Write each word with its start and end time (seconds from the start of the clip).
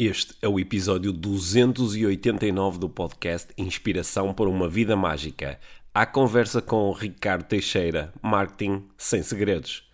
Este 0.00 0.32
é 0.40 0.46
o 0.46 0.60
episódio 0.60 1.12
289 1.12 2.78
do 2.78 2.88
podcast 2.88 3.52
Inspiração 3.58 4.32
para 4.32 4.48
uma 4.48 4.68
Vida 4.68 4.94
Mágica. 4.94 5.58
A 5.92 6.06
conversa 6.06 6.62
com 6.62 6.92
Ricardo 6.92 7.42
Teixeira, 7.42 8.12
Marketing 8.22 8.84
Sem 8.96 9.24
Segredos. 9.24 9.87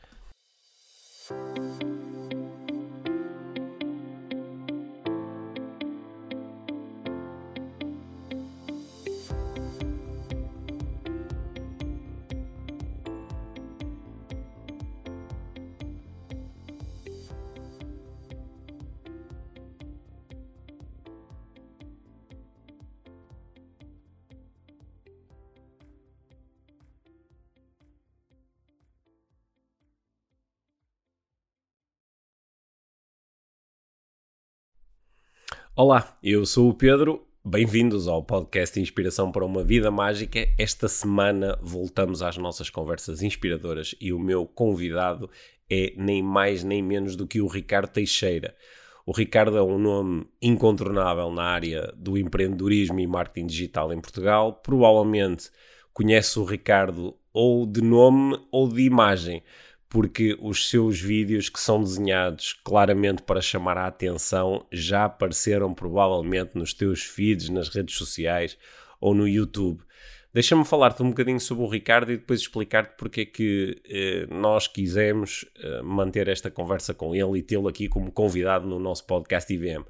Olá, 35.77 36.17
eu 36.23 36.47
sou 36.47 36.69
o 36.69 36.75
Pedro. 36.75 37.27
Bem-vindos 37.45 38.07
ao 38.07 38.23
podcast 38.23 38.79
Inspiração 38.79 39.33
para 39.33 39.45
uma 39.45 39.65
Vida 39.65 39.91
Mágica. 39.91 40.47
Esta 40.57 40.87
semana 40.87 41.59
voltamos 41.61 42.23
às 42.23 42.37
nossas 42.37 42.71
conversas 42.71 43.25
inspiradoras 43.25 43.93
e 44.01 44.13
o 44.13 44.19
meu 44.21 44.47
convidado 44.47 45.29
é 45.69 45.93
nem 45.97 46.23
mais 46.23 46.63
nem 46.63 46.81
menos 46.81 47.17
do 47.17 47.27
que 47.27 47.41
o 47.41 47.49
Ricardo 47.49 47.91
Teixeira. 47.91 48.55
O 49.05 49.11
Ricardo 49.11 49.57
é 49.59 49.63
um 49.65 49.77
nome 49.77 50.29
incontornável 50.41 51.29
na 51.33 51.43
área 51.43 51.93
do 51.97 52.17
empreendedorismo 52.17 53.01
e 53.01 53.07
marketing 53.09 53.49
digital 53.49 53.93
em 53.93 54.01
Portugal. 54.01 54.53
Provavelmente 54.63 55.51
conhece 55.93 56.39
o 56.39 56.45
Ricardo 56.45 57.17
ou 57.33 57.67
de 57.67 57.83
nome 57.83 58.39
ou 58.53 58.69
de 58.69 58.83
imagem 58.83 59.43
porque 59.95 60.37
os 60.41 60.69
seus 60.69 61.01
vídeos 61.01 61.49
que 61.49 61.61
são 61.61 61.81
desenhados 61.81 62.53
claramente 62.65 63.23
para 63.23 63.41
chamar 63.41 63.79
a 63.79 63.87
atenção 63.87 64.67
já 64.73 65.05
apareceram 65.05 65.73
provavelmente 65.73 66.59
nos 66.59 66.75
teus 66.75 67.05
feeds, 67.05 67.49
nas 67.49 67.69
redes 67.69 67.95
sociais 67.95 68.59
ou 69.01 69.15
no 69.15 69.29
YouTube. 69.29 69.81
Deixa-me 70.33 70.65
falar-te 70.65 71.01
um 71.01 71.11
bocadinho 71.11 71.39
sobre 71.39 71.63
o 71.63 71.69
Ricardo 71.69 72.11
e 72.11 72.17
depois 72.17 72.41
explicar-te 72.41 72.97
porque 72.99 73.21
é 73.21 73.25
que 73.25 73.81
eh, 73.89 74.27
nós 74.29 74.67
quisemos 74.67 75.45
eh, 75.61 75.81
manter 75.83 76.27
esta 76.27 76.51
conversa 76.51 76.93
com 76.93 77.15
ele 77.15 77.39
e 77.39 77.43
tê-lo 77.43 77.69
aqui 77.69 77.89
como 77.89 78.11
convidado 78.11 78.67
no 78.67 78.81
nosso 78.81 79.07
podcast 79.07 79.55
IVM. 79.55 79.85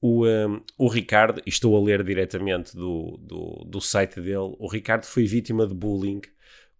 O, 0.00 0.26
um, 0.26 0.56
eh, 0.56 0.60
o 0.76 0.88
Ricardo, 0.88 1.40
estou 1.46 1.76
a 1.76 1.80
ler 1.80 2.02
diretamente 2.02 2.76
do, 2.76 3.16
do, 3.22 3.64
do 3.64 3.80
site 3.80 4.20
dele, 4.20 4.56
o 4.58 4.66
Ricardo 4.66 5.04
foi 5.04 5.26
vítima 5.26 5.64
de 5.64 5.74
bullying 5.74 6.22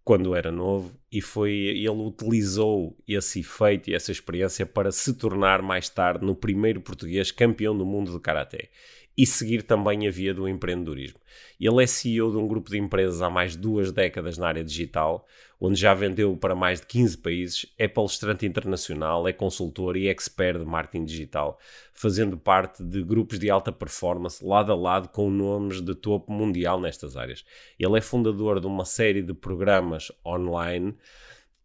quando 0.09 0.33
era 0.33 0.51
novo 0.51 0.91
e 1.11 1.21
foi 1.21 1.51
ele 1.51 1.89
utilizou 1.89 2.97
esse 3.07 3.41
efeito 3.41 3.91
e 3.91 3.93
essa 3.93 4.11
experiência 4.11 4.65
para 4.65 4.91
se 4.91 5.13
tornar 5.13 5.61
mais 5.61 5.87
tarde 5.87 6.25
no 6.25 6.33
primeiro 6.33 6.81
português 6.81 7.29
campeão 7.31 7.77
do 7.77 7.85
mundo 7.85 8.11
de 8.11 8.19
karaté 8.19 8.69
e 9.15 9.23
seguir 9.23 9.61
também 9.61 10.07
a 10.07 10.09
via 10.09 10.33
do 10.33 10.47
empreendedorismo. 10.47 11.19
Ele 11.61 11.83
é 11.83 11.85
CEO 11.85 12.31
de 12.31 12.37
um 12.37 12.47
grupo 12.47 12.71
de 12.71 12.79
empresas 12.79 13.21
há 13.21 13.29
mais 13.29 13.51
de 13.51 13.59
duas 13.59 13.91
décadas 13.91 14.35
na 14.35 14.47
área 14.47 14.63
digital, 14.63 15.27
onde 15.59 15.79
já 15.79 15.93
vendeu 15.93 16.37
para 16.37 16.55
mais 16.55 16.79
de 16.79 16.87
15 16.87 17.17
países, 17.17 17.65
é 17.77 17.87
palestrante 17.87 18.45
internacional, 18.45 19.27
é 19.27 19.33
consultor 19.33 19.97
e 19.97 20.07
expert 20.07 20.57
de 20.59 20.65
marketing 20.65 21.03
digital, 21.03 21.59
fazendo 21.93 22.37
parte 22.37 22.83
de 22.83 23.03
grupos 23.03 23.37
de 23.37 23.49
alta 23.49 23.71
performance 23.71 24.43
lado 24.43 24.71
a 24.71 24.75
lado 24.75 25.09
com 25.09 25.29
nomes 25.29 25.81
de 25.81 25.93
topo 25.93 26.31
mundial 26.31 26.79
nestas 26.79 27.17
áreas. 27.17 27.43
Ele 27.77 27.97
é 27.97 28.01
fundador 28.01 28.59
de 28.59 28.67
uma 28.67 28.85
série 28.85 29.21
de 29.21 29.33
programas 29.33 30.11
online 30.25 30.95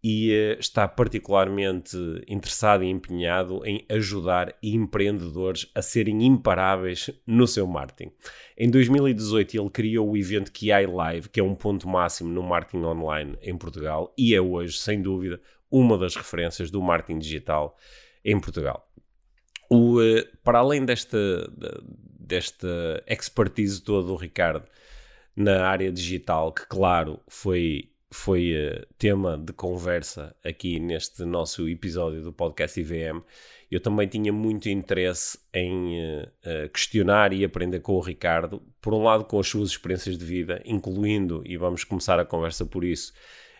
e 0.06 0.30
uh, 0.32 0.60
está 0.60 0.86
particularmente 0.86 1.96
interessado 2.28 2.84
e 2.84 2.90
empenhado 2.90 3.64
em 3.64 3.86
ajudar 3.88 4.54
empreendedores 4.62 5.66
a 5.74 5.80
serem 5.80 6.22
imparáveis 6.26 7.08
no 7.26 7.46
seu 7.46 7.66
marketing. 7.66 8.12
Em 8.54 8.70
2018 8.70 9.58
ele 9.58 9.70
criou 9.70 10.10
o 10.10 10.16
evento 10.16 10.52
QI 10.52 10.86
Live, 10.86 11.30
que 11.30 11.40
é 11.40 11.42
um 11.42 11.54
ponto 11.54 11.88
máximo 11.88 12.30
no 12.30 12.42
marketing 12.42 12.84
online 12.84 13.38
em 13.40 13.56
Portugal 13.56 14.12
e 14.18 14.34
é 14.34 14.40
hoje, 14.42 14.76
sem 14.76 15.00
dúvida, 15.00 15.40
uma 15.70 15.96
das 15.96 16.14
referências 16.14 16.70
do 16.70 16.82
marketing 16.82 17.18
digital 17.18 17.74
em 18.22 18.38
Portugal. 18.38 18.86
O, 19.70 20.02
uh, 20.02 20.22
para 20.42 20.58
além 20.58 20.84
desta, 20.84 21.50
desta 22.20 23.02
expertise 23.06 23.82
toda 23.82 24.08
do 24.08 24.16
Ricardo 24.16 24.66
na 25.34 25.66
área 25.66 25.90
digital, 25.90 26.52
que 26.52 26.66
claro 26.66 27.20
foi 27.26 27.93
foi 28.14 28.52
uh, 28.54 28.86
tema 28.96 29.36
de 29.36 29.52
conversa 29.52 30.36
aqui 30.44 30.78
neste 30.78 31.24
nosso 31.24 31.68
episódio 31.68 32.22
do 32.22 32.32
podcast 32.32 32.80
IVM, 32.80 33.20
eu 33.68 33.80
também 33.80 34.06
tinha 34.06 34.32
muito 34.32 34.68
interesse 34.68 35.36
em 35.52 35.98
uh, 35.98 36.22
uh, 36.22 36.68
questionar 36.72 37.32
e 37.32 37.44
aprender 37.44 37.80
com 37.80 37.94
o 37.94 38.00
Ricardo, 38.00 38.62
por 38.80 38.94
um 38.94 39.02
lado 39.02 39.24
com 39.24 39.40
as 39.40 39.48
suas 39.48 39.70
experiências 39.70 40.16
de 40.16 40.24
vida, 40.24 40.62
incluindo, 40.64 41.42
e 41.44 41.56
vamos 41.56 41.82
começar 41.82 42.20
a 42.20 42.24
conversa 42.24 42.64
por 42.64 42.84
isso, 42.84 43.12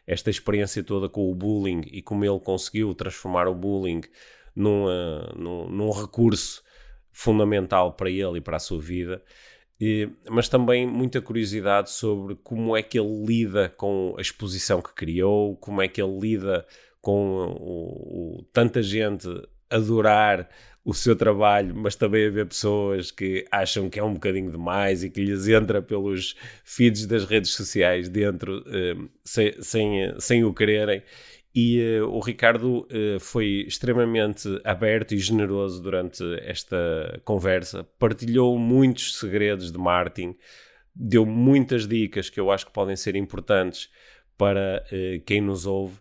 esta 0.07 0.31
experiência 0.31 0.85
toda 0.85 1.09
com 1.09 1.29
o 1.29 1.35
bullying 1.35 1.83
e 1.91 2.01
como 2.01 2.25
ele 2.25 2.39
conseguiu 2.39 2.95
transformar 2.95 3.49
o 3.49 3.55
bullying 3.57 4.03
num, 4.55 4.87
num, 5.37 5.69
num 5.69 5.91
recurso 5.91 6.63
fundamental 7.11 7.95
para 7.95 8.09
ele 8.09 8.39
e 8.39 8.41
para 8.41 8.59
a 8.59 8.61
sua 8.61 8.81
vida. 8.81 9.21
E, 9.81 10.09
mas 10.31 10.49
também 10.49 10.87
muita 10.87 11.21
curiosidade 11.21 11.91
sobre 11.91 12.37
como 12.37 12.77
é 12.77 12.83
que 12.83 12.99
ele 12.99 13.25
lida 13.27 13.69
com 13.69 14.15
a 14.17 14.21
exposição 14.21 14.81
que 14.81 14.95
criou, 14.95 15.57
como 15.57 15.83
é 15.83 15.89
que 15.89 16.01
ele 16.01 16.19
lida 16.19 16.65
com 17.01 17.59
o, 17.61 18.39
o, 18.39 18.43
tanta 18.53 18.83
gente 18.83 19.29
adorar 19.69 20.49
o 20.85 20.93
seu 20.93 21.17
trabalho, 21.17 21.75
mas 21.75 21.97
também 21.97 22.27
haver 22.27 22.47
pessoas 22.47 23.11
que 23.11 23.47
acham 23.51 23.89
que 23.89 23.99
é 23.99 24.05
um 24.05 24.13
bocadinho 24.15 24.51
demais 24.51 25.03
e 25.03 25.09
que 25.09 25.25
lhes 25.25 25.49
entra 25.49 25.81
pelos 25.81 26.37
feeds 26.63 27.07
das 27.07 27.25
redes 27.25 27.53
sociais 27.53 28.09
dentro 28.09 28.63
eh, 28.69 28.95
sem, 29.25 29.63
sem, 29.63 30.15
sem 30.21 30.45
o 30.45 30.53
quererem. 30.53 31.03
E 31.55 32.01
uh, 32.01 32.09
o 32.09 32.19
Ricardo 32.19 32.81
uh, 32.91 33.21
foi 33.21 33.65
extremamente 33.67 34.49
aberto 34.65 35.15
e 35.15 35.19
generoso 35.19 35.81
durante 35.81 36.25
esta 36.43 37.21
conversa, 37.25 37.85
partilhou 37.97 38.59
muitos 38.59 39.17
segredos 39.19 39.71
de 39.71 39.79
marketing, 39.79 40.37
deu 40.93 41.25
muitas 41.25 41.87
dicas 41.87 42.29
que 42.29 42.41
eu 42.41 42.51
acho 42.51 42.67
que 42.67 42.73
podem 42.73 42.97
ser 42.97 43.15
importantes 43.15 43.89
para 44.37 44.85
uh, 44.91 45.21
quem 45.25 45.41
nos 45.41 45.65
ouve. 45.65 46.01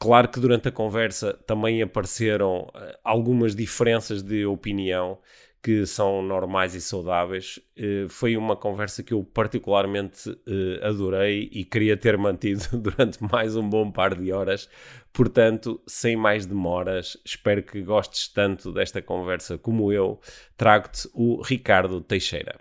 Claro 0.00 0.28
que 0.28 0.40
durante 0.40 0.68
a 0.68 0.72
conversa 0.72 1.32
também 1.46 1.80
apareceram 1.80 2.68
algumas 3.02 3.54
diferenças 3.54 4.22
de 4.22 4.44
opinião 4.44 5.18
que 5.66 5.84
são 5.84 6.22
normais 6.22 6.76
e 6.76 6.80
saudáveis. 6.80 7.58
Uh, 7.76 8.08
foi 8.08 8.36
uma 8.36 8.54
conversa 8.54 9.02
que 9.02 9.12
eu 9.12 9.24
particularmente 9.24 10.30
uh, 10.30 10.84
adorei 10.84 11.50
e 11.50 11.64
queria 11.64 11.96
ter 11.96 12.14
mantido 12.16 12.78
durante 12.78 13.18
mais 13.20 13.56
um 13.56 13.68
bom 13.68 13.90
par 13.90 14.14
de 14.14 14.30
horas. 14.30 14.68
Portanto, 15.12 15.82
sem 15.84 16.14
mais 16.14 16.46
demoras, 16.46 17.16
espero 17.24 17.64
que 17.64 17.82
gostes 17.82 18.28
tanto 18.28 18.72
desta 18.72 19.02
conversa 19.02 19.58
como 19.58 19.92
eu. 19.92 20.20
Trago-te 20.56 21.08
o 21.12 21.42
Ricardo 21.42 22.00
Teixeira. 22.00 22.60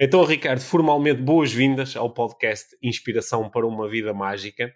Então, 0.00 0.24
Ricardo, 0.24 0.60
formalmente 0.60 1.22
boas-vindas 1.22 1.94
ao 1.94 2.12
podcast 2.12 2.76
Inspiração 2.82 3.48
para 3.48 3.64
uma 3.64 3.88
Vida 3.88 4.12
Mágica. 4.12 4.74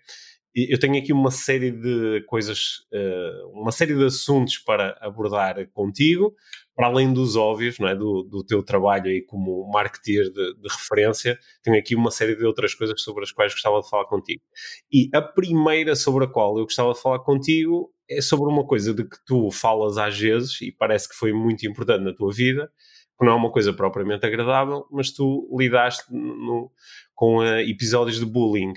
Eu 0.55 0.79
tenho 0.79 0.97
aqui 0.97 1.13
uma 1.13 1.31
série 1.31 1.71
de 1.71 2.25
coisas, 2.27 2.87
eh, 2.93 3.43
uma 3.53 3.71
série 3.71 3.95
de 3.95 4.05
assuntos 4.05 4.59
para 4.59 4.97
abordar 5.01 5.69
contigo, 5.73 6.35
para 6.79 6.87
além 6.87 7.13
dos 7.13 7.35
óbvios, 7.35 7.77
não 7.81 7.89
é? 7.89 7.97
do, 7.97 8.23
do 8.23 8.45
teu 8.45 8.63
trabalho 8.63 9.07
aí 9.07 9.21
como 9.21 9.69
marketeer 9.69 10.31
de, 10.31 10.55
de, 10.55 10.69
referência, 10.71 11.37
tenho 11.61 11.77
aqui 11.77 11.97
uma 11.97 12.09
série 12.13 12.37
de 12.37 12.45
outras 12.45 12.73
coisas 12.73 13.03
sobre 13.03 13.25
as 13.25 13.33
quais 13.33 13.53
gostava 13.53 13.81
de 13.81 13.91
falar 13.91 14.05
contigo. 14.05 14.41
E 14.89 15.11
a 15.13 15.21
primeira 15.21 15.97
sobre 15.97 16.27
a 16.27 16.29
qual 16.29 16.57
eu 16.57 16.63
gostava 16.63 16.93
de 16.93 17.03
falar 17.03 17.19
contigo 17.19 17.93
é 18.09 18.21
sobre 18.21 18.49
uma 18.49 18.65
coisa 18.65 18.95
de 18.95 19.03
que 19.03 19.17
tu 19.27 19.51
falas 19.51 19.99
às 19.99 20.17
vezes 20.17 20.61
e 20.61 20.71
parece 20.71 21.09
que 21.09 21.17
foi 21.17 21.33
muito 21.33 21.67
importante 21.67 22.05
na 22.05 22.15
tua 22.15 22.33
vida, 22.33 22.71
que 23.19 23.27
não 23.27 23.33
é 23.33 23.35
uma 23.35 23.51
coisa 23.51 23.73
propriamente 23.73 24.25
agradável, 24.25 24.87
mas 24.89 25.11
tu 25.11 25.53
lidaste 25.59 26.05
no, 26.13 26.71
com 27.13 27.39
uh, 27.39 27.59
episódios 27.59 28.21
de 28.21 28.25
bullying. 28.25 28.73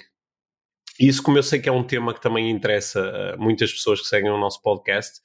Isso, 0.99 1.21
como 1.21 1.37
eu 1.37 1.43
sei 1.43 1.59
que 1.59 1.69
é 1.69 1.71
um 1.71 1.83
tema 1.83 2.15
que 2.15 2.21
também 2.21 2.49
interessa 2.49 2.99
a 3.35 3.37
muitas 3.37 3.71
pessoas 3.71 4.01
que 4.01 4.07
seguem 4.07 4.31
o 4.31 4.39
nosso 4.39 4.59
podcast, 4.63 5.19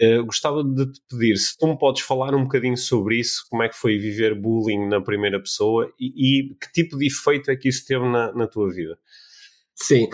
Uh, 0.00 0.24
gostava 0.26 0.62
de 0.62 0.92
te 0.92 1.00
pedir 1.08 1.36
se 1.38 1.56
tu 1.56 1.66
me 1.66 1.78
podes 1.78 2.02
falar 2.02 2.34
um 2.34 2.42
bocadinho 2.42 2.76
sobre 2.76 3.18
isso, 3.18 3.46
como 3.48 3.62
é 3.62 3.68
que 3.68 3.76
foi 3.76 3.96
viver 3.98 4.34
bullying 4.34 4.88
na 4.88 5.00
primeira 5.00 5.40
pessoa 5.40 5.90
e, 5.98 6.06
e 6.40 6.54
que 6.54 6.70
tipo 6.72 6.98
de 6.98 7.06
efeito 7.06 7.50
é 7.50 7.56
que 7.56 7.68
isso 7.68 7.86
teve 7.86 8.06
na, 8.06 8.30
na 8.32 8.46
tua 8.46 8.70
vida. 8.70 8.98
Sim, 9.74 10.08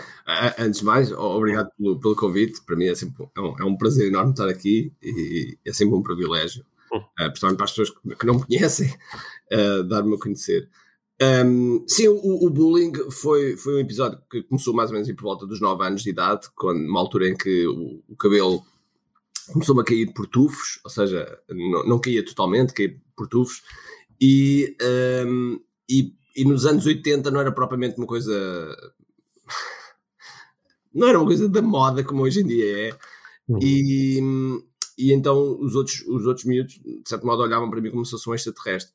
antes 0.59 0.79
de 0.81 0.85
mais, 0.85 1.11
obrigado 1.11 1.69
pelo, 1.77 1.99
pelo 1.99 2.15
convite. 2.15 2.61
Para 2.65 2.75
mim 2.75 2.85
é 2.85 2.95
sempre 2.95 3.25
é 3.35 3.41
um, 3.41 3.55
é 3.59 3.63
um 3.63 3.77
prazer 3.77 4.07
enorme 4.07 4.31
estar 4.31 4.49
aqui 4.49 4.91
e 5.01 5.57
é 5.65 5.71
sempre 5.71 5.95
um 5.95 6.03
privilégio. 6.03 6.65
uh, 6.93 7.01
principalmente 7.15 7.57
para 7.57 7.65
as 7.65 7.71
pessoas 7.71 7.89
que, 7.89 8.25
não 8.25 8.35
me 8.35 8.45
conhecem, 8.45 8.93
uh, 9.51 9.83
dar-me 9.87 10.15
a 10.15 10.19
conhecer. 10.19 10.69
Um, 11.21 11.85
sim, 11.87 12.07
o, 12.09 12.45
o, 12.45 12.49
bullying 12.49 12.91
foi, 13.11 13.55
foi 13.55 13.75
um 13.75 13.79
episódio 13.79 14.19
que 14.29 14.43
começou 14.43 14.73
mais 14.73 14.89
ou 14.89 14.95
menos 14.95 15.09
por 15.13 15.23
volta 15.23 15.45
dos 15.45 15.61
9 15.61 15.85
anos 15.85 16.03
de 16.03 16.09
idade, 16.09 16.47
quando, 16.55 16.85
uma 16.85 16.99
altura 16.99 17.29
em 17.29 17.35
que 17.35 17.65
o, 17.65 18.03
o 18.09 18.15
cabelo 18.17 18.65
começou-me 19.51 19.81
a 19.81 19.85
cair 19.85 20.13
por 20.13 20.27
tufos, 20.27 20.79
ou 20.83 20.89
seja, 20.89 21.39
não, 21.49 21.85
não 21.85 21.99
caía 21.99 22.23
totalmente, 22.23 22.73
caía 22.73 22.95
por 23.15 23.27
tufos, 23.27 23.61
e, 24.21 24.75
um, 25.27 25.59
e, 25.89 26.13
e, 26.35 26.45
nos 26.45 26.65
anos 26.65 26.85
80 26.85 27.29
não 27.29 27.41
era 27.41 27.51
propriamente 27.51 27.97
uma 27.97 28.07
coisa. 28.07 28.33
não 30.93 31.07
era 31.07 31.17
uma 31.17 31.27
coisa 31.27 31.49
da 31.49 31.61
moda 31.61 32.03
como 32.03 32.23
hoje 32.23 32.41
em 32.41 32.47
dia 32.47 32.89
é. 32.89 32.97
Uhum. 33.47 33.59
E, 33.61 34.21
e 34.97 35.11
então 35.11 35.59
os 35.59 35.75
outros, 35.75 36.01
os 36.07 36.25
outros 36.25 36.45
miúdos, 36.45 36.75
de 36.75 37.03
certo 37.05 37.25
modo, 37.25 37.43
olhavam 37.43 37.69
para 37.69 37.81
mim 37.81 37.91
como 37.91 38.05
se 38.05 38.11
fosse 38.11 38.29
um 38.29 38.33
extraterrestre. 38.33 38.93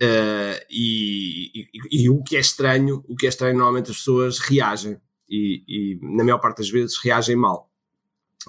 Uh, 0.00 0.58
e, 0.70 1.50
e, 1.54 2.04
e, 2.04 2.10
o 2.10 2.22
que 2.22 2.36
é 2.36 2.40
estranho, 2.40 3.04
o 3.08 3.16
que 3.16 3.26
é 3.26 3.28
estranho, 3.28 3.56
normalmente 3.56 3.90
as 3.90 3.98
pessoas 3.98 4.38
reagem 4.38 5.00
e, 5.28 5.64
e 5.66 5.98
na 6.00 6.22
maior 6.22 6.38
parte 6.38 6.58
das 6.58 6.70
vezes 6.70 6.96
reagem 6.98 7.36
mal. 7.36 7.70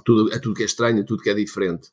Tudo, 0.06 0.34
a 0.34 0.40
tudo 0.40 0.56
que 0.56 0.64
é 0.64 0.66
estranho, 0.66 1.02
a 1.02 1.06
tudo 1.06 1.24
que 1.24 1.30
é 1.30 1.34
diferente. 1.34 1.90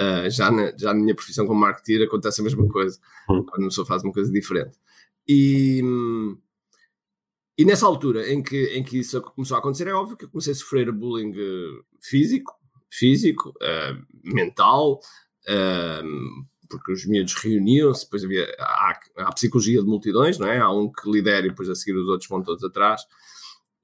Uh, 0.00 0.30
já, 0.30 0.50
na, 0.50 0.72
já 0.76 0.94
na 0.94 1.00
minha 1.00 1.14
profissão 1.14 1.46
como 1.46 1.60
marketeer 1.60 2.06
acontece 2.06 2.40
a 2.40 2.44
mesma 2.44 2.68
coisa, 2.68 2.98
uhum. 3.28 3.44
quando 3.44 3.62
uma 3.62 3.68
pessoa 3.68 3.86
faz 3.86 4.04
uma 4.04 4.12
coisa 4.12 4.30
diferente. 4.30 4.76
E, 5.26 5.82
e 7.58 7.64
nessa 7.64 7.86
altura 7.86 8.32
em 8.32 8.42
que, 8.42 8.64
em 8.66 8.82
que 8.82 9.00
isso 9.00 9.20
começou 9.20 9.56
a 9.56 9.60
acontecer, 9.60 9.88
é 9.88 9.92
óbvio 9.92 10.16
que 10.16 10.24
eu 10.24 10.28
comecei 10.28 10.52
a 10.52 10.56
sofrer 10.56 10.92
bullying 10.92 11.32
eh, 11.36 11.82
físico, 12.00 12.54
físico, 12.90 13.50
uh, 13.50 14.06
mental, 14.24 15.00
porque 16.68 16.92
os 16.92 17.04
miúdos 17.06 17.34
reuniam-se, 17.34 18.04
depois 18.04 18.24
havia 18.24 18.46
há, 18.58 19.00
há, 19.16 19.28
a 19.28 19.32
psicologia 19.32 19.80
de 19.80 19.86
multidões, 19.86 20.38
não 20.38 20.46
é? 20.46 20.58
Há 20.58 20.70
um 20.70 20.90
que 20.90 21.10
lidera 21.10 21.46
e 21.46 21.50
depois 21.50 21.68
a 21.68 21.74
seguir 21.74 21.96
os 21.96 22.06
outros 22.08 22.28
vão 22.28 22.42
todos 22.42 22.62
atrás. 22.62 23.02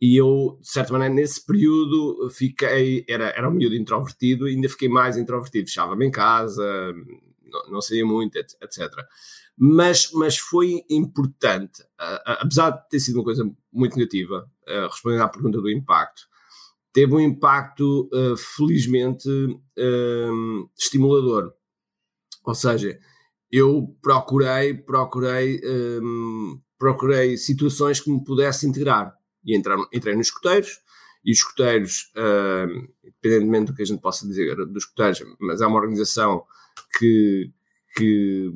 E 0.04 0.18
eu, 0.18 0.58
de 0.60 0.68
certa 0.68 0.92
maneira, 0.92 1.14
nesse 1.14 1.42
período 1.42 2.28
fiquei, 2.28 3.06
era, 3.08 3.30
era 3.30 3.48
um 3.48 3.52
miúdo 3.54 3.74
introvertido, 3.74 4.44
ainda 4.44 4.68
fiquei 4.68 4.86
mais 4.86 5.16
introvertido, 5.16 5.66
fechava-me 5.66 6.04
em 6.04 6.10
casa, 6.10 6.92
não, 7.42 7.70
não 7.70 7.80
saía 7.80 8.04
muito, 8.04 8.36
etc. 8.36 8.92
Mas, 9.56 10.10
mas 10.12 10.36
foi 10.36 10.84
importante, 10.90 11.82
apesar 11.96 12.68
de 12.68 12.86
ter 12.90 13.00
sido 13.00 13.14
uma 13.14 13.24
coisa 13.24 13.50
muito 13.72 13.96
negativa, 13.96 14.46
uh, 14.68 14.88
respondendo 14.88 15.22
à 15.22 15.28
pergunta 15.28 15.58
do 15.58 15.70
impacto, 15.70 16.28
teve 16.92 17.14
um 17.14 17.20
impacto, 17.20 18.10
uh, 18.12 18.36
felizmente, 18.36 19.26
uh, 19.30 20.70
estimulador 20.78 21.54
ou 22.44 22.54
seja, 22.54 22.98
eu 23.50 23.96
procurei, 24.02 24.74
procurei, 24.74 25.62
procurei 26.78 27.38
situações 27.38 28.00
que 28.00 28.10
me 28.10 28.22
pudesse 28.22 28.66
integrar. 28.66 29.16
E 29.44 29.56
entrei, 29.56 29.76
entrei 29.92 30.16
nos 30.16 30.28
escuteiros, 30.28 30.80
e 31.24 31.32
os 31.32 31.38
escuteiros, 31.38 32.12
um, 32.16 32.86
independentemente 33.02 33.72
do 33.72 33.74
que 33.74 33.82
a 33.82 33.86
gente 33.86 34.00
possa 34.00 34.26
dizer 34.26 34.54
dos 34.56 34.84
escuteiros, 34.84 35.22
mas 35.40 35.60
é 35.60 35.66
uma 35.66 35.78
organização 35.78 36.44
que, 36.98 37.50
que 37.96 38.52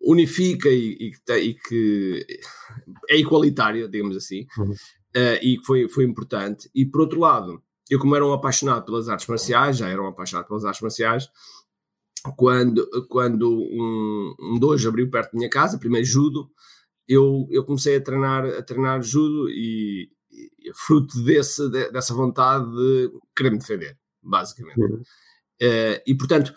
unifica 0.00 0.68
e, 0.68 0.96
e, 1.00 1.32
e, 1.34 1.54
que 1.54 2.26
é 3.08 3.16
igualitária, 3.16 3.88
digamos 3.88 4.16
assim, 4.16 4.46
uhum. 4.58 4.72
uh, 4.72 5.38
e 5.42 5.58
que 5.58 5.64
foi, 5.64 5.88
foi 5.88 6.04
importante. 6.04 6.70
E 6.74 6.84
por 6.84 7.00
outro 7.00 7.18
lado, 7.18 7.62
eu, 7.88 7.98
como 7.98 8.14
era 8.14 8.26
um 8.26 8.32
apaixonado 8.32 8.84
pelas 8.84 9.08
artes 9.08 9.26
marciais, 9.26 9.78
já 9.78 9.88
era 9.88 10.02
um 10.02 10.08
apaixonado 10.08 10.46
pelas 10.46 10.64
artes 10.64 10.82
marciais, 10.82 11.30
quando, 12.36 12.86
quando 13.08 13.48
um, 13.50 14.34
um 14.40 14.58
dojo 14.58 14.88
abriu 14.88 15.08
perto 15.08 15.32
da 15.32 15.38
minha 15.38 15.50
casa, 15.50 15.78
primeiro 15.78 16.06
judo, 16.06 16.50
eu, 17.08 17.46
eu 17.50 17.64
comecei 17.64 17.96
a 17.96 18.00
treinar, 18.00 18.44
a 18.44 18.62
treinar 18.62 19.02
judo 19.02 19.48
e, 19.48 20.10
e 20.58 20.72
fruto 20.74 21.22
desse, 21.22 21.68
de, 21.70 21.90
dessa 21.90 22.14
vontade 22.14 22.64
de 22.70 23.10
querer 23.34 23.50
me 23.50 23.58
defender, 23.58 23.96
basicamente. 24.22 24.80
Uhum. 24.80 25.02
Uh, 25.62 26.00
e 26.06 26.14
portanto, 26.14 26.52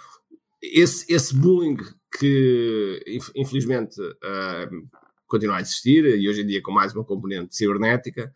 esse, 0.62 1.12
esse 1.12 1.34
bullying 1.36 1.78
que 2.18 3.02
infelizmente 3.36 4.02
uh, 4.02 4.90
continua 5.28 5.58
a 5.58 5.62
existir 5.62 6.04
e 6.06 6.28
hoje 6.28 6.42
em 6.42 6.48
dia 6.48 6.62
com 6.62 6.72
mais 6.72 6.94
uma 6.94 7.06
componente 7.06 7.56
cibernética, 7.56 8.34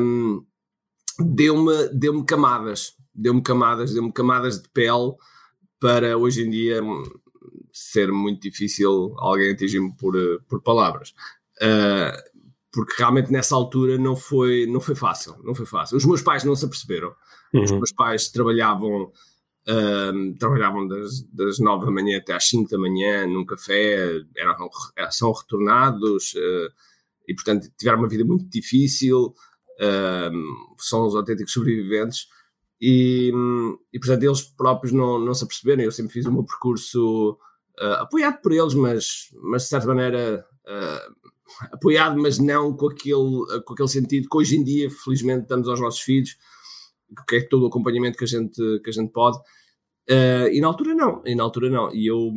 um, 0.00 0.44
deu-me 1.18 1.88
deu 1.92 2.24
camadas, 2.24 2.94
deu-me 3.14 3.42
camadas, 3.42 3.92
deu-me 3.92 4.12
camadas 4.12 4.62
de 4.62 4.68
pele 4.70 5.12
para 5.80 6.16
hoje 6.16 6.42
em 6.42 6.50
dia 6.50 6.80
ser 7.72 8.10
muito 8.12 8.42
difícil 8.42 9.14
alguém 9.18 9.52
atingir-me 9.52 9.94
por, 9.96 10.14
por 10.48 10.62
palavras. 10.62 11.14
Uh, 11.56 12.40
porque 12.72 12.94
realmente 12.98 13.32
nessa 13.32 13.54
altura 13.54 13.98
não 13.98 14.14
foi, 14.14 14.66
não 14.66 14.80
foi 14.80 14.94
fácil, 14.94 15.36
não 15.42 15.54
foi 15.54 15.66
fácil. 15.66 15.96
Os 15.96 16.04
meus 16.04 16.22
pais 16.22 16.44
não 16.44 16.54
se 16.54 16.64
aperceberam. 16.64 17.14
Uhum. 17.52 17.64
Os 17.64 17.70
meus 17.72 17.92
pais 17.92 18.28
trabalhavam, 18.28 19.04
uh, 19.04 20.38
trabalhavam 20.38 20.86
das, 20.86 21.22
das 21.32 21.58
9 21.58 21.86
da 21.86 21.90
manhã 21.90 22.18
até 22.18 22.32
às 22.32 22.48
5 22.48 22.70
da 22.70 22.78
manhã 22.78 23.26
num 23.26 23.44
café, 23.44 24.20
eram, 24.36 24.70
são 25.10 25.32
retornados 25.32 26.32
uh, 26.34 26.72
e, 27.26 27.34
portanto, 27.34 27.68
tiveram 27.76 27.98
uma 27.98 28.08
vida 28.08 28.24
muito 28.24 28.48
difícil, 28.48 29.34
são 30.78 31.06
os 31.06 31.14
autênticos 31.14 31.54
sobreviventes 31.54 32.26
e, 32.80 33.30
e 33.92 33.98
portanto 33.98 34.22
eles 34.22 34.40
próprios 34.42 34.92
não, 34.92 35.18
não 35.18 35.34
se 35.34 35.44
aperceberam. 35.44 35.82
Eu 35.82 35.92
sempre 35.92 36.12
fiz 36.12 36.26
o 36.26 36.32
meu 36.32 36.44
percurso 36.44 37.38
uh, 37.80 38.02
apoiado 38.02 38.40
por 38.40 38.52
eles, 38.52 38.74
mas, 38.74 39.28
mas 39.42 39.62
de 39.62 39.68
certa 39.68 39.86
maneira 39.86 40.46
uh, 40.66 41.30
apoiado, 41.72 42.20
mas 42.20 42.38
não 42.38 42.76
com 42.76 42.88
aquele, 42.88 43.62
com 43.64 43.72
aquele 43.72 43.88
sentido 43.88 44.28
que 44.28 44.36
hoje 44.36 44.56
em 44.56 44.64
dia, 44.64 44.90
felizmente, 44.90 45.48
damos 45.48 45.68
aos 45.68 45.80
nossos 45.80 46.00
filhos, 46.00 46.36
que 47.28 47.36
é 47.36 47.42
todo 47.42 47.64
o 47.64 47.66
acompanhamento 47.66 48.16
que 48.16 48.24
a 48.24 48.26
gente, 48.26 48.80
que 48.82 48.90
a 48.90 48.92
gente 48.92 49.12
pode. 49.12 49.38
Uh, 50.08 50.48
e 50.52 50.60
na 50.60 50.68
altura 50.68 50.94
não, 50.94 51.22
e 51.24 51.34
na 51.34 51.42
altura 51.42 51.70
não. 51.70 51.92
E 51.94 52.06
eu, 52.06 52.32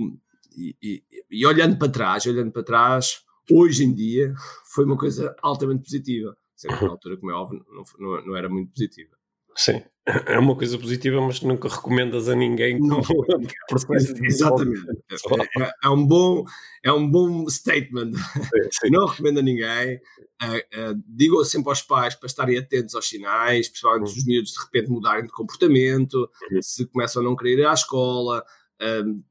e, 0.55 0.75
e, 0.81 1.03
e, 1.29 1.45
olhando 1.45 1.77
para 1.77 1.91
trás, 1.91 2.25
olhando 2.25 2.51
para 2.51 2.63
trás, 2.63 3.21
hoje 3.49 3.83
em 3.83 3.93
dia, 3.93 4.33
foi 4.73 4.85
uma 4.85 4.97
coisa 4.97 5.35
altamente 5.41 5.83
positiva. 5.83 6.35
Na 6.65 6.89
altura, 6.89 7.17
como 7.17 7.31
é 7.31 7.33
óbvio, 7.33 7.65
não, 7.69 7.83
não, 7.99 8.25
não 8.27 8.35
era 8.37 8.47
muito 8.47 8.71
positiva. 8.71 9.11
Sim, 9.55 9.83
é 10.05 10.37
uma 10.37 10.55
coisa 10.55 10.77
positiva, 10.77 11.21
mas 11.21 11.41
nunca 11.41 11.69
recomendas 11.69 12.27
a 12.27 12.35
ninguém 12.35 12.77
não, 12.79 13.01
processo 13.69 14.13
Exatamente. 14.23 14.85
É, 15.09 15.63
é, 15.63 15.71
é, 15.85 15.89
um 15.89 16.05
bom, 16.05 16.43
é 16.83 16.91
um 16.91 17.09
bom 17.09 17.47
statement. 17.49 18.11
Sim, 18.11 18.69
sim. 18.71 18.89
Não 18.91 19.07
recomendo 19.07 19.39
a 19.39 19.41
ninguém. 19.41 19.95
Uh, 20.43 20.91
uh, 20.91 21.03
digo 21.07 21.43
sempre 21.45 21.69
aos 21.69 21.81
pais 21.81 22.15
para 22.15 22.27
estarem 22.27 22.57
atentos 22.57 22.95
aos 22.95 23.07
sinais, 23.07 23.69
principalmente 23.69 24.11
se 24.11 24.19
os 24.19 24.25
miúdos 24.25 24.51
de 24.51 24.59
repente 24.61 24.89
mudarem 24.89 25.23
de 25.23 25.31
comportamento, 25.31 26.29
uhum. 26.51 26.61
se 26.61 26.85
começam 26.87 27.21
a 27.21 27.25
não 27.25 27.35
querer 27.35 27.59
ir 27.59 27.65
à 27.65 27.73
escola, 27.73 28.43
uh, 28.81 29.23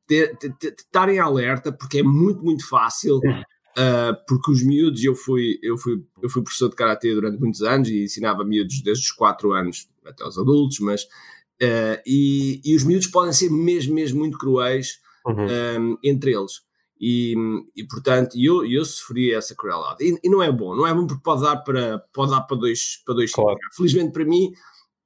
estarem 0.78 1.18
alerta, 1.18 1.70
porque 1.70 1.98
é 1.98 2.02
muito, 2.02 2.42
muito 2.42 2.66
fácil 2.66 3.20
uhum. 3.22 3.42
Uh, 3.72 4.12
porque 4.28 4.52
os 4.52 4.62
miúdos, 4.62 5.02
eu 5.02 5.14
fui, 5.14 5.58
eu, 5.62 5.78
fui, 5.78 5.94
eu 6.22 6.28
fui 6.28 6.42
professor 6.42 6.68
de 6.68 6.76
karatê 6.76 7.14
durante 7.14 7.40
muitos 7.40 7.62
anos 7.62 7.88
e 7.88 8.04
ensinava 8.04 8.44
miúdos 8.44 8.82
desde 8.82 9.02
os 9.02 9.12
4 9.12 9.50
anos 9.52 9.88
até 10.06 10.24
os 10.26 10.38
adultos, 10.38 10.78
mas 10.80 11.02
uh, 11.04 12.00
e, 12.06 12.60
e, 12.64 12.74
os 12.76 12.84
miúdos 12.84 13.06
podem 13.06 13.32
ser 13.32 13.50
mesmo, 13.50 13.94
mesmo 13.94 14.20
muito 14.20 14.38
cruéis 14.38 15.00
uhum. 15.26 15.46
um, 15.80 15.98
entre 16.02 16.32
eles. 16.32 16.62
E, 17.00 17.34
e 17.74 17.84
portanto, 17.84 18.36
eu, 18.36 18.64
eu 18.64 18.84
sofri 18.84 19.34
essa 19.34 19.54
crueldade. 19.54 20.04
E, 20.04 20.18
e, 20.22 20.30
não 20.30 20.42
é 20.42 20.52
bom, 20.52 20.76
não 20.76 20.86
é 20.86 20.94
bom 20.94 21.06
porque 21.06 21.22
pode 21.22 21.42
dar 21.42 21.56
para, 21.56 21.98
pode 22.12 22.30
dar 22.30 22.42
para 22.42 22.56
dois, 22.56 23.02
para 23.04 23.14
dois 23.14 23.32
claro. 23.32 23.58
Felizmente 23.76 24.12
para 24.12 24.24
mim, 24.24 24.52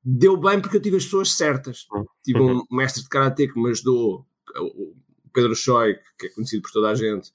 deu 0.04 0.36
bem 0.36 0.60
porque 0.60 0.76
eu 0.76 0.82
tive 0.82 0.96
as 0.96 1.04
pessoas 1.04 1.32
certas. 1.32 1.86
Uhum. 1.92 2.04
Tive 2.22 2.40
um 2.40 2.62
mestre 2.70 3.02
de 3.02 3.08
karatê 3.08 3.48
que 3.48 3.60
me 3.60 3.70
ajudou, 3.70 4.26
o 4.60 4.94
Pedro 5.32 5.54
Choi, 5.54 5.96
que 6.18 6.26
é 6.26 6.28
conhecido 6.30 6.62
por 6.62 6.70
toda 6.70 6.90
a 6.90 6.94
gente 6.94 7.32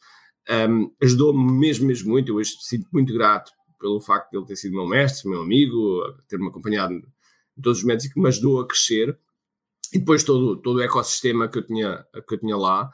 um, 0.50 0.91
ajudou-me 1.01 1.51
mesmo, 1.60 1.88
mesmo 1.88 2.10
muito. 2.10 2.30
Eu 2.30 2.36
hoje 2.36 2.56
sinto 2.60 2.88
muito 2.91 3.13
grato 3.13 3.51
pelo 3.80 4.00
facto 4.00 4.32
de 4.32 4.38
ele 4.38 4.46
ter 4.46 4.56
sido 4.56 4.75
meu 4.75 4.88
mestre, 4.88 5.30
meu 5.30 5.41
amigo, 5.41 6.01
ter-me 6.27 6.48
acompanhado 6.48 7.01
todos 7.62 7.84
os 7.84 8.06
e 8.06 8.10
que 8.10 8.20
me 8.20 8.27
ajudou 8.27 8.60
a 8.60 8.68
crescer. 8.68 9.18
E 9.94 10.00
depois 10.00 10.24
todo, 10.24 10.58
todo 10.58 10.77
o 10.77 10.82
ecossistema 10.82 11.48
que 11.48 11.58
eu 11.58 11.65
tinha, 11.65 12.06
que 12.27 12.36
eu 12.36 12.39
tinha 12.39 12.56
lá. 12.56 12.89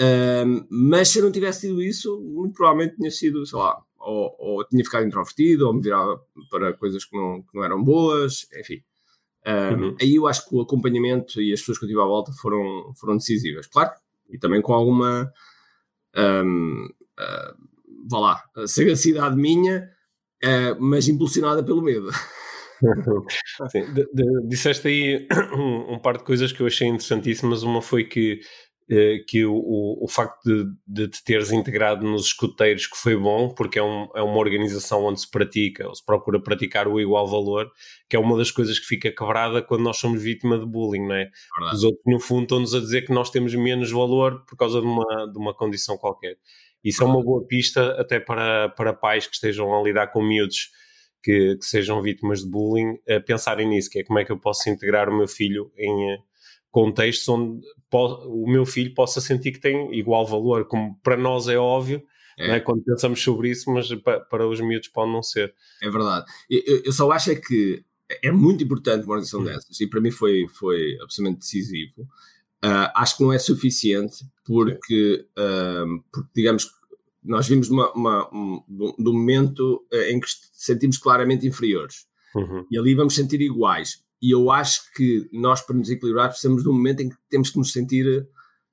Um, 0.00 0.66
mas 0.70 1.08
se 1.08 1.18
eu 1.18 1.24
não 1.24 1.32
tivesse 1.32 1.68
tido 1.68 1.82
isso, 1.82 2.20
muito 2.20 2.54
provavelmente 2.54 2.96
tinha 2.96 3.10
sido, 3.10 3.44
sei 3.44 3.58
lá, 3.58 3.82
ou, 3.98 4.34
ou 4.38 4.64
tinha 4.64 4.82
ficado 4.84 5.06
introvertido, 5.06 5.66
ou 5.66 5.74
me 5.74 5.82
virava 5.82 6.20
para 6.50 6.72
coisas 6.72 7.04
que 7.04 7.16
não, 7.16 7.42
que 7.42 7.54
não 7.54 7.64
eram 7.64 7.82
boas, 7.82 8.46
enfim. 8.58 8.82
Um, 9.46 9.84
uhum. 9.84 9.96
Aí 10.00 10.14
eu 10.14 10.26
acho 10.26 10.48
que 10.48 10.54
o 10.54 10.60
acompanhamento 10.60 11.40
e 11.40 11.52
as 11.52 11.60
pessoas 11.60 11.78
que 11.78 11.84
eu 11.84 11.88
tive 11.88 12.00
à 12.00 12.04
volta 12.04 12.32
foram, 12.32 12.92
foram 12.94 13.16
decisivas. 13.16 13.66
Claro, 13.66 13.90
e 14.30 14.38
também 14.38 14.62
com 14.62 14.72
alguma 14.72 15.30
um, 16.16 16.86
uh, 16.86 17.70
vá 18.08 18.18
lá, 18.18 18.44
sagacidade 18.66 19.36
minha, 19.36 19.90
uh, 20.44 20.80
mas 20.80 21.08
impulsionada 21.08 21.62
pelo 21.62 21.82
medo. 21.82 22.10
Sim, 23.70 23.92
de, 23.92 24.06
de, 24.12 24.48
disseste 24.48 24.88
aí 24.88 25.28
um, 25.54 25.94
um, 25.94 25.98
par 25.98 26.16
de 26.16 26.24
coisas 26.24 26.52
que 26.52 26.60
eu 26.60 26.66
achei 26.66 26.88
interessantíssimas. 26.88 27.62
Uma 27.62 27.82
foi 27.82 28.04
que 28.04 28.40
eh, 28.92 29.18
que 29.24 29.44
o, 29.44 29.54
o, 29.54 30.04
o 30.04 30.08
facto 30.08 30.42
de, 30.44 30.64
de, 30.84 31.08
te 31.08 31.22
teres 31.22 31.52
integrado 31.52 32.04
nos 32.04 32.26
escuteiros 32.26 32.88
que 32.88 32.96
foi 32.96 33.16
bom, 33.16 33.48
porque 33.54 33.78
é, 33.78 33.82
um, 33.82 34.08
é 34.16 34.20
uma 34.20 34.36
organização 34.36 35.04
onde 35.04 35.20
se 35.20 35.30
pratica, 35.30 35.86
ou 35.86 35.94
se 35.94 36.04
procura 36.04 36.42
praticar 36.42 36.88
o 36.88 37.00
igual 37.00 37.24
valor, 37.28 37.70
que 38.08 38.16
é 38.16 38.18
uma 38.18 38.36
das 38.36 38.50
coisas 38.50 38.80
que 38.80 38.86
fica 38.86 39.12
quebrada 39.12 39.62
quando 39.62 39.84
nós 39.84 39.98
somos 39.98 40.20
vítima 40.20 40.58
de 40.58 40.66
bullying, 40.66 41.06
não 41.06 41.14
é? 41.14 41.30
Verdade. 41.56 41.76
Os 41.76 41.84
outros, 41.84 42.02
no 42.04 42.18
fundo, 42.18 42.42
estão-nos 42.42 42.74
a 42.74 42.80
dizer 42.80 43.02
que 43.02 43.12
nós 43.12 43.30
temos 43.30 43.54
menos 43.54 43.92
valor 43.92 44.44
por 44.44 44.56
causa 44.56 44.80
de 44.80 44.86
uma, 44.88 45.30
de 45.30 45.38
uma 45.38 45.54
condição 45.54 45.96
qualquer. 45.96 46.36
Isso 46.82 47.04
é 47.04 47.06
uma 47.06 47.22
boa 47.22 47.46
pista 47.46 47.92
até 48.00 48.18
para, 48.18 48.70
para 48.70 48.92
pais 48.92 49.24
que 49.24 49.34
estejam 49.34 49.72
a 49.72 49.80
lidar 49.84 50.08
com 50.08 50.20
miúdos 50.20 50.70
que, 51.22 51.56
que 51.56 51.64
sejam 51.64 52.02
vítimas 52.02 52.40
de 52.40 52.50
bullying, 52.50 52.98
a 53.08 53.20
pensarem 53.20 53.68
nisso, 53.68 53.90
que 53.90 54.00
é 54.00 54.04
como 54.04 54.18
é 54.18 54.24
que 54.24 54.32
eu 54.32 54.38
posso 54.38 54.68
integrar 54.68 55.08
o 55.08 55.16
meu 55.16 55.28
filho 55.28 55.70
em 55.76 56.18
contextos 56.70 57.28
onde 57.28 57.66
o 57.92 58.48
meu 58.48 58.64
filho 58.64 58.94
possa 58.94 59.20
sentir 59.20 59.52
que 59.52 59.60
tem 59.60 59.92
igual 59.98 60.26
valor, 60.26 60.66
como 60.66 60.98
para 61.02 61.16
nós 61.16 61.48
é 61.48 61.58
óbvio, 61.58 62.02
é. 62.38 62.56
É? 62.56 62.60
quando 62.60 62.82
pensamos 62.82 63.20
sobre 63.20 63.50
isso, 63.50 63.70
mas 63.70 63.92
para, 63.96 64.20
para, 64.20 64.48
os 64.48 64.60
miúdos 64.60 64.88
pode 64.88 65.12
não 65.12 65.22
ser. 65.22 65.52
É 65.82 65.90
verdade. 65.90 66.24
Eu, 66.48 66.82
eu 66.84 66.92
só 66.92 67.10
acho 67.10 67.32
é 67.32 67.34
que 67.34 67.84
é 68.22 68.30
muito 68.30 68.64
importante 68.64 69.04
uma 69.04 69.14
organização 69.14 69.40
hum. 69.40 69.44
dessas, 69.44 69.80
e 69.80 69.86
para 69.86 70.00
mim 70.00 70.10
foi, 70.10 70.46
foi 70.48 70.96
absolutamente 71.02 71.40
decisivo. 71.40 72.02
Uh, 72.64 72.92
acho 72.94 73.16
que 73.16 73.22
não 73.22 73.32
é 73.32 73.38
suficiente, 73.38 74.24
porque, 74.44 75.26
uh, 75.38 76.02
porque 76.12 76.30
digamos 76.34 76.64
que 76.64 76.79
nós 77.22 77.46
vimos 77.46 77.68
uma, 77.68 77.92
uma, 77.92 78.34
um, 78.34 78.62
de 78.68 79.08
um 79.08 79.12
momento 79.12 79.84
eh, 79.92 80.12
em 80.12 80.20
que 80.20 80.26
sentimos 80.52 80.98
claramente 80.98 81.46
inferiores. 81.46 82.06
Uhum. 82.34 82.64
E 82.70 82.78
ali 82.78 82.94
vamos 82.94 83.14
sentir 83.14 83.40
iguais. 83.40 84.02
E 84.22 84.30
eu 84.30 84.50
acho 84.50 84.92
que 84.94 85.28
nós, 85.32 85.62
para 85.62 85.76
nos 85.76 85.90
equilibrar, 85.90 86.28
precisamos 86.28 86.62
de 86.62 86.68
um 86.68 86.72
momento 86.72 87.00
em 87.00 87.08
que 87.08 87.16
temos 87.28 87.50
que 87.50 87.58
nos 87.58 87.72
sentir, 87.72 88.26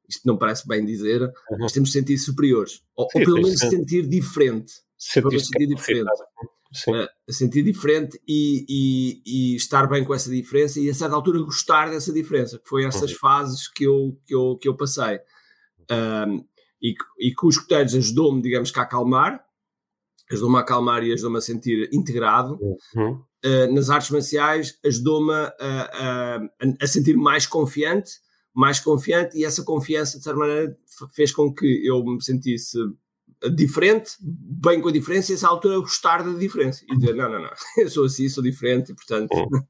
isto 0.07 0.25
não 0.25 0.37
parece 0.37 0.67
bem 0.67 0.85
dizer, 0.85 1.21
uhum. 1.21 1.57
mas 1.59 1.71
temos 1.71 1.89
que 1.89 1.99
sentir 1.99 2.17
superiores. 2.17 2.81
Ou, 2.95 3.07
Sim, 3.11 3.19
ou 3.19 3.25
pelo 3.25 3.41
menos 3.41 3.59
sentir 3.59 4.07
diferente. 4.07 4.73
Sentir, 4.97 5.39
sentir 5.39 5.67
diferente. 5.67 6.09
Uh, 6.87 7.31
sentir 7.31 7.63
diferente 7.63 8.21
e, 8.27 8.65
e, 8.67 9.21
e, 9.25 9.55
estar 9.55 9.87
bem 9.87 10.03
com 10.03 10.13
essa 10.13 10.29
diferença 10.29 10.81
e 10.81 10.89
a 10.89 10.93
certa 10.93 11.15
altura 11.15 11.41
gostar 11.41 11.89
dessa 11.89 12.11
diferença, 12.11 12.59
que 12.59 12.67
foi 12.67 12.83
essas 12.83 13.11
uhum. 13.11 13.17
fases 13.19 13.69
que 13.69 13.85
eu, 13.85 14.19
que 14.25 14.35
eu, 14.35 14.57
que 14.57 14.67
eu 14.67 14.75
passei. 14.75 15.19
Um, 15.89 16.43
e, 16.81 16.95
e 17.19 17.33
que 17.33 17.45
os 17.45 17.55
escuteiros 17.55 17.95
ajudou-me, 17.95 18.41
digamos 18.41 18.71
que 18.71 18.79
a 18.79 18.83
acalmar, 18.83 19.43
ajudou-me 20.31 20.57
a 20.57 20.59
acalmar 20.59 21.03
e 21.03 21.13
ajudou-me 21.13 21.37
a 21.37 21.41
sentir 21.41 21.89
integrado. 21.93 22.57
Uhum. 22.61 23.21
Uh, 23.45 23.73
nas 23.73 23.89
artes 23.89 24.09
marciais 24.09 24.77
ajudou-me 24.83 25.31
a, 25.33 25.51
a, 25.59 26.39
a, 26.81 26.87
sentir 26.87 27.15
mais 27.15 27.45
confiante, 27.45 28.11
mais 28.53 28.79
confiante, 28.79 29.37
e 29.37 29.45
essa 29.45 29.63
confiança, 29.63 30.17
de 30.17 30.23
certa 30.23 30.39
maneira, 30.39 30.75
fez 31.13 31.31
com 31.31 31.53
que 31.53 31.87
eu 31.87 32.03
me 32.03 32.21
sentisse 32.23 32.77
diferente, 33.55 34.13
bem 34.19 34.81
com 34.81 34.89
a 34.89 34.91
diferença, 34.91 35.31
e 35.31 35.35
essa 35.35 35.47
altura 35.47 35.79
gostar 35.79 36.23
da 36.23 36.33
diferença. 36.37 36.83
E 36.89 36.97
dizer, 36.97 37.15
não, 37.15 37.29
não, 37.29 37.39
não, 37.39 37.51
eu 37.77 37.89
sou 37.89 38.05
assim, 38.05 38.27
sou 38.27 38.43
diferente, 38.43 38.91
e 38.91 38.95
portanto... 38.95 39.31
Uhum. 39.33 39.63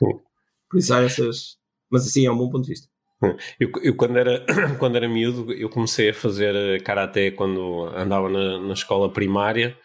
por 0.68 0.78
isso 0.78 0.94
há 0.94 1.02
essas... 1.02 1.58
Mas 1.90 2.06
assim, 2.06 2.24
é 2.24 2.30
um 2.30 2.38
bom 2.38 2.48
ponto 2.48 2.64
de 2.64 2.70
vista. 2.70 2.88
Eu, 3.58 3.70
eu, 3.82 3.94
quando, 3.94 4.16
era, 4.18 4.44
quando 4.78 4.96
era 4.96 5.08
miúdo, 5.08 5.52
eu 5.52 5.68
comecei 5.68 6.08
a 6.10 6.14
fazer 6.14 6.54
eh, 6.54 6.80
karaté 6.80 7.30
quando 7.30 7.84
andava 7.94 8.30
na, 8.30 8.58
na 8.60 8.72
escola 8.72 9.12
primária. 9.12 9.76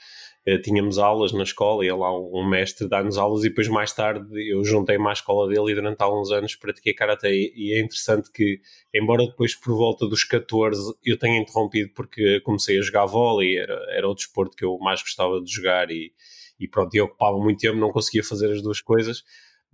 Eh, 0.47 0.59
tínhamos 0.59 0.99
aulas 0.99 1.33
na 1.33 1.41
escola, 1.43 1.83
e 1.83 1.91
lá 1.91 2.15
um 2.15 2.47
mestre 2.47 2.87
dá-nos 2.87 3.17
aulas 3.17 3.43
e 3.43 3.49
depois 3.49 3.67
mais 3.67 3.91
tarde 3.91 4.27
eu 4.47 4.63
juntei-me 4.63 5.07
à 5.07 5.11
escola 5.11 5.47
dele 5.49 5.71
e 5.71 5.75
durante 5.75 6.01
alguns 6.03 6.31
anos 6.31 6.55
pratiquei 6.55 6.93
Karatê 6.93 7.51
e 7.55 7.73
é 7.73 7.79
interessante 7.79 8.31
que, 8.31 8.61
embora 8.93 9.25
depois 9.25 9.55
por 9.55 9.75
volta 9.75 10.07
dos 10.07 10.23
14 10.23 10.93
eu 11.03 11.17
tenha 11.17 11.39
interrompido 11.39 11.91
porque 11.95 12.39
comecei 12.41 12.77
a 12.77 12.81
jogar 12.83 13.07
vôlei, 13.07 13.57
era, 13.57 13.73
era 13.89 14.07
o 14.07 14.13
desporto 14.13 14.55
que 14.55 14.63
eu 14.63 14.77
mais 14.77 15.01
gostava 15.01 15.41
de 15.41 15.51
jogar 15.51 15.89
e, 15.89 16.13
e 16.59 16.67
pronto, 16.67 16.93
eu 16.93 17.05
ocupava 17.05 17.37
muito 17.39 17.59
tempo, 17.59 17.77
não 17.77 17.91
conseguia 17.91 18.23
fazer 18.23 18.51
as 18.51 18.61
duas 18.61 18.81
coisas, 18.81 19.23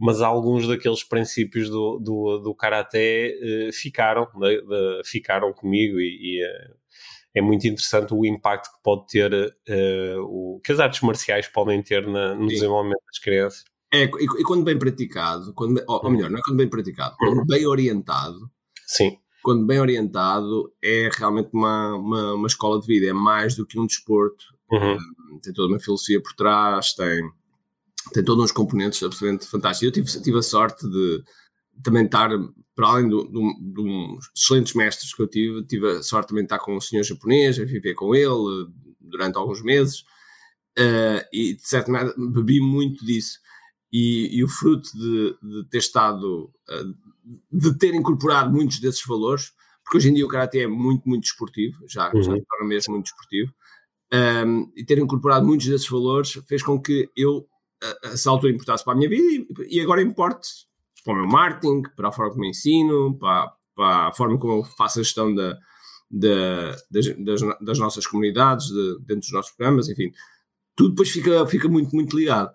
mas 0.01 0.19
alguns 0.19 0.67
daqueles 0.67 1.03
princípios 1.03 1.69
do, 1.69 1.99
do, 1.99 2.39
do 2.39 2.55
Karaté 2.55 3.37
uh, 3.37 3.71
ficaram, 3.71 4.27
de, 4.35 4.61
de, 4.61 5.01
ficaram 5.05 5.53
comigo 5.53 5.99
e, 5.99 6.39
e 6.39 6.43
uh, 6.43 6.75
é 7.35 7.41
muito 7.41 7.67
interessante 7.67 8.11
o 8.11 8.25
impacto 8.25 8.71
que 8.71 8.81
pode 8.83 9.05
ter, 9.05 9.31
uh, 9.31 10.21
o, 10.23 10.59
que 10.63 10.71
as 10.71 10.79
artes 10.79 11.01
marciais 11.01 11.47
podem 11.47 11.83
ter 11.83 12.07
na, 12.07 12.33
no 12.33 12.49
Sim. 12.49 12.55
desenvolvimento 12.55 13.03
das 13.05 13.19
crianças. 13.19 13.63
É, 13.93 14.05
e, 14.05 14.23
e, 14.39 14.43
quando 14.43 14.63
bem 14.63 14.79
praticado, 14.79 15.53
quando, 15.53 15.83
ou, 15.87 16.01
ou, 16.03 16.09
melhor, 16.09 16.31
não 16.31 16.39
é 16.39 16.41
quando 16.43 16.57
bem 16.57 16.67
praticado, 16.67 17.15
quando 17.19 17.37
uhum. 17.37 17.45
bem 17.45 17.67
orientado, 17.67 18.49
Sim. 18.87 19.19
quando 19.43 19.67
bem 19.67 19.79
orientado, 19.79 20.73
é 20.83 21.09
realmente 21.15 21.49
uma, 21.53 21.95
uma, 21.95 22.33
uma 22.33 22.47
escola 22.47 22.81
de 22.81 22.87
vida, 22.87 23.07
é 23.07 23.13
mais 23.13 23.55
do 23.55 23.67
que 23.67 23.79
um 23.79 23.85
desporto, 23.85 24.45
uhum. 24.71 24.97
tem 25.43 25.53
toda 25.53 25.71
uma 25.71 25.79
filosofia 25.79 26.19
por 26.19 26.33
trás, 26.33 26.93
tem, 26.95 27.21
tem 28.13 28.23
todos 28.23 28.45
uns 28.45 28.51
componentes 28.51 29.01
absolutamente 29.03 29.47
fantásticos. 29.47 29.97
Eu 29.97 30.03
tive, 30.03 30.21
tive 30.21 30.37
a 30.37 30.41
sorte 30.41 30.87
de 30.89 31.23
também 31.83 32.05
estar, 32.05 32.29
para 32.75 32.87
além 32.87 33.09
de 33.09 33.81
uns 33.81 34.29
excelentes 34.35 34.73
mestres 34.73 35.13
que 35.13 35.21
eu 35.21 35.27
tive, 35.27 35.63
tive 35.65 35.89
a 35.89 36.03
sorte 36.03 36.29
também 36.29 36.43
de 36.43 36.47
estar 36.47 36.59
com 36.59 36.75
um 36.75 36.81
senhor 36.81 37.03
japonês, 37.03 37.59
a 37.59 37.65
viver 37.65 37.93
com 37.93 38.13
ele 38.13 38.69
durante 38.99 39.37
alguns 39.37 39.61
meses, 39.61 40.01
uh, 40.79 41.23
e 41.31 41.55
de 41.55 41.67
certa 41.67 41.91
maneira 41.91 42.15
bebi 42.17 42.59
muito 42.59 43.05
disso. 43.05 43.39
E, 43.91 44.37
e 44.37 44.43
o 44.43 44.47
fruto 44.47 44.89
de, 44.97 45.35
de 45.41 45.69
ter 45.69 45.79
estado, 45.79 46.45
uh, 46.45 46.95
de 47.51 47.77
ter 47.77 47.93
incorporado 47.93 48.51
muitos 48.51 48.79
desses 48.79 49.05
valores, 49.05 49.51
porque 49.83 49.97
hoje 49.97 50.09
em 50.09 50.13
dia 50.13 50.25
o 50.25 50.29
Karate 50.29 50.59
é 50.59 50.67
muito, 50.67 51.07
muito 51.07 51.23
desportivo, 51.23 51.83
já, 51.87 52.11
uhum. 52.13 52.23
já 52.23 52.31
torna 52.31 52.67
mesmo 52.67 52.93
muito 52.93 53.05
desportivo, 53.05 53.53
um, 54.13 54.17
ehm, 54.17 54.71
e 54.75 54.85
ter 54.85 54.97
incorporado 54.97 55.45
muitos 55.45 55.67
desses 55.67 55.89
valores 55.89 56.39
fez 56.47 56.63
com 56.63 56.79
que 56.79 57.09
eu, 57.15 57.45
a 57.83 58.07
essa 58.09 58.29
altura, 58.29 58.53
importasse 58.53 58.83
para 58.83 58.93
a 58.93 58.95
minha 58.95 59.09
vida 59.09 59.23
e, 59.23 59.77
e 59.77 59.81
agora 59.81 60.01
importe 60.01 60.47
para 61.03 61.13
o 61.13 61.17
meu 61.17 61.27
marketing, 61.27 61.81
para 61.95 62.09
a 62.09 62.11
forma 62.11 62.31
como 62.31 62.45
eu 62.45 62.49
ensino, 62.49 63.17
para, 63.17 63.53
para 63.75 64.07
a 64.07 64.13
forma 64.13 64.37
como 64.37 64.53
eu 64.53 64.63
faço 64.63 64.99
a 64.99 65.03
gestão 65.03 65.33
da, 65.33 65.57
da, 66.09 66.75
das, 66.91 67.07
das, 67.17 67.41
das, 67.61 67.79
nossas 67.79 68.05
comunidades, 68.05 68.67
de, 68.67 68.99
dentro 68.99 69.21
dos 69.21 69.31
nossos 69.31 69.51
programas, 69.51 69.89
enfim, 69.89 70.11
tudo 70.75 70.89
depois 70.89 71.09
fica, 71.09 71.45
fica 71.47 71.67
muito, 71.67 71.95
muito 71.95 72.17
ligado. 72.17 72.51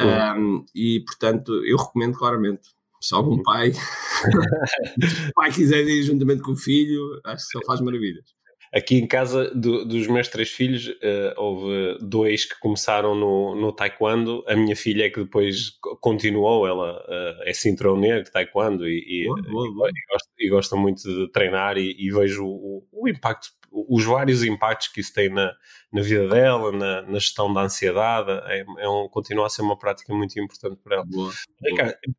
Um, 0.00 0.64
e, 0.74 1.00
portanto, 1.06 1.52
eu 1.64 1.76
recomendo 1.76 2.16
claramente. 2.16 2.68
Se 3.02 3.14
algum 3.14 3.36
uhum. 3.36 3.42
pai, 3.42 3.72
pai 5.34 5.52
quiser 5.52 5.86
ir 5.86 6.02
juntamente 6.02 6.42
com 6.42 6.52
o 6.52 6.56
filho, 6.56 7.18
acho 7.24 7.46
que 7.46 7.52
só 7.58 7.64
faz 7.66 7.80
maravilhas. 7.80 8.24
Aqui 8.72 8.98
em 8.98 9.06
casa 9.06 9.50
do, 9.52 9.84
dos 9.84 10.06
meus 10.06 10.28
três 10.28 10.48
filhos, 10.48 10.86
uh, 10.86 11.34
houve 11.36 11.98
dois 12.00 12.44
que 12.44 12.58
começaram 12.60 13.16
no, 13.16 13.56
no 13.56 13.72
taekwondo. 13.72 14.44
A 14.46 14.54
minha 14.54 14.76
filha 14.76 15.06
é 15.06 15.10
que 15.10 15.18
depois 15.24 15.72
continuou, 16.00 16.68
ela 16.68 17.00
uh, 17.00 17.42
é 17.42 17.52
cinturão 17.52 18.00
de 18.00 18.30
taekwondo 18.30 18.88
e, 18.88 19.24
e, 19.24 19.26
boa, 19.26 19.42
boa, 19.42 19.74
boa. 19.74 19.88
e, 19.88 20.12
gosta, 20.12 20.30
e, 20.38 20.48
gosta, 20.48 20.76
muito 20.76 21.02
de 21.02 21.32
treinar 21.32 21.78
e, 21.78 21.96
e 21.98 22.12
vejo 22.12 22.46
o, 22.46 22.86
o, 22.92 23.08
impacto, 23.08 23.48
os 23.72 24.04
vários 24.04 24.44
impactos 24.44 24.86
que 24.86 25.00
isso 25.00 25.12
tem 25.12 25.28
na, 25.28 25.52
na 25.92 26.00
vida 26.00 26.28
dela, 26.28 26.70
na, 26.70 27.02
na 27.02 27.18
gestão 27.18 27.52
da 27.52 27.62
ansiedade. 27.62 28.30
É, 28.46 28.64
é, 28.78 28.88
um, 28.88 29.08
continua 29.08 29.46
a 29.46 29.50
ser 29.50 29.62
uma 29.62 29.76
prática 29.76 30.14
muito 30.14 30.38
importante 30.38 30.78
para 30.80 30.98
ela. 30.98 31.06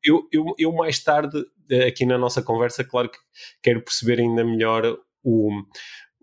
Eu, 0.04 0.28
eu, 0.30 0.46
eu 0.58 0.74
mais 0.74 1.02
tarde, 1.02 1.46
eh, 1.70 1.88
aqui 1.88 2.06
na 2.06 2.18
nossa 2.18 2.44
conversa, 2.44 2.84
claro 2.84 3.10
que 3.10 3.18
quero 3.64 3.82
perceber 3.82 4.20
ainda 4.20 4.44
melhor 4.44 4.98
o 5.24 5.52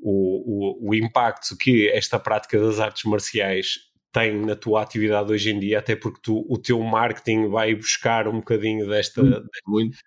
o, 0.01 0.87
o, 0.87 0.91
o 0.91 0.95
impacto 0.95 1.57
que 1.57 1.89
esta 1.91 2.19
prática 2.19 2.59
das 2.61 2.79
artes 2.79 3.05
marciais 3.05 3.89
tem 4.13 4.41
na 4.41 4.57
tua 4.57 4.83
atividade 4.83 5.31
hoje 5.31 5.51
em 5.51 5.61
dia, 5.61 5.79
até 5.79 5.95
porque 5.95 6.21
tu, 6.23 6.47
o 6.49 6.59
teu 6.59 6.81
marketing 6.83 7.49
vai 7.49 7.75
buscar 7.75 8.27
um 8.27 8.39
bocadinho 8.39 8.89
desta 8.89 9.23
muito, 9.67 9.99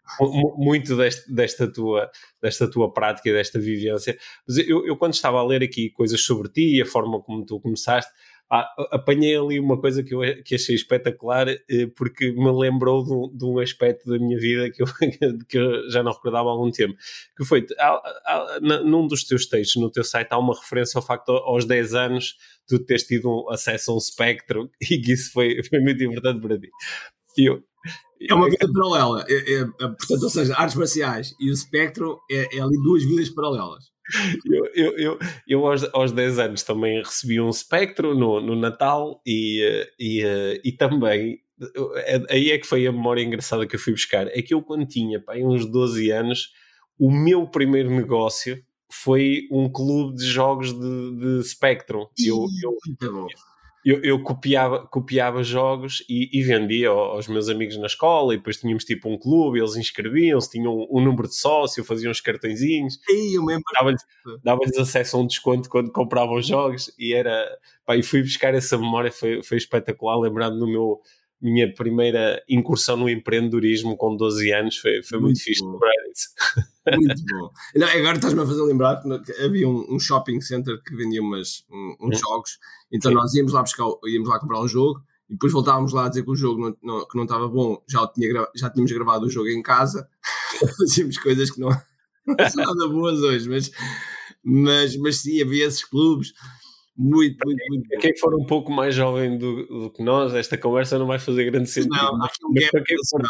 muito 0.57 0.97
desta, 0.97 1.33
desta, 1.33 1.71
tua, 1.71 2.09
desta 2.41 2.69
tua 2.69 2.91
prática 2.91 3.29
e 3.29 3.33
desta 3.33 3.59
vivência. 3.59 4.17
Mas 4.47 4.57
eu, 4.57 4.85
eu, 4.87 4.97
quando 4.97 5.13
estava 5.13 5.39
a 5.39 5.45
ler 5.45 5.63
aqui 5.63 5.91
coisas 5.91 6.21
sobre 6.21 6.49
ti 6.49 6.77
e 6.77 6.81
a 6.81 6.85
forma 6.85 7.21
como 7.21 7.45
tu 7.45 7.59
começaste, 7.59 8.11
ah, 8.53 8.69
apanhei 8.91 9.37
ali 9.37 9.61
uma 9.61 9.79
coisa 9.79 10.03
que 10.03 10.13
eu 10.13 10.19
que 10.43 10.55
achei 10.55 10.75
espetacular 10.75 11.47
eh, 11.47 11.87
porque 11.95 12.33
me 12.33 12.51
lembrou 12.51 13.01
de 13.01 13.13
um, 13.13 13.37
de 13.37 13.45
um, 13.45 13.59
aspecto 13.59 14.09
da 14.09 14.19
minha 14.19 14.37
vida 14.37 14.69
que 14.69 14.83
eu, 14.83 14.87
que 15.47 15.57
eu 15.57 15.89
já 15.89 16.03
não 16.03 16.11
recordava 16.11 16.49
há 16.49 16.51
algum 16.51 16.69
tempo 16.69 16.93
que 17.37 17.45
foi, 17.45 17.65
há, 17.79 17.89
há, 18.25 18.59
num 18.59 19.07
dos 19.07 19.23
teus 19.23 19.45
textos 19.45 19.81
no 19.81 19.89
teu 19.89 20.03
site 20.03 20.27
há 20.31 20.37
uma 20.37 20.53
referência 20.53 20.97
ao 20.97 21.01
facto 21.01 21.31
aos 21.31 21.63
10 21.63 21.93
anos 21.93 22.35
tu 22.67 22.77
teres 22.79 23.03
tido 23.03 23.29
um 23.29 23.49
acesso 23.49 23.91
a 23.91 23.95
um 23.95 23.97
espectro 23.97 24.69
e 24.81 24.97
que 24.97 25.13
isso 25.13 25.31
foi, 25.31 25.63
foi 25.63 25.79
muito 25.79 26.03
importante 26.03 26.41
para 26.41 26.59
ti. 26.59 26.69
Eu, 27.37 27.63
é 28.29 28.33
uma 28.33 28.49
vida 28.49 28.69
paralela, 28.71 29.25
é, 29.29 29.33
é, 29.33 29.61
é, 29.61 29.63
portanto, 29.63 30.23
ou 30.23 30.29
seja, 30.29 30.55
artes 30.55 30.75
marciais 30.75 31.33
e 31.39 31.49
o 31.49 31.53
espectro 31.53 32.19
é, 32.29 32.57
é 32.57 32.61
ali 32.61 32.75
duas 32.83 33.03
vidas 33.03 33.29
paralelas 33.29 33.85
eu, 34.45 34.65
eu, 34.73 34.97
eu, 34.97 35.19
eu 35.47 35.67
aos, 35.67 35.83
aos 35.93 36.11
10 36.11 36.39
anos 36.39 36.63
também 36.63 36.99
recebi 36.99 37.39
um 37.39 37.49
espectro 37.49 38.15
no, 38.15 38.39
no 38.41 38.55
Natal 38.55 39.21
e, 39.25 39.61
eh, 39.61 39.89
e, 39.99 40.21
eh, 40.23 40.61
e 40.63 40.71
também 40.71 41.39
eh, 42.05 42.23
aí 42.29 42.51
é 42.51 42.57
que 42.57 42.67
foi 42.67 42.85
a 42.87 42.91
memória 42.91 43.21
engraçada 43.21 43.67
que 43.67 43.75
eu 43.75 43.79
fui 43.79 43.93
buscar. 43.93 44.27
É 44.27 44.41
que 44.41 44.53
eu, 44.53 44.61
quando 44.61 44.85
tinha 44.85 45.19
pá, 45.19 45.35
uns 45.37 45.65
12 45.65 46.11
anos, 46.11 46.51
o 46.99 47.11
meu 47.11 47.47
primeiro 47.47 47.89
negócio 47.89 48.61
foi 48.91 49.47
um 49.51 49.69
clube 49.69 50.17
de 50.17 50.25
jogos 50.25 50.73
de, 50.73 51.39
de 51.39 51.43
Spectrum. 51.43 52.05
Eu, 52.17 52.45
eu, 52.63 53.27
eu, 53.83 54.01
eu, 54.03 54.21
copiava, 54.21 54.85
copiava 54.87 55.43
jogos 55.43 56.03
e, 56.07 56.29
e, 56.31 56.43
vendia 56.43 56.89
aos 56.89 57.27
meus 57.27 57.49
amigos 57.49 57.77
na 57.77 57.87
escola, 57.87 58.33
e 58.33 58.37
depois 58.37 58.57
tínhamos 58.57 58.85
tipo 58.85 59.09
um 59.09 59.17
clube, 59.17 59.59
eles 59.59 59.75
inscreviam-se, 59.75 60.51
tinham 60.51 60.87
um, 60.89 61.03
número 61.03 61.27
de 61.27 61.35
sócio, 61.35 61.83
faziam 61.83 62.11
uns 62.11 62.21
cartõezinhos, 62.21 62.99
dava-lhes 63.73 64.01
dava 64.43 64.59
acesso 64.79 65.17
a 65.17 65.19
um 65.19 65.27
desconto 65.27 65.69
quando 65.69 65.91
compravam 65.91 66.41
jogos, 66.41 66.93
e 66.97 67.13
era. 67.13 67.45
Pá, 67.85 67.97
e 67.97 68.03
fui 68.03 68.21
buscar 68.21 68.53
essa 68.53 68.77
memória, 68.77 69.11
foi, 69.11 69.41
foi 69.41 69.57
espetacular, 69.57 70.17
lembrando 70.19 70.59
no 70.59 70.67
meu 70.67 71.01
minha 71.41 71.73
primeira 71.73 72.41
incursão 72.47 72.95
no 72.95 73.09
empreendedorismo 73.09 73.97
com 73.97 74.15
12 74.15 74.51
anos 74.53 74.77
foi, 74.77 75.01
foi 75.01 75.17
muito, 75.17 75.35
muito 75.35 75.43
fixe 75.43 75.63
lembrar 75.63 75.89
isso. 76.13 76.29
Muito 76.95 77.23
bom. 77.25 77.51
Não, 77.75 77.87
agora 77.87 78.15
estás-me 78.17 78.41
a 78.41 78.45
fazer 78.45 78.61
lembrar 78.61 79.01
que 79.01 79.31
havia 79.43 79.67
um, 79.67 79.95
um 79.95 79.99
shopping 79.99 80.39
center 80.39 80.81
que 80.83 80.95
vendia 80.95 81.21
umas, 81.21 81.65
um, 81.71 81.95
uns 82.01 82.17
hum. 82.17 82.19
jogos, 82.19 82.59
então 82.91 83.11
Sim. 83.11 83.17
nós 83.17 83.33
íamos 83.33 83.53
lá 83.53 83.61
buscar, 83.61 83.85
íamos 84.05 84.29
lá 84.29 84.39
comprar 84.39 84.61
um 84.61 84.67
jogo 84.67 85.01
e 85.29 85.33
depois 85.33 85.51
voltávamos 85.51 85.93
lá 85.93 86.05
a 86.05 86.09
dizer 86.09 86.23
que 86.23 86.29
o 86.29 86.35
jogo 86.35 86.61
não, 86.61 86.77
não, 86.83 87.07
que 87.07 87.15
não 87.15 87.23
estava 87.23 87.47
bom, 87.47 87.81
já, 87.87 88.05
tinha, 88.07 88.47
já 88.55 88.69
tínhamos 88.69 88.91
gravado 88.91 89.25
o 89.25 89.29
jogo 89.29 89.47
em 89.47 89.63
casa, 89.63 90.07
fazíamos 90.77 91.17
coisas 91.17 91.49
que 91.49 91.59
não, 91.59 91.69
não 92.27 92.49
são 92.49 92.65
nada 92.65 92.87
boas 92.87 93.19
hoje, 93.19 93.49
mas, 93.49 93.71
mas, 94.43 94.95
mas 94.97 95.17
sim, 95.17 95.41
havia 95.41 95.65
esses 95.65 95.83
clubes 95.83 96.33
muito, 96.97 97.37
muito, 97.45 97.63
muito. 97.69 97.87
Para 97.87 97.99
quem 97.99 98.17
for 98.17 98.35
um 98.35 98.45
pouco 98.45 98.71
mais 98.71 98.93
jovem 98.93 99.37
do, 99.37 99.65
do, 99.65 99.89
que 99.91 100.03
nós, 100.03 100.33
esta 100.33 100.57
conversa 100.57 100.99
não 100.99 101.07
vai 101.07 101.19
fazer 101.19 101.49
grande 101.49 101.69
sentido. 101.69 101.95
Não, 101.95 102.17
mas, 102.17 102.31
um 102.43 102.53
mas, 102.53 102.69
para 102.69 102.81
for, 102.81 103.21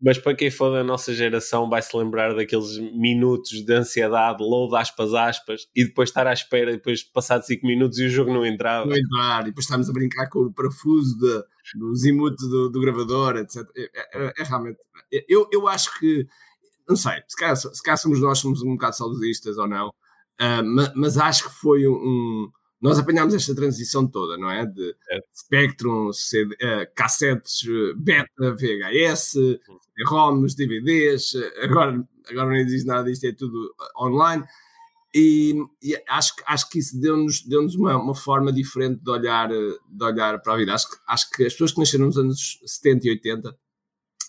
mas, 0.00 0.18
para 0.18 0.34
quem 0.34 0.50
for, 0.50 0.72
da 0.72 0.84
nossa 0.84 1.12
geração 1.14 1.68
vai 1.68 1.80
se 1.80 1.96
lembrar 1.96 2.34
daqueles 2.34 2.78
minutos 2.78 3.64
de 3.64 3.72
ansiedade, 3.72 4.42
load 4.42 4.76
aspas 4.76 5.14
aspas, 5.14 5.66
e 5.74 5.84
depois 5.84 6.10
estar 6.10 6.26
à 6.26 6.32
espera, 6.32 6.70
e 6.70 6.76
depois 6.76 7.02
passar 7.02 7.42
5 7.42 7.66
minutos 7.66 7.98
e 7.98 8.04
o 8.04 8.10
jogo 8.10 8.32
não 8.32 8.44
entrava. 8.44 8.86
Não 8.86 8.96
entrar, 8.96 9.42
e 9.42 9.46
depois 9.46 9.64
estamos 9.64 9.88
a 9.88 9.92
brincar 9.92 10.28
com 10.28 10.40
o 10.40 10.52
parafuso 10.52 11.18
de, 11.18 11.42
dos 11.76 12.02
do, 12.02 12.68
do, 12.70 12.80
gravador, 12.80 13.36
etc. 13.36 13.66
É, 13.74 13.82
é, 13.82 14.26
é, 14.26 14.32
é 14.38 14.42
realmente. 14.44 14.78
Eu, 15.28 15.48
eu 15.52 15.66
acho 15.66 15.98
que. 15.98 16.26
Não 16.86 16.96
sei, 16.96 17.20
se 17.26 17.36
calhar, 17.36 17.56
se 17.56 17.82
calhar 17.82 17.98
somos 17.98 18.20
nós, 18.20 18.38
somos 18.38 18.62
um 18.62 18.72
bocado 18.72 18.96
saudosistas 18.96 19.58
ou 19.58 19.68
não, 19.68 19.88
uh, 19.88 20.64
mas, 20.64 20.92
mas, 20.94 21.18
acho 21.18 21.44
que 21.44 21.54
foi 21.54 21.86
um 21.86 22.48
nós 22.80 22.98
apanhámos 22.98 23.34
esta 23.34 23.54
transição 23.54 24.06
toda, 24.06 24.36
não 24.36 24.50
é? 24.50 24.64
De 24.64 24.94
é. 25.10 25.20
Spectrum, 25.34 26.12
CD, 26.12 26.54
uh, 26.54 26.94
cassetes, 26.94 27.62
eh, 27.66 27.92
beta, 27.96 28.54
VHS, 28.54 29.34
hum. 29.36 29.78
ROMs, 30.06 30.54
DVDs, 30.54 31.34
eh, 31.34 31.64
agora, 31.64 32.06
agora 32.30 32.46
não 32.46 32.56
existe 32.56 32.86
nada 32.86 33.04
disto, 33.04 33.24
é 33.26 33.32
tudo 33.32 33.74
online. 34.00 34.44
E, 35.12 35.54
e 35.82 36.00
acho, 36.08 36.34
acho 36.46 36.68
que 36.68 36.78
isso 36.78 37.00
deu-nos 37.00 37.42
deu 37.42 37.66
uma, 37.78 37.96
uma 37.96 38.14
forma 38.14 38.52
diferente 38.52 39.02
de 39.02 39.10
olhar, 39.10 39.48
de 39.48 40.04
olhar 40.04 40.40
para 40.40 40.52
a 40.52 40.56
vida. 40.56 40.74
Acho, 40.74 40.86
acho 41.08 41.30
que 41.30 41.44
as 41.44 41.52
pessoas 41.54 41.72
que 41.72 41.78
nasceram 41.80 42.06
nos 42.06 42.18
anos 42.18 42.60
70 42.64 43.06
e 43.06 43.10
80, 43.10 43.50
uh, 43.50 43.54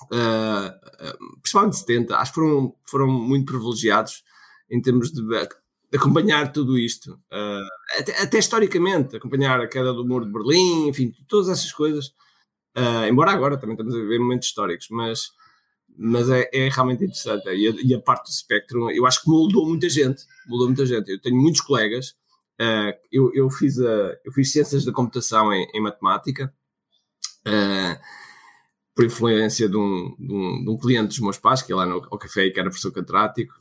uh, 0.07 1.39
principalmente 1.41 1.77
70, 1.77 2.17
acho 2.17 2.31
que 2.31 2.39
foram, 2.39 2.75
foram 2.83 3.07
muito 3.07 3.45
privilegiados 3.51 4.23
em 4.71 4.81
termos 4.81 5.11
de 5.11 5.21
acompanhar 5.97 6.51
tudo 6.51 6.77
isto, 6.77 7.13
uh, 7.13 7.99
até, 7.99 8.21
até, 8.21 8.37
historicamente, 8.37 9.15
acompanhar 9.15 9.59
a 9.59 9.67
queda 9.67 9.93
do 9.93 10.05
muro 10.05 10.25
de 10.25 10.31
Berlim, 10.31 10.87
enfim, 10.87 11.11
todas 11.27 11.49
essas 11.49 11.71
coisas. 11.71 12.07
Uh, 12.77 13.05
embora 13.09 13.31
agora 13.31 13.57
também 13.57 13.73
estamos 13.73 13.95
a 13.95 13.97
viver 13.97 14.19
momentos 14.19 14.47
históricos, 14.47 14.87
mas, 14.91 15.31
mas 15.97 16.29
é, 16.29 16.47
é 16.53 16.69
realmente 16.69 17.03
interessante. 17.03 17.47
E 17.47 17.67
a, 17.67 17.71
e 17.83 17.93
a, 17.95 17.99
parte 17.99 18.25
do 18.25 18.33
espectro, 18.33 18.91
eu 18.91 19.05
acho 19.05 19.23
que 19.23 19.29
moldou 19.29 19.67
muita 19.67 19.89
gente. 19.89 20.23
Moldou 20.47 20.67
muita 20.67 20.85
gente. 20.85 21.09
Eu 21.11 21.19
tenho 21.19 21.35
muitos 21.35 21.61
colegas. 21.61 22.11
Uh, 22.61 22.93
eu, 23.11 23.31
eu, 23.33 23.49
fiz 23.49 23.79
a, 23.79 24.17
eu 24.23 24.31
fiz 24.31 24.51
ciências 24.51 24.85
da 24.85 24.91
computação 24.91 25.51
em, 25.51 25.67
em 25.73 25.81
matemática. 25.81 26.53
por 28.95 29.05
influência 29.05 29.67
de 29.67 29.77
um, 29.77 30.15
de, 30.19 30.33
um, 30.33 30.63
de 30.63 30.69
um, 30.69 30.77
cliente 30.77 31.07
dos 31.07 31.19
meus 31.19 31.37
pais, 31.37 31.63
que 31.63 31.73
lá 31.73 31.85
no, 31.85 32.05
ao 32.11 32.19
café 32.19 32.49
que 32.49 32.59
era 32.59 32.69
professor 32.69 32.91
catedrático, 32.91 33.53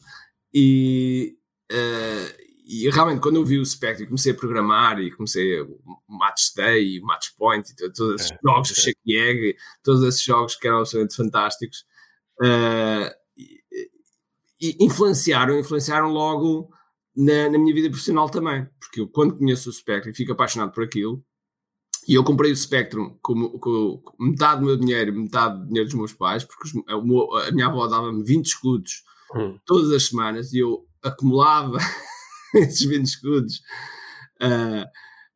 e, 0.52 1.37
Uh, 1.70 2.48
e 2.66 2.88
realmente, 2.90 3.20
quando 3.20 3.36
eu 3.36 3.44
vi 3.44 3.58
o 3.58 3.64
Spectre 3.64 4.04
e 4.04 4.06
comecei 4.06 4.32
a 4.32 4.34
programar 4.34 5.00
e 5.00 5.10
comecei 5.10 5.58
o 5.58 5.78
Match 6.06 6.54
Day, 6.54 7.00
o 7.00 7.06
Match 7.06 7.28
Point, 7.36 7.72
e 7.72 7.90
todos 7.90 8.20
esses 8.20 8.32
é, 8.32 8.38
jogos, 8.42 8.68
é. 8.68 8.72
o 8.72 8.76
Shake 8.76 9.16
Egg, 9.16 9.56
todos 9.82 10.02
esses 10.02 10.22
jogos 10.22 10.54
que 10.54 10.66
eram 10.66 10.80
absolutamente 10.80 11.16
fantásticos, 11.16 11.86
uh, 12.42 13.10
e, 13.38 13.62
e 14.60 14.84
influenciaram, 14.84 15.58
influenciaram 15.58 16.10
logo 16.10 16.68
na, 17.16 17.48
na, 17.48 17.58
minha 17.58 17.74
vida 17.74 17.88
profissional 17.88 18.28
também, 18.28 18.68
porque 18.78 19.00
eu, 19.00 19.08
quando 19.08 19.36
conheço 19.36 19.70
o 19.70 19.72
Spectrum 19.72 20.10
e 20.10 20.14
fico 20.14 20.32
apaixonado 20.32 20.72
por 20.72 20.84
aquilo, 20.84 21.24
e 22.06 22.14
eu 22.14 22.24
comprei 22.24 22.52
o 22.52 22.56
Spectrum 22.56 23.16
com, 23.22 23.58
com, 23.58 23.98
com 23.98 24.24
metade 24.24 24.60
do 24.60 24.66
meu 24.66 24.76
dinheiro, 24.76 25.14
metade 25.14 25.58
do 25.58 25.66
dinheiro 25.66 25.88
dos 25.88 25.98
meus 25.98 26.12
pais, 26.12 26.44
porque 26.44 26.68
os, 26.68 26.74
a, 26.86 27.48
a, 27.48 27.50
minha 27.50 27.66
avó 27.66 27.86
dava-me 27.86 28.22
20 28.24 28.46
escudos 28.46 29.04
hum. 29.34 29.58
todas 29.64 29.90
as 29.92 30.04
semanas 30.04 30.52
e 30.52 30.58
eu 30.58 30.87
acumulava 31.02 31.78
esses 32.54 32.84
20 32.84 33.06
escudos. 33.06 33.62
Uh, 34.42 34.84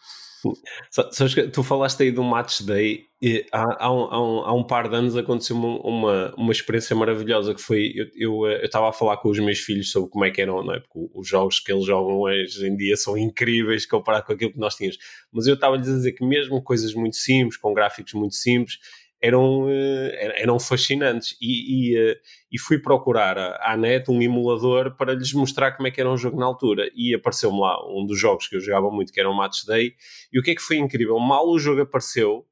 Sabes 1.12 1.34
que 1.34 1.48
tu 1.50 1.62
falaste 1.64 2.02
aí 2.02 2.12
do 2.12 2.24
Match 2.24 2.62
Day 2.62 3.10
e 3.22 3.46
há, 3.52 3.86
há, 3.86 3.94
um, 3.94 4.04
há, 4.06 4.22
um, 4.22 4.40
há 4.46 4.54
um 4.54 4.64
par 4.64 4.88
de 4.88 4.96
anos 4.96 5.18
aconteceu 5.18 5.58
uma, 5.58 6.34
uma, 6.38 6.52
experiência 6.54 6.96
maravilhosa 6.96 7.54
que 7.54 7.62
foi 7.62 7.94
eu 8.16 8.48
estava 8.64 8.88
a 8.88 8.94
falar 8.94 9.18
com 9.18 9.30
os 9.30 9.40
meus 9.40 9.60
filhos 9.60 9.92
sobre 9.92 10.10
como 10.10 10.24
é 10.24 10.32
que 10.32 10.42
eram, 10.42 10.64
não 10.64 10.74
é? 10.74 10.80
Porque 10.80 11.10
os 11.14 11.28
jogos 11.28 11.60
que 11.60 11.74
eles 11.74 11.86
jogam 11.86 12.20
hoje 12.20 12.66
em 12.66 12.78
dia 12.78 12.96
são 12.96 13.18
incríveis 13.18 13.86
comparado 13.86 14.26
com 14.26 14.32
aquilo 14.32 14.54
que 14.54 14.60
nós 14.60 14.76
tínhamos. 14.76 14.98
Mas 15.34 15.46
eu 15.48 15.56
estava-lhes 15.56 15.90
a 15.90 15.94
dizer 15.94 16.14
que 16.14 16.26
mesmo 16.26 16.64
coisas 16.64 16.94
muito 16.94 17.18
simples, 17.18 17.58
com 17.58 17.74
gráficos 17.74 18.14
muito 18.14 18.36
simples, 18.36 18.78
eram, 19.22 19.68
eh, 19.70 20.42
eram 20.42 20.60
fascinantes. 20.60 21.36
E, 21.42 21.92
e, 21.92 21.98
eh, 21.98 22.18
e, 22.52 22.60
fui 22.60 22.80
procurar 22.80 23.38
à 23.62 23.76
net 23.78 24.10
um 24.10 24.22
emulador 24.22 24.96
para 24.96 25.14
lhes 25.14 25.34
mostrar 25.34 25.74
como 25.74 25.88
é 25.88 25.92
que 25.92 26.00
era 26.00 26.10
um 26.10 26.18
jogo 26.18 26.40
na 26.40 26.46
altura. 26.46 26.90
E 26.96 27.14
apareceu-me 27.14 27.60
lá 27.60 27.78
um 27.88 28.06
dos 28.06 28.20
jogos 28.20 28.48
que 28.48 28.56
eu 28.56 28.62
jogava 28.62 28.90
muito 28.90 29.12
que 29.12 29.20
era 29.20 29.30
o 29.30 29.36
Match 29.36 29.66
Day. 29.66 29.94
E 30.32 30.40
o 30.40 30.44
que 30.44 30.52
é 30.52 30.56
que 30.56 30.62
foi 30.62 30.78
incrível? 30.78 31.20
Mal 31.20 31.48
o 31.48 31.60
jogo 31.60 31.82
apareceu 31.82 32.46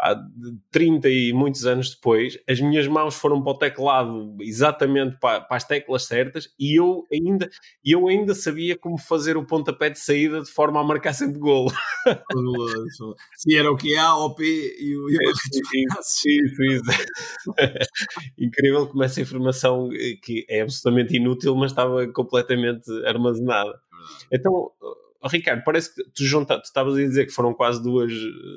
há 0.00 0.16
30 0.70 1.08
e 1.08 1.32
muitos 1.32 1.66
anos 1.66 1.90
depois, 1.94 2.38
as 2.48 2.60
minhas 2.60 2.86
mãos 2.88 3.14
foram 3.14 3.42
para 3.42 3.52
o 3.52 3.58
teclado 3.58 4.36
exatamente 4.40 5.18
para, 5.20 5.40
para, 5.40 5.56
as 5.56 5.64
teclas 5.64 6.04
certas 6.04 6.48
e 6.58 6.78
eu 6.78 7.06
ainda, 7.12 7.48
eu 7.84 8.08
ainda 8.08 8.34
sabia 8.34 8.76
como 8.76 8.98
fazer 8.98 9.36
o 9.36 9.46
pontapé 9.46 9.90
de 9.90 9.98
saída 9.98 10.40
de 10.40 10.50
forma 10.50 10.80
a 10.80 10.84
marcar 10.84 11.12
sempre 11.12 11.38
golo. 11.38 11.70
Se 13.36 13.56
era 13.56 13.70
o 13.70 13.76
que 13.76 13.94
é, 13.94 14.04
o 14.08 14.34
P 14.34 14.44
e 14.80 14.96
o. 14.96 15.08
É, 15.08 15.30
isso, 15.30 16.28
isso, 16.28 16.64
isso. 16.64 16.82
Incrível 18.38 18.86
como 18.86 19.02
essa 19.02 19.20
informação 19.20 19.90
eh, 19.92 20.14
que 20.22 20.46
é 20.48 20.62
absolutamente 20.62 21.16
inútil, 21.16 21.54
mas 21.54 21.72
estava 21.72 22.06
completamente 22.08 22.90
armazenada. 23.06 23.78
Então, 24.32 24.70
Oh, 25.22 25.28
Ricardo, 25.28 25.62
parece 25.64 25.94
que 25.94 26.02
tu 26.14 26.24
junta, 26.24 26.58
tu 26.58 26.64
estavas 26.64 26.94
a 26.94 26.98
dizer 26.98 27.26
que 27.26 27.32
foram 27.32 27.52
quase 27.52 27.82
duas, 27.82 28.12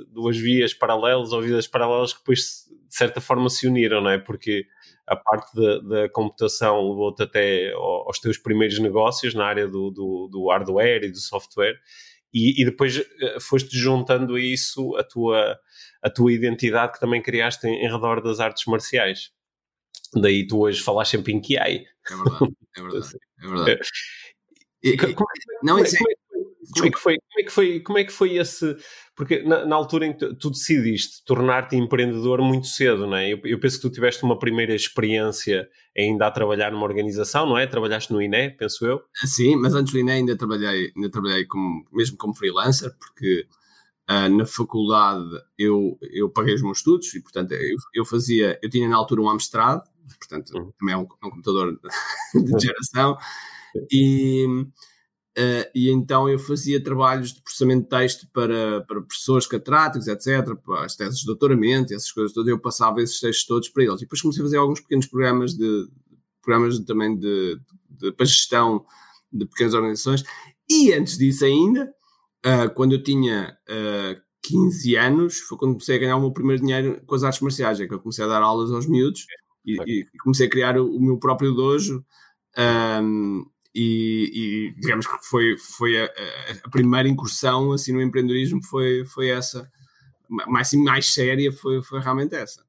duas 0.10 0.38
vias 0.38 0.74
paralelas 0.74 1.34
ou 1.34 1.42
vidas 1.42 1.68
paralelas 1.68 2.14
que 2.14 2.20
depois 2.20 2.66
de 2.88 2.96
certa 2.96 3.20
forma 3.20 3.50
se 3.50 3.68
uniram, 3.68 4.02
não 4.02 4.10
é? 4.10 4.18
Porque 4.18 4.66
a 5.06 5.16
parte 5.16 5.54
da, 5.56 5.80
da 5.80 6.10
computação 6.10 6.90
levou-te 6.90 7.24
até 7.24 7.74
aos 7.74 8.20
teus 8.20 8.38
primeiros 8.38 8.80
negócios 8.80 9.34
na 9.34 9.46
área 9.46 9.68
do, 9.68 9.92
do, 9.92 10.30
do 10.32 10.48
hardware 10.48 11.04
e 11.04 11.12
do 11.12 11.20
software 11.20 11.78
e, 12.34 12.62
e, 12.62 12.66
depois 12.66 12.98
eh, 12.98 13.40
foste 13.40 13.78
juntando 13.78 14.36
a 14.36 14.42
isso 14.42 14.96
a 14.96 15.04
tua, 15.04 15.60
a 16.02 16.10
tua 16.10 16.34
identidade 16.34 16.94
que 16.94 17.00
também 17.00 17.22
criaste 17.22 17.68
em, 17.68 17.86
em 17.86 17.92
redor 17.92 18.22
das 18.22 18.40
artes 18.40 18.66
marciais. 18.66 19.32
Daí 20.16 20.48
tu 20.48 20.62
hoje 20.62 20.82
falas 20.82 21.10
sempre 21.10 21.32
em 21.32 21.40
Kiai. 21.40 21.86
É 22.10 22.16
verdade, 22.16 22.56
é 22.78 22.82
verdade. 22.82 23.18
É 23.40 23.48
verdade. 23.48 23.80
E, 24.86 24.96
e, 24.96 25.16
não, 25.64 25.80
isso 25.80 25.96
é, 25.96 26.14
como 26.74 26.88
é, 26.88 26.92
que 26.92 27.00
foi, 27.00 27.18
como, 27.18 27.40
é 27.40 27.44
que 27.44 27.52
foi, 27.52 27.80
como 27.80 27.98
é 27.98 28.04
que 28.04 28.12
foi 28.12 28.38
esse. 28.38 28.76
Porque 29.16 29.44
na, 29.44 29.66
na 29.66 29.76
altura 29.76 30.08
em 30.08 30.14
que 30.14 30.36
tu 30.36 30.50
decidiste 30.50 31.24
tornar-te 31.26 31.76
empreendedor 31.76 32.42
muito 32.42 32.68
cedo, 32.68 33.06
não 33.06 33.16
é? 33.16 33.32
Eu, 33.32 33.40
eu, 33.44 33.60
penso 33.60 33.78
que 33.78 33.88
tu 33.88 33.94
tiveste 33.94 34.24
uma 34.24 34.38
primeira 34.38 34.74
experiência 34.74 35.68
ainda 35.98 36.28
a 36.28 36.32
trabalhar 36.32 36.72
numa 36.72 36.86
organização, 36.86 37.46
não 37.46 37.58
é? 37.58 37.68
Trabalhaste 37.68 38.12
no 38.12 38.22
INE, 38.22 38.52
penso 38.52 38.86
eu. 38.86 39.02
Sim, 39.26 39.56
mas 39.56 39.76
antes 39.76 39.94
do 39.94 40.00
INE 40.00 40.12
ainda 40.12 40.38
trabalhei, 40.38 40.92
ainda 40.96 41.10
trabalhei 41.10 41.46
como, 41.46 41.86
mesmo 41.92 42.18
como 42.18 42.36
freelancer, 42.36 42.92
porque 42.98 43.48
Uh, 44.04 44.28
na 44.28 44.46
faculdade 44.46 45.24
eu, 45.58 45.98
eu 46.02 46.30
paguei 46.30 46.54
os 46.54 46.62
meus 46.62 46.80
estudos 46.80 47.14
e, 47.14 47.22
portanto, 47.22 47.54
eu, 47.54 47.78
eu 47.94 48.06
fazia, 48.06 48.60
eu 48.62 48.70
tinha 48.70 48.86
na 48.90 48.98
altura 48.98 49.22
um 49.22 49.30
Amstrad, 49.30 49.82
portanto, 50.20 50.52
uhum. 50.58 50.74
também 50.78 50.94
é 50.94 50.98
um, 50.98 51.04
é 51.04 51.26
um 51.26 51.30
computador 51.30 51.80
de 52.36 52.66
geração, 52.66 53.18
e, 53.92 54.46
uh, 55.38 55.70
e 55.74 55.90
então 55.90 56.30
eu 56.30 56.40
fazia 56.40 56.84
trabalhos 56.84 57.34
de 57.34 57.42
processamento 57.42 57.84
de 57.84 57.90
texto 57.90 58.28
para, 58.34 58.82
para 58.82 59.02
professores 59.02 59.48
catedráticos, 59.48 60.08
etc., 60.08 60.56
para 60.56 60.86
as 60.86 60.96
teses 60.96 61.20
de 61.20 61.26
doutoramento, 61.26 61.94
essas 61.94 62.12
coisas 62.12 62.34
todas, 62.34 62.50
eu 62.50 62.60
passava 62.60 63.02
esses 63.02 63.20
textos 63.20 63.46
todos 63.46 63.70
para 63.70 63.84
eles. 63.84 63.96
E 63.98 64.00
depois 64.02 64.22
comecei 64.22 64.42
a 64.42 64.46
fazer 64.46 64.58
alguns 64.58 64.80
pequenos 64.80 65.08
programas 65.08 65.54
de 65.54 65.88
programas 66.42 66.78
também 66.80 67.16
de, 67.18 67.56
de, 67.56 67.62
de, 67.90 68.12
para 68.12 68.26
gestão 68.26 68.86
de 69.32 69.46
pequenas 69.46 69.74
organizações. 69.74 70.24
E 70.70 70.94
antes 70.94 71.18
disso 71.18 71.46
ainda, 71.46 71.94
uh, 72.46 72.74
quando 72.74 72.94
eu 72.94 73.02
tinha 73.02 73.58
uh, 73.70 74.22
15 74.44 74.96
anos, 74.96 75.40
foi 75.40 75.58
quando 75.58 75.72
comecei 75.74 75.96
a 75.96 76.00
ganhar 76.00 76.18
o 76.18 76.22
meu 76.22 76.32
primeiro 76.32 76.62
dinheiro 76.62 77.02
com 77.06 77.16
as 77.16 77.24
artes 77.24 77.42
marciais, 77.42 77.80
é 77.80 77.88
que 77.88 77.94
eu 77.94 78.00
comecei 78.00 78.26
a 78.26 78.28
dar 78.28 78.42
aulas 78.42 78.72
aos 78.72 78.86
miúdos 78.86 79.26
e, 79.66 79.82
e 79.82 80.06
comecei 80.22 80.48
a 80.48 80.50
criar 80.50 80.78
o, 80.78 80.96
o 80.96 81.02
meu 81.02 81.18
próprio 81.18 81.54
dojo. 81.54 82.06
Um, 82.58 83.46
e, 83.74 84.72
e, 84.74 84.82
digamos 84.82 85.08
que 85.08 85.18
foi, 85.24 85.58
foi 85.58 86.00
a, 86.00 86.06
a, 86.66 86.70
primeira 86.70 87.10
incursão 87.10 87.72
assim 87.72 87.92
no 87.92 88.02
empreendedorismo 88.02 88.64
foi, 88.64 89.04
foi 89.06 89.30
essa 89.30 89.70
mais, 90.30 90.72
mais 90.74 91.14
séria 91.14 91.52
foi, 91.52 91.82
foi 91.82 92.00
realmente 92.00 92.36
essa 92.36 92.64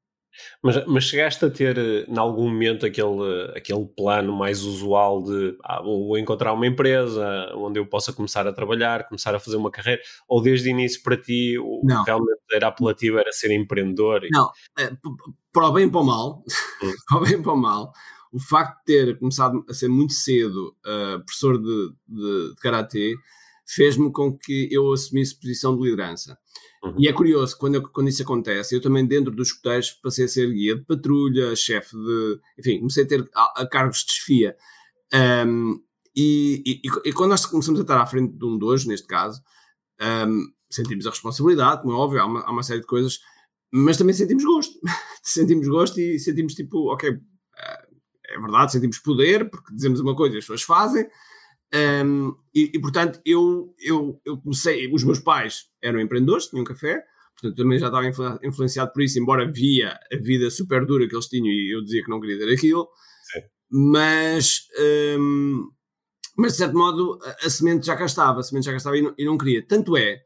mas, 0.61 0.85
mas 0.85 1.03
chegaste 1.03 1.43
a 1.45 1.49
ter, 1.49 1.77
eh, 1.77 2.05
em 2.07 2.17
algum 2.17 2.49
momento, 2.49 2.85
aquele, 2.85 3.51
aquele 3.55 3.85
plano 3.85 4.35
mais 4.35 4.63
usual 4.63 5.23
de 5.23 5.57
ah, 5.63 5.81
vou 5.81 6.17
encontrar 6.17 6.53
uma 6.53 6.67
empresa 6.67 7.51
onde 7.55 7.79
eu 7.79 7.85
possa 7.85 8.11
começar 8.11 8.47
a 8.47 8.53
trabalhar, 8.53 9.07
começar 9.07 9.33
a 9.33 9.39
fazer 9.39 9.57
uma 9.57 9.71
carreira? 9.71 10.01
Ou 10.27 10.41
desde 10.41 10.69
o 10.69 10.71
início 10.71 11.01
para 11.03 11.17
ti 11.17 11.57
o 11.57 11.81
não. 11.83 12.03
realmente 12.03 12.41
era 12.51 12.67
apelativo 12.67 13.17
era 13.17 13.31
ser 13.31 13.51
empreendedor? 13.51 14.21
Não, 14.31 14.49
é, 14.77 14.91
para 15.53 15.67
o 15.67 15.71
bem 15.71 15.87
e 15.87 15.91
para 15.91 16.01
o 16.01 16.05
mal, 16.05 16.43
hum. 16.83 16.91
para 17.07 17.17
o 17.17 17.21
bem 17.21 17.33
e 17.33 17.41
para 17.41 17.53
o 17.53 17.57
mal, 17.57 17.93
o 18.31 18.39
facto 18.39 18.79
de 18.79 18.85
ter 18.85 19.19
começado 19.19 19.65
a 19.69 19.73
ser 19.73 19.87
muito 19.87 20.13
cedo 20.13 20.75
uh, 20.85 21.23
professor 21.25 21.57
de, 21.57 21.93
de, 22.07 22.49
de 22.49 22.55
karatê 22.61 23.15
fez-me 23.67 24.11
com 24.11 24.37
que 24.37 24.69
eu 24.71 24.91
assumisse 24.91 25.39
posição 25.39 25.75
de 25.75 25.83
liderança. 25.83 26.37
Uhum. 26.83 26.95
E 26.99 27.07
é 27.07 27.13
curioso, 27.13 27.57
quando, 27.57 27.75
eu, 27.75 27.89
quando 27.89 28.09
isso 28.09 28.21
acontece, 28.21 28.75
eu 28.75 28.81
também 28.81 29.05
dentro 29.05 29.31
dos 29.31 29.47
escuteiros 29.47 29.91
passei 29.91 30.25
a 30.25 30.27
ser 30.27 30.51
guia 30.53 30.75
de 30.75 30.85
patrulha, 30.85 31.55
chefe 31.55 31.95
de. 31.95 32.39
Enfim, 32.59 32.77
comecei 32.77 33.03
a 33.03 33.07
ter 33.07 33.27
a, 33.33 33.61
a 33.61 33.67
cargos 33.67 33.99
de 33.99 34.05
desfia. 34.05 34.55
Um, 35.47 35.81
e, 36.15 36.63
e, 36.65 36.81
e, 37.09 37.13
quando 37.13 37.31
nós 37.31 37.45
começamos 37.45 37.79
a 37.79 37.83
estar 37.83 37.99
à 37.99 38.05
frente 38.05 38.37
de 38.37 38.45
um 38.45 38.57
dojo, 38.57 38.87
neste 38.87 39.07
caso, 39.07 39.41
um, 40.27 40.47
sentimos 40.69 41.05
a 41.07 41.09
responsabilidade, 41.09 41.81
como 41.81 41.93
é 41.93 41.97
óbvio, 41.97 42.21
há 42.21 42.25
uma, 42.25 42.41
há 42.41 42.51
uma, 42.51 42.63
série 42.63 42.81
de 42.81 42.85
coisas, 42.85 43.19
mas 43.73 43.97
também 43.97 44.13
sentimos 44.13 44.43
gosto. 44.45 44.79
sentimos 45.21 45.67
gosto 45.67 45.99
e 45.99 46.19
sentimos 46.19 46.53
tipo, 46.53 46.93
ok, 46.93 47.19
é 48.35 48.39
verdade, 48.39 48.71
sentimos 48.71 48.99
poder, 48.99 49.49
porque 49.49 49.73
dizemos 49.73 49.99
uma 49.99 50.15
coisa 50.15 50.35
e 50.35 50.37
as 50.39 50.43
pessoas 50.43 50.63
fazem, 50.63 51.07
um, 51.73 52.35
e, 52.53 52.71
e, 52.73 52.79
portanto, 52.79 53.19
eu, 53.25 53.73
eu, 53.79 54.21
eu 54.23 54.37
comecei. 54.37 54.91
Os 54.93 55.03
meus 55.03 55.19
pais 55.19 55.65
eram 55.81 55.99
empreendedores, 55.99 56.47
tinham 56.47 56.63
café, 56.63 57.03
portanto, 57.33 57.57
também 57.57 57.79
já 57.79 57.87
estava 57.87 58.07
influenciado 58.43 58.93
por 58.93 59.01
isso, 59.01 59.19
embora 59.19 59.51
via 59.51 59.99
a 60.11 60.17
vida 60.17 60.49
super 60.49 60.85
dura 60.85 61.07
que 61.07 61.15
eles 61.15 61.27
tinham 61.27 61.47
e 61.47 61.75
eu 61.75 61.83
dizia 61.83 62.03
que 62.03 62.09
não 62.09 62.21
queria 62.21 62.37
ter 62.37 62.53
aquilo. 62.53 62.87
Sim. 63.31 63.41
Mas, 63.69 64.67
um, 65.19 65.69
mas 66.37 66.53
de 66.53 66.57
certo 66.59 66.77
modo, 66.77 67.19
a, 67.23 67.45
a, 67.45 67.49
semente 67.49 67.85
já 67.85 67.95
cá 67.97 68.05
estava, 68.05 68.39
a 68.39 68.43
semente 68.43 68.65
já 68.65 68.71
cá 68.71 68.77
estava 68.77 68.97
e 68.97 69.01
não, 69.01 69.13
e 69.17 69.25
não 69.25 69.37
queria. 69.37 69.65
Tanto 69.65 69.97
é 69.97 70.21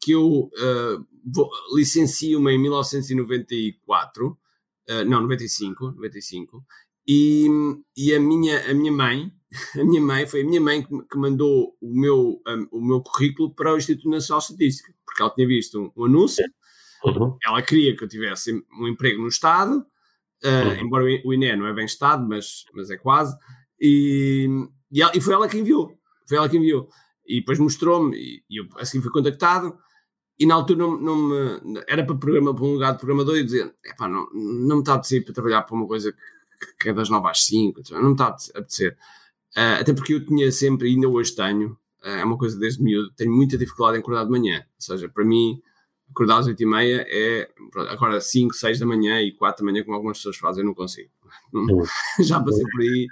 que 0.00 0.12
eu 0.12 0.26
uh, 0.26 1.74
licencio-me 1.74 2.52
em 2.52 2.58
1994, 2.58 4.28
uh, 4.28 5.04
não, 5.04 5.20
95, 5.22 5.92
95, 5.92 6.64
e, 7.06 7.46
e 7.96 8.14
a, 8.14 8.20
minha, 8.20 8.70
a 8.70 8.74
minha 8.74 8.92
mãe 8.92 9.32
a 9.80 9.84
minha 9.84 10.00
mãe, 10.00 10.26
foi 10.26 10.42
a 10.42 10.44
minha 10.44 10.60
mãe 10.60 10.82
que, 10.82 11.18
mandou 11.18 11.76
o 11.80 12.00
meu, 12.00 12.42
um, 12.46 12.68
o 12.70 12.80
meu 12.84 13.00
currículo 13.00 13.54
para 13.54 13.72
o 13.72 13.76
Instituto 13.76 14.10
Nacional 14.10 14.40
de 14.40 14.44
Estatística, 14.44 14.92
porque 15.04 15.22
ela 15.22 15.34
tinha 15.34 15.46
visto 15.46 15.80
um, 15.80 15.92
um 15.96 16.04
anúncio, 16.06 16.44
uhum. 17.04 17.36
ela 17.44 17.62
queria 17.62 17.96
que 17.96 18.04
eu 18.04 18.08
tivesse 18.08 18.52
um 18.78 18.88
emprego 18.88 19.20
no 19.22 19.28
Estado, 19.28 19.78
uh, 20.44 20.68
uhum. 20.68 20.80
embora 20.80 21.04
o 21.24 21.32
INE 21.32 21.56
não 21.56 21.66
é 21.66 21.72
bem 21.72 21.84
Estado, 21.84 22.26
mas, 22.26 22.64
mas 22.74 22.90
é 22.90 22.96
quase, 22.96 23.36
e, 23.80 24.48
e, 24.90 25.02
ela, 25.02 25.12
e, 25.14 25.20
foi 25.20 25.34
ela 25.34 25.48
que 25.48 25.58
enviou, 25.58 25.92
foi 26.28 26.38
ela 26.38 26.48
que 26.48 26.56
enviou, 26.56 26.88
e 27.26 27.40
depois 27.40 27.58
mostrou-me, 27.58 28.16
e, 28.16 28.44
e 28.48 28.60
eu 28.60 28.66
assim 28.78 29.00
fui 29.00 29.10
contactado, 29.10 29.76
e 30.38 30.44
na 30.44 30.54
altura 30.54 30.80
não, 30.80 31.00
não 31.00 31.16
me, 31.16 31.82
era 31.88 32.04
para, 32.04 32.14
programa, 32.14 32.54
para 32.54 32.64
um 32.64 32.72
lugar 32.74 32.92
de 32.92 32.98
programador 32.98 33.36
e 33.36 33.44
dizer, 33.44 33.74
epá, 33.82 34.06
não, 34.06 34.28
não 34.34 34.76
me 34.76 34.82
está 34.82 34.92
a 34.92 34.94
apetecer 34.96 35.24
para 35.24 35.32
trabalhar 35.32 35.62
para 35.62 35.74
uma 35.74 35.86
coisa 35.86 36.12
que, 36.12 36.18
que 36.78 36.88
é 36.88 36.92
das 36.92 37.08
9 37.08 37.28
às 37.28 37.44
5, 37.44 37.82
não 37.90 38.02
me 38.04 38.12
está 38.12 38.26
a 38.26 38.58
apetecer. 38.58 38.96
Uh, 39.56 39.80
até 39.80 39.92
porque 39.92 40.14
eu 40.14 40.24
tinha 40.24 40.50
sempre, 40.52 40.88
ainda 40.88 41.08
hoje 41.08 41.34
tenho, 41.34 41.70
uh, 42.04 42.08
é 42.08 42.24
uma 42.24 42.36
coisa 42.36 42.58
desde 42.58 42.82
miúdo, 42.82 43.10
tenho 43.16 43.32
muita 43.32 43.56
dificuldade 43.56 43.98
em 43.98 44.00
acordar 44.00 44.24
de 44.24 44.30
manhã. 44.30 44.58
Ou 44.58 44.80
seja, 44.80 45.08
para 45.08 45.24
mim, 45.24 45.60
acordar 46.10 46.38
às 46.38 46.46
8 46.46 46.62
e 46.62 46.66
meia 46.66 47.06
é, 47.08 47.48
agora 47.88 48.20
5, 48.20 48.54
6 48.54 48.78
da 48.78 48.86
manhã 48.86 49.20
e 49.20 49.32
4 49.32 49.64
da 49.64 49.72
manhã, 49.72 49.82
como 49.82 49.96
algumas 49.96 50.18
pessoas 50.18 50.36
fazem, 50.36 50.62
eu 50.62 50.66
não 50.66 50.74
consigo. 50.74 51.10
já 52.20 52.40
passei 52.40 52.64
por 52.64 52.80
aí, 52.80 53.06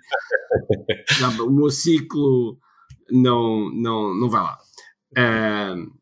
já, 1.18 1.28
o 1.42 1.50
meu 1.50 1.70
ciclo 1.70 2.58
não, 3.10 3.70
não, 3.70 4.14
não 4.14 4.28
vai 4.28 4.42
lá. 4.42 4.58
Uh, 5.12 5.92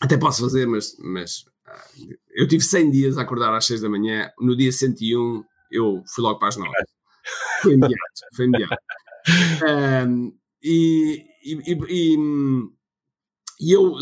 até 0.00 0.16
posso 0.16 0.42
fazer, 0.42 0.66
mas, 0.66 0.96
mas 0.98 1.44
eu 2.34 2.46
tive 2.46 2.62
100 2.62 2.90
dias 2.90 3.18
a 3.18 3.22
acordar 3.22 3.54
às 3.54 3.66
6 3.66 3.80
da 3.80 3.88
manhã, 3.88 4.30
no 4.38 4.56
dia 4.56 4.70
101 4.70 5.44
eu 5.70 6.02
fui 6.14 6.22
logo 6.22 6.38
para 6.38 6.48
as 6.48 6.56
9. 6.56 6.70
Foi 7.62 7.74
imediato, 7.74 8.20
foi 8.34 8.44
imediato 8.46 8.76
um, 10.06 10.32
e, 10.62 11.24
e, 11.44 11.72
e, 11.88 12.16
e, 13.60 13.72
eu, 13.72 13.92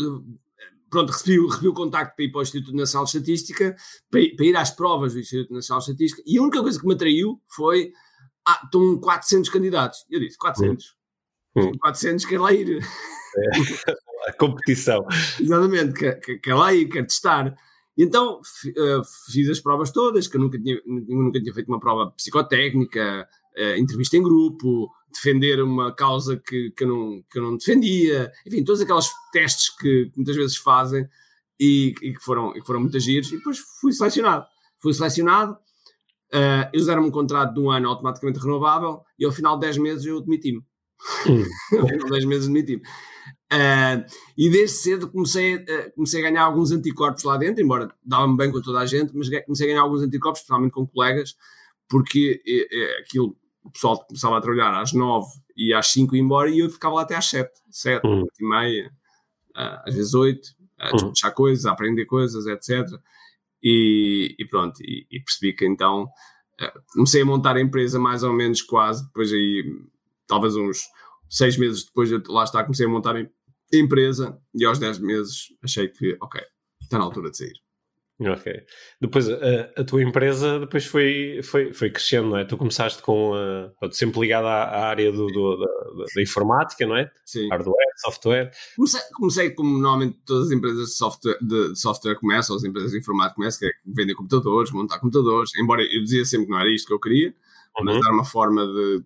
pronto, 0.89 1.11
recebi, 1.11 1.45
recebi 1.45 1.67
o 1.67 1.73
contacto 1.73 2.15
para 2.15 2.25
ir 2.25 2.31
para 2.31 2.39
o 2.39 2.43
Instituto 2.43 2.75
Nacional 2.75 3.05
de 3.05 3.11
Estatística, 3.11 3.75
para, 4.09 4.21
para, 4.35 4.45
ir 4.45 4.55
às 4.55 4.71
provas 4.71 5.13
do 5.13 5.19
Instituto 5.19 5.53
Nacional 5.53 5.79
de 5.79 5.91
Estatística, 5.91 6.23
e 6.25 6.37
a 6.37 6.41
única 6.41 6.61
coisa 6.61 6.79
que 6.79 6.87
me 6.87 6.93
atraiu 6.93 7.41
foi, 7.47 7.91
ah, 8.47 8.61
estão 8.63 8.99
400 8.99 9.49
candidatos. 9.49 10.05
Eu 10.09 10.19
disse, 10.19 10.37
400? 10.37 10.95
Hum. 11.55 11.71
400, 11.79 12.25
quer 12.25 12.39
lá 12.39 12.53
ir. 12.53 12.79
É. 12.79 12.81
A 14.27 14.33
competição. 14.33 15.05
Exatamente, 15.39 15.93
quer, 15.93 16.39
quer 16.39 16.55
lá 16.55 16.73
ir, 16.73 16.87
quer 16.87 17.05
testar. 17.05 17.55
Então 17.97 18.39
uh, 18.39 19.31
fiz 19.31 19.49
as 19.49 19.59
provas 19.59 19.91
todas, 19.91 20.27
que 20.27 20.35
eu 20.35 20.41
nunca 20.41 20.59
tinha, 20.59 20.81
nunca 20.85 21.41
tinha 21.41 21.53
feito 21.53 21.67
uma 21.67 21.79
prova 21.79 22.11
psicotécnica, 22.11 23.27
uh, 23.57 23.79
entrevista 23.79 24.17
em 24.17 24.23
grupo, 24.23 24.91
defender 25.13 25.61
uma 25.61 25.93
causa 25.93 26.37
que, 26.37 26.71
que, 26.71 26.83
eu 26.83 26.87
não, 26.89 27.23
que 27.31 27.39
eu 27.39 27.43
não 27.43 27.57
defendia, 27.57 28.31
enfim, 28.45 28.63
todos 28.63 28.81
aqueles 28.81 29.09
testes 29.31 29.69
que 29.77 30.11
muitas 30.15 30.35
vezes 30.35 30.57
fazem 30.57 31.07
e, 31.59 31.93
e 32.01 32.13
que, 32.13 32.19
foram, 32.19 32.51
e 32.51 32.59
que 32.59 32.67
foram 32.67 32.81
muito 32.81 32.99
giros, 32.99 33.31
e 33.31 33.37
depois 33.37 33.59
fui 33.79 33.93
selecionado. 33.93 34.45
Fui 34.77 34.93
selecionado, 34.93 35.53
uh, 35.53 36.69
eles 36.73 36.85
deram-me 36.85 37.07
um 37.07 37.11
contrato 37.11 37.53
de 37.53 37.59
um 37.61 37.71
ano 37.71 37.89
automaticamente 37.89 38.39
renovável 38.39 39.01
e 39.17 39.25
ao 39.25 39.31
final 39.31 39.55
de 39.55 39.61
10 39.61 39.77
meses 39.77 40.05
eu 40.05 40.21
demiti-me. 40.21 40.61
Hum. 41.27 41.43
ao 41.79 41.87
final 41.87 42.05
de 42.05 42.11
10 42.11 42.25
meses 42.25 42.47
demiti-me. 42.47 42.81
Uh, 43.53 44.03
e 44.35 44.49
desde 44.49 44.77
cedo 44.77 45.09
comecei, 45.09 45.55
uh, 45.55 45.91
comecei 45.93 46.19
a 46.19 46.29
ganhar 46.29 46.43
alguns 46.43 46.71
anticorpos 46.71 47.23
lá 47.23 47.37
dentro, 47.37 47.63
embora 47.63 47.93
dava-me 48.03 48.35
bem 48.35 48.51
com 48.51 48.59
toda 48.61 48.79
a 48.79 48.85
gente, 48.85 49.15
mas 49.15 49.29
comecei 49.45 49.67
a 49.67 49.69
ganhar 49.69 49.81
alguns 49.81 50.01
anticorpos, 50.01 50.39
especialmente 50.39 50.71
com 50.71 50.87
colegas, 50.87 51.35
porque 51.87 52.41
aquilo 52.99 53.37
o 53.65 53.71
pessoal 53.71 53.97
começava 54.05 54.37
a 54.37 54.41
trabalhar 54.41 54.79
às 54.79 54.93
nove 54.93 55.27
e 55.57 55.73
às 55.73 55.87
cinco 55.87 56.15
ia 56.15 56.21
embora 56.21 56.49
e 56.49 56.59
eu 56.59 56.69
ficava 56.69 56.95
lá 56.95 57.01
até 57.01 57.15
às 57.15 57.27
sete, 57.27 57.59
sete, 57.71 58.05
uhum. 58.05 58.25
e 58.39 58.47
meia, 58.47 58.91
ah, 59.55 59.83
às 59.87 59.95
vezes 59.95 60.13
oito, 60.13 60.49
a 60.77 60.89
uhum. 60.89 60.91
despachar 60.91 61.31
uhum. 61.31 61.35
coisas, 61.35 61.65
a 61.65 61.71
aprender 61.71 62.05
coisas, 62.05 62.45
etc. 62.45 62.87
E, 63.63 64.35
e 64.37 64.45
pronto, 64.45 64.79
e, 64.81 65.07
e, 65.09 65.19
percebi 65.19 65.53
que 65.53 65.65
então 65.65 66.07
comecei 66.93 67.23
a 67.23 67.25
montar 67.25 67.57
a 67.57 67.61
empresa 67.61 67.99
mais 67.99 68.21
ou 68.21 68.31
menos 68.31 68.61
quase, 68.61 69.03
depois 69.07 69.31
aí, 69.33 69.63
talvez 70.27 70.55
uns 70.55 70.83
seis 71.35 71.57
meses 71.57 71.83
depois, 71.83 72.11
eu, 72.11 72.21
lá 72.27 72.43
está, 72.43 72.63
comecei 72.63 72.85
a 72.85 72.89
montar 72.89 73.15
a 73.15 73.27
empresa 73.73 74.39
e 74.53 74.65
aos 74.65 74.79
dez 74.79 74.99
meses 74.99 75.47
achei 75.61 75.87
que, 75.87 76.17
ok, 76.21 76.41
está 76.81 76.97
na 76.97 77.03
altura 77.03 77.29
de 77.29 77.37
sair. 77.37 77.65
Ok. 78.17 78.63
Depois 79.01 79.29
a, 79.29 79.35
a, 79.75 79.83
tua 79.83 80.01
empresa 80.01 80.57
depois 80.57 80.85
foi, 80.85 81.41
foi, 81.43 81.73
foi 81.73 81.89
crescendo, 81.89 82.29
não 82.29 82.37
é? 82.37 82.45
Tu 82.45 82.55
começaste 82.55 83.01
com 83.01 83.33
uh, 83.33 83.91
sempre 83.91 84.21
ligado 84.21 84.47
à, 84.47 84.63
à 84.63 84.85
área 84.87 85.11
do, 85.11 85.27
do 85.27 85.57
da, 85.57 86.05
da, 86.15 86.21
informática, 86.21 86.87
não 86.87 86.95
é? 86.95 87.11
Sim. 87.25 87.49
Hardware, 87.49 87.75
software. 87.97 88.51
Comecei, 88.77 89.01
comecei 89.15 89.49
como 89.49 89.77
normalmente 89.77 90.17
todas 90.25 90.47
as 90.47 90.53
empresas 90.53 90.87
de 90.87 90.95
software, 90.95 91.37
de 91.41 91.75
software 91.75 92.15
começam, 92.15 92.55
as 92.55 92.63
empresas 92.63 92.91
de 92.91 92.99
informática 92.99 93.35
começam, 93.35 93.59
que 93.59 93.65
é 93.65 93.71
vender 93.85 94.15
computadores, 94.15 94.71
montar 94.71 94.99
computadores, 94.99 95.51
embora 95.59 95.83
eu 95.83 96.01
dizia 96.01 96.23
sempre 96.23 96.45
que 96.45 96.51
não 96.53 96.59
era 96.59 96.73
isto 96.73 96.87
que 96.87 96.93
eu 96.93 96.99
queria, 97.01 97.35
uhum. 97.77 97.83
mas 97.83 97.97
era 97.97 98.13
uma 98.13 98.23
forma 98.23 98.65
de, 98.65 99.03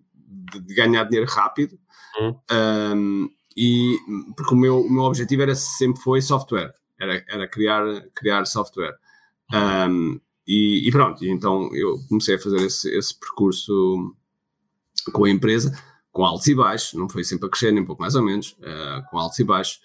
de, 0.52 0.60
de 0.60 0.74
ganhar 0.74 1.02
dinheiro 1.02 1.28
rápido. 1.28 1.76
Uhum. 2.18 2.36
Um, 2.50 3.30
e 3.56 3.98
porque 4.36 4.54
o 4.54 4.56
meu, 4.56 4.80
o 4.80 4.90
meu 4.90 5.04
objetivo 5.04 5.42
era 5.42 5.54
sempre 5.54 6.00
foi 6.02 6.20
software 6.22 6.72
era, 7.00 7.24
era 7.28 7.48
criar, 7.48 7.82
criar 8.14 8.44
software. 8.44 8.96
Um, 9.52 10.20
e, 10.46 10.86
e, 10.86 10.90
pronto, 10.90 11.24
então 11.24 11.74
eu 11.74 11.98
comecei 12.08 12.34
a 12.34 12.38
fazer 12.38 12.58
esse, 12.58 12.94
esse 12.96 13.18
percurso 13.18 14.14
com 15.12 15.24
a 15.24 15.30
empresa, 15.30 15.72
com 16.12 16.24
altos 16.24 16.46
e 16.46 16.54
baixos, 16.54 16.92
não 16.94 17.08
foi 17.08 17.24
sempre 17.24 17.46
a 17.46 17.50
crescer, 17.50 17.72
nem 17.72 17.84
pouco 17.84 18.02
mais 18.02 18.14
ou 18.14 18.22
menos, 18.22 18.52
uh, 18.58 19.08
com 19.10 19.18
altos 19.18 19.38
e 19.38 19.44
baixos. 19.44 19.80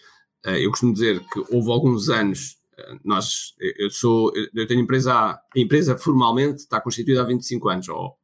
Uh, 0.45 0.57
eu 0.57 0.69
costumo 0.69 0.93
dizer 0.93 1.19
que 1.31 1.39
houve 1.49 1.71
alguns 1.71 2.09
anos, 2.09 2.57
uh, 2.77 2.99
nós, 3.03 3.55
eu 3.59 3.89
sou, 3.89 4.31
eu 4.53 4.67
tenho 4.67 4.81
empresa, 4.81 5.13
a 5.13 5.41
empresa 5.55 5.97
formalmente 5.97 6.57
está 6.57 6.81
constituída 6.81 7.21
há 7.21 7.25
25 7.25 7.69
anos, 7.69 7.89
ou 7.89 8.17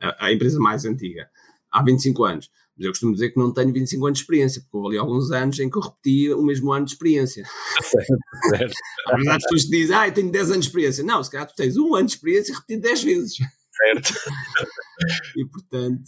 a, 0.00 0.26
a 0.26 0.32
empresa 0.32 0.58
mais 0.58 0.84
antiga, 0.84 1.28
há 1.74 1.82
25 1.82 2.24
anos. 2.24 2.50
Mas 2.76 2.86
eu 2.86 2.92
costumo 2.92 3.12
dizer 3.12 3.30
que 3.30 3.38
não 3.38 3.52
tenho 3.52 3.72
25 3.72 4.06
anos 4.06 4.18
de 4.18 4.22
experiência, 4.24 4.62
porque 4.62 4.76
houve 4.76 4.88
ali 4.88 4.98
alguns 4.98 5.30
anos 5.30 5.58
em 5.60 5.70
que 5.70 5.76
eu 5.76 5.82
repetia 5.82 6.36
o 6.36 6.42
mesmo 6.42 6.72
ano 6.72 6.84
de 6.84 6.92
experiência. 6.92 7.44
Certo, 7.82 8.14
certo. 8.48 8.74
Às 9.06 9.16
vezes 9.16 9.30
as 9.30 9.42
pessoas 9.42 9.62
dizem, 9.62 9.96
ah, 9.96 10.08
eu 10.08 10.14
tenho 10.14 10.32
10 10.32 10.50
anos 10.50 10.64
de 10.64 10.70
experiência. 10.70 11.04
Não, 11.04 11.22
se 11.22 11.30
calhar 11.30 11.46
tu 11.46 11.54
tens 11.54 11.76
um 11.76 11.94
ano 11.94 12.06
de 12.06 12.12
experiência 12.12 12.54
repetido 12.54 12.82
10 12.82 13.04
vezes. 13.04 13.36
Certo. 13.36 14.14
e 15.36 15.44
portanto, 15.46 16.02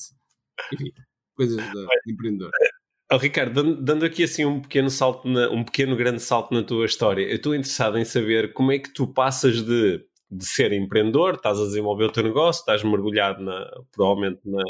enfim, 0.72 0.92
coisas 1.36 1.56
de, 1.56 2.12
empreendedor. 2.12 2.50
Oh, 3.12 3.18
Ricardo, 3.18 3.54
dando, 3.54 3.82
dando, 3.82 4.04
aqui 4.04 4.24
assim 4.24 4.44
um 4.44 4.60
pequeno 4.60 4.90
salto, 4.90 5.28
na, 5.28 5.48
um 5.50 5.62
pequeno 5.62 5.94
grande 5.94 6.20
salto 6.20 6.52
na 6.52 6.62
tua 6.64 6.86
história, 6.86 7.22
eu 7.22 7.36
estou 7.36 7.54
interessado 7.54 7.98
em 7.98 8.04
saber 8.04 8.52
como 8.52 8.72
é 8.72 8.80
que 8.80 8.92
tu 8.92 9.06
passas 9.06 9.62
de, 9.62 10.04
de 10.28 10.44
ser 10.44 10.72
empreendedor, 10.72 11.34
estás 11.34 11.60
a 11.60 11.66
desenvolver 11.66 12.04
o 12.04 12.12
teu 12.12 12.24
negócio, 12.24 12.60
estás 12.60 12.82
mergulhado 12.82 13.44
na, 13.44 13.64
provavelmente 13.92 14.40
na, 14.44 14.62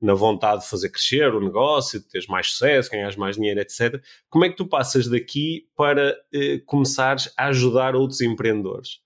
na 0.00 0.14
vontade 0.14 0.62
de 0.62 0.68
fazer 0.68 0.90
crescer 0.90 1.34
o 1.34 1.40
negócio, 1.40 2.00
de 2.00 2.06
teres 2.06 2.26
mais 2.26 2.50
sucesso, 2.50 2.90
ganhar 2.90 3.16
mais 3.16 3.36
dinheiro, 3.36 3.60
etc. 3.60 4.02
Como 4.28 4.44
é 4.44 4.48
que 4.48 4.56
tu 4.56 4.66
passas 4.66 5.08
daqui 5.08 5.68
para 5.76 6.16
eh, 6.32 6.60
começares 6.66 7.32
a 7.36 7.46
ajudar 7.46 7.96
outros 7.96 8.20
empreendedores? 8.20 9.00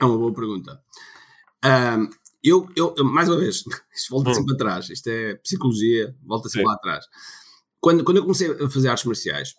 É 0.00 0.04
uma 0.04 0.18
boa 0.18 0.34
pergunta. 0.34 0.80
Um, 1.64 2.10
eu, 2.42 2.68
eu, 2.76 2.94
mais 3.04 3.28
uma 3.28 3.38
vez, 3.38 3.64
isto 3.94 4.10
volta 4.10 4.30
hum. 4.30 4.34
sempre 4.34 4.54
atrás, 4.54 4.90
isto 4.90 5.08
é 5.08 5.34
psicologia, 5.36 6.14
volta 6.24 6.48
sempre 6.48 6.66
lá 6.66 6.74
atrás. 6.74 7.06
Quando, 7.80 8.02
quando 8.04 8.16
eu 8.16 8.22
comecei 8.22 8.50
a 8.50 8.68
fazer 8.68 8.88
artes 8.88 9.04
marciais, 9.04 9.54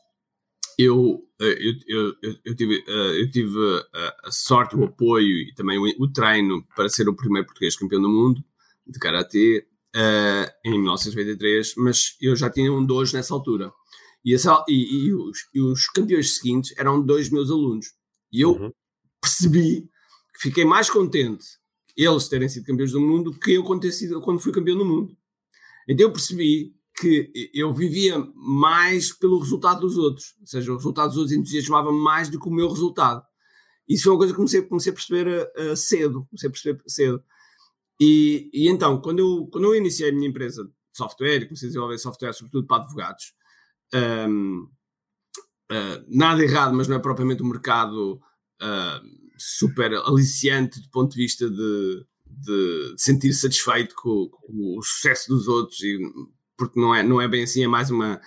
eu, 0.78 1.22
eh, 1.42 1.58
eu, 1.88 2.14
eu, 2.22 2.36
eu, 2.46 2.56
tive, 2.56 2.84
eh, 2.88 3.22
eu 3.22 3.32
tive 3.32 3.58
a, 3.94 4.28
a, 4.28 4.32
sorte, 4.32 4.76
o 4.76 4.84
apoio 4.86 5.40
e 5.40 5.54
também 5.54 5.78
o, 5.78 6.04
o 6.04 6.12
treino 6.12 6.66
para 6.76 6.90
ser 6.90 7.08
o 7.08 7.16
primeiro 7.16 7.46
português 7.46 7.78
campeão 7.78 8.02
do 8.02 8.10
mundo 8.10 8.44
de 8.88 8.98
karatê 8.98 9.68
uh, 9.96 10.52
em 10.66 10.80
1993, 10.80 11.76
mas 11.78 12.16
eu 12.22 12.36
já 12.36 12.50
tinha 12.50 12.72
um 12.72 12.86
dois 12.86 13.14
nessa 13.14 13.34
altura. 13.34 13.72
E, 14.24 14.34
essa, 14.34 14.64
e, 14.68 15.08
e, 15.08 15.14
os, 15.14 15.40
e, 15.54 15.62
os, 15.62 15.88
campeões 15.88 16.38
seguintes 16.38 16.74
eram 16.78 17.02
dois 17.02 17.30
meus 17.30 17.50
alunos. 17.50 17.88
E 18.32 18.42
eu 18.42 18.52
uhum. 18.52 18.72
percebi 19.22 19.90
que 20.34 20.42
fiquei 20.42 20.66
mais 20.66 20.90
contente 20.90 21.60
eles 21.96 22.30
terem 22.30 22.48
sido 22.48 22.66
campeões 22.66 22.94
do 22.94 23.02
mundo 23.02 23.34
que 23.34 23.52
eu 23.52 23.64
quando, 23.64 23.92
sido, 23.92 24.22
quando 24.22 24.40
fui 24.40 24.54
campeão 24.54 24.78
do 24.78 24.86
mundo. 24.86 25.18
Então 25.88 26.08
eu 26.08 26.12
percebi 26.14 26.74
que 26.96 27.52
eu 27.54 27.74
vivia 27.74 28.18
mais 28.36 29.12
pelo 29.12 29.40
resultado 29.40 29.82
dos 29.82 29.98
outros, 29.98 30.36
ou 30.40 30.48
seja, 30.48 30.72
o 30.72 30.76
resultado 30.76 31.10
dos 31.10 31.18
outros 31.18 31.36
entusiasmava 31.36 31.92
mais 31.92 32.30
do 32.30 32.40
que 32.40 32.48
o 32.48 32.52
meu 32.52 32.70
resultado. 32.70 33.22
Isso 33.88 34.04
foi 34.04 34.14
uma 34.14 34.18
coisa 34.20 34.34
que 34.34 34.38
comecei, 34.38 34.62
comecei 34.62 34.92
a 34.92 34.96
perceber 34.96 35.52
uh, 35.58 35.76
cedo, 35.76 36.26
comecei 36.30 36.48
a 36.48 36.52
perceber 36.52 36.84
cedo. 36.88 37.24
E, 38.00 38.50
e, 38.54 38.70
então, 38.70 39.02
quando 39.02 39.20
eu, 39.20 39.50
quando 39.52 39.66
eu 39.66 39.76
iniciei 39.76 40.10
a 40.10 40.14
minha 40.14 40.30
empresa 40.30 40.64
de 40.64 40.72
software, 40.94 41.46
comecei 41.46 41.68
a 41.68 41.70
desenvolver 41.70 41.98
software 41.98 42.34
sobretudo 42.34 42.66
para 42.66 42.84
advogados, 42.84 43.34
um, 43.94 44.62
uh, 44.62 45.76
ah, 45.76 46.04
nada 46.08 46.44
errado, 46.44 46.74
mas 46.74 46.88
não 46.88 46.96
é 46.96 47.00
propriamente 47.00 47.44
um 47.44 47.50
mercado 47.50 48.22
uh, 48.62 49.20
super 49.38 49.94
aliciante 49.96 50.82
do 50.82 50.90
ponto 50.90 51.12
de 51.12 51.18
vista 51.18 51.50
de, 51.50 52.06
de, 52.26 52.96
de 52.96 53.02
sentir 53.02 53.34
satisfeito 53.34 53.96
com, 53.96 54.30
com, 54.30 54.78
o 54.78 54.82
sucesso 54.82 55.30
dos 55.30 55.48
outros, 55.48 55.82
e, 55.82 56.00
porque 56.58 56.80
não 56.80 56.96
é, 56.96 57.04
não 57.04 57.20
é 57.20 57.28
bem 57.28 57.44
assim, 57.44 57.64
é 57.64 57.68
mais 57.68 57.90
uma. 57.90 58.22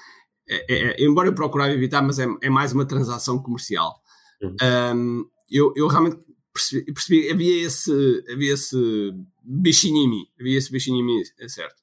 É, 0.48 0.74
é, 0.74 1.02
é 1.02 1.04
embora 1.04 1.28
eu 1.28 1.34
procurava 1.34 1.72
evitar, 1.72 2.02
mas 2.02 2.18
é, 2.18 2.26
é 2.42 2.50
mais 2.50 2.72
uma 2.72 2.84
transação 2.84 3.42
comercial. 3.42 4.02
Uhum. 4.42 4.56
Um, 4.96 5.30
eu, 5.50 5.72
eu 5.76 5.86
realmente 5.86 6.18
percebi, 6.52 6.92
percebi, 6.92 7.30
havia 7.30 7.66
esse, 7.66 8.24
havia 8.30 8.54
esse 8.54 9.14
mim, 9.44 10.26
havia 10.38 10.58
esse 10.58 10.90
mim, 10.90 11.22
é 11.38 11.48
certo. 11.48 11.76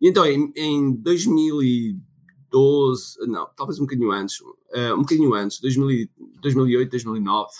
E 0.00 0.08
então, 0.08 0.24
em, 0.26 0.50
em 0.56 0.94
2012, 0.94 3.26
não, 3.26 3.48
talvez 3.56 3.78
um 3.78 3.84
bocadinho 3.84 4.10
antes, 4.12 4.40
uh, 4.40 4.94
um 4.94 5.02
bocadinho 5.02 5.34
antes, 5.34 5.60
2000, 5.60 6.08
2008, 6.40 6.90
2009, 6.90 7.50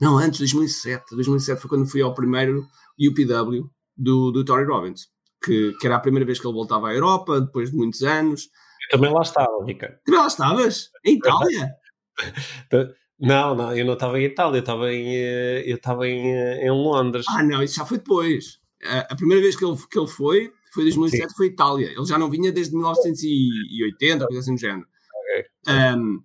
não, 0.00 0.18
antes, 0.18 0.38
2007, 0.40 1.14
2007 1.14 1.60
foi 1.60 1.70
quando 1.70 1.90
fui 1.90 2.02
ao 2.02 2.14
primeiro 2.14 2.66
UPW 2.98 3.70
do, 3.96 4.30
do 4.30 4.44
Tony 4.44 4.64
Robbins, 4.64 5.08
que, 5.42 5.72
que 5.80 5.86
era 5.86 5.96
a 5.96 6.00
primeira 6.00 6.26
vez 6.26 6.38
que 6.38 6.46
ele 6.46 6.54
voltava 6.54 6.88
à 6.88 6.94
Europa, 6.94 7.40
depois 7.40 7.70
de 7.70 7.76
muitos 7.76 8.02
anos. 8.02 8.48
Eu 8.90 8.98
também 8.98 9.12
lá 9.12 9.22
estava, 9.22 9.64
Ricardo. 9.64 9.96
Também 10.04 10.20
lá 10.20 10.26
estavas? 10.26 10.90
Em 11.04 11.16
Itália? 11.16 11.74
Não, 13.18 13.54
não, 13.54 13.74
eu 13.74 13.86
não 13.86 13.94
estava 13.94 14.20
em 14.20 14.24
Itália, 14.24 14.58
eu 14.58 14.60
estava 14.60 14.92
em, 14.92 15.16
eh, 15.16 15.62
eu 15.64 15.76
estava 15.76 16.06
em, 16.06 16.34
eh, 16.34 16.66
em 16.66 16.70
Londres. 16.70 17.24
Ah, 17.30 17.42
não, 17.42 17.62
isso 17.62 17.76
já 17.76 17.86
foi 17.86 17.96
depois. 17.96 18.58
A, 18.84 19.12
a 19.12 19.16
primeira 19.16 19.42
vez 19.42 19.56
que 19.56 19.64
ele, 19.64 19.76
que 19.90 19.98
ele 19.98 20.08
foi, 20.08 20.52
foi 20.72 20.82
em 20.82 20.86
2007, 20.86 21.28
Sim. 21.28 21.36
foi 21.36 21.46
Itália. 21.46 21.92
Ele 21.92 22.04
já 22.04 22.18
não 22.18 22.30
vinha 22.30 22.52
desde 22.52 22.74
1980, 22.74 24.26
coisa 24.26 24.40
assim 24.40 24.54
do 24.54 24.60
género. 24.60 24.86
Okay. 25.22 25.94
Um, 25.96 26.22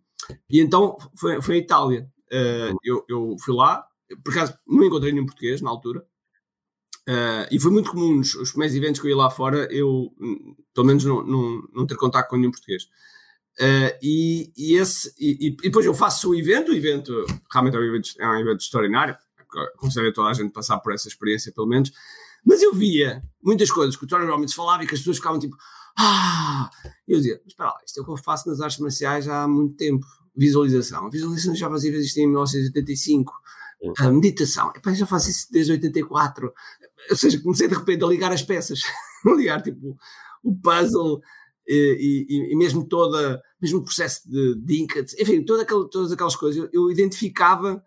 e 0.50 0.60
então 0.60 0.98
foi, 1.16 1.42
foi 1.42 1.56
a 1.56 1.60
Itália. 1.60 2.10
Uh, 2.28 2.76
eu, 2.84 3.06
eu 3.10 3.36
fui 3.44 3.56
lá, 3.56 3.86
por 4.24 4.32
acaso 4.32 4.58
não 4.68 4.84
encontrei 4.84 5.12
nenhum 5.12 5.26
português 5.26 5.62
na 5.62 5.70
altura. 5.70 6.06
Uh, 7.08 7.48
e 7.52 7.60
foi 7.60 7.72
muito 7.72 7.90
comum 7.90 8.20
os, 8.20 8.36
os 8.36 8.52
primeiros 8.52 8.76
eventos 8.76 9.02
que 9.02 9.08
eu 9.08 9.12
ia 9.12 9.18
lá 9.18 9.30
fora, 9.30 9.68
eu 9.72 10.14
hum, 10.20 10.56
pelo 10.74 10.88
menos 10.88 11.04
não, 11.04 11.24
não, 11.24 11.64
não 11.74 11.88
ter 11.88 11.96
contato 11.96 12.30
com 12.30 12.38
nenhum 12.38 12.52
português. 12.52 12.84
Uh, 13.60 13.92
e, 14.02 14.52
e, 14.56 14.76
esse, 14.76 15.14
e, 15.20 15.48
e, 15.48 15.56
depois 15.58 15.86
eu 15.86 15.94
faço 15.94 16.30
o 16.30 16.36
evento, 16.36 16.72
o 16.72 16.76
evento 16.76 17.26
realmente 17.52 17.76
é 17.76 17.80
um 17.80 17.84
evento, 17.84 18.10
é 18.20 18.28
um 18.28 18.40
evento 18.40 18.62
extraordinário, 18.62 19.18
aconselho 19.76 20.14
toda 20.14 20.30
a 20.30 20.34
gente 20.34 20.54
passar 20.54 20.80
por 20.80 20.94
essa 20.94 21.08
experiência 21.08 21.52
pelo 21.52 21.68
menos, 21.68 21.92
mas 22.46 22.62
eu 22.62 22.74
via 22.74 23.24
muitas 23.44 23.72
coisas 23.72 23.96
que 23.96 24.04
o 24.04 24.08
Tony 24.08 24.26
Robbins 24.26 24.54
falava 24.54 24.84
e 24.84 24.88
que 24.88 24.94
as 24.94 25.00
pessoas 25.00 25.18
ficavam 25.18 25.40
tipo, 25.40 25.56
ah, 25.98 26.70
eu 27.08 27.18
dizia, 27.18 27.40
mas 27.44 27.54
espera 27.54 27.70
lá, 27.70 27.78
isto 27.86 28.00
é 28.00 28.02
o 28.02 28.06
que 28.06 28.12
eu 28.12 28.18
faço 28.18 28.50
nas 28.50 28.62
artes 28.62 28.80
marciais 28.80 29.28
há 29.28 29.48
muito 29.48 29.76
tempo, 29.76 30.06
visualização, 30.36 31.06
a 31.06 31.10
visualização 31.10 31.56
já 31.56 31.70
fazia 31.70 31.92
isto 31.98 32.18
em 32.18 32.28
1985, 32.28 33.34
a 33.98 34.12
meditação, 34.12 34.72
Epá, 34.76 34.94
já 34.94 35.06
faço 35.06 35.30
isso 35.30 35.48
desde 35.52 35.72
84, 35.74 36.54
ou 37.10 37.16
seja, 37.16 37.42
comecei 37.42 37.68
de 37.68 37.76
repente 37.76 38.04
a 38.04 38.08
ligar 38.08 38.32
as 38.32 38.44
peças, 38.44 38.82
a 39.26 39.32
ligar 39.36 39.62
tipo 39.62 39.98
o 40.44 40.56
puzzle 40.56 41.22
e, 41.68 42.26
e, 42.30 42.54
e, 42.54 42.56
mesmo 42.56 42.88
toda, 42.88 43.42
mesmo 43.62 43.80
o 43.80 43.84
processo 43.84 44.30
de, 44.30 44.56
de 44.56 44.82
Inca, 44.82 45.06
enfim, 45.20 45.44
toda 45.44 45.64
aquela, 45.64 45.88
todas 45.90 46.12
aquelas 46.12 46.36
coisas, 46.36 46.62
eu, 46.62 46.70
eu 46.72 46.92
identificava, 46.92 47.84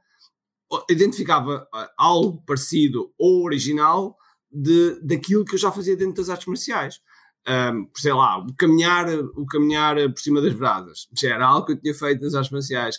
identificava 0.90 1.66
ah, 1.72 1.90
algo 1.96 2.42
parecido 2.46 3.12
ou 3.18 3.44
original 3.44 4.16
de, 4.54 5.00
daquilo 5.02 5.44
que 5.44 5.54
eu 5.54 5.58
já 5.58 5.72
fazia 5.72 5.96
dentro 5.96 6.14
das 6.14 6.28
artes 6.30 6.46
marciais. 6.46 7.00
Um, 7.46 7.86
sei 7.94 8.12
lá, 8.12 8.38
o 8.38 8.54
caminhar, 8.54 9.06
o 9.36 9.44
caminhar 9.44 9.96
por 10.10 10.18
cima 10.18 10.40
das 10.40 10.54
brasas, 10.54 11.06
já 11.12 11.34
era 11.34 11.46
algo 11.46 11.66
que 11.66 11.72
eu 11.72 11.76
tinha 11.76 11.94
feito 11.94 12.22
nas 12.22 12.34
artes 12.34 12.50
marciais, 12.50 12.98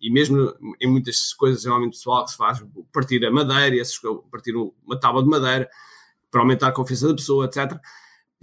e 0.00 0.12
mesmo 0.12 0.54
em 0.80 0.88
muitas 0.88 1.32
coisas 1.34 1.62
geralmente 1.62 1.96
pessoal 1.96 2.24
que 2.24 2.30
se 2.30 2.36
faz, 2.36 2.64
partir 2.92 3.24
a 3.26 3.32
madeira, 3.32 3.82
partir 4.30 4.54
uma 4.54 5.00
tábua 5.00 5.24
de 5.24 5.28
madeira, 5.28 5.68
para 6.30 6.42
aumentar 6.42 6.68
a 6.68 6.72
confiança 6.72 7.08
da 7.08 7.16
pessoa, 7.16 7.46
etc 7.46 7.80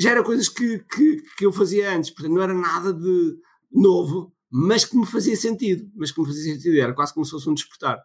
já 0.01 0.12
era 0.12 0.23
coisas 0.23 0.49
que, 0.49 0.80
que, 0.80 1.21
que 1.38 1.45
eu 1.45 1.54
fazia 1.54 1.95
antes, 1.95 2.10
portanto 2.10 2.34
não 2.34 2.41
era 2.41 2.54
nada 2.54 2.91
de 2.91 3.38
novo, 3.71 4.34
mas 4.49 4.84
que 4.84 4.97
me 4.97 5.06
fazia 5.06 5.36
sentido, 5.36 5.89
mas 5.95 6.12
que 6.12 6.19
me 6.19 6.25
fazia 6.25 6.56
sentido, 6.56 6.80
era 6.80 6.93
quase 6.93 7.13
como 7.13 7.23
se 7.23 7.32
fosse 7.32 7.49
um 7.49 7.54
despertar. 7.54 8.01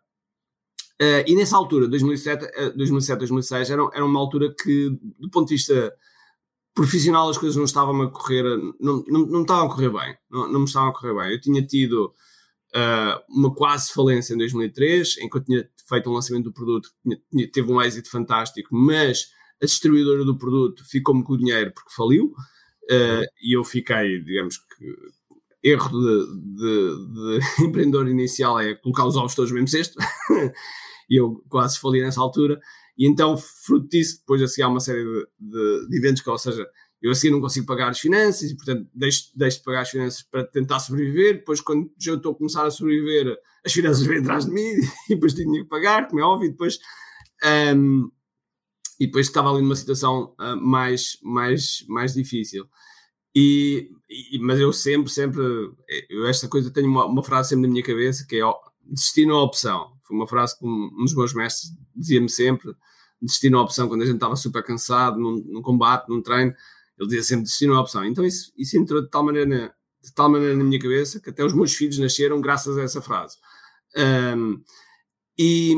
Uh, 1.01 1.23
e 1.27 1.37
nessa 1.37 1.57
altura, 1.57 1.89
2007, 1.89 2.45
uh, 2.45 2.77
2007 2.77 3.19
2006, 3.19 3.71
era, 3.71 3.89
era 3.93 4.05
uma 4.05 4.19
altura 4.19 4.55
que, 4.55 4.91
do 5.19 5.29
ponto 5.31 5.49
de 5.49 5.55
vista 5.55 5.93
profissional, 6.75 7.29
as 7.29 7.39
coisas 7.39 7.57
não 7.57 7.65
estavam 7.65 8.01
a 8.03 8.11
correr, 8.11 8.45
não, 8.81 9.05
não, 9.07 9.27
não 9.27 9.43
estavam 9.43 9.67
a 9.67 9.71
correr 9.71 9.91
bem, 9.91 10.17
não, 10.31 10.53
não 10.53 10.61
me 10.61 10.67
estavam 10.67 10.91
a 10.91 10.93
correr 10.93 11.15
bem. 11.15 11.33
Eu 11.33 11.41
tinha 11.41 11.67
tido 11.67 12.15
uh, 12.75 13.23
uma 13.29 13.55
quase 13.55 13.93
falência 13.93 14.35
em 14.35 14.39
2003, 14.39 15.19
em 15.19 15.29
que 15.29 15.37
eu 15.37 15.45
tinha 15.45 15.69
feito 15.89 16.11
um 16.11 16.15
lançamento 16.15 16.45
do 16.45 16.53
produto, 16.53 16.91
tinha, 17.03 17.19
tinha, 17.31 17.51
teve 17.51 17.71
um 17.71 17.81
êxito 17.81 18.11
fantástico, 18.11 18.69
mas 18.73 19.31
a 19.63 19.67
distribuidora 19.67 20.25
do 20.25 20.37
produto 20.37 20.83
ficou-me 20.85 21.23
com 21.23 21.33
o 21.33 21.39
dinheiro 21.39 21.73
porque 21.75 21.95
faliu 21.95 22.27
uh, 22.27 23.27
e 23.43 23.57
eu 23.57 23.65
fiquei, 23.65 24.23
digamos 24.23 24.59
que 24.59 24.95
erro 25.63 25.89
de, 25.91 26.27
de, 26.57 27.39
de, 27.39 27.65
empreendedor 27.65 28.09
inicial 28.09 28.61
é 28.61 28.75
colocar 28.75 29.07
os 29.07 29.17
ovos 29.17 29.35
todos 29.35 29.51
no 29.51 29.55
mesmo 29.55 29.69
cesto 29.69 29.99
e 31.09 31.21
eu 31.21 31.42
quase 31.49 31.79
fali 31.79 32.01
nessa 32.01 32.21
altura 32.21 32.61
e 32.99 33.07
então 33.07 33.37
fruto 33.37 33.88
disso 33.88 34.19
depois 34.19 34.42
assim 34.42 34.62
há 34.62 34.69
uma 34.69 34.81
série 34.81 35.05
de, 35.05 35.27
de, 35.38 35.88
de 35.88 35.99
eventos 35.99 36.23
que, 36.23 36.31
ou 36.31 36.38
seja, 36.38 36.66
eu 37.03 37.11
assim 37.11 37.31
não 37.31 37.40
consigo 37.40 37.66
pagar 37.66 37.90
as 37.90 38.01
finanças 38.01 38.51
e, 38.51 38.57
portanto, 38.57 38.88
deixo, 38.95 39.31
deixo 39.35 39.59
de 39.59 39.64
pagar 39.64 39.83
as 39.83 39.90
finanças 39.90 40.23
para 40.23 40.45
tentar 40.45 40.81
sobreviver. 40.81 41.37
Depois, 41.37 41.61
quando 41.61 41.90
já 41.99 42.14
estou 42.14 42.33
a 42.33 42.35
começar 42.35 42.66
a 42.66 42.71
sobreviver, 42.71 43.37
as 43.64 43.73
finanças 43.73 44.05
vêm 44.07 44.19
atrás 44.19 44.47
de 44.47 44.53
mim 44.53 44.61
e 45.11 45.14
depois 45.14 45.35
tenho 45.35 45.53
que 45.53 45.64
pagar, 45.64 46.09
como 46.09 46.21
é 46.21 46.25
óbvio. 46.25 46.49
E 46.49 46.51
depois, 46.51 46.79
um, 47.77 48.11
e 48.99 49.07
depois 49.07 49.27
estava 49.27 49.51
ali 49.51 49.61
numa 49.61 49.77
situação 49.77 50.35
uh, 50.40 50.57
mais, 50.57 51.19
mais, 51.23 51.85
mais 51.88 52.14
difícil. 52.14 52.66
E, 53.35 53.90
e, 54.33 54.38
mas 54.38 54.59
eu 54.59 54.73
sempre, 54.73 55.12
sempre, 55.12 55.42
eu 56.09 56.27
esta 56.27 56.49
coisa 56.49 56.73
tenho 56.73 56.88
uma, 56.88 57.05
uma 57.05 57.23
frase 57.23 57.51
sempre 57.51 57.66
na 57.66 57.73
minha 57.73 57.85
cabeça 57.85 58.27
que 58.27 58.37
é 58.37 58.42
destino 58.83 59.35
à 59.35 59.42
opção. 59.42 59.96
Foi 60.07 60.16
uma 60.16 60.27
frase 60.27 60.59
que 60.59 60.64
um, 60.64 61.05
dos 61.05 61.14
meus 61.14 61.35
mestres 61.35 61.73
dizia-me 61.95 62.29
sempre: 62.29 62.73
destino 63.21 63.59
à 63.59 63.62
opção, 63.62 63.88
quando 63.88 64.03
a 64.03 64.07
gente 64.07 64.16
estava 64.16 64.37
super 64.37 64.62
cansado, 64.62 65.19
num, 65.19 65.42
num 65.47 65.62
combate, 65.62 66.09
num 66.09 66.23
treino, 66.23 66.55
ele 66.99 67.09
dizia 67.09 67.23
sempre 67.23 67.45
destino 67.45 67.75
à 67.75 67.81
opção. 67.81 68.05
Então 68.05 68.25
isso, 68.25 68.53
isso 68.57 68.77
entrou 68.79 69.03
de 69.03 69.11
tal 69.11 69.25
maneira, 69.25 69.75
de 70.03 70.12
tal 70.14 70.31
maneira 70.31 70.57
na 70.57 70.64
minha 70.64 70.81
cabeça 70.81 71.21
que 71.21 71.31
até 71.31 71.45
os 71.45 71.53
meus 71.53 71.75
filhos 71.75 71.99
nasceram 71.99 72.40
graças 72.40 72.79
a 72.79 72.83
essa 72.83 73.03
frase. 73.03 73.37
Um, 73.97 74.62
e, 75.38 75.75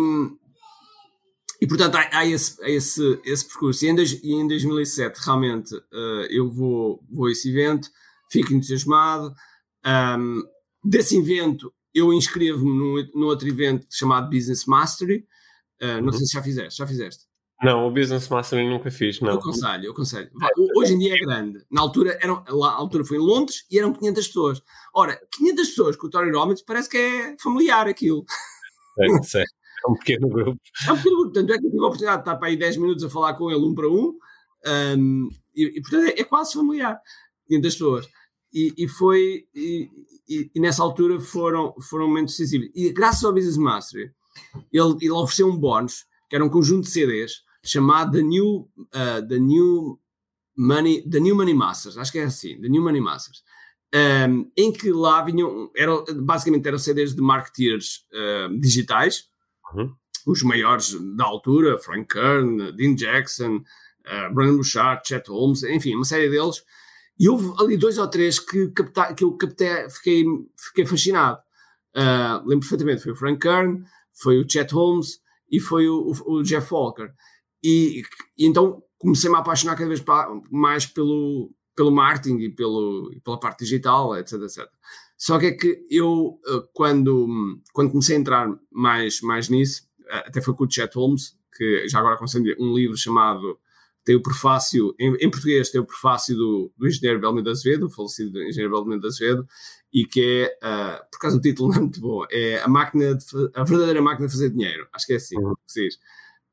e 1.61 1.67
portanto 1.67 1.97
há, 1.97 2.19
há, 2.19 2.27
esse, 2.27 2.57
esse, 2.65 3.21
esse 3.25 3.47
percurso. 3.47 3.85
E 3.85 3.89
em, 3.89 3.95
dois, 3.95 4.13
e 4.13 4.33
em 4.33 4.47
2007 4.47 5.19
realmente 5.25 5.75
uh, 5.75 6.27
eu 6.31 6.51
vou, 6.51 7.03
vou 7.11 7.27
a 7.27 7.33
esse 7.33 7.51
evento, 7.51 7.89
fico 8.31 8.53
entusiasmado. 8.53 9.35
Um, 9.87 10.43
desse 10.85 11.17
evento 11.17 11.73
eu 11.99 12.13
inscrevo-me 12.13 12.71
num, 12.71 13.21
num 13.21 13.27
outro 13.27 13.49
evento 13.49 13.87
chamado 13.91 14.31
Business 14.31 14.65
Mastery. 14.67 15.27
Uh, 15.83 16.01
não 16.01 16.07
uhum. 16.07 16.13
sei 16.13 16.27
se 16.27 16.33
já 16.33 16.43
fizeste. 16.43 16.79
Já 16.79 16.87
fizeste? 16.87 17.25
Não, 17.63 17.89
o 17.89 17.91
Business 17.91 18.29
Mastery 18.29 18.69
nunca 18.69 18.91
fiz, 18.91 19.21
não. 19.21 19.31
Eu 19.31 19.39
aconselho, 19.39 19.85
eu 19.87 19.93
aconselho. 19.93 20.31
Hoje 20.77 20.95
em 20.95 20.99
dia 20.99 21.15
é 21.15 21.19
grande. 21.19 21.65
Na 21.71 21.81
altura, 21.81 22.17
eram, 22.23 22.45
lá, 22.49 22.73
altura 22.73 23.05
foi 23.05 23.17
em 23.17 23.21
Londres 23.21 23.65
e 23.69 23.79
eram 23.79 23.93
500 23.93 24.27
pessoas. 24.29 24.63
Ora, 24.95 25.21
500 25.37 25.69
pessoas 25.69 25.97
com 25.97 26.07
o 26.07 26.11
Tony 26.11 26.31
Robbins 26.31 26.63
parece 26.63 26.89
que 26.89 26.97
é 26.97 27.37
familiar 27.41 27.89
aquilo. 27.89 28.25
É. 29.01 29.07
É 29.87 29.91
um 29.91 29.95
pequeno 29.95 30.29
grupo. 30.29 30.61
É 30.87 30.93
um 30.93 30.97
pequeno 30.97 31.17
grupo. 31.17 31.33
Tanto 31.33 31.53
é 31.53 31.59
que 31.59 31.67
eu 31.67 31.71
tive 31.71 31.83
a 31.83 31.87
oportunidade 31.87 32.19
de 32.19 32.23
estar 32.23 32.37
para 32.37 32.49
aí 32.49 32.57
10 32.57 32.77
minutos 32.79 33.05
a 33.05 33.11
falar 33.11 33.35
com 33.35 33.51
ele 33.51 33.65
um 33.65 33.75
para 33.75 33.89
um. 33.89 34.19
um 34.67 35.29
e, 35.55 35.79
e, 35.79 35.81
portanto, 35.81 36.05
é, 36.09 36.21
é, 36.21 36.25
quase 36.25 36.53
familiar. 36.53 37.01
500 37.47 37.75
pessoas. 37.75 38.09
E, 38.53 38.75
e 38.77 38.89
foi... 38.89 39.47
E, 39.55 39.89
e, 40.29 40.51
e, 40.55 40.61
nessa 40.61 40.83
altura 40.83 41.19
foram, 41.21 41.75
foram 41.81 42.07
momentos 42.07 42.37
decisivos. 42.37 42.69
E 42.75 42.93
graças 42.93 43.25
ao 43.25 43.33
Business 43.33 43.57
Mastery, 43.57 44.11
ele, 44.73 44.97
ele 45.01 45.11
ofereceu 45.11 45.49
um 45.49 45.57
bónus, 45.57 46.05
que 46.29 46.37
era 46.37 46.45
um 46.45 46.51
conjunto 46.51 46.85
de 46.85 46.91
CDs, 46.91 47.43
chamado 47.65 48.13
The 48.13 48.23
New, 48.23 48.69
uh, 48.79 49.27
The 49.27 49.39
New 49.39 49.99
Money, 50.57 51.09
The 51.09 51.21
New 51.21 51.37
Money 51.37 51.55
Masters, 51.55 51.97
acho 51.97 52.13
que 52.13 52.19
é 52.19 52.25
assim, 52.25 52.61
The 52.61 52.69
New 52.69 52.83
Money 52.83 53.01
Masters, 53.01 53.43
um, 54.29 54.51
em 54.57 54.73
que 54.73 54.91
lá 54.91 55.23
vinham, 55.23 55.71
era, 55.77 56.05
basicamente 56.17 56.67
eram 56.67 56.79
CDs 56.79 57.15
de 57.15 57.23
marketeers 57.23 58.07
uh, 58.13 58.59
digitais, 58.59 59.29
uhum. 59.73 59.95
os 60.27 60.43
maiores 60.43 60.95
da 61.17 61.25
altura, 61.25 61.79
Frank 61.79 62.07
Kern, 62.13 62.73
Dean 62.73 62.95
Jackson, 62.95 63.57
uh, 63.57 64.35
Brandon 64.35 64.57
Bouchard, 64.57 65.07
Chet 65.07 65.29
Holmes, 65.29 65.63
enfim, 65.63 65.95
uma 65.95 66.05
série 66.05 66.29
deles, 66.29 66.63
e 67.19 67.29
houve 67.29 67.53
ali 67.59 67.77
dois 67.77 67.99
ou 67.99 68.09
três 68.09 68.39
que, 68.39 68.69
capta, 68.69 69.15
que 69.15 69.25
eu 69.25 69.33
captei, 69.37 69.89
fiquei, 69.91 70.25
fiquei 70.57 70.87
fascinado. 70.87 71.39
Uh, 71.97 72.47
lembro 72.47 72.61
perfeitamente, 72.61 73.03
foi 73.03 73.13
o 73.13 73.17
Frank 73.17 73.41
Kern, 73.41 73.83
foi 74.13 74.39
o 74.39 74.49
Chet 74.49 74.73
Holmes 74.73 75.21
e 75.51 75.59
foi 75.59 75.89
o, 75.89 76.13
o, 76.13 76.35
o 76.35 76.43
Jeff 76.43 76.73
Walker. 76.73 77.11
E, 77.63 78.03
e 78.37 78.47
então 78.47 78.83
comecei-me 78.99 79.37
a 79.37 79.41
apaixonar 79.41 79.77
cada 79.77 79.89
vez 79.89 80.05
mais 80.51 80.87
pelo, 80.87 81.51
pelo 81.75 81.91
marketing 81.91 82.39
e 82.39 82.51
pelo, 82.51 83.13
pela 83.25 83.39
parte 83.39 83.61
digital, 83.61 84.17
etc, 84.17 84.35
etc. 84.43 84.69
Só 85.17 85.39
que 85.39 85.47
é 85.47 85.53
que 85.53 85.87
eu, 85.91 86.39
eh, 86.47 86.63
quando, 86.73 87.61
quando 87.73 87.91
comecei 87.91 88.17
a 88.17 88.21
entrar 88.21 88.49
mais, 88.71 89.21
mais 89.21 89.49
nisso, 89.49 89.83
eh, 90.09 90.25
até 90.27 90.41
foi 90.41 90.55
com 90.55 90.65
o 90.65 90.71
Chet 90.71 90.95
Holmes, 90.95 91.37
que 91.57 91.89
já 91.89 91.99
agora 91.99 92.15
aconselho 92.15 92.55
um 92.59 92.73
livro 92.75 92.97
chamado, 92.97 93.59
tem 94.09 94.17
o 94.17 94.23
prefácio, 94.23 94.95
em, 94.99 95.15
em 95.17 95.31
português 95.31 95.69
tem 95.69 95.79
o 95.79 95.85
prefácio 95.85 96.35
do, 96.35 96.73
do 96.79 96.89
engenheiro 96.89 97.21
Belmiro 97.21 97.51
Azevedo, 97.51 97.89
o 97.89 97.91
falecido 97.91 98.43
engenheiro 98.43 98.73
Belmiro 98.73 99.07
Azevedo, 99.07 99.47
e 99.93 100.07
que 100.07 100.49
é, 100.51 100.67
uh, 100.67 101.11
por 101.11 101.19
causa 101.19 101.37
do 101.37 101.43
título 101.43 101.69
não 101.69 101.77
é 101.77 101.81
muito 101.81 102.01
bom, 102.01 102.25
é 102.31 102.59
a 102.63 102.69
máquina, 102.69 103.15
de, 103.15 103.25
a 103.55 103.65
verdadeira 103.65 104.01
máquina 104.01 104.27
de 104.27 104.33
fazer 104.33 104.49
dinheiro, 104.49 104.89
acho 104.95 105.05
que 105.05 105.13
é 105.13 105.17
assim 105.17 105.37
uhum. 105.37 105.55
que 105.57 105.73
se 105.73 105.85
diz. 105.85 105.99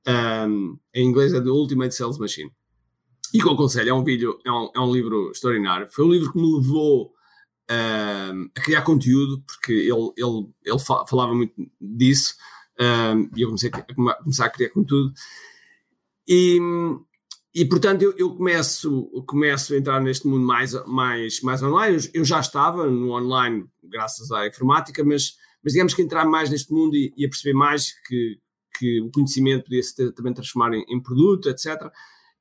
Um, 0.06 0.78
em 0.94 1.08
inglês 1.08 1.34
é 1.34 1.40
The 1.40 1.50
Ultimate 1.50 1.96
Sales 1.96 2.18
Machine. 2.18 2.52
E 3.34 3.40
que 3.40 3.48
eu 3.48 3.54
aconselho, 3.54 3.90
é 3.90 3.94
um 3.94 4.04
vídeo, 4.04 4.38
é 4.46 4.52
um, 4.52 4.70
é 4.76 4.80
um 4.82 4.92
livro 4.92 5.32
extraordinário. 5.32 5.88
Foi 5.90 6.04
um 6.04 6.12
livro 6.12 6.34
que 6.34 6.38
me 6.38 6.58
levou 6.58 7.14
um, 7.72 8.50
a 8.54 8.62
criar 8.62 8.82
conteúdo, 8.82 9.42
porque 9.48 9.72
ele, 9.72 10.12
ele, 10.18 10.54
ele 10.66 10.80
falava 11.08 11.34
muito 11.34 11.54
disso, 11.80 12.36
um, 12.82 13.30
e 13.34 13.44
eu 13.44 13.48
comecei 13.48 13.72
a, 13.72 13.96
começar 14.22 14.46
a 14.46 14.50
criar 14.50 14.72
conteúdo. 14.72 15.14
E, 16.28 16.60
e 17.56 17.64
portanto, 17.64 18.02
eu, 18.02 18.14
eu, 18.18 18.36
começo, 18.36 19.10
começo 19.26 19.74
a 19.74 19.78
entrar 19.78 20.02
neste 20.02 20.28
mundo 20.28 20.46
mais, 20.46 20.74
mais, 20.86 21.40
mais 21.40 21.64
online. 21.64 21.98
Eu, 22.14 22.26
já 22.26 22.42
estava 22.42 22.86
no 22.86 23.12
online, 23.12 23.66
graças 23.82 24.30
à 24.30 24.46
informática, 24.46 25.06
mas, 25.06 25.38
mas 25.64 25.72
digamos 25.72 25.94
que 25.94 26.02
entrar 26.02 26.26
mais 26.26 26.50
neste 26.50 26.74
mundo 26.74 26.98
e, 26.98 27.14
e 27.16 27.26
a 27.26 27.30
perceber 27.30 27.54
mais 27.54 27.94
que, 28.06 28.42
que 28.78 29.00
o 29.00 29.10
conhecimento 29.10 29.64
podia 29.64 29.82
se 29.82 30.12
também 30.12 30.34
transformar 30.34 30.74
em, 30.74 30.84
em, 30.90 31.02
produto, 31.02 31.50
etc. 31.50 31.90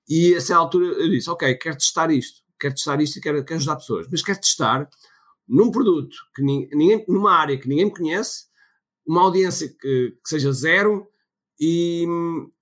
E 0.09 0.35
a 0.35 0.39
essa 0.39 0.57
altura 0.57 0.87
eu 0.87 1.09
disse, 1.09 1.31
ok, 1.31 1.55
quero 1.59 1.77
testar 1.77 2.11
isto, 2.11 2.43
quero 2.59 2.75
testar 2.75 3.01
isto 3.01 3.17
e 3.17 3.21
quero, 3.21 3.45
quero 3.45 3.59
ajudar 3.59 3.77
pessoas, 3.77 4.09
mas 4.11 4.21
quero 4.21 4.41
testar 4.41 4.91
num 5.47 5.71
produto, 5.71 6.17
que 6.35 6.43
ninguém, 6.43 7.05
numa 7.07 7.37
área 7.37 7.57
que 7.57 7.69
ninguém 7.69 7.85
me 7.85 7.95
conhece, 7.95 8.47
uma 9.07 9.23
audiência 9.23 9.69
que, 9.69 10.11
que 10.11 10.29
seja 10.29 10.51
zero 10.51 11.07
e, 11.61 12.05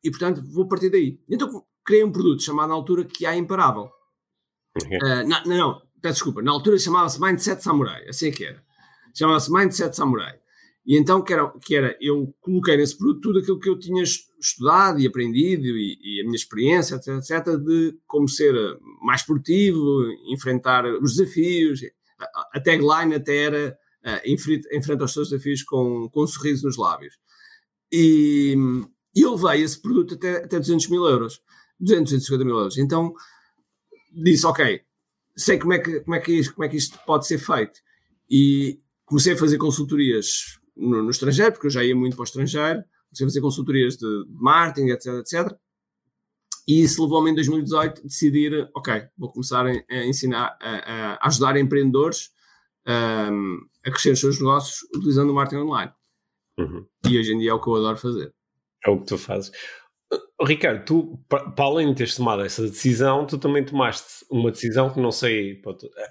e, 0.05 0.11
portanto, 0.11 0.43
vou 0.53 0.69
partir 0.69 0.91
daí. 0.91 1.19
Então 1.31 1.65
criei 1.85 2.05
um 2.05 2.13
produto 2.13 2.43
chamado 2.43 2.69
na 2.69 2.75
altura 2.75 3.05
que 3.05 3.27
é 3.27 3.37
Imparável. 3.37 3.91
Uhum. 4.77 4.99
Uh, 5.03 5.29
não, 5.29 5.45
não, 5.45 5.83
peço 6.01 6.15
desculpa, 6.15 6.43
na 6.43 6.51
altura 6.51 6.79
chamava-se 6.79 7.21
Mindset 7.21 7.63
Samurai, 7.63 8.09
assim 8.09 8.29
é 8.29 8.31
que 8.31 8.45
era. 8.45 8.63
Chamava-se 9.15 9.53
Mindset 9.53 9.95
Samurai. 9.95 10.39
E 10.85 10.99
então, 10.99 11.23
que 11.23 11.33
era, 11.33 11.49
que 11.65 11.77
era, 11.77 11.97
eu 12.01 12.35
coloquei 12.41 12.77
nesse 12.77 12.99
produto 12.99 13.21
tudo 13.21 13.39
aquilo 13.39 13.61
que 13.61 13.69
eu 13.69 13.79
tinha 13.79 14.03
estudado 14.03 14.99
e 14.99 15.07
aprendido 15.07 15.65
e, 15.65 15.97
e 16.03 16.21
a 16.21 16.25
minha 16.25 16.35
experiência, 16.35 16.97
etc, 16.97 17.19
etc, 17.19 17.57
de 17.57 17.97
como 18.07 18.29
ser 18.29 18.55
mais 19.01 19.21
esportivo, 19.21 20.05
enfrentar 20.29 20.85
os 21.01 21.17
desafios. 21.17 21.81
A, 22.19 22.59
a 22.59 22.61
tagline 22.61 23.15
até 23.15 23.37
era 23.37 23.79
uh, 24.05 24.29
enfrenta 24.29 25.05
os 25.05 25.13
seus 25.13 25.31
desafios 25.31 25.63
com, 25.63 26.09
com 26.11 26.25
um 26.25 26.27
sorriso 26.27 26.67
nos 26.67 26.77
lábios. 26.77 27.15
E, 27.93 28.57
e 29.15 29.21
eu 29.21 29.37
levei 29.37 29.63
esse 29.63 29.81
produto 29.81 30.15
até, 30.15 30.45
até 30.45 30.59
200 30.59 30.89
mil 30.89 31.05
euros, 31.05 31.41
200, 31.83 32.13
250 32.13 32.45
mil 32.45 32.57
euros. 32.57 32.79
Então 32.79 33.13
disse, 34.13 34.47
ok, 34.47 34.81
sei 35.37 35.59
como 35.59 35.73
é 35.73 35.79
que, 35.79 36.01
como 36.01 36.15
é 36.15 36.21
que, 36.21 36.33
isto, 36.33 36.55
como 36.55 36.65
é 36.65 36.69
que 36.69 36.77
isto 36.77 36.99
pode 37.07 37.27
ser 37.27 37.39
feito. 37.39 37.81
E 38.31 38.81
comecei 39.05 39.35
a 39.35 39.37
fazer 39.37 39.59
consultorias 39.59 40.59
no, 40.77 41.03
no, 41.03 41.11
estrangeiro, 41.11 41.53
porque 41.53 41.67
eu 41.67 41.71
já 41.71 41.85
ia 41.85 41.95
muito 41.95 42.17
para 42.17 42.23
o 42.23 42.25
estrangeiro, 42.25 42.83
comecei 43.09 43.27
a 43.27 43.29
fazer 43.29 43.41
consultorias 43.41 43.97
de, 43.97 44.25
marketing, 44.29 44.89
etc, 44.91 45.07
etc. 45.19 45.59
E 46.67 46.83
isso 46.83 47.03
levou-me 47.03 47.31
em 47.31 47.35
2018 47.35 48.01
a 48.01 48.05
decidir, 48.05 48.71
ok, 48.75 49.07
vou 49.19 49.33
começar 49.33 49.67
a, 49.67 49.71
a 49.71 50.07
ensinar, 50.07 50.57
a, 50.61 51.17
a, 51.17 51.27
ajudar 51.27 51.57
empreendedores 51.57 52.31
um, 52.87 53.59
a 53.85 53.91
crescer 53.91 54.13
os 54.13 54.21
seus 54.21 54.39
negócios 54.39 54.83
utilizando 54.95 55.31
o 55.31 55.35
marketing 55.35 55.63
online. 55.63 55.93
Uhum. 56.59 56.87
E 57.09 57.19
hoje 57.19 57.35
em 57.35 57.39
dia 57.39 57.51
é 57.51 57.55
o 57.55 57.61
que 57.61 57.69
eu 57.69 57.75
adoro 57.75 57.97
fazer. 57.97 58.33
É 58.85 58.91
o 58.91 58.99
que 58.99 59.07
tu 59.07 59.19
fazes. 59.19 59.51
Ricardo, 60.45 60.85
tu, 60.85 61.25
para 61.29 61.53
além 61.59 61.89
de 61.91 61.97
teres 61.97 62.17
tomado 62.17 62.43
essa 62.43 62.63
decisão, 62.63 63.27
tu 63.27 63.39
também 63.39 63.65
tomaste 63.65 64.25
uma 64.31 64.51
decisão 64.51 64.93
que 64.93 65.01
não 65.01 65.13
sei, 65.13 65.61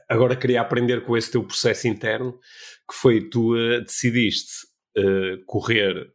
agora 0.07 0.35
queria 0.35 0.61
aprender 0.61 1.03
com 1.03 1.17
esse 1.17 1.31
teu 1.31 1.43
processo 1.43 1.87
interno, 1.87 2.33
que 2.89 2.95
foi 2.95 3.29
tu 3.29 3.55
uh, 3.55 3.81
decidiste 3.81 4.65
uh, 4.97 5.43
correr 5.45 6.07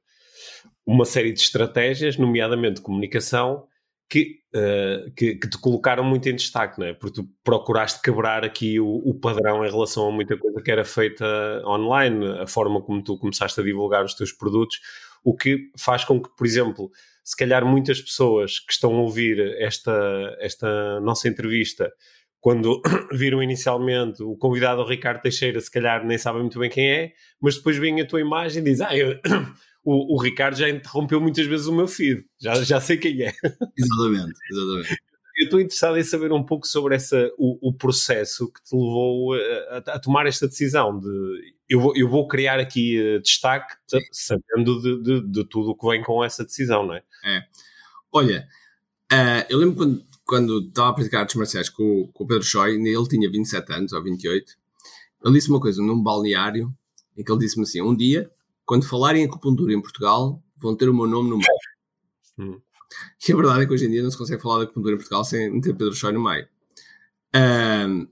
uma 0.87 1.05
série 1.05 1.33
de 1.33 1.41
estratégias, 1.41 2.17
nomeadamente 2.17 2.81
comunicação, 2.81 3.67
que, 4.09 4.39
uh, 4.55 5.11
que, 5.15 5.35
que, 5.35 5.51
te 5.51 5.59
colocaram 5.59 6.05
muito 6.05 6.29
em 6.29 6.37
destaque, 6.37 6.79
não 6.79 6.87
é? 6.87 6.95
Porque 6.95 7.21
tu 7.21 7.29
procuraste 7.43 8.01
quebrar 8.01 8.45
aqui 8.45 8.79
o, 8.79 9.03
o, 9.05 9.19
padrão 9.19 9.65
em 9.65 9.71
relação 9.71 10.09
a 10.09 10.13
muita 10.13 10.39
coisa 10.39 10.63
que 10.63 10.71
era 10.71 10.85
feita 10.85 11.25
online, 11.67 12.25
a 12.41 12.47
forma 12.47 12.81
como 12.81 13.03
tu 13.03 13.19
começaste 13.19 13.61
a 13.61 13.65
divulgar 13.65 14.05
os 14.05 14.15
teus 14.15 14.33
produtos, 14.33 14.79
o 15.25 15.37
que 15.37 15.71
faz 15.77 16.05
com 16.05 16.23
que, 16.23 16.29
por 16.37 16.47
exemplo, 16.47 16.91
se 17.27 17.37
calhar 17.37 17.66
muitas 17.66 18.01
pessoas 18.01 18.61
que 18.61 18.72
estão 18.72 18.95
a 18.95 19.01
ouvir 19.01 19.41
esta, 19.59 19.93
esta 20.39 21.01
nossa 21.01 21.27
entrevista, 21.27 21.93
quando 22.41 22.81
viram 23.12 23.43
inicialmente 23.43 24.22
o 24.22 24.37
convidado 24.37 24.87
Ricardo 24.87 25.22
Teixeira, 25.22 25.61
se 25.61 25.68
calhar 25.68 26.07
nem 26.07 26.16
sabem 26.16 26.43
muito 26.43 26.61
bem 26.61 26.70
quem 26.70 26.89
é, 26.89 27.12
mas 27.43 27.57
depois 27.57 27.77
vem 27.79 28.01
a 28.01 28.07
tua 28.07 28.20
imagem 28.20 28.62
e 28.62 28.64
diz: 28.64 28.81
Ah, 28.81 28.97
eu, 28.97 29.18
o, 29.85 30.14
o, 30.14 30.22
Ricardo 30.22 30.57
já 30.57 30.68
interrompeu 30.68 31.20
muitas 31.20 31.45
vezes 31.47 31.66
o 31.66 31.74
meu 31.74 31.89
feed, 31.89 32.24
já, 32.41 32.62
já 32.62 32.81
sei 32.81 32.97
quem 32.97 33.20
é. 33.20 33.33
Exatamente, 33.77 34.39
exatamente. 34.49 34.97
estou 35.39 35.61
interessado 35.61 35.99
em 35.99 36.05
saber 36.05 36.31
um 36.31 36.45
pouco 36.45 36.64
sobre 36.64 36.95
essa, 36.95 37.29
o, 37.37 37.70
o 37.70 37.74
processo 37.74 38.53
que 38.53 38.62
te 38.62 38.72
levou 38.72 39.35
a, 39.35 39.79
a, 39.79 39.99
tomar 39.99 40.29
esta 40.29 40.47
decisão 40.47 40.97
de 40.97 41.56
eu 41.69 41.81
vou, 41.81 41.97
eu 41.97 42.09
vou 42.09 42.29
criar 42.29 42.59
aqui 42.59 43.01
uh, 43.01 43.21
destaque 43.21 43.75
sabendo 44.12 44.81
de, 44.81 45.03
de, 45.03 45.29
de 45.29 45.45
tudo 45.45 45.71
o 45.71 45.75
que 45.77 45.87
vem 45.87 46.03
com 46.03 46.25
essa 46.25 46.45
decisão, 46.45 46.87
não 46.87 46.95
é? 46.95 47.03
É. 47.25 47.43
Olha, 48.12 48.49
uh, 49.12 49.47
eu 49.49 49.59
lembro 49.59 49.77
quando, 49.77 50.05
quando 50.25 50.61
estava 50.61 50.91
a 50.91 50.93
praticar 50.93 51.21
artes 51.23 51.37
marciais 51.37 51.69
com, 51.69 52.09
com 52.12 52.25
o 52.25 52.27
Pedro 52.27 52.45
Choi, 52.45 52.75
ele 52.75 53.09
tinha 53.09 53.31
27 53.31 53.73
anos 53.73 53.93
ou 53.93 54.03
28, 54.03 54.57
ele 55.25 55.35
disse 55.35 55.51
uma 55.51 55.61
coisa 55.61 55.83
num 55.83 56.01
balneário 56.01 56.73
em 57.17 57.25
que 57.25 57.33
ele 57.33 57.41
disse-me 57.41 57.64
assim: 57.64 57.83
um 57.83 57.97
dia, 57.97 58.31
quando 58.64 58.87
falarem 58.87 59.23
em 59.23 59.27
acupuntura 59.27 59.73
em 59.73 59.81
Portugal, 59.81 60.43
vão 60.57 60.77
ter 60.77 60.89
o 60.89 60.95
meu 60.95 61.07
nome 61.07 61.31
no 61.31 61.37
meio. 61.37 61.47
Hum. 62.39 62.61
E 63.27 63.33
a 63.33 63.35
verdade 63.35 63.62
é 63.62 63.67
que 63.67 63.73
hoje 63.73 63.87
em 63.87 63.91
dia 63.91 64.03
não 64.03 64.11
se 64.11 64.19
consegue 64.19 64.43
falar 64.43 64.59
de 64.59 64.64
acupuntura 64.64 64.93
em 64.93 64.99
Portugal 64.99 65.25
sem 65.25 65.59
ter 65.59 65.73
Pedro 65.73 65.95
Choi 65.95 66.12
no 66.12 66.23
meio. 66.23 66.47
Um, 67.35 68.07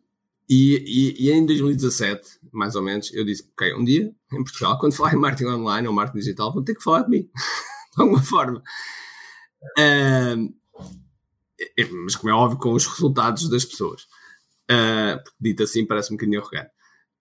e, 0.49 1.15
e, 1.19 1.27
e, 1.27 1.33
em 1.33 1.45
2017, 1.47 2.39
mais 2.53 2.75
ou 2.75 2.83
menos, 2.83 3.13
eu 3.15 3.25
disse: 3.25 3.49
Ok, 3.53 3.75
um 3.75 3.85
dia 3.85 4.15
em 4.33 4.45
Portugal, 4.45 4.79
quando 4.79 4.95
falar 4.95 5.15
em 5.15 5.19
marketing 5.19 5.51
online 5.51 5.89
ou 5.89 5.95
marketing 5.95 6.19
digital, 6.19 6.53
vão 6.53 6.63
ter 6.63 6.75
que 6.75 6.83
falar 6.83 7.03
de 7.03 7.11
mim, 7.11 7.23
de 7.97 8.03
alguma 8.03 8.23
forma. 8.23 8.63
Um, 10.37 10.55
mas, 12.05 12.17
como 12.17 12.31
é 12.31 12.35
óbvio, 12.35 12.59
com 12.59 12.73
os 12.73 12.87
resultados 12.87 13.49
das 13.49 13.65
pessoas. 13.65 14.03
Uh, 14.71 15.21
dito 15.41 15.63
assim, 15.63 15.87
parece 15.87 16.13
um 16.13 16.17
bocadinho 16.17 16.41
arrogante. 16.41 16.71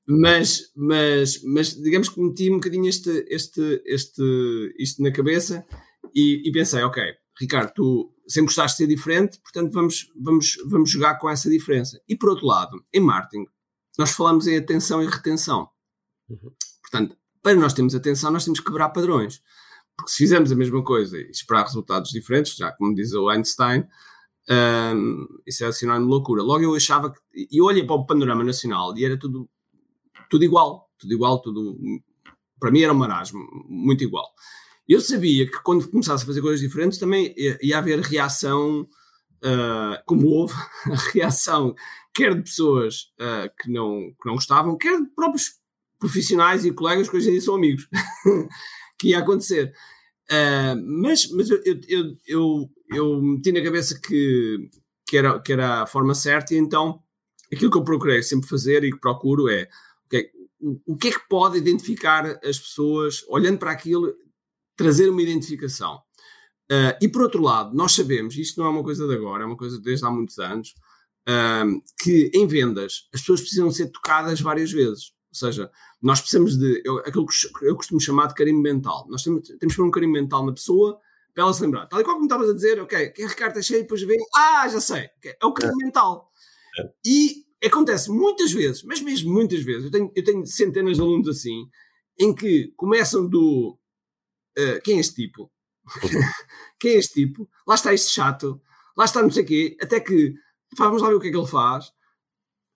Mas, 0.05 0.71
mas, 0.75 1.41
mas 1.43 1.73
digamos 1.75 2.09
que 2.09 2.19
meti 2.19 2.51
um 2.51 2.55
bocadinho 2.55 2.89
este, 2.89 3.25
este, 3.29 3.81
este, 3.85 4.75
isto 4.77 5.01
na 5.01 5.11
cabeça 5.11 5.65
e, 6.13 6.47
e 6.47 6.51
pensei, 6.51 6.83
ok, 6.83 7.01
Ricardo, 7.39 7.71
tu 7.73 8.12
sempre 8.27 8.47
gostaste 8.47 8.77
de 8.77 8.83
ser 8.83 8.95
diferente, 8.95 9.39
portanto 9.39 9.71
vamos, 9.71 10.11
vamos, 10.15 10.57
vamos 10.65 10.89
jogar 10.89 11.15
com 11.15 11.29
essa 11.29 11.49
diferença. 11.49 12.01
E 12.07 12.15
por 12.15 12.29
outro 12.29 12.45
lado, 12.45 12.83
em 12.93 12.99
marketing, 12.99 13.45
nós 13.97 14.11
falamos 14.11 14.47
em 14.47 14.57
atenção 14.57 15.01
e 15.01 15.07
retenção. 15.07 15.69
Uhum. 16.29 16.51
Portanto, 16.81 17.17
para 17.41 17.55
nós 17.55 17.73
termos 17.73 17.93
atenção, 17.93 18.31
nós 18.31 18.43
temos 18.43 18.59
que 18.59 18.65
quebrar 18.65 18.89
padrões. 18.89 19.41
Porque 19.95 20.11
se 20.11 20.17
fizermos 20.17 20.51
a 20.51 20.55
mesma 20.55 20.83
coisa 20.83 21.17
e 21.17 21.29
esperar 21.29 21.63
resultados 21.63 22.09
diferentes, 22.09 22.55
já 22.55 22.71
como 22.71 22.95
diz 22.95 23.13
o 23.13 23.29
Einstein, 23.29 23.85
um, 24.49 25.27
isso 25.45 25.63
é 25.63 25.71
sinónimo 25.71 26.05
de 26.07 26.11
loucura. 26.11 26.41
Logo 26.41 26.63
eu 26.63 26.73
achava 26.73 27.11
que. 27.11 27.19
E 27.35 27.59
eu 27.59 27.65
olhei 27.65 27.85
para 27.85 27.95
o 27.95 28.05
panorama 28.05 28.43
nacional 28.43 28.97
e 28.97 29.05
era 29.05 29.17
tudo 29.17 29.47
tudo 30.29 30.43
igual, 30.43 30.89
tudo 30.97 31.13
igual, 31.13 31.41
tudo. 31.41 31.77
Para 32.59 32.71
mim 32.71 32.81
era 32.81 32.91
um 32.91 32.95
marasmo, 32.95 33.39
muito 33.67 34.03
igual. 34.03 34.25
Eu 34.87 34.99
sabia 34.99 35.45
que 35.45 35.61
quando 35.63 35.89
começasse 35.89 36.23
a 36.23 36.27
fazer 36.27 36.41
coisas 36.41 36.59
diferentes 36.59 36.99
também 36.99 37.33
ia 37.61 37.77
haver 37.77 37.99
reação, 37.99 38.81
uh, 38.81 40.03
como 40.05 40.27
houve, 40.27 40.53
a 40.91 41.11
reação 41.11 41.75
quer 42.13 42.35
de 42.35 42.43
pessoas 42.43 43.11
uh, 43.19 43.49
que, 43.59 43.71
não, 43.71 44.13
que 44.21 44.25
não 44.25 44.35
gostavam, 44.35 44.77
quer 44.77 45.01
de 45.01 45.09
próprios 45.15 45.55
profissionais 45.97 46.65
e 46.65 46.71
colegas 46.71 47.09
que 47.09 47.15
hoje 47.15 47.29
em 47.29 47.31
dia 47.31 47.41
são 47.41 47.55
amigos, 47.55 47.87
que 48.99 49.09
ia 49.09 49.19
acontecer. 49.19 49.73
Uh, 50.29 50.75
mas 51.01 51.29
mas 51.31 51.49
eu, 51.49 51.61
eu, 51.65 52.15
eu, 52.27 52.69
eu, 52.93 53.21
meti 53.21 53.51
na 53.51 53.63
cabeça 53.63 53.99
que, 53.99 54.69
que, 55.07 55.17
era, 55.17 55.39
que 55.39 55.51
era 55.51 55.83
a 55.83 55.87
forma 55.87 56.13
certa, 56.13 56.53
e 56.53 56.57
então 56.57 57.01
aquilo 57.51 57.71
que 57.71 57.77
eu 57.77 57.83
procurei 57.83 58.21
sempre 58.23 58.47
fazer 58.47 58.83
e 58.83 58.91
que 58.91 58.99
procuro 58.99 59.49
é? 59.49 59.67
O, 60.59 60.93
o 60.93 60.95
que 60.95 61.09
é 61.09 61.11
que 61.11 61.27
pode 61.27 61.57
identificar 61.57 62.25
as 62.43 62.57
pessoas, 62.57 63.25
olhando 63.27 63.57
para 63.57 63.71
aquilo, 63.71 64.13
trazer 64.75 65.09
uma 65.09 65.21
identificação? 65.21 66.01
Uh, 66.71 66.95
e 67.01 67.07
por 67.07 67.21
outro 67.21 67.41
lado, 67.41 67.75
nós 67.75 67.93
sabemos, 67.93 68.35
isto 68.37 68.59
não 68.59 68.67
é 68.67 68.69
uma 68.69 68.83
coisa 68.83 69.07
de 69.07 69.13
agora, 69.13 69.43
é 69.43 69.45
uma 69.45 69.57
coisa 69.57 69.79
desde 69.79 70.05
há 70.05 70.09
muitos 70.09 70.39
anos, 70.39 70.73
uh, 71.27 71.81
que 72.01 72.31
em 72.33 72.47
vendas 72.47 73.07
as 73.13 73.21
pessoas 73.21 73.41
precisam 73.41 73.69
ser 73.69 73.87
tocadas 73.87 74.39
várias 74.41 74.71
vezes. 74.71 75.11
Ou 75.29 75.37
seja, 75.37 75.71
nós 76.01 76.19
precisamos 76.19 76.57
de 76.57 76.81
eu, 76.85 76.99
aquilo 76.99 77.25
que 77.25 77.65
eu 77.65 77.75
costumo 77.75 77.99
chamar 77.99 78.27
de 78.27 78.35
carinho 78.35 78.61
mental. 78.61 79.07
Nós 79.09 79.23
temos, 79.23 79.47
temos 79.47 79.73
que 79.73 79.75
pôr 79.75 79.87
um 79.87 79.91
carinho 79.91 80.11
mental 80.11 80.45
na 80.45 80.53
pessoa 80.53 80.99
para 81.33 81.43
ela 81.43 81.53
se 81.53 81.61
lembrar. 81.61 81.87
Tal 81.87 81.99
e 81.99 82.03
qual 82.03 82.15
como 82.15 82.27
estavas 82.27 82.49
a 82.49 82.53
dizer, 82.53 82.79
ok, 82.79 83.09
que 83.09 83.23
a 83.23 83.27
Ricardo 83.27 83.57
é 83.57 83.61
cheio, 83.61 83.81
depois 83.81 84.01
vem, 84.03 84.19
ah, 84.35 84.67
já 84.69 84.79
sei, 84.79 85.09
é 85.23 85.45
o 85.45 85.53
carinho 85.53 85.81
é. 85.81 85.85
mental. 85.85 86.31
É. 86.79 86.89
E 87.05 87.43
acontece 87.65 88.11
muitas 88.11 88.51
vezes, 88.51 88.83
mas 88.83 89.01
mesmo 89.01 89.33
muitas 89.33 89.61
vezes, 89.63 89.85
eu 89.85 89.91
tenho, 89.91 90.11
eu 90.15 90.23
tenho 90.23 90.45
centenas 90.45 90.97
de 90.97 91.01
alunos 91.01 91.27
assim, 91.27 91.65
em 92.19 92.33
que 92.33 92.71
começam 92.75 93.27
do 93.27 93.77
uh, 94.57 94.81
quem 94.83 94.97
é 94.97 94.99
este 94.99 95.15
tipo? 95.15 95.51
quem 96.79 96.91
é 96.91 96.97
este 96.97 97.13
tipo? 97.13 97.49
Lá 97.67 97.75
está 97.75 97.93
este 97.93 98.11
chato, 98.11 98.61
lá 98.95 99.05
está 99.05 99.21
não 99.21 99.31
sei 99.31 99.43
o 99.43 99.45
quê, 99.45 99.77
até 99.81 99.99
que 99.99 100.33
pá, 100.77 100.85
vamos 100.85 101.01
lá 101.01 101.09
ver 101.09 101.15
o 101.15 101.19
que 101.19 101.27
é 101.27 101.31
que 101.31 101.37
ele 101.37 101.47
faz. 101.47 101.91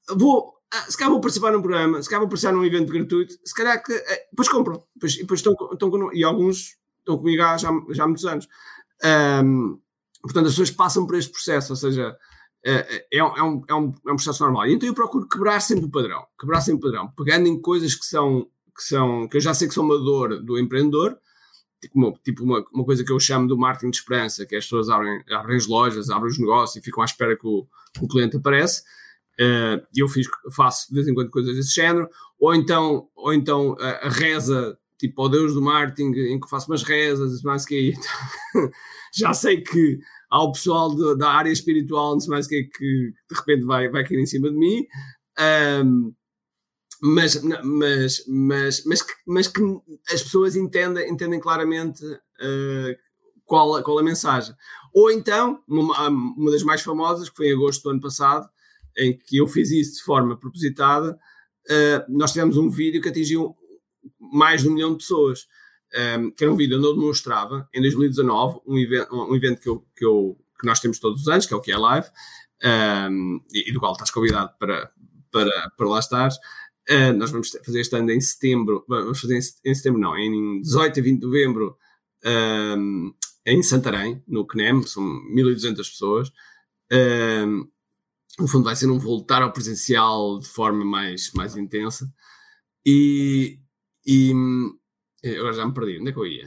Vou, 0.09 0.53
ah, 0.73 0.89
se 0.89 0.97
calhar 0.97 1.11
vou 1.11 1.21
participar 1.21 1.51
num 1.51 1.61
programa, 1.61 2.01
se 2.01 2.09
calhar 2.09 2.21
vou 2.21 2.29
participar 2.29 2.53
num 2.53 2.65
evento 2.65 2.91
gratuito, 2.91 3.33
se 3.43 3.53
calhar 3.53 3.81
que, 3.83 3.93
eh, 3.93 4.27
depois 4.31 4.49
compram, 4.49 4.83
depois, 4.95 5.17
depois 5.17 5.39
estão, 5.39 5.53
estão 5.71 6.13
e 6.13 6.23
alguns 6.23 6.77
estão 6.99 7.17
comigo 7.17 7.41
há 7.43 7.57
já, 7.57 7.69
já 7.89 8.03
há 8.03 8.07
muitos 8.07 8.25
anos. 8.25 8.47
Um, 9.43 9.79
portanto, 10.21 10.47
as 10.47 10.53
pessoas 10.53 10.71
passam 10.71 11.05
por 11.05 11.15
este 11.15 11.31
processo, 11.31 11.73
ou 11.73 11.77
seja, 11.77 12.17
é, 12.65 13.05
é, 13.13 13.17
é, 13.17 13.23
um, 13.23 13.63
é, 13.67 13.73
um, 13.73 13.93
é 14.07 14.11
um 14.11 14.15
processo 14.15 14.43
normal. 14.43 14.67
E 14.67 14.73
então 14.73 14.87
eu 14.87 14.93
procuro 14.93 15.27
quebrar 15.27 15.61
sempre 15.61 15.85
o 15.85 15.89
padrão, 15.89 16.25
quebrar 16.39 16.61
sempre 16.61 16.79
o 16.79 16.91
padrão, 16.91 17.11
pegando 17.15 17.47
em 17.47 17.61
coisas 17.61 17.95
que 17.95 18.05
são, 18.05 18.47
que 18.75 18.83
são, 18.83 19.27
que 19.27 19.37
eu 19.37 19.41
já 19.41 19.53
sei 19.53 19.67
que 19.67 19.73
são 19.73 19.85
uma 19.85 19.97
dor 19.97 20.43
do 20.43 20.59
empreendedor, 20.59 21.17
tipo, 21.81 21.97
uma, 21.97 22.13
tipo 22.23 22.43
uma, 22.43 22.65
uma 22.73 22.85
coisa 22.85 23.03
que 23.03 23.11
eu 23.11 23.19
chamo 23.19 23.47
do 23.47 23.57
marketing 23.57 23.91
de 23.91 23.97
esperança, 23.97 24.45
que 24.45 24.55
as 24.55 24.65
pessoas 24.65 24.89
abrem, 24.89 25.23
abrem 25.29 25.57
as 25.57 25.67
lojas, 25.67 26.09
abrem 26.09 26.31
os 26.31 26.39
negócios 26.39 26.75
e 26.75 26.85
ficam 26.85 27.01
à 27.01 27.05
espera 27.05 27.37
que 27.37 27.47
o, 27.47 27.67
o 28.01 28.07
cliente 28.07 28.37
aparece. 28.37 28.81
Uh, 29.39 29.85
eu 29.95 30.07
fiz, 30.07 30.27
faço 30.55 30.87
de 30.89 30.95
vez 30.95 31.07
em 31.07 31.13
quando 31.13 31.29
coisas 31.29 31.55
desse 31.55 31.73
género, 31.73 32.09
ou 32.39 32.55
então, 32.55 33.07
ou 33.15 33.33
então 33.33 33.75
a, 33.79 34.07
a 34.07 34.09
reza, 34.09 34.77
tipo 34.97 35.21
ao 35.21 35.29
Deus 35.29 35.53
do 35.53 35.61
marketing, 35.61 36.11
em 36.33 36.39
que 36.39 36.49
faço 36.49 36.71
umas 36.71 36.81
rezas, 36.81 37.41
mais 37.43 37.63
que 37.65 37.93
já 39.13 39.33
sei 39.33 39.61
que 39.61 39.99
ao 40.29 40.51
pessoal 40.51 40.95
de, 40.95 41.17
da 41.17 41.29
área 41.29 41.51
espiritual, 41.51 42.13
não 42.13 42.19
sei 42.19 42.29
mais 42.31 42.45
o 42.47 42.49
que 42.49 42.55
é 42.55 42.63
que 42.63 43.13
de 43.29 43.37
repente 43.37 43.63
vai, 43.63 43.89
vai 43.89 44.03
cair 44.03 44.19
em 44.19 44.25
cima 44.25 44.49
de 44.49 44.57
mim. 44.57 44.85
Um, 45.85 46.13
mas, 47.01 47.41
mas, 47.41 48.23
mas, 48.27 48.83
mas, 48.85 49.01
que, 49.01 49.13
mas 49.25 49.47
que 49.47 49.61
as 50.11 50.23
pessoas 50.23 50.55
entendem, 50.55 51.09
entendem 51.09 51.39
claramente 51.39 52.03
uh, 52.05 52.95
qual, 53.45 53.81
qual 53.83 53.99
a 53.99 54.03
mensagem. 54.03 54.55
Ou 54.93 55.11
então, 55.11 55.61
uma, 55.67 56.07
uma 56.09 56.51
das 56.51 56.63
mais 56.63 56.81
famosas, 56.81 57.29
que 57.29 57.35
foi 57.35 57.49
em 57.49 57.53
agosto 57.53 57.83
do 57.83 57.89
ano 57.91 58.01
passado, 58.01 58.49
em 58.97 59.17
que 59.17 59.37
eu 59.37 59.47
fiz 59.47 59.69
isso 59.71 59.97
de 59.97 60.03
forma 60.03 60.37
propositada, 60.37 61.13
uh, 61.69 62.17
nós 62.17 62.31
tivemos 62.31 62.57
um 62.57 62.69
vídeo 62.69 63.01
que 63.01 63.09
atingiu 63.09 63.55
mais 64.19 64.61
de 64.61 64.69
um 64.69 64.73
milhão 64.73 64.91
de 64.91 64.97
pessoas 64.97 65.47
um, 66.19 66.31
que 66.31 66.43
era 66.43 66.51
um 66.51 66.55
vídeo 66.55 66.77
onde 66.77 66.87
eu 66.87 66.95
demonstrava, 66.95 67.67
em 67.73 67.81
2019, 67.81 68.59
um 68.65 68.77
evento, 68.77 69.15
um 69.15 69.35
evento 69.35 69.61
que, 69.61 69.69
eu, 69.69 69.85
que, 69.95 70.05
eu, 70.05 70.37
que 70.59 70.67
nós 70.67 70.79
temos 70.79 70.99
todos 70.99 71.21
os 71.21 71.27
anos, 71.27 71.45
que 71.45 71.53
é 71.53 71.57
o 71.57 71.61
que 71.61 71.71
é 71.71 71.77
live, 71.77 72.07
um, 73.09 73.41
e, 73.53 73.69
e, 73.69 73.73
do 73.73 73.79
qual 73.79 73.93
estás 73.93 74.11
convidado 74.11 74.51
para, 74.59 74.91
para, 75.31 75.71
para 75.77 75.87
lá 75.87 75.99
estar. 75.99 76.29
Uh, 76.89 77.13
nós 77.17 77.31
vamos 77.31 77.49
fazer 77.65 77.81
este 77.81 77.95
ano 77.95 78.11
em 78.11 78.21
setembro, 78.21 78.85
vamos 78.87 79.19
fazer 79.19 79.37
em, 79.65 79.75
setembro 79.75 79.99
não, 79.99 80.17
em 80.17 80.61
18 80.61 80.99
e 80.99 81.01
20 81.01 81.19
de 81.19 81.25
novembro 81.25 81.77
um, 82.25 83.13
em 83.45 83.61
Santarém, 83.61 84.23
no 84.27 84.45
CNEM, 84.45 84.83
são 84.83 85.03
1200 85.03 85.89
pessoas. 85.89 86.31
Um, 86.91 87.67
no 88.39 88.47
fundo 88.47 88.65
vai 88.65 88.75
ser 88.75 88.87
um 88.87 88.99
voltar 88.99 89.41
ao 89.41 89.51
presencial 89.51 90.39
de 90.39 90.47
forma 90.47 90.85
mais, 90.85 91.31
mais 91.33 91.57
intensa. 91.57 92.11
E, 92.85 93.59
e, 94.05 94.33
é, 95.23 95.37
agora 95.37 95.53
já 95.53 95.65
me 95.65 95.73
perdi. 95.73 95.99
Onde 95.99 96.09
é 96.09 96.13
que 96.13 96.19
eu 96.19 96.25
ia? 96.25 96.45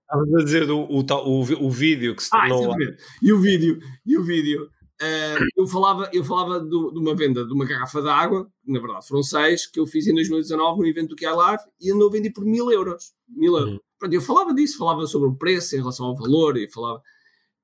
Estavas 0.00 0.34
a 0.34 0.44
dizer 0.44 0.70
o, 0.70 0.80
o, 0.82 1.00
o, 1.00 1.66
o 1.66 1.70
vídeo 1.70 2.14
que 2.14 2.22
se 2.22 2.30
ah, 2.32 2.48
tornou. 2.48 2.74
Ah, 2.74 2.96
e 3.22 3.32
o 3.32 3.40
vídeo, 3.40 3.80
e 4.04 4.16
o 4.16 4.24
vídeo. 4.24 4.70
Uh, 5.00 5.46
eu 5.56 5.66
falava, 5.66 6.10
eu 6.12 6.22
falava 6.22 6.60
do, 6.60 6.90
de 6.92 6.98
uma 6.98 7.14
venda 7.14 7.46
de 7.46 7.52
uma 7.54 7.64
garrafa 7.64 8.02
de 8.02 8.08
água, 8.08 8.46
na 8.66 8.78
verdade 8.78 9.06
foram 9.08 9.22
seis, 9.22 9.66
que 9.66 9.80
eu 9.80 9.86
fiz 9.86 10.06
em 10.06 10.14
2019 10.14 10.80
no 10.80 10.86
evento 10.86 11.08
do 11.10 11.16
que 11.16 11.26
Live 11.26 11.62
e 11.80 11.90
andou 11.90 12.08
a 12.08 12.12
vender 12.12 12.30
por 12.32 12.44
mil 12.44 12.70
euros. 12.70 13.14
Mil 13.26 13.56
euros. 13.56 13.72
Uhum. 13.74 13.80
Pronto, 13.98 14.14
eu 14.14 14.20
falava 14.20 14.54
disso, 14.54 14.76
falava 14.76 15.06
sobre 15.06 15.28
o 15.28 15.34
preço 15.34 15.74
em 15.74 15.78
relação 15.78 16.06
ao 16.06 16.16
valor 16.16 16.58
e 16.58 16.70
falava. 16.70 17.00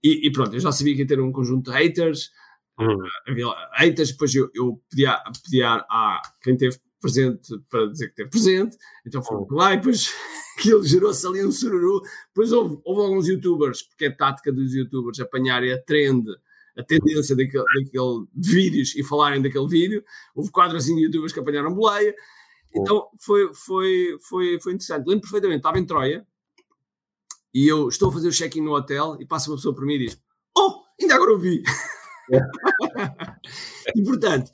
E, 0.03 0.27
e 0.27 0.33
pronto, 0.33 0.55
eu 0.55 0.61
já 0.61 0.73
sabia 0.73 0.95
que 0.95 1.03
ia 1.03 1.07
ter 1.07 1.21
um 1.21 1.31
conjunto 1.31 1.71
de 1.71 1.77
haters. 1.77 2.31
Uhum. 2.79 2.97
Havia 3.29 3.47
haters, 3.75 4.13
depois 4.13 4.35
eu, 4.35 4.51
eu 4.55 4.81
pedia, 4.91 5.19
pedia 5.45 5.75
a 5.91 6.23
quem 6.43 6.57
teve 6.57 6.79
presente 7.01 7.49
para 7.69 7.87
dizer 7.87 8.09
que 8.09 8.15
teve 8.15 8.31
presente, 8.31 8.77
então 9.07 9.23
foi 9.23 9.37
oh. 9.37 9.55
lá 9.55 9.75
e 9.75 9.77
depois 9.77 10.13
aquilo 10.59 10.85
gerou-se 10.85 11.27
ali 11.27 11.45
um 11.45 11.53
sururu. 11.53 12.01
Depois 12.29 12.53
houve, 12.53 12.79
houve, 12.85 13.03
alguns 13.03 13.29
youtubers, 13.29 13.83
porque 13.83 14.07
é 14.07 14.11
tática 14.11 14.53
dos 14.53 14.75
youtubers 14.75 15.21
apanharem 15.21 15.73
a 15.73 15.83
trend, 15.83 16.25
a 16.77 16.83
tendência 16.83 17.35
daquele, 17.35 17.65
daquele 17.65 18.27
de 18.35 18.51
vídeos 18.51 18.95
e 18.95 19.03
falarem 19.03 19.41
daquele 19.41 19.67
vídeo. 19.67 20.05
Houve 20.35 20.51
quatro 20.51 20.77
assim 20.77 20.99
youtubers 20.99 21.33
que 21.33 21.41
apanharam 21.41 21.75
boleia. 21.75 22.15
Oh. 22.75 22.81
Então 22.81 23.09
foi, 23.19 23.53
foi, 23.55 24.17
foi, 24.29 24.61
foi 24.61 24.73
interessante. 24.73 25.07
Lembro 25.07 25.23
perfeitamente, 25.23 25.59
estava 25.59 25.79
em 25.79 25.87
Troia 25.87 26.27
e 27.55 27.67
eu 27.67 27.89
estou 27.89 28.11
a 28.11 28.13
fazer 28.13 28.29
o 28.29 28.33
check-in 28.33 28.61
no 28.61 28.75
hotel 28.75 29.17
e 29.19 29.27
passa 29.27 29.51
uma 29.51 29.57
pessoa 29.57 29.75
por 29.75 29.87
mim 29.87 29.95
e 29.95 30.07
diz: 30.07 30.21
Oh, 30.57 30.83
agora 31.11 31.33
ouvi. 31.33 31.63
e 33.95 34.03
portanto, 34.03 34.51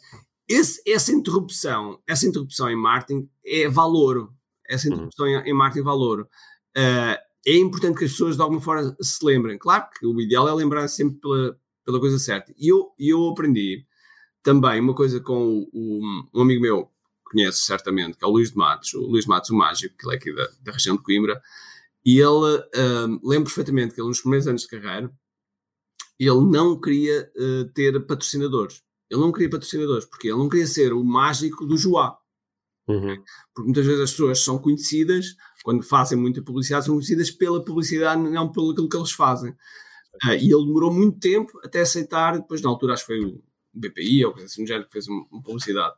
esse, 0.48 0.82
essa 0.86 1.10
interrupção, 1.10 2.00
essa 2.06 2.26
interrupção 2.26 2.70
em 2.70 2.76
marketing 2.76 3.28
é 3.44 3.68
valor. 3.68 4.32
Essa 4.68 4.86
uhum. 4.86 4.94
interrupção 4.94 5.26
uhum. 5.26 5.40
em, 5.40 5.50
em 5.50 5.54
marketing 5.54 5.80
é 5.80 5.84
valor. 5.84 6.28
Uh, 6.76 7.32
é 7.44 7.56
importante 7.56 7.98
que 7.98 8.04
as 8.04 8.12
pessoas 8.12 8.36
de 8.36 8.42
alguma 8.42 8.60
forma 8.60 8.96
se 9.00 9.24
lembrem. 9.24 9.58
Claro 9.58 9.88
que 9.98 10.06
o 10.06 10.20
ideal 10.20 10.48
é 10.48 10.54
lembrar 10.54 10.86
sempre 10.88 11.18
pela, 11.18 11.58
pela 11.84 12.00
coisa 12.00 12.18
certa. 12.18 12.52
E 12.56 12.68
eu, 12.68 12.92
eu 12.98 13.28
aprendi 13.28 13.86
também 14.42 14.80
uma 14.80 14.94
coisa 14.94 15.20
com 15.20 15.68
o, 15.72 16.00
um 16.34 16.42
amigo 16.42 16.60
meu, 16.60 16.90
conhece 17.24 17.60
certamente, 17.60 18.16
que 18.16 18.24
é 18.24 18.28
o 18.28 18.30
Luís 18.30 18.50
de 18.50 18.56
Matos, 18.56 18.92
o 18.94 19.00
Luís 19.00 19.24
de 19.24 19.30
Matos, 19.30 19.50
o 19.50 19.56
mágico, 19.56 19.96
que 19.96 20.06
ele 20.06 20.14
é 20.14 20.16
aqui 20.16 20.34
da, 20.34 20.48
da 20.62 20.72
região 20.72 20.96
de 20.96 21.02
Coimbra, 21.02 21.40
e 22.04 22.18
ele, 22.18 22.28
um, 22.28 23.20
lembro 23.22 23.44
perfeitamente 23.44 23.94
que 23.94 24.00
ele 24.00 24.08
nos 24.08 24.20
primeiros 24.20 24.48
anos 24.48 24.62
de 24.62 24.68
carreira, 24.68 25.12
ele 26.18 26.40
não 26.50 26.80
queria 26.80 27.30
uh, 27.36 27.64
ter 27.72 27.98
patrocinadores. 28.06 28.82
Ele 29.10 29.20
não 29.20 29.32
queria 29.32 29.50
patrocinadores, 29.50 30.04
porque 30.04 30.28
ele 30.28 30.38
não 30.38 30.48
queria 30.48 30.66
ser 30.66 30.92
o 30.92 31.04
mágico 31.04 31.66
do 31.66 31.76
Joá. 31.76 32.18
Uhum. 32.88 33.22
Porque 33.54 33.66
muitas 33.66 33.86
vezes 33.86 34.00
as 34.00 34.10
pessoas 34.10 34.40
são 34.40 34.58
conhecidas, 34.58 35.34
quando 35.62 35.82
fazem 35.82 36.18
muita 36.18 36.42
publicidade, 36.42 36.86
são 36.86 36.94
conhecidas 36.94 37.30
pela 37.30 37.64
publicidade, 37.64 38.20
não 38.20 38.50
pelo 38.50 38.72
aquilo 38.72 38.88
que 38.88 38.96
eles 38.96 39.12
fazem. 39.12 39.54
Uh, 40.24 40.34
e 40.34 40.52
ele 40.52 40.66
demorou 40.66 40.92
muito 40.92 41.18
tempo 41.18 41.58
até 41.64 41.80
aceitar, 41.80 42.38
depois 42.38 42.60
na 42.60 42.68
altura 42.68 42.94
acho 42.94 43.06
que 43.06 43.14
foi 43.14 43.24
o 43.24 43.42
BPI 43.72 44.24
ou 44.26 44.32
coisa 44.32 44.46
assim, 44.46 44.64
que 44.64 44.92
fez 44.92 45.08
uma, 45.08 45.26
uma 45.30 45.42
publicidade. 45.42 45.94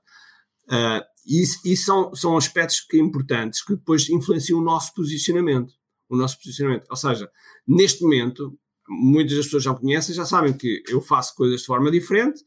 Uh, 0.64 1.02
e, 1.26 1.42
e 1.64 1.76
são, 1.76 2.14
são 2.14 2.36
aspectos 2.36 2.80
que 2.80 2.98
importantes 2.98 3.62
que 3.62 3.74
depois 3.74 4.08
influenciam 4.08 4.60
o 4.60 4.64
nosso 4.64 4.94
posicionamento. 4.94 5.74
O 6.08 6.16
nosso 6.16 6.38
posicionamento. 6.38 6.86
Ou 6.88 6.96
seja, 6.96 7.30
neste 7.66 8.02
momento, 8.02 8.58
muitas 8.88 9.36
das 9.36 9.46
pessoas 9.46 9.64
já 9.64 9.72
me 9.72 9.80
conhecem, 9.80 10.14
já 10.14 10.24
sabem 10.24 10.52
que 10.52 10.82
eu 10.88 11.00
faço 11.00 11.34
coisas 11.34 11.60
de 11.60 11.66
forma 11.66 11.90
diferente, 11.90 12.42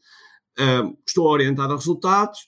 uh, 0.58 0.96
estou 1.06 1.26
orientado 1.26 1.72
a 1.72 1.76
resultados, 1.76 2.46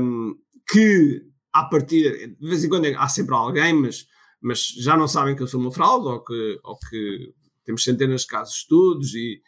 um, 0.00 0.34
que 0.70 1.22
a 1.52 1.64
partir 1.64 2.36
de 2.36 2.48
vez 2.48 2.64
em 2.64 2.68
quando 2.68 2.86
há 2.86 3.08
sempre 3.08 3.34
alguém, 3.34 3.72
mas, 3.74 4.06
mas 4.40 4.66
já 4.78 4.96
não 4.96 5.06
sabem 5.06 5.36
que 5.36 5.42
eu 5.42 5.46
sou 5.46 5.60
uma 5.60 5.70
fraude 5.70 6.06
ou 6.08 6.24
que, 6.24 6.60
ou 6.64 6.78
que 6.78 7.34
temos 7.64 7.84
centenas 7.84 8.22
de 8.22 8.26
casos 8.26 8.54
de 8.54 8.60
estudos 8.60 9.14
e, 9.14 9.40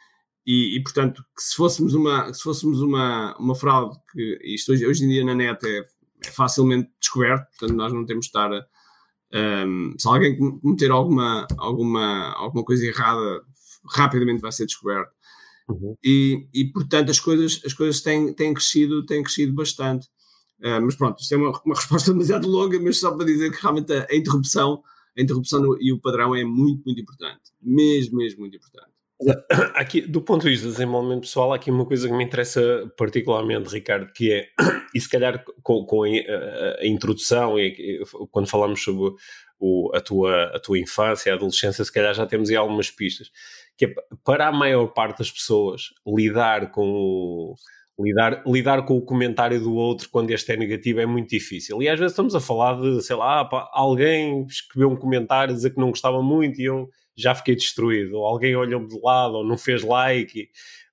e, 0.46 0.76
e, 0.76 0.82
portanto, 0.82 1.24
que 1.36 1.42
se 1.42 1.56
fôssemos 1.56 1.94
uma, 1.94 2.32
se 2.32 2.42
fôssemos 2.42 2.80
uma, 2.80 3.36
uma 3.38 3.54
fraude, 3.54 3.98
que 4.12 4.38
isto 4.44 4.72
hoje, 4.72 4.86
hoje 4.86 5.04
em 5.04 5.08
dia 5.08 5.24
na 5.24 5.34
net 5.34 5.66
é, 5.66 5.84
é 6.24 6.30
facilmente 6.30 6.90
descoberto, 7.00 7.46
portanto, 7.58 7.76
nós 7.76 7.92
não 7.92 8.06
temos 8.06 8.26
de 8.26 8.28
estar. 8.28 8.50
Um, 9.34 9.94
se 9.98 10.08
alguém 10.08 10.38
cometer 10.38 10.90
alguma, 10.90 11.46
alguma, 11.58 12.32
alguma 12.34 12.64
coisa 12.64 12.86
errada, 12.86 13.42
rapidamente 13.90 14.40
vai 14.40 14.52
ser 14.52 14.66
descoberto. 14.66 15.10
Uhum. 15.68 15.96
E, 16.02 16.46
e, 16.54 16.64
portanto, 16.66 17.10
as 17.10 17.18
coisas, 17.18 17.60
as 17.64 17.74
coisas 17.74 18.00
têm, 18.00 18.32
têm, 18.32 18.54
crescido, 18.54 19.04
têm 19.04 19.22
crescido 19.22 19.52
bastante. 19.52 20.06
Uh, 20.60 20.80
mas 20.80 20.94
pronto, 20.94 21.20
isto 21.20 21.34
é 21.34 21.36
uma, 21.36 21.60
uma 21.64 21.74
resposta 21.76 22.12
demasiado 22.12 22.48
longa, 22.48 22.78
mas 22.80 22.98
só 22.98 23.10
para 23.10 23.26
dizer 23.26 23.50
que 23.50 23.60
realmente 23.60 23.92
a, 23.92 24.06
a 24.08 24.14
interrupção, 24.16 24.80
a 25.16 25.22
interrupção 25.22 25.60
no, 25.60 25.78
e 25.80 25.92
o 25.92 26.00
padrão 26.00 26.34
é 26.34 26.44
muito, 26.44 26.82
muito 26.84 27.00
importante. 27.00 27.52
Mesmo, 27.62 28.18
mesmo 28.18 28.40
muito 28.40 28.56
importante. 28.56 28.96
Aqui, 29.74 30.02
do 30.02 30.20
ponto 30.20 30.42
de 30.42 30.50
vista 30.50 30.66
do 30.66 30.72
desenvolvimento 30.72 31.22
pessoal, 31.22 31.52
há 31.52 31.56
aqui 31.56 31.70
uma 31.70 31.86
coisa 31.86 32.06
que 32.06 32.14
me 32.14 32.24
interessa 32.24 32.90
particularmente, 32.96 33.70
Ricardo, 33.70 34.12
que 34.12 34.32
é, 34.32 34.48
e 34.94 35.00
se 35.00 35.08
calhar 35.08 35.42
com, 35.62 35.84
com 35.84 36.04
a, 36.04 36.08
a, 36.08 36.86
introdução 36.86 37.58
e 37.58 38.00
quando 38.30 38.48
falamos 38.48 38.82
sobre 38.82 39.14
o, 39.58 39.90
a, 39.94 40.00
tua, 40.00 40.44
a 40.54 40.60
tua 40.60 40.78
infância, 40.78 41.32
a 41.32 41.36
adolescência, 41.36 41.84
se 41.84 41.92
calhar 41.92 42.12
já 42.14 42.26
temos 42.26 42.50
aí 42.50 42.56
algumas 42.56 42.90
pistas, 42.90 43.30
que 43.76 43.86
é 43.86 43.94
para 44.22 44.48
a 44.48 44.52
maior 44.52 44.88
parte 44.88 45.18
das 45.18 45.30
pessoas 45.30 45.94
lidar 46.06 46.70
com 46.70 46.86
o, 46.86 47.54
lidar, 47.98 48.42
lidar 48.46 48.84
com 48.84 48.96
o 48.96 49.02
comentário 49.02 49.60
do 49.60 49.74
outro 49.74 50.08
quando 50.10 50.30
este 50.30 50.52
é 50.52 50.56
negativo 50.56 51.00
é 51.00 51.06
muito 51.06 51.30
difícil. 51.30 51.82
E 51.82 51.88
às 51.88 51.98
vezes 51.98 52.12
estamos 52.12 52.34
a 52.34 52.40
falar 52.40 52.80
de, 52.80 53.02
sei 53.02 53.16
lá, 53.16 53.44
pá, 53.44 53.68
alguém 53.72 54.44
escreveu 54.44 54.90
um 54.90 54.96
comentário 54.96 55.52
a 55.52 55.56
dizer 55.56 55.70
que 55.70 55.80
não 55.80 55.90
gostava 55.90 56.22
muito 56.22 56.60
e 56.60 56.64
eu 56.64 56.88
já 57.16 57.34
fiquei 57.34 57.56
destruído, 57.56 58.16
ou 58.16 58.26
alguém 58.26 58.54
olhou-me 58.54 58.88
de 58.88 59.00
lado, 59.02 59.36
ou 59.36 59.44
não 59.44 59.56
fez 59.56 59.82
like. 59.82 60.50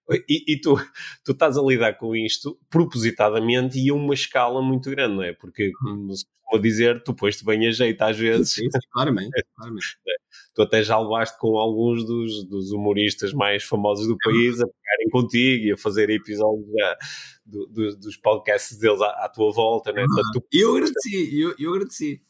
E, 0.09 0.25
e, 0.29 0.53
e, 0.53 0.61
tu, 0.61 0.75
tu 1.23 1.31
estás 1.31 1.57
a 1.57 1.61
lidar 1.61 1.97
com 1.97 2.15
isto 2.15 2.57
propositadamente 2.69 3.79
e 3.79 3.89
a 3.89 3.93
uma 3.93 4.13
escala 4.13 4.61
muito 4.61 4.89
grande, 4.89 5.15
não 5.15 5.23
é? 5.23 5.33
Porque, 5.33 5.67
uhum. 5.67 5.95
como 5.95 6.15
se 6.15 6.25
costuma 6.25 6.61
dizer, 6.61 7.03
tu 7.03 7.13
pões-te 7.13 7.45
bem 7.45 7.67
a 7.67 7.71
jeito 7.71 8.01
às 8.01 8.17
vezes. 8.17 8.51
Sim, 8.51 8.69
sim, 8.69 8.79
claramente, 8.91 9.45
claramente. 9.55 9.97
Tu 10.53 10.61
até 10.61 10.83
já 10.83 10.99
levaste 10.99 11.37
com 11.39 11.57
alguns 11.57 12.05
dos, 12.05 12.43
dos 12.43 12.71
humoristas 12.71 13.33
mais 13.33 13.63
famosos 13.63 14.07
do 14.07 14.17
país 14.23 14.61
a 14.61 14.67
pegarem 14.67 15.09
contigo 15.11 15.65
e 15.65 15.71
a 15.71 15.77
fazer 15.77 16.09
episódios 16.09 16.67
já, 16.77 16.97
do, 17.45 17.65
do, 17.67 17.95
dos 17.97 18.17
podcasts 18.17 18.77
deles 18.77 19.01
à, 19.01 19.09
à 19.25 19.29
tua 19.29 19.51
volta, 19.51 19.91
não 19.91 20.01
é? 20.01 20.05
Tu... 20.33 20.43
Eu 20.51 20.75
agradeci, 20.75 21.41
eu, 21.41 21.55
eu 21.57 21.71
agradeci. 21.71 22.21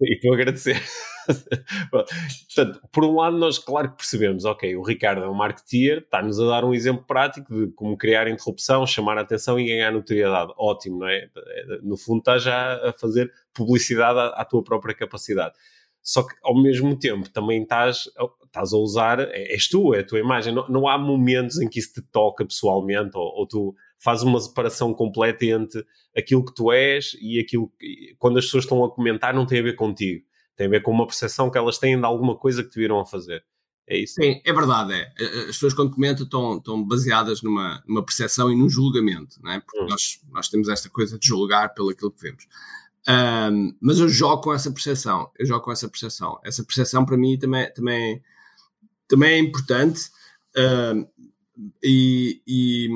E 0.00 0.18
tu 0.18 0.32
agradecer. 0.32 0.82
Portanto, 1.90 2.80
por 2.90 3.04
um 3.04 3.16
lado, 3.16 3.38
nós 3.38 3.58
claro 3.58 3.90
que 3.90 3.98
percebemos, 3.98 4.44
ok, 4.44 4.74
o 4.76 4.82
Ricardo 4.82 5.22
é 5.22 5.28
um 5.28 5.34
marketeer, 5.34 5.98
está-nos 5.98 6.40
a 6.40 6.46
dar 6.46 6.64
um 6.64 6.74
exemplo 6.74 7.04
prático 7.06 7.54
de 7.54 7.72
como 7.72 7.96
criar 7.96 8.26
interrupção, 8.28 8.86
chamar 8.86 9.18
a 9.18 9.20
atenção 9.20 9.58
e 9.60 9.66
ganhar 9.66 9.92
notoriedade. 9.92 10.52
Ótimo, 10.56 11.00
não 11.00 11.08
é? 11.08 11.28
No 11.82 11.96
fundo, 11.96 12.18
estás 12.18 12.42
já 12.42 12.88
a 12.88 12.92
fazer 12.92 13.32
publicidade 13.54 14.18
à, 14.18 14.26
à 14.28 14.44
tua 14.44 14.62
própria 14.64 14.94
capacidade. 14.94 15.54
Só 16.02 16.22
que 16.22 16.34
ao 16.42 16.60
mesmo 16.60 16.98
tempo 16.98 17.28
também 17.30 17.62
estás, 17.62 18.08
estás 18.44 18.72
a 18.72 18.76
usar, 18.76 19.20
é, 19.20 19.52
és 19.52 19.68
tu, 19.68 19.94
é 19.94 20.00
a 20.00 20.06
tua 20.06 20.18
imagem. 20.18 20.54
Não, 20.54 20.68
não 20.68 20.88
há 20.88 20.98
momentos 20.98 21.60
em 21.60 21.68
que 21.68 21.78
isso 21.78 21.92
te 21.94 22.02
toca 22.02 22.44
pessoalmente 22.44 23.16
ou, 23.16 23.22
ou 23.22 23.46
tu 23.46 23.74
fazes 23.98 24.24
uma 24.24 24.40
separação 24.40 24.92
completa 24.92 25.44
entre 25.44 25.84
aquilo 26.16 26.44
que 26.44 26.54
tu 26.54 26.72
és 26.72 27.16
e 27.20 27.38
aquilo 27.38 27.70
que, 27.78 28.16
quando 28.18 28.38
as 28.38 28.44
pessoas 28.44 28.64
estão 28.64 28.84
a 28.84 28.90
comentar, 28.90 29.32
não 29.32 29.46
tem 29.46 29.60
a 29.60 29.62
ver 29.62 29.76
contigo 29.76 30.24
tem 30.56 30.66
a 30.66 30.70
ver 30.70 30.82
com 30.82 30.90
uma 30.90 31.06
percepção 31.06 31.50
que 31.50 31.58
elas 31.58 31.78
têm 31.78 31.98
de 31.98 32.04
alguma 32.04 32.36
coisa 32.36 32.62
que 32.62 32.70
te 32.70 32.78
viram 32.78 33.00
a 33.00 33.06
fazer. 33.06 33.44
É 33.88 33.98
isso? 33.98 34.14
Sim, 34.14 34.40
é 34.44 34.52
verdade. 34.52 34.92
É. 34.94 35.12
As 35.40 35.56
pessoas 35.56 35.74
quando 35.74 35.90
comentam 35.90 36.24
estão, 36.24 36.56
estão 36.56 36.84
baseadas 36.84 37.42
numa, 37.42 37.82
numa 37.86 38.04
percepção 38.04 38.50
e 38.50 38.56
num 38.56 38.68
julgamento, 38.68 39.40
não 39.42 39.52
é? 39.52 39.60
porque 39.60 39.80
hum. 39.80 39.86
nós, 39.88 40.20
nós 40.30 40.48
temos 40.48 40.68
esta 40.68 40.88
coisa 40.88 41.18
de 41.18 41.26
julgar 41.26 41.74
pelo 41.74 41.90
aquilo 41.90 42.12
que 42.12 42.22
vemos. 42.22 42.46
Um, 43.08 43.76
mas 43.80 43.98
eu 43.98 44.08
jogo 44.08 44.42
com 44.42 44.54
essa 44.54 44.70
percepção, 44.70 45.30
eu 45.38 45.46
jogo 45.46 45.64
com 45.64 45.72
essa 45.72 45.88
percepção. 45.88 46.38
Essa 46.44 46.62
percepção 46.64 47.04
para 47.04 47.16
mim 47.16 47.38
também, 47.38 47.72
também, 47.72 48.22
também 49.08 49.32
é 49.32 49.38
importante 49.38 50.10
um, 50.56 51.06
e, 51.82 52.42
e 52.46 52.88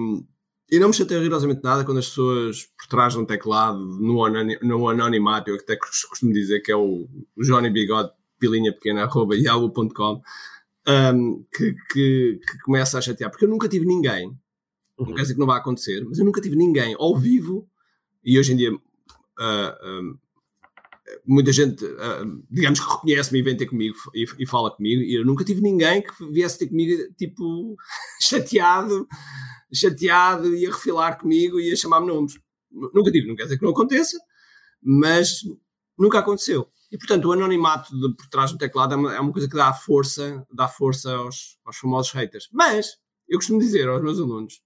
e 0.71 0.81
não 0.81 0.89
me 0.89 0.95
chateia 0.95 1.21
rigorosamente 1.21 1.63
nada 1.63 1.85
quando 1.85 1.99
as 1.99 2.09
pessoas 2.09 2.65
por 2.77 2.89
trás 2.89 3.13
de 3.13 3.21
um 3.21 3.25
teclado, 3.25 3.79
no, 3.79 4.29
no 4.63 4.89
anonimato, 4.89 5.51
eu 5.51 5.57
até 5.57 5.77
costumo 5.77 6.33
dizer 6.33 6.61
que 6.61 6.73
é 6.73 6.77
o, 6.77 7.09
o 7.37 7.43
Johnny 7.43 7.71
Bigode, 7.71 8.11
pilinha 8.39 8.73
pequena, 8.73 9.05
arroba 9.05 9.37
yahoo.com, 9.37 10.21
um, 10.89 11.45
que, 11.55 11.73
que, 11.93 12.41
que, 12.41 12.59
começa 12.65 12.99
a 12.99 13.01
chatear. 13.01 13.31
Porque 13.31 13.45
eu 13.45 13.49
nunca 13.49 13.69
tive 13.69 13.87
ninguém, 13.87 14.27
uhum. 14.99 15.07
não 15.07 15.15
quer 15.15 15.23
dizer 15.23 15.35
que 15.35 15.41
não 15.41 15.47
vai 15.47 15.59
acontecer, 15.59 16.05
mas 16.05 16.19
eu 16.19 16.25
nunca 16.25 16.41
tive 16.41 16.57
ninguém 16.57 16.97
ao 16.99 17.17
vivo, 17.17 17.69
e 18.25 18.37
hoje 18.37 18.53
em 18.53 18.57
dia 18.57 18.77
uh, 19.39 20.19
muita 21.25 21.53
gente, 21.53 21.85
uh, 21.85 22.45
digamos 22.51 22.81
que 22.81 22.91
reconhece-me 22.91 23.39
e 23.39 23.43
vem 23.43 23.57
ter 23.57 23.67
comigo 23.67 23.97
e, 24.15 24.27
e, 24.39 24.47
fala 24.47 24.71
comigo, 24.71 25.03
e 25.03 25.15
eu 25.15 25.25
nunca 25.25 25.45
tive 25.45 25.61
ninguém 25.61 26.03
que 26.03 26.13
viesse 26.33 26.59
ter 26.59 26.69
comigo, 26.69 27.15
tipo, 27.17 27.77
chateado 28.21 29.07
chateado, 29.73 30.55
ia 30.55 30.71
refilar 30.71 31.19
comigo, 31.19 31.61
ia 31.61 31.77
chamar-me 31.77 32.07
nomes. 32.07 32.39
Nunca 32.71 33.11
tive, 33.11 33.27
não 33.27 33.37
quer 33.37 33.45
dizer 33.45 33.59
que 33.59 33.65
não 33.65 33.73
aconteça, 33.73 34.19
mas 34.83 35.41
nunca 35.99 36.19
aconteceu. 36.19 36.69
E 36.91 36.99
portanto, 36.99 37.27
o 37.27 37.33
anonimato 37.33 37.99
de, 37.99 38.15
por 38.15 38.29
trás 38.29 38.53
do 38.53 38.59
teclado 38.59 38.95
é 38.95 38.97
uma, 38.97 39.15
é 39.15 39.21
uma, 39.21 39.33
coisa 39.33 39.49
que 39.49 39.57
dá 39.57 39.73
força, 39.73 40.47
dá 40.53 40.69
força 40.69 41.13
aos, 41.15 41.59
aos 41.65 41.77
famosos 41.77 42.13
haters. 42.13 42.49
Mas 42.53 42.97
eu 43.29 43.39
costumo 43.39 43.59
dizer 43.59 43.89
aos 43.89 44.03
meus 44.03 44.19
alunos 44.19 44.61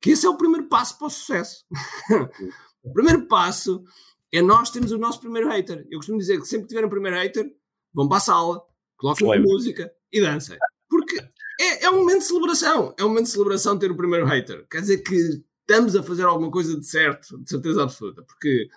que 0.00 0.10
esse 0.10 0.26
é 0.26 0.28
o 0.28 0.36
primeiro 0.36 0.68
passo 0.68 0.98
para 0.98 1.06
o 1.06 1.10
sucesso. 1.10 1.64
o 2.86 2.92
primeiro 2.92 3.26
passo 3.26 3.84
é 4.32 4.40
nós 4.40 4.70
termos 4.70 4.92
o 4.92 4.98
nosso 4.98 5.20
primeiro 5.20 5.48
hater. 5.48 5.86
Eu 5.90 5.98
costumo 5.98 6.18
dizer 6.18 6.40
que 6.40 6.46
sempre 6.46 6.66
que 6.66 6.74
tiver 6.74 6.86
um 6.86 6.90
primeiro 6.90 7.16
hater, 7.16 7.50
vão 7.92 8.08
para 8.08 8.18
a 8.18 8.20
sala, 8.20 8.62
coloquem 8.96 9.26
uma 9.26 9.38
música 9.38 9.92
e 10.12 10.20
dancem. 10.20 10.56
Porque 10.88 11.16
é, 11.60 11.84
é 11.84 11.90
um 11.90 11.98
momento 11.98 12.20
de 12.20 12.24
celebração. 12.24 12.94
É 12.98 13.04
um 13.04 13.08
momento 13.08 13.24
de 13.24 13.32
celebração 13.32 13.78
ter 13.78 13.90
o 13.90 13.96
primeiro 13.96 14.26
hater. 14.26 14.66
Quer 14.70 14.80
dizer 14.80 14.98
que 14.98 15.42
estamos 15.60 15.96
a 15.96 16.02
fazer 16.02 16.24
alguma 16.24 16.50
coisa 16.50 16.78
de 16.78 16.86
certo, 16.86 17.38
de 17.38 17.50
certeza 17.50 17.82
absoluta. 17.82 18.22
Porque 18.22 18.68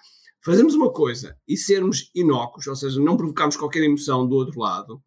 fazermos 0.42 0.74
uma 0.74 0.92
coisa 0.92 1.38
e 1.48 1.56
sermos 1.56 2.10
inócuos, 2.16 2.66
ou 2.68 2.76
seja, 2.76 3.00
não 3.00 3.18
provocarmos 3.18 3.58
qualquer 3.58 3.84
emoção 3.84 4.28
do 4.28 4.36
outro 4.36 4.60
lado, 4.60 5.04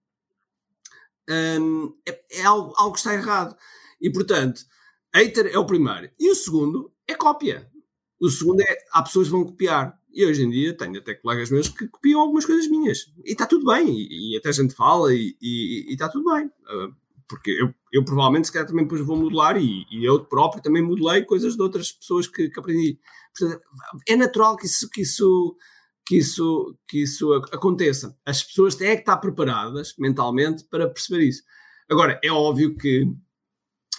hum, 1.28 1.96
é, 2.06 2.24
é 2.30 2.42
algo, 2.44 2.72
algo 2.76 2.92
que 2.92 2.98
está 2.98 3.14
errado. 3.14 3.56
E, 4.00 4.10
portanto, 4.10 4.62
hater 5.14 5.46
é 5.46 5.58
o 5.58 5.66
primeiro. 5.66 6.10
E 6.18 6.30
o 6.30 6.34
segundo 6.34 6.92
é 7.06 7.14
cópia. 7.14 7.71
O 8.22 8.30
segundo 8.30 8.60
é, 8.60 8.78
há 8.92 9.02
pessoas 9.02 9.26
que 9.26 9.32
vão 9.32 9.44
copiar. 9.44 9.98
E 10.14 10.24
hoje 10.24 10.44
em 10.44 10.50
dia 10.50 10.76
tenho 10.76 10.98
até 10.98 11.14
colegas 11.14 11.50
meus 11.50 11.68
que 11.68 11.88
copiam 11.88 12.20
algumas 12.20 12.46
coisas 12.46 12.68
minhas. 12.68 13.12
E 13.24 13.32
está 13.32 13.46
tudo 13.46 13.66
bem. 13.66 13.88
E, 13.88 14.34
e 14.34 14.36
até 14.36 14.50
a 14.50 14.52
gente 14.52 14.74
fala 14.74 15.12
e, 15.12 15.36
e, 15.42 15.86
e 15.88 15.92
está 15.92 16.08
tudo 16.08 16.32
bem. 16.32 16.46
Uh, 16.46 16.94
porque 17.26 17.50
eu, 17.50 17.74
eu 17.92 18.04
provavelmente 18.04 18.46
se 18.46 18.52
calhar 18.52 18.68
também 18.68 18.84
depois 18.84 19.00
vou 19.00 19.16
modelar 19.16 19.56
e, 19.56 19.86
e 19.90 20.04
eu 20.04 20.24
próprio 20.24 20.62
também 20.62 20.82
modelei 20.82 21.24
coisas 21.24 21.56
de 21.56 21.62
outras 21.62 21.90
pessoas 21.90 22.28
que, 22.28 22.48
que 22.48 22.60
aprendi. 22.60 22.98
Portanto, 23.36 23.62
é 24.06 24.14
natural 24.14 24.56
que 24.56 24.66
isso, 24.66 24.88
que 24.88 25.00
isso 25.00 25.56
que 26.06 26.18
isso, 26.18 26.76
que 26.86 27.02
isso 27.02 27.32
aconteça. 27.52 28.16
As 28.24 28.42
pessoas 28.42 28.74
têm 28.74 28.94
que 28.94 29.02
estar 29.02 29.16
preparadas 29.16 29.94
mentalmente 29.98 30.64
para 30.64 30.88
perceber 30.88 31.24
isso. 31.24 31.42
Agora, 31.90 32.20
é 32.22 32.30
óbvio 32.30 32.76
que 32.76 33.06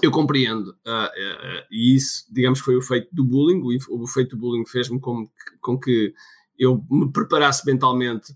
eu 0.01 0.11
compreendo, 0.11 0.69
uh, 0.85 1.05
uh, 1.05 1.65
e 1.71 1.95
isso, 1.95 2.25
digamos, 2.31 2.59
foi 2.59 2.75
o 2.75 2.81
feito 2.81 3.07
do 3.11 3.23
bullying. 3.23 3.61
O, 3.61 4.03
o 4.03 4.07
feito 4.07 4.35
do 4.35 4.39
bullying 4.39 4.65
fez-me 4.65 4.99
com, 4.99 5.29
com 5.61 5.79
que 5.79 6.13
eu 6.57 6.83
me 6.89 7.11
preparasse 7.11 7.65
mentalmente. 7.65 8.33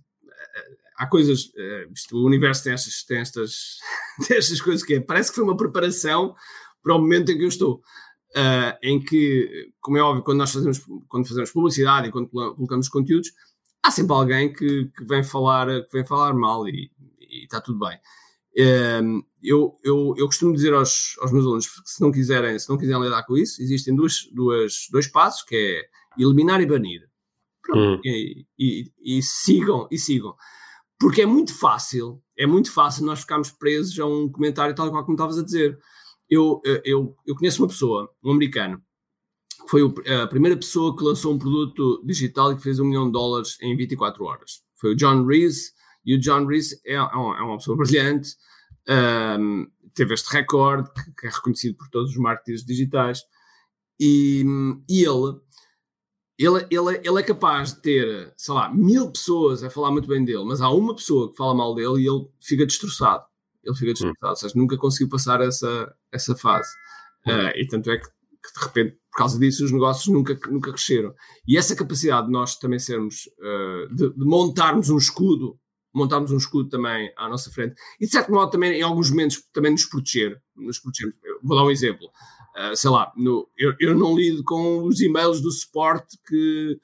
Há 0.95 1.05
coisas, 1.05 1.51
isto, 1.93 2.17
o 2.17 2.25
universo 2.25 2.63
tem 2.63 2.73
estas, 2.73 3.03
tem, 3.03 3.19
estas, 3.19 3.77
tem 4.27 4.37
estas 4.37 4.59
coisas 4.59 4.83
que 4.83 4.95
é, 4.95 4.99
parece 4.99 5.29
que 5.29 5.35
foi 5.35 5.43
uma 5.43 5.55
preparação 5.55 6.35
para 6.81 6.95
o 6.95 6.99
momento 6.99 7.31
em 7.31 7.37
que 7.37 7.43
eu 7.43 7.49
estou. 7.49 7.81
Uh, 8.35 8.77
em 8.83 8.99
que, 8.99 9.71
como 9.79 9.97
é 9.97 10.01
óbvio, 10.01 10.23
quando 10.23 10.39
nós 10.39 10.51
fazemos, 10.51 10.81
quando 11.07 11.27
fazemos 11.27 11.51
publicidade 11.51 12.07
e 12.07 12.11
quando 12.11 12.29
colocamos 12.29 12.89
conteúdos, 12.89 13.31
há 13.81 13.89
sempre 13.89 14.13
alguém 14.13 14.53
que, 14.53 14.85
que, 14.85 15.03
vem, 15.05 15.23
falar, 15.23 15.67
que 15.85 15.91
vem 15.91 16.05
falar 16.05 16.33
mal 16.33 16.67
e, 16.67 16.91
e 17.19 17.43
está 17.43 17.61
tudo 17.61 17.79
bem. 17.79 17.97
Eu, 19.43 19.77
eu, 19.83 20.13
eu 20.17 20.25
costumo 20.25 20.53
dizer 20.53 20.73
aos, 20.73 21.15
aos 21.21 21.31
meus 21.31 21.45
alunos 21.45 21.67
que 21.67 21.89
se 21.89 22.01
não 22.01 22.11
quiserem, 22.11 22.57
se 22.57 22.67
não 22.69 22.77
quiserem 22.77 23.03
lidar 23.03 23.23
com 23.23 23.37
isso, 23.37 23.61
existem 23.61 23.95
duas, 23.95 24.27
duas, 24.33 24.87
dois 24.91 25.07
passos, 25.07 25.43
que 25.43 25.55
é 25.55 26.21
eliminar 26.21 26.59
e 26.61 26.65
banir. 26.65 27.07
Hum. 27.73 27.99
E, 28.03 28.45
e, 28.57 28.91
e, 28.99 29.21
sigam, 29.21 29.87
e 29.91 29.97
sigam. 29.97 30.35
Porque 30.99 31.21
é 31.21 31.25
muito 31.25 31.53
fácil, 31.53 32.21
é 32.35 32.47
muito 32.47 32.71
fácil 32.71 33.05
nós 33.05 33.19
ficarmos 33.19 33.51
presos 33.51 33.99
a 33.99 34.05
um 34.05 34.29
comentário 34.29 34.73
tal 34.73 34.89
qual 34.89 35.03
como 35.03 35.15
estavas 35.15 35.37
a 35.37 35.43
dizer. 35.43 35.77
Eu, 36.29 36.61
eu, 36.83 37.15
eu 37.25 37.35
conheço 37.35 37.61
uma 37.61 37.67
pessoa, 37.67 38.11
um 38.23 38.31
americano, 38.31 38.81
foi 39.69 39.81
a 40.21 40.27
primeira 40.27 40.57
pessoa 40.57 40.95
que 40.95 41.03
lançou 41.03 41.33
um 41.33 41.37
produto 41.37 42.01
digital 42.05 42.51
e 42.51 42.55
que 42.55 42.63
fez 42.63 42.79
um 42.79 42.85
milhão 42.85 43.05
de 43.05 43.11
dólares 43.11 43.57
em 43.61 43.75
24 43.75 44.23
horas. 44.23 44.61
Foi 44.75 44.91
o 44.91 44.95
John 44.95 45.25
Reese, 45.25 45.71
e 46.07 46.15
o 46.15 46.19
John 46.19 46.45
Reese 46.45 46.79
é, 46.85 46.93
é, 46.93 47.03
uma 47.03 47.57
pessoa 47.57 47.75
brilhante, 47.75 48.37
um, 49.37 49.67
teve 49.93 50.13
este 50.13 50.31
recorde, 50.31 50.89
que, 51.19 51.27
é 51.27 51.29
reconhecido 51.29 51.75
por 51.75 51.89
todos 51.89 52.11
os 52.11 52.17
marketers 52.17 52.63
digitais, 52.63 53.19
e, 53.99 54.45
e 54.89 55.03
ele, 55.03 55.37
ele, 56.39 56.65
ele, 56.71 57.01
ele 57.03 57.19
é 57.19 57.23
capaz 57.23 57.73
de 57.73 57.81
ter, 57.81 58.33
sei 58.37 58.53
lá, 58.53 58.73
mil 58.73 59.11
pessoas 59.11 59.63
a 59.63 59.69
falar 59.69 59.91
muito 59.91 60.07
bem 60.07 60.23
dele, 60.23 60.45
mas 60.45 60.61
há 60.61 60.69
uma 60.69 60.95
pessoa 60.95 61.29
que 61.29 61.35
fala 61.35 61.53
mal 61.53 61.75
dele 61.75 62.03
e 62.03 62.07
ele 62.07 62.25
fica 62.41 62.65
destroçado. 62.65 63.25
Ele 63.61 63.75
fica 63.75 63.91
destroçado, 63.91 64.27
hum. 64.27 64.29
ou 64.29 64.35
seja, 64.37 64.53
nunca 64.55 64.77
conseguiu 64.77 65.09
passar 65.09 65.41
essa, 65.41 65.93
essa 66.09 66.35
fase. 66.37 66.69
Uh, 67.25 67.51
e 67.57 67.67
tanto 67.67 67.91
é 67.91 67.97
que, 67.97 68.07
que, 68.07 68.59
de 68.59 68.65
repente, 68.65 68.97
por 69.11 69.17
causa 69.17 69.37
disso, 69.37 69.65
os 69.65 69.71
negócios 69.73 70.07
nunca, 70.07 70.39
nunca 70.49 70.71
cresceram. 70.71 71.13
E 71.45 71.57
essa 71.57 71.75
capacidade 71.75 72.27
de 72.27 72.31
nós 72.31 72.55
também 72.55 72.79
sermos, 72.79 73.27
uh, 73.39 73.93
de, 73.93 74.13
de 74.13 74.25
montarmos 74.25 74.89
um 74.89 74.97
escudo 74.97 75.59
montarmos 75.97 76.31
um 76.31 76.37
escudo 76.37 76.69
também 76.69 77.11
à 77.17 77.27
nossa 77.27 77.49
frente 77.51 77.75
e 77.99 78.05
de 78.05 78.11
certo 78.11 78.31
modo 78.31 78.51
também 78.51 78.73
em 78.73 78.83
alguns 78.83 79.09
momentos 79.09 79.43
também 79.51 79.71
nos 79.71 79.85
proteger, 79.85 80.39
nos 80.55 80.79
proteger. 80.79 81.13
Vou 81.41 81.57
dar 81.57 81.63
um 81.63 81.71
exemplo, 81.71 82.05
uh, 82.07 82.75
sei 82.75 82.89
lá, 82.91 83.11
no, 83.17 83.49
eu, 83.57 83.73
eu 83.79 83.95
não 83.95 84.15
lido 84.15 84.43
com 84.43 84.83
os 84.83 85.01
e-mails 85.01 85.41
do 85.41 85.51
suporte 85.51 86.17
que, 86.27 86.79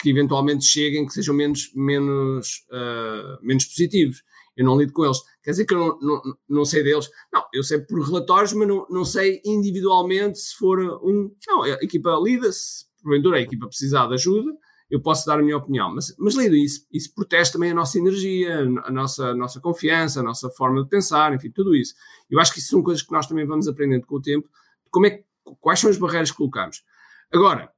que 0.00 0.10
eventualmente 0.10 0.64
cheguem 0.64 1.06
que 1.06 1.12
sejam 1.12 1.34
menos, 1.34 1.70
menos, 1.74 2.64
uh, 2.70 3.46
menos 3.46 3.64
positivos. 3.64 4.22
Eu 4.54 4.66
não 4.66 4.78
lido 4.78 4.92
com 4.92 5.04
eles. 5.04 5.16
Quer 5.42 5.52
dizer 5.52 5.64
que 5.64 5.72
eu 5.72 5.78
não, 5.78 5.98
não, 6.00 6.22
não 6.46 6.64
sei 6.64 6.82
deles. 6.82 7.08
Não, 7.32 7.42
eu 7.54 7.62
sei 7.62 7.78
por 7.78 8.04
relatórios, 8.04 8.52
mas 8.52 8.68
não, 8.68 8.86
não 8.90 9.04
sei 9.04 9.40
individualmente 9.46 10.38
se 10.38 10.54
for 10.56 10.78
um. 11.02 11.34
Não, 11.46 11.62
a 11.62 11.78
equipa 11.80 12.20
lida-se, 12.22 12.84
porventura 13.02 13.38
a 13.38 13.40
equipa 13.40 13.66
precisar 13.66 14.08
de 14.08 14.14
ajuda, 14.14 14.52
eu 14.92 15.00
posso 15.00 15.24
dar 15.24 15.38
a 15.38 15.42
minha 15.42 15.56
opinião, 15.56 15.94
mas, 15.94 16.14
mas 16.18 16.34
lido 16.34 16.54
isso, 16.54 16.86
isso 16.92 17.14
protege 17.14 17.50
também 17.50 17.70
a 17.70 17.74
nossa 17.74 17.98
energia, 17.98 18.58
a 18.84 18.90
nossa, 18.90 19.28
a 19.28 19.34
nossa 19.34 19.58
confiança, 19.58 20.20
a 20.20 20.22
nossa 20.22 20.50
forma 20.50 20.82
de 20.82 20.88
pensar, 20.90 21.32
enfim, 21.32 21.50
tudo 21.50 21.74
isso. 21.74 21.94
Eu 22.30 22.38
acho 22.38 22.52
que 22.52 22.58
isso 22.58 22.68
são 22.68 22.82
coisas 22.82 23.02
que 23.02 23.10
nós 23.10 23.26
também 23.26 23.46
vamos 23.46 23.66
aprendendo 23.66 24.06
com 24.06 24.16
o 24.16 24.20
tempo, 24.20 24.46
como 24.90 25.06
é, 25.06 25.24
quais 25.62 25.80
são 25.80 25.88
as 25.88 25.96
barreiras 25.96 26.30
que 26.30 26.36
colocamos. 26.36 26.84
Agora, 27.32 27.72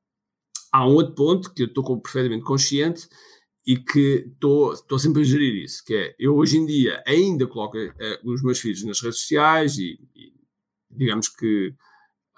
há 0.73 0.85
um 0.85 0.95
outro 0.95 1.15
ponto 1.15 1.55
que 1.55 1.63
eu 1.63 1.67
estou 1.69 2.01
perfeitamente 2.01 2.43
consciente 2.43 3.09
e 3.65 3.77
que 3.77 4.29
estou, 4.35 4.73
estou 4.73 4.99
sempre 4.99 5.23
a 5.23 5.25
gerir 5.25 5.63
isso, 5.63 5.85
que 5.85 5.95
é, 5.95 6.17
eu 6.19 6.35
hoje 6.35 6.59
em 6.59 6.67
dia 6.67 7.01
ainda 7.07 7.47
coloco 7.47 7.79
eh, 7.79 8.21
os 8.25 8.43
meus 8.43 8.59
filhos 8.59 8.83
nas 8.83 9.01
redes 9.01 9.21
sociais 9.21 9.79
e, 9.79 10.01
e 10.17 10.33
digamos 10.91 11.29
que 11.29 11.73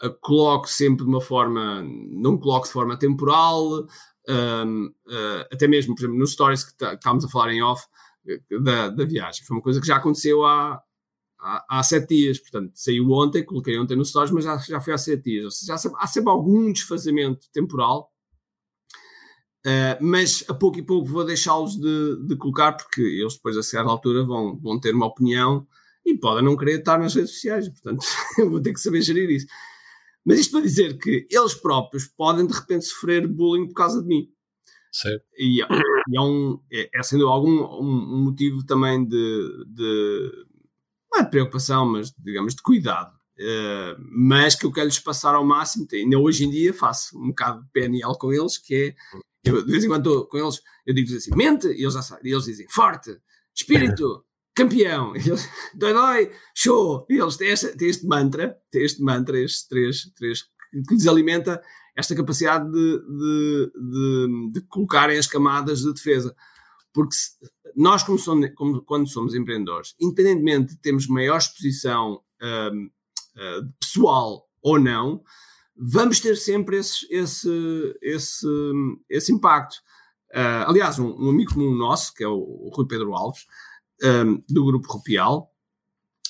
uh, 0.02 0.12
coloco 0.20 0.68
sempre 0.68 1.04
de 1.04 1.10
uma 1.10 1.22
forma, 1.22 1.82
não 2.10 2.36
coloco 2.36 2.66
de 2.66 2.72
forma 2.74 2.98
temporal, 2.98 3.86
um, 4.28 4.86
uh, 5.06 5.46
até 5.52 5.68
mesmo, 5.68 5.94
por 5.94 6.02
exemplo, 6.02 6.18
nos 6.18 6.32
stories 6.32 6.64
que 6.64 6.76
tá, 6.76 6.94
estávamos 6.94 7.24
a 7.24 7.28
falar 7.28 7.52
em 7.52 7.62
off 7.62 7.86
eh, 8.28 8.40
da, 8.60 8.88
da 8.88 9.04
viagem. 9.04 9.44
Foi 9.44 9.56
uma 9.56 9.62
coisa 9.62 9.80
que 9.80 9.86
já 9.86 9.96
aconteceu 9.96 10.44
há, 10.44 10.82
há, 11.38 11.78
há, 11.78 11.82
sete 11.82 12.08
dias, 12.14 12.38
portanto, 12.38 12.72
saiu 12.74 13.10
ontem, 13.10 13.44
coloquei 13.44 13.78
ontem 13.78 13.96
nos 13.96 14.10
stories, 14.10 14.32
mas 14.32 14.44
já, 14.44 14.56
já 14.58 14.80
foi 14.80 14.94
há 14.94 14.98
sete 14.98 15.22
dias. 15.22 15.44
Ou 15.44 15.50
seja, 15.50 15.74
há 15.74 15.78
sempre, 15.78 15.98
há 16.00 16.06
sempre 16.06 16.30
algum 16.30 16.72
desfazamento 16.72 17.46
temporal, 17.52 18.10
uh, 19.64 19.96
mas 20.00 20.44
a 20.48 20.54
pouco 20.54 20.78
e 20.78 20.82
pouco 20.82 21.06
vou 21.06 21.24
deixá-los 21.24 21.76
de, 21.76 22.26
de, 22.26 22.36
colocar, 22.36 22.72
porque 22.72 23.00
eles 23.00 23.34
depois, 23.34 23.56
a 23.56 23.62
certa 23.62 23.90
altura, 23.90 24.24
vão, 24.24 24.58
vão 24.58 24.80
ter 24.80 24.94
uma 24.94 25.06
opinião 25.06 25.66
e 26.04 26.16
podem 26.16 26.44
não 26.44 26.56
querer 26.56 26.80
estar 26.80 26.98
nas 26.98 27.14
redes 27.14 27.32
sociais, 27.32 27.68
portanto, 27.68 28.04
vou 28.50 28.60
ter 28.60 28.72
que 28.72 28.80
saber 28.80 29.02
gerir 29.02 29.30
isso. 29.30 29.46
Mas 30.26 30.40
isto 30.40 30.52
para 30.52 30.60
dizer 30.62 30.98
que 30.98 31.26
eles 31.30 31.54
próprios 31.54 32.06
podem 32.06 32.46
de 32.46 32.52
repente 32.52 32.86
sofrer 32.86 33.28
bullying 33.28 33.68
por 33.68 33.74
causa 33.74 34.02
de 34.02 34.08
mim. 34.08 34.28
Certo. 34.90 35.24
E, 35.38 35.60
e 35.60 36.16
é, 36.16 36.20
um, 36.20 36.60
é, 36.72 36.90
é 36.92 37.02
sendo 37.02 37.28
algum 37.28 37.62
um, 37.62 38.14
um, 38.14 38.24
motivo 38.24 38.64
também 38.66 39.06
de, 39.06 39.64
de, 39.68 40.46
não 41.12 41.20
é 41.20 41.22
de 41.22 41.30
preocupação, 41.30 41.86
mas 41.86 42.12
digamos 42.18 42.54
de 42.56 42.62
cuidado. 42.62 43.14
Uh, 43.38 43.94
mas 43.98 44.54
que 44.54 44.64
eu 44.64 44.72
quero 44.72 44.86
lhes 44.86 44.98
passar 44.98 45.34
ao 45.34 45.44
máximo. 45.44 45.86
Ainda 45.92 46.18
hoje 46.18 46.44
em 46.44 46.50
dia 46.50 46.72
faço 46.74 47.16
um 47.18 47.28
bocado 47.28 47.62
de 47.62 47.68
PNL 47.70 48.18
com 48.18 48.32
eles, 48.32 48.58
que 48.58 48.74
é 48.74 48.94
eu, 49.44 49.64
de 49.64 49.70
vez 49.70 49.84
em 49.84 49.88
quando 49.88 50.08
estou 50.08 50.26
com 50.26 50.38
eles, 50.38 50.60
eu 50.84 50.94
digo 50.94 51.14
assim, 51.14 51.30
mente, 51.36 51.68
e 51.68 51.82
eles 51.82 51.94
já 51.94 52.02
sabem, 52.02 52.30
e 52.30 52.34
eles 52.34 52.46
dizem 52.46 52.66
forte, 52.68 53.16
espírito, 53.54 54.24
campeão. 54.56 55.12
dói, 55.74 55.92
dói, 55.92 56.32
show. 56.54 57.06
E 57.08 57.20
eles 57.20 57.36
têm, 57.36 57.54
têm 57.76 57.88
este 57.88 58.06
mantra, 58.06 58.58
têm 58.70 58.84
este 58.84 59.02
mantra, 59.02 59.38
estes 59.38 59.68
três, 59.68 60.10
três 60.16 60.42
que 60.88 60.94
lhes 60.94 61.06
alimenta 61.06 61.62
esta 61.94 62.14
capacidade 62.14 62.70
de, 62.70 62.98
de, 62.98 63.72
de, 63.74 64.50
de 64.52 64.60
colocarem 64.68 65.18
as 65.18 65.26
camadas 65.26 65.80
de 65.80 65.92
defesa. 65.92 66.34
Porque 66.92 67.14
se, 67.14 67.30
nós, 67.74 68.02
como, 68.02 68.18
somos, 68.18 68.50
como, 68.54 68.82
quando 68.82 69.08
somos 69.08 69.34
empreendedores, 69.34 69.94
independentemente 70.00 70.74
de 70.74 70.80
termos 70.80 71.06
maior 71.06 71.36
exposição 71.36 72.22
um, 72.42 72.86
uh, 72.86 73.72
pessoal 73.78 74.48
ou 74.62 74.80
não, 74.80 75.22
vamos 75.76 76.20
ter 76.20 76.36
sempre 76.36 76.78
esse, 76.78 77.06
esse, 77.10 77.98
esse, 78.02 78.46
esse 79.08 79.32
impacto. 79.32 79.76
Uh, 80.34 80.68
aliás, 80.68 80.98
um, 80.98 81.08
um, 81.08 81.30
amigo 81.30 81.54
comum 81.54 81.74
nosso, 81.74 82.12
que 82.14 82.24
é 82.24 82.28
o, 82.28 82.38
o 82.38 82.70
Rui 82.74 82.86
Pedro 82.86 83.14
Alves, 83.14 83.46
um, 84.02 84.42
do 84.48 84.64
Grupo 84.64 84.92
Rupial. 84.92 85.52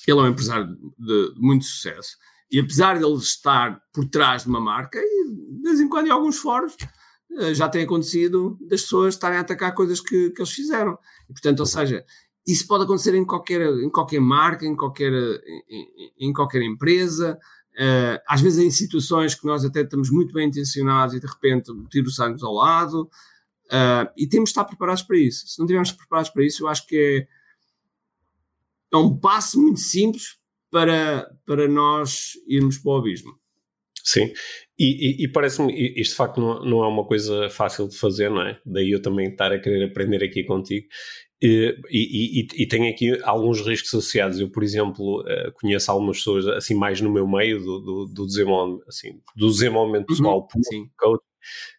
Ele 0.07 0.19
é 0.19 0.21
um 0.23 0.27
empresário 0.27 0.67
de, 0.97 1.33
de 1.33 1.39
muito 1.39 1.65
sucesso. 1.65 2.17
E 2.49 2.59
apesar 2.59 2.97
de 2.97 3.03
ele 3.03 3.17
estar 3.17 3.81
por 3.93 4.05
trás 4.05 4.43
de 4.43 4.49
uma 4.49 4.61
marca, 4.61 4.99
e 4.99 5.31
de 5.55 5.61
vez 5.61 5.79
em 5.79 5.89
quando 5.89 6.07
em 6.07 6.11
alguns 6.11 6.37
fóruns 6.37 6.75
uh, 7.31 7.53
já 7.53 7.67
tem 7.67 7.83
acontecido 7.83 8.57
das 8.61 8.81
pessoas 8.81 9.15
estarem 9.15 9.37
a 9.37 9.41
atacar 9.41 9.73
coisas 9.75 9.99
que, 9.99 10.29
que 10.29 10.41
eles 10.41 10.51
fizeram. 10.51 10.97
E, 11.29 11.33
portanto, 11.33 11.59
ou 11.59 11.65
seja, 11.65 12.05
isso 12.45 12.65
pode 12.65 12.85
acontecer 12.85 13.13
em 13.15 13.25
qualquer, 13.25 13.61
em 13.61 13.89
qualquer 13.89 14.21
marca, 14.21 14.65
em 14.65 14.75
qualquer, 14.75 15.11
em, 15.69 16.29
em 16.29 16.33
qualquer 16.33 16.61
empresa, 16.61 17.37
uh, 17.73 18.21
às 18.25 18.39
vezes 18.39 18.59
em 18.59 18.71
situações 18.71 19.35
que 19.35 19.45
nós 19.45 19.65
até 19.65 19.81
estamos 19.81 20.09
muito 20.09 20.33
bem 20.33 20.47
intencionados 20.47 21.13
e 21.13 21.19
de 21.19 21.27
repente 21.27 21.69
o 21.71 21.87
tiro 21.89 22.09
sai-nos 22.09 22.43
ao 22.43 22.53
lado, 22.53 23.03
uh, 23.65 24.09
e 24.15 24.25
temos 24.27 24.49
de 24.49 24.51
estar 24.51 24.63
preparados 24.63 25.03
para 25.03 25.17
isso. 25.17 25.45
Se 25.47 25.59
não 25.59 25.65
estivermos 25.65 25.91
preparados 25.91 26.29
para 26.29 26.45
isso, 26.45 26.63
eu 26.63 26.69
acho 26.69 26.87
que 26.87 26.95
é, 26.97 27.27
é 28.93 28.97
um 28.97 29.17
passo 29.17 29.61
muito 29.61 29.79
simples 29.79 30.37
para, 30.71 31.29
para 31.45 31.67
nós 31.67 32.31
irmos 32.47 32.77
para 32.77 32.91
o 32.91 32.97
abismo. 32.97 33.31
Sim, 34.03 34.31
e, 34.79 34.85
e, 34.85 35.25
e 35.25 35.27
parece-me, 35.27 35.73
isto 35.99 36.11
de 36.11 36.17
facto 36.17 36.39
não, 36.39 36.63
não 36.63 36.83
é 36.83 36.87
uma 36.87 37.05
coisa 37.05 37.49
fácil 37.49 37.89
de 37.89 37.97
fazer, 37.97 38.29
não 38.29 38.41
é? 38.41 38.57
Daí 38.65 38.91
eu 38.91 39.01
também 39.01 39.29
estar 39.29 39.51
a 39.51 39.59
querer 39.59 39.83
aprender 39.85 40.23
aqui 40.23 40.45
contigo. 40.45 40.87
E, 41.41 41.77
e, 41.91 42.47
e, 42.63 42.67
tenho 42.67 42.89
aqui 42.89 43.19
alguns 43.23 43.61
riscos 43.61 43.93
associados. 43.93 44.39
Eu, 44.39 44.49
por 44.49 44.63
exemplo, 44.63 45.23
eh, 45.27 45.51
conheço 45.59 45.91
algumas 45.91 46.17
pessoas 46.17 46.47
assim 46.47 46.73
mais 46.73 46.99
no 46.99 47.11
meu 47.11 47.27
meio 47.27 47.59
do, 47.59 47.79
do, 47.79 48.05
do 48.05 48.25
desenvolvimento, 48.25 48.83
assim, 48.87 49.21
do 49.35 49.47
desenvolvimento 49.47 50.09
uhum, 50.09 50.15
pessoal, 50.15 50.47
uhum, 50.55 50.89
coach, 50.97 51.23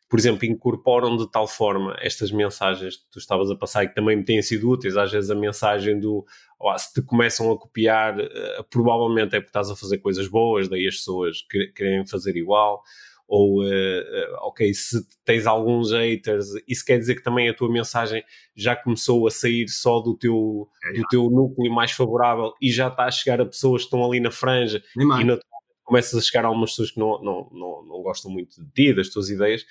por 0.08 0.18
exemplo, 0.18 0.46
incorporam 0.46 1.16
de 1.16 1.30
tal 1.30 1.46
forma 1.46 1.94
estas 2.00 2.30
mensagens 2.32 2.96
que 2.96 3.04
tu 3.10 3.18
estavas 3.18 3.50
a 3.50 3.56
passar 3.56 3.84
e 3.84 3.88
que 3.88 3.94
também 3.94 4.16
me 4.16 4.24
têm 4.24 4.40
sido 4.40 4.70
úteis, 4.70 4.96
às 4.96 5.12
vezes 5.12 5.30
a 5.30 5.34
mensagem 5.34 6.00
do 6.00 6.24
oh, 6.58 6.78
se 6.78 6.94
te 6.94 7.02
começam 7.02 7.50
a 7.52 7.58
copiar, 7.58 8.18
uh, 8.18 8.64
provavelmente 8.70 9.36
é 9.36 9.40
porque 9.40 9.50
estás 9.50 9.70
a 9.70 9.76
fazer 9.76 9.98
coisas 9.98 10.26
boas, 10.26 10.68
daí 10.68 10.88
as 10.88 10.96
pessoas 10.96 11.44
querem 11.74 12.06
fazer 12.06 12.36
igual. 12.36 12.82
Ou 13.30 13.62
uh, 13.62 14.36
ok, 14.40 14.72
se 14.72 15.06
tens 15.22 15.46
alguns 15.46 15.92
haters, 15.92 16.46
isso 16.66 16.82
quer 16.82 16.96
dizer 16.96 17.16
que 17.16 17.22
também 17.22 17.46
a 17.46 17.54
tua 17.54 17.70
mensagem 17.70 18.24
já 18.56 18.74
começou 18.74 19.26
a 19.26 19.30
sair 19.30 19.68
só 19.68 20.00
do 20.00 20.16
teu, 20.16 20.66
é, 20.82 20.92
do 20.94 21.02
teu 21.10 21.28
núcleo 21.28 21.70
mais 21.70 21.92
favorável 21.92 22.54
e 22.62 22.72
já 22.72 22.88
está 22.88 23.04
a 23.04 23.10
chegar 23.10 23.38
a 23.42 23.44
pessoas 23.44 23.82
que 23.82 23.88
estão 23.88 24.02
ali 24.02 24.18
na 24.18 24.30
franja 24.30 24.82
e 24.96 25.04
naturalmente 25.04 25.42
começas 25.88 26.14
a 26.14 26.22
chegar 26.22 26.44
a 26.44 26.48
algumas 26.48 26.70
pessoas 26.70 26.90
que 26.90 27.00
não, 27.00 27.22
não, 27.22 27.50
não, 27.52 27.82
não 27.86 28.02
gostam 28.02 28.30
muito 28.30 28.62
de 28.62 28.70
ti, 28.72 28.94
das 28.94 29.08
tuas 29.08 29.30
ideias, 29.30 29.64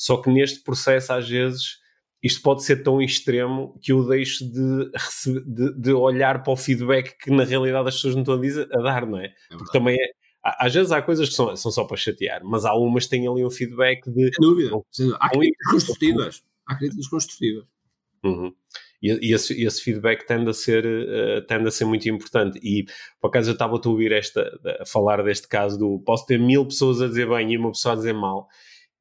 só 0.00 0.16
que 0.16 0.30
neste 0.30 0.60
processo 0.60 1.12
às 1.12 1.28
vezes 1.28 1.78
isto 2.22 2.40
pode 2.40 2.64
ser 2.64 2.82
tão 2.82 3.02
extremo 3.02 3.78
que 3.82 3.92
eu 3.92 4.06
deixo 4.06 4.50
de, 4.50 4.90
de, 5.46 5.78
de, 5.78 5.92
olhar 5.92 6.42
para 6.42 6.52
o 6.54 6.56
feedback 6.56 7.18
que 7.18 7.30
na 7.30 7.44
realidade 7.44 7.88
as 7.88 7.96
pessoas 7.96 8.14
não 8.14 8.22
estão 8.22 8.34
a, 8.34 8.40
dizer, 8.40 8.66
a 8.72 8.82
dar, 8.82 9.06
não 9.06 9.18
é? 9.18 9.26
é 9.26 9.56
Porque 9.56 9.72
também 9.72 9.94
é, 9.94 10.10
às 10.42 10.72
vezes 10.72 10.90
há 10.90 11.02
coisas 11.02 11.28
que 11.28 11.34
são, 11.34 11.54
são 11.54 11.70
só 11.70 11.84
para 11.84 11.98
chatear, 11.98 12.40
mas 12.42 12.64
há 12.64 12.74
umas 12.74 13.04
que 13.04 13.10
têm 13.10 13.28
ali 13.28 13.44
um 13.44 13.50
feedback 13.50 14.10
de. 14.10 14.32
Sem 14.34 14.40
dúvida. 14.40 14.70
há 15.18 15.28
críticas 15.28 15.70
construtivas. 15.70 16.42
Há 16.66 16.76
críticas 16.76 17.08
construtivas. 17.08 17.64
Uhum. 18.24 18.54
E, 19.02 19.28
e 19.28 19.34
esse, 19.34 19.62
esse, 19.62 19.82
feedback 19.82 20.26
tende 20.26 20.48
a, 20.48 20.54
ser, 20.54 20.86
uh, 20.86 21.46
tende 21.46 21.68
a 21.68 21.70
ser 21.70 21.84
muito 21.84 22.08
importante. 22.08 22.58
E 22.62 22.86
por 23.20 23.28
acaso 23.28 23.50
eu 23.50 23.54
estava 23.54 23.76
a 23.76 23.88
ouvir 23.88 24.12
esta, 24.12 24.50
a 24.80 24.86
falar 24.86 25.22
deste 25.22 25.46
caso 25.46 25.78
do 25.78 25.98
posso 26.00 26.24
ter 26.24 26.38
mil 26.38 26.64
pessoas 26.66 27.02
a 27.02 27.08
dizer 27.08 27.28
bem 27.28 27.52
e 27.52 27.58
uma 27.58 27.72
pessoa 27.72 27.92
a 27.92 27.96
dizer 27.96 28.14
mal. 28.14 28.48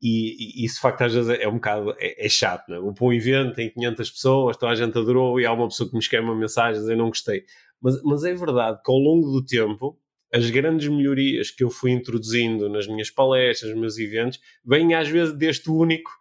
E, 0.02 0.62
e 0.62 0.66
isso 0.66 0.76
de 0.76 0.82
facto 0.82 1.02
às 1.02 1.14
vezes 1.14 1.30
é 1.40 1.48
um 1.48 1.56
bocado 1.56 1.94
é, 1.98 2.26
é 2.26 2.30
chato, 2.30 2.70
não 2.70 2.78
é? 2.78 2.80
Vou 2.80 3.14
evento, 3.14 3.56
tem 3.56 3.70
500 3.70 4.10
pessoas, 4.12 4.58
toda 4.58 4.72
a 4.72 4.76
gente 4.76 4.98
adorou 4.98 5.40
e 5.40 5.46
há 5.46 5.52
uma 5.52 5.68
pessoa 5.68 5.90
que 5.90 5.96
me 5.96 6.02
escreve 6.02 6.26
uma 6.26 6.36
mensagem 6.36 6.80
dizer 6.80 6.96
não 6.96 7.10
gostei. 7.10 7.44
Mas, 7.82 8.02
mas 8.04 8.24
é 8.24 8.34
verdade 8.34 8.80
que 8.84 8.92
ao 8.92 8.98
longo 8.98 9.30
do 9.30 9.46
tempo 9.46 9.98
as 10.34 10.50
grandes 10.50 10.88
melhorias 10.88 11.50
que 11.50 11.64
eu 11.64 11.70
fui 11.70 11.92
introduzindo 11.92 12.70
nas 12.70 12.88
minhas 12.88 13.10
palestras, 13.10 13.72
nos 13.72 13.80
meus 13.80 13.98
eventos, 13.98 14.40
vêm 14.64 14.94
às 14.94 15.08
vezes 15.10 15.34
deste 15.36 15.70
único 15.70 16.12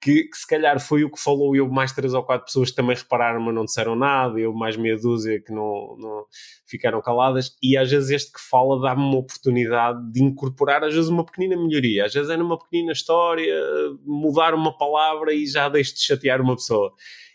que, 0.00 0.24
que, 0.24 0.36
se 0.36 0.46
calhar 0.46 0.80
foi 0.80 1.04
o 1.04 1.10
que 1.10 1.20
falou, 1.20 1.54
eu 1.54 1.68
mais 1.68 1.92
três 1.92 2.14
ou 2.14 2.22
quatro 2.22 2.46
pessoas 2.46 2.70
que 2.70 2.76
também 2.76 2.96
repararam, 2.96 3.40
mas 3.40 3.54
não 3.54 3.64
disseram 3.64 3.94
nada, 3.94 4.38
eu 4.40 4.52
mais 4.54 4.76
meia 4.76 4.96
dúzia 4.96 5.40
que 5.40 5.52
não, 5.52 5.96
não 5.98 6.24
ficaram 6.66 7.02
caladas, 7.02 7.54
e 7.62 7.76
às 7.76 7.90
vezes 7.90 8.10
este 8.10 8.32
que 8.32 8.40
fala 8.40 8.80
dá-me 8.80 9.02
uma 9.02 9.18
oportunidade 9.18 10.10
de 10.10 10.22
incorporar, 10.22 10.82
às 10.82 10.94
vezes, 10.94 11.10
uma 11.10 11.24
pequenina 11.24 11.56
melhoria, 11.56 12.06
às 12.06 12.14
vezes 12.14 12.30
é 12.30 12.36
numa 12.36 12.58
pequenina 12.58 12.92
história, 12.92 13.54
mudar 14.02 14.54
uma 14.54 14.76
palavra 14.76 15.34
e 15.34 15.46
já 15.46 15.68
deixo 15.68 15.94
de 15.94 16.00
chatear 16.00 16.40
uma 16.40 16.56
pessoa. 16.56 16.92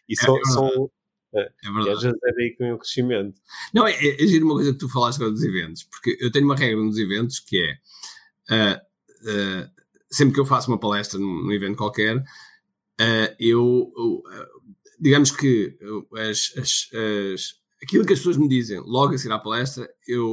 E 0.09 0.13
é 0.13 0.15
são, 0.15 0.43
são, 0.45 0.91
é, 1.35 1.41
é 1.41 1.71
verdade. 1.71 1.87
E 1.87 1.91
às 1.91 2.01
vezes 2.01 2.17
é 2.23 2.33
daí 2.33 2.49
que 2.51 2.63
vem 2.63 2.73
o 2.73 2.79
crescimento. 2.79 3.39
Não, 3.73 3.85
é, 3.85 3.91
é, 3.91 4.37
é 4.37 4.43
uma 4.43 4.55
coisa 4.55 4.73
que 4.73 4.79
tu 4.79 4.89
falaste 4.89 5.17
agora 5.17 5.31
dos 5.31 5.43
eventos, 5.43 5.83
porque 5.83 6.17
eu 6.19 6.31
tenho 6.31 6.45
uma 6.45 6.55
regra 6.55 6.81
nos 6.81 6.97
eventos 6.97 7.39
que 7.39 7.61
é 7.61 7.73
uh, 8.51 8.77
uh, 8.77 9.69
sempre 10.09 10.33
que 10.33 10.39
eu 10.39 10.45
faço 10.45 10.71
uma 10.71 10.79
palestra 10.79 11.19
num, 11.19 11.43
num 11.43 11.51
evento 11.51 11.77
qualquer, 11.77 12.23
uh, 13.01 13.35
eu 13.39 13.91
digamos 14.99 15.31
que 15.31 15.77
as, 16.13 16.53
as, 16.57 16.89
as, 16.93 17.53
aquilo 17.83 18.05
que 18.05 18.13
as 18.13 18.19
pessoas 18.19 18.37
me 18.37 18.47
dizem 18.47 18.79
logo 18.79 19.13
a 19.13 19.17
seguir 19.17 19.33
à 19.33 19.39
palestra, 19.39 19.89
eu 20.07 20.27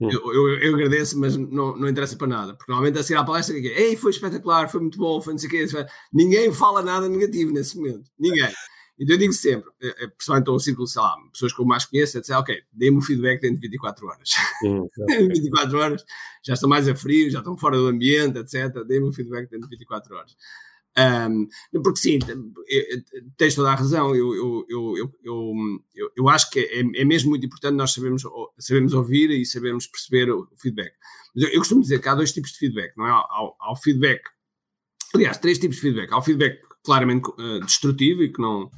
hum. 0.00 0.08
eu, 0.10 0.32
eu, 0.32 0.58
eu, 0.58 0.74
agradeço, 0.74 1.18
mas 1.18 1.36
não, 1.36 1.76
não 1.76 1.88
interessa 1.88 2.16
para 2.16 2.26
nada. 2.26 2.54
Porque 2.54 2.70
normalmente 2.70 2.98
a 2.98 3.02
seguir 3.02 3.18
à 3.18 3.24
palestra, 3.24 3.60
que 3.60 3.68
é, 3.68 3.82
Ei, 3.82 3.96
foi 3.96 4.10
espetacular, 4.10 4.68
foi 4.70 4.80
muito 4.80 4.98
bom, 4.98 5.20
foi 5.20 5.34
não 5.34 5.38
sei 5.38 5.48
o 5.48 5.50
quê. 5.50 5.66
Ninguém 6.12 6.52
fala 6.52 6.82
nada 6.82 7.08
negativo 7.08 7.52
nesse 7.52 7.76
momento. 7.76 8.10
Ninguém. 8.18 8.52
Então 8.98 9.16
eu 9.16 9.18
digo 9.18 9.32
sempre, 9.32 9.68
é, 9.82 10.04
é, 10.04 10.06
principalmente 10.06 10.48
ao 10.48 10.60
círculo, 10.60 10.86
sei 10.86 11.02
lá, 11.02 11.16
pessoas 11.32 11.52
que 11.52 11.60
eu 11.60 11.66
mais 11.66 11.84
conheço, 11.84 12.18
é 12.18 12.20
dizer, 12.20 12.34
ok, 12.34 12.56
dê-me 12.72 12.98
o 12.98 13.00
feedback 13.00 13.40
dentro 13.40 13.56
de 13.56 13.68
24 13.68 14.06
horas. 14.06 14.30
Hum, 14.64 14.88
24 15.28 15.78
horas, 15.78 16.04
já 16.44 16.54
estão 16.54 16.68
mais 16.68 16.86
a 16.86 16.94
frio, 16.94 17.30
já 17.30 17.38
estão 17.38 17.56
fora 17.56 17.76
do 17.76 17.88
ambiente, 17.88 18.38
etc. 18.38 18.84
Dê-me 18.86 19.08
o 19.08 19.12
feedback 19.12 19.50
dentro 19.50 19.68
de 19.68 19.76
24 19.76 20.14
horas. 20.14 20.36
Um, 20.98 21.48
porque 21.82 22.00
sim, 22.00 22.18
tens 23.38 23.54
toda 23.54 23.70
a 23.70 23.74
razão, 23.74 24.14
eu, 24.14 24.34
eu, 24.34 24.66
eu, 24.68 25.12
eu, 25.24 26.12
eu, 26.14 26.28
acho 26.28 26.50
que 26.50 26.60
é, 26.60 26.80
é 27.00 27.04
mesmo 27.04 27.30
muito 27.30 27.46
importante 27.46 27.74
nós 27.74 27.92
sabermos, 27.92 28.22
sabermos 28.58 28.92
ouvir 28.92 29.30
e 29.30 29.46
sabermos 29.46 29.86
perceber 29.86 30.30
o 30.30 30.48
feedback. 30.58 30.92
Mas 31.34 31.44
eu, 31.44 31.58
costumo 31.58 31.80
dizer 31.80 32.00
que 32.00 32.08
há 32.08 32.14
dois 32.14 32.32
tipos 32.32 32.52
de 32.52 32.58
feedback, 32.58 32.94
não 32.96 33.06
é? 33.06 33.10
Há 33.10 33.72
o 33.72 33.76
feedback, 33.76 34.22
aliás, 35.14 35.38
três 35.38 35.58
tipos 35.58 35.76
de 35.76 35.82
feedback. 35.82 36.12
Há 36.12 36.18
o 36.18 36.22
feedback 36.22 36.60
claramente 36.84 37.28
uh, 37.30 37.60
destrutivo 37.60 38.22
e 38.22 38.32
que 38.32 38.40
não, 38.40 38.70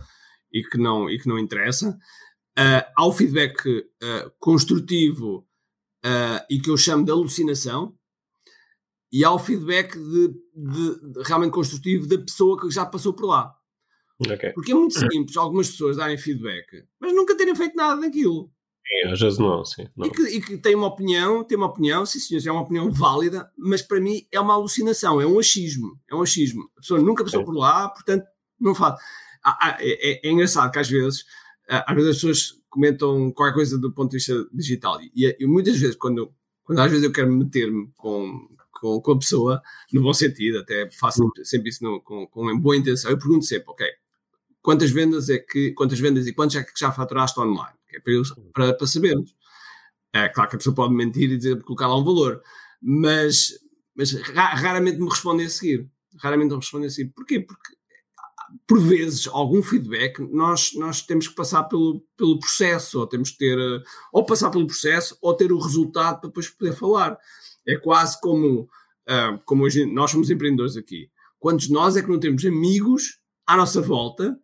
e 0.52 0.62
que 0.62 0.78
não, 0.78 1.10
e 1.10 1.18
que 1.18 1.28
não 1.28 1.38
interessa. 1.38 1.90
Uh, 2.56 2.84
há 2.96 3.06
o 3.06 3.12
feedback 3.12 3.68
uh, 3.68 4.30
construtivo 4.38 5.46
e 6.50 6.60
que 6.60 6.68
eu 6.68 6.76
chamo 6.76 7.02
de 7.02 7.10
alucinação, 7.10 7.96
e 9.14 9.24
há 9.24 9.30
o 9.30 9.38
feedback 9.38 9.96
de, 9.96 10.28
de, 10.56 11.12
de, 11.12 11.22
realmente 11.24 11.52
construtivo 11.52 12.08
da 12.08 12.18
pessoa 12.18 12.60
que 12.60 12.68
já 12.68 12.84
passou 12.84 13.12
por 13.14 13.26
lá. 13.26 13.54
Okay. 14.18 14.50
Porque 14.50 14.72
é 14.72 14.74
muito 14.74 14.98
simples 14.98 15.36
algumas 15.36 15.70
pessoas 15.70 15.96
darem 15.96 16.18
feedback, 16.18 16.84
mas 16.98 17.14
nunca 17.14 17.36
terem 17.36 17.54
feito 17.54 17.76
nada 17.76 18.00
daquilo. 18.00 18.50
Sim, 18.84 19.12
às 19.12 19.20
vezes 19.20 19.38
não, 19.38 19.64
sim. 19.64 19.86
Não. 19.96 20.06
E, 20.06 20.10
que, 20.10 20.22
e 20.22 20.40
que 20.40 20.58
tem 20.58 20.74
uma 20.74 20.88
opinião, 20.88 21.44
tem 21.44 21.56
uma 21.56 21.68
opinião, 21.68 22.04
sim 22.04 22.18
senhores, 22.18 22.44
é 22.44 22.50
uma 22.50 22.62
opinião 22.62 22.90
válida, 22.90 23.48
mas 23.56 23.82
para 23.82 24.00
mim 24.00 24.26
é 24.32 24.40
uma 24.40 24.54
alucinação, 24.54 25.20
é 25.20 25.26
um 25.26 25.38
achismo, 25.38 25.96
é 26.10 26.14
um 26.16 26.22
achismo. 26.22 26.68
A 26.76 26.80
pessoa 26.80 27.00
nunca 27.00 27.22
passou 27.22 27.40
sim. 27.40 27.46
por 27.46 27.54
lá, 27.54 27.88
portanto, 27.90 28.26
não 28.60 28.74
faz. 28.74 29.00
É, 29.78 30.10
é, 30.10 30.28
é, 30.28 30.30
engraçado 30.32 30.72
que 30.72 30.78
às 30.80 30.90
vezes, 30.90 31.24
às 31.68 31.94
vezes 31.94 32.10
as 32.10 32.16
pessoas 32.16 32.60
comentam 32.68 33.30
qualquer 33.30 33.54
coisa 33.54 33.78
do 33.78 33.92
ponto 33.92 34.10
de 34.10 34.16
vista 34.16 34.44
digital 34.52 35.00
e, 35.00 35.36
e 35.38 35.46
muitas 35.46 35.78
vezes 35.78 35.94
quando, 35.94 36.34
quando 36.64 36.80
às 36.80 36.90
vezes 36.90 37.04
eu 37.04 37.12
quero 37.12 37.30
meter-me 37.30 37.92
com, 37.96 38.48
com, 38.84 39.00
com, 39.00 39.12
a 39.12 39.18
pessoa, 39.18 39.62
no 39.92 40.02
bom 40.02 40.12
sentido, 40.12 40.58
até 40.58 40.90
faço 40.90 41.30
sempre 41.42 41.70
isso 41.70 41.82
no, 41.82 42.02
com, 42.02 42.26
com 42.26 42.58
boa 42.60 42.76
intenção, 42.76 43.10
eu 43.10 43.18
pergunto 43.18 43.46
sempre, 43.46 43.70
ok, 43.70 43.86
quantas 44.60 44.90
vendas 44.90 45.30
é 45.30 45.38
que, 45.38 45.72
quantas 45.72 45.98
vendas 45.98 46.26
e 46.26 46.34
quantos 46.34 46.54
é 46.56 46.62
que 46.62 46.72
já 46.78 46.92
faturaste 46.92 47.40
online? 47.40 47.74
é 47.94 48.00
para, 48.00 48.12
eu, 48.12 48.22
para, 48.52 48.74
para 48.74 48.86
sabermos. 48.86 49.34
É 50.12 50.28
claro 50.28 50.50
que 50.50 50.56
a 50.56 50.58
pessoa 50.58 50.76
pode 50.76 50.94
mentir 50.94 51.30
e 51.30 51.36
dizer, 51.36 51.62
colocar 51.62 51.86
lá 51.86 51.96
um 51.98 52.04
valor, 52.04 52.42
mas, 52.80 53.58
mas 53.96 54.12
raramente 54.12 54.98
me 54.98 55.08
respondem 55.08 55.46
a 55.46 55.50
seguir. 55.50 55.88
Raramente 56.18 56.50
me 56.50 56.56
respondem 56.56 56.86
a 56.86 56.90
seguir. 56.90 57.10
Porquê? 57.10 57.40
Porque 57.40 57.74
por 58.66 58.80
vezes, 58.80 59.26
algum 59.26 59.62
feedback, 59.62 60.20
nós, 60.20 60.72
nós 60.74 61.02
temos 61.02 61.26
que 61.26 61.34
passar 61.34 61.64
pelo, 61.64 62.04
pelo 62.16 62.38
processo, 62.38 63.00
ou 63.00 63.06
temos 63.06 63.30
que 63.30 63.38
ter, 63.38 63.58
ou 64.12 64.24
passar 64.24 64.50
pelo 64.50 64.66
processo, 64.66 65.16
ou 65.20 65.34
ter 65.34 65.52
o 65.52 65.58
resultado 65.58 66.20
para 66.20 66.28
depois 66.28 66.48
poder 66.48 66.74
falar. 66.74 67.18
É 67.66 67.76
quase 67.76 68.20
como, 68.20 68.62
uh, 69.08 69.38
como 69.44 69.64
hoje 69.64 69.86
nós 69.86 70.10
somos 70.10 70.30
empreendedores 70.30 70.76
aqui. 70.76 71.08
Quantos 71.38 71.68
nós 71.68 71.96
é 71.96 72.02
que 72.02 72.08
não 72.08 72.18
temos 72.18 72.44
amigos 72.44 73.18
à 73.46 73.56
nossa 73.56 73.80
volta 73.80 74.38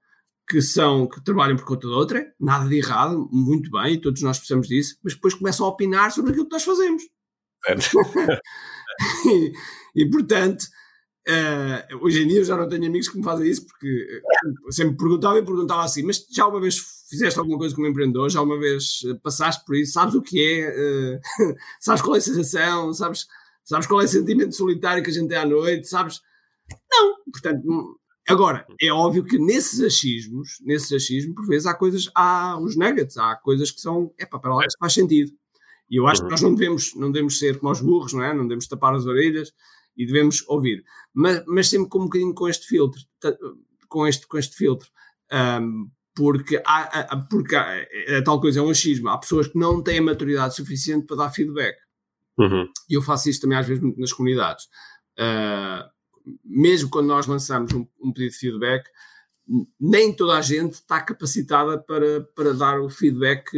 que 0.48 0.60
são 0.60 1.06
que 1.06 1.22
trabalham 1.22 1.56
por 1.56 1.64
conta 1.64 1.86
de 1.86 1.94
outra, 1.94 2.34
nada 2.38 2.68
de 2.68 2.76
errado, 2.76 3.28
muito 3.30 3.70
bem, 3.70 4.00
todos 4.00 4.20
nós 4.20 4.36
precisamos 4.36 4.66
disso, 4.66 4.96
mas 5.04 5.14
depois 5.14 5.32
começam 5.32 5.64
a 5.64 5.68
opinar 5.68 6.10
sobre 6.10 6.32
aquilo 6.32 6.46
que 6.46 6.52
nós 6.52 6.64
fazemos. 6.64 7.04
e, 9.26 9.52
e, 9.94 10.10
portanto, 10.10 10.64
uh, 11.28 12.04
hoje 12.04 12.22
em 12.22 12.26
dia 12.26 12.38
eu 12.38 12.44
já 12.44 12.56
não 12.56 12.68
tenho 12.68 12.84
amigos 12.84 13.08
que 13.08 13.16
me 13.16 13.22
fazem 13.22 13.48
isso, 13.48 13.64
porque 13.64 14.22
uh, 14.66 14.72
sempre 14.72 14.96
perguntava 14.96 15.38
e 15.38 15.44
perguntava 15.44 15.84
assim: 15.84 16.02
mas 16.02 16.26
já 16.28 16.46
uma 16.46 16.60
vez 16.60 16.80
fizeste 17.10 17.38
alguma 17.38 17.58
coisa 17.58 17.74
como 17.74 17.86
empreendedor? 17.86 18.30
Já 18.30 18.40
uma 18.40 18.58
vez 18.58 19.02
uh, 19.02 19.18
passaste 19.20 19.64
por 19.64 19.76
isso? 19.76 19.92
Sabes 19.92 20.14
o 20.14 20.22
que 20.22 20.40
é? 20.42 21.20
sabes 21.80 22.00
qual 22.00 22.14
é 22.14 22.18
a 22.18 22.22
sensação? 22.22 22.92
Sabes, 22.94 23.26
sabes 23.64 23.86
qual 23.86 24.00
é 24.00 24.04
o 24.04 24.08
sentimento 24.08 24.54
solitário 24.54 25.02
que 25.02 25.10
a 25.10 25.12
gente 25.12 25.28
tem 25.28 25.38
à 25.38 25.44
noite? 25.44 25.88
Sabes? 25.88 26.20
Não, 26.90 27.16
portanto, 27.32 28.00
Agora, 28.30 28.64
é 28.80 28.92
óbvio 28.92 29.24
que 29.24 29.38
nesses 29.38 29.80
achismos, 29.80 30.58
nesses 30.62 30.92
achismos, 30.92 31.34
por 31.34 31.46
vezes 31.48 31.66
há 31.66 31.74
coisas, 31.74 32.08
há 32.14 32.56
os 32.60 32.76
nuggets, 32.76 33.16
há 33.16 33.34
coisas 33.34 33.72
que 33.72 33.80
são, 33.80 34.14
é 34.16 34.24
para 34.24 34.54
lá, 34.54 34.62
faz 34.78 34.92
sentido. 34.92 35.32
E 35.90 35.96
eu 35.96 36.06
acho 36.06 36.20
que 36.20 36.26
uhum. 36.26 36.30
nós 36.30 36.40
não 36.40 36.54
devemos, 36.54 36.94
não 36.94 37.10
devemos 37.10 37.40
ser 37.40 37.58
como 37.58 37.72
os 37.72 37.80
burros, 37.80 38.12
não 38.12 38.22
é? 38.22 38.32
Não 38.32 38.44
devemos 38.44 38.68
tapar 38.68 38.94
as 38.94 39.04
orelhas 39.04 39.52
e 39.96 40.06
devemos 40.06 40.44
ouvir. 40.46 40.84
Mas, 41.12 41.42
mas 41.46 41.68
sempre 41.68 41.88
com 41.88 41.98
um 41.98 42.04
bocadinho 42.04 42.32
com 42.32 42.48
este 42.48 42.68
filtro, 42.68 43.00
com 43.88 44.06
este, 44.06 44.28
com 44.28 44.38
este 44.38 44.54
filtro. 44.56 44.88
Um, 45.32 45.90
porque, 46.20 46.62
há, 46.66 47.16
porque 47.30 47.56
há, 47.56 47.76
é, 47.76 48.18
é 48.18 48.22
tal 48.22 48.38
coisa, 48.38 48.60
é 48.60 48.62
um 48.62 48.68
achismo. 48.68 49.08
Há 49.08 49.16
pessoas 49.16 49.48
que 49.48 49.58
não 49.58 49.82
têm 49.82 50.02
maturidade 50.02 50.54
suficiente 50.54 51.06
para 51.06 51.16
dar 51.16 51.30
feedback. 51.30 51.74
Uhum. 52.38 52.68
E 52.90 52.94
eu 52.94 53.00
faço 53.00 53.30
isto 53.30 53.40
também 53.40 53.56
às 53.56 53.66
vezes 53.66 53.82
nas 53.96 54.12
comunidades. 54.12 54.66
Uh, 55.18 55.88
mesmo 56.44 56.90
quando 56.90 57.06
nós 57.06 57.26
lançamos 57.26 57.72
um, 57.72 57.86
um, 58.02 58.12
pedido 58.12 58.32
de 58.32 58.38
feedback, 58.38 58.84
nem 59.80 60.14
toda 60.14 60.36
a 60.36 60.42
gente 60.42 60.74
está 60.74 61.00
capacitada 61.00 61.78
para, 61.78 62.20
para 62.36 62.52
dar 62.52 62.80
o 62.82 62.90
feedback, 62.90 63.50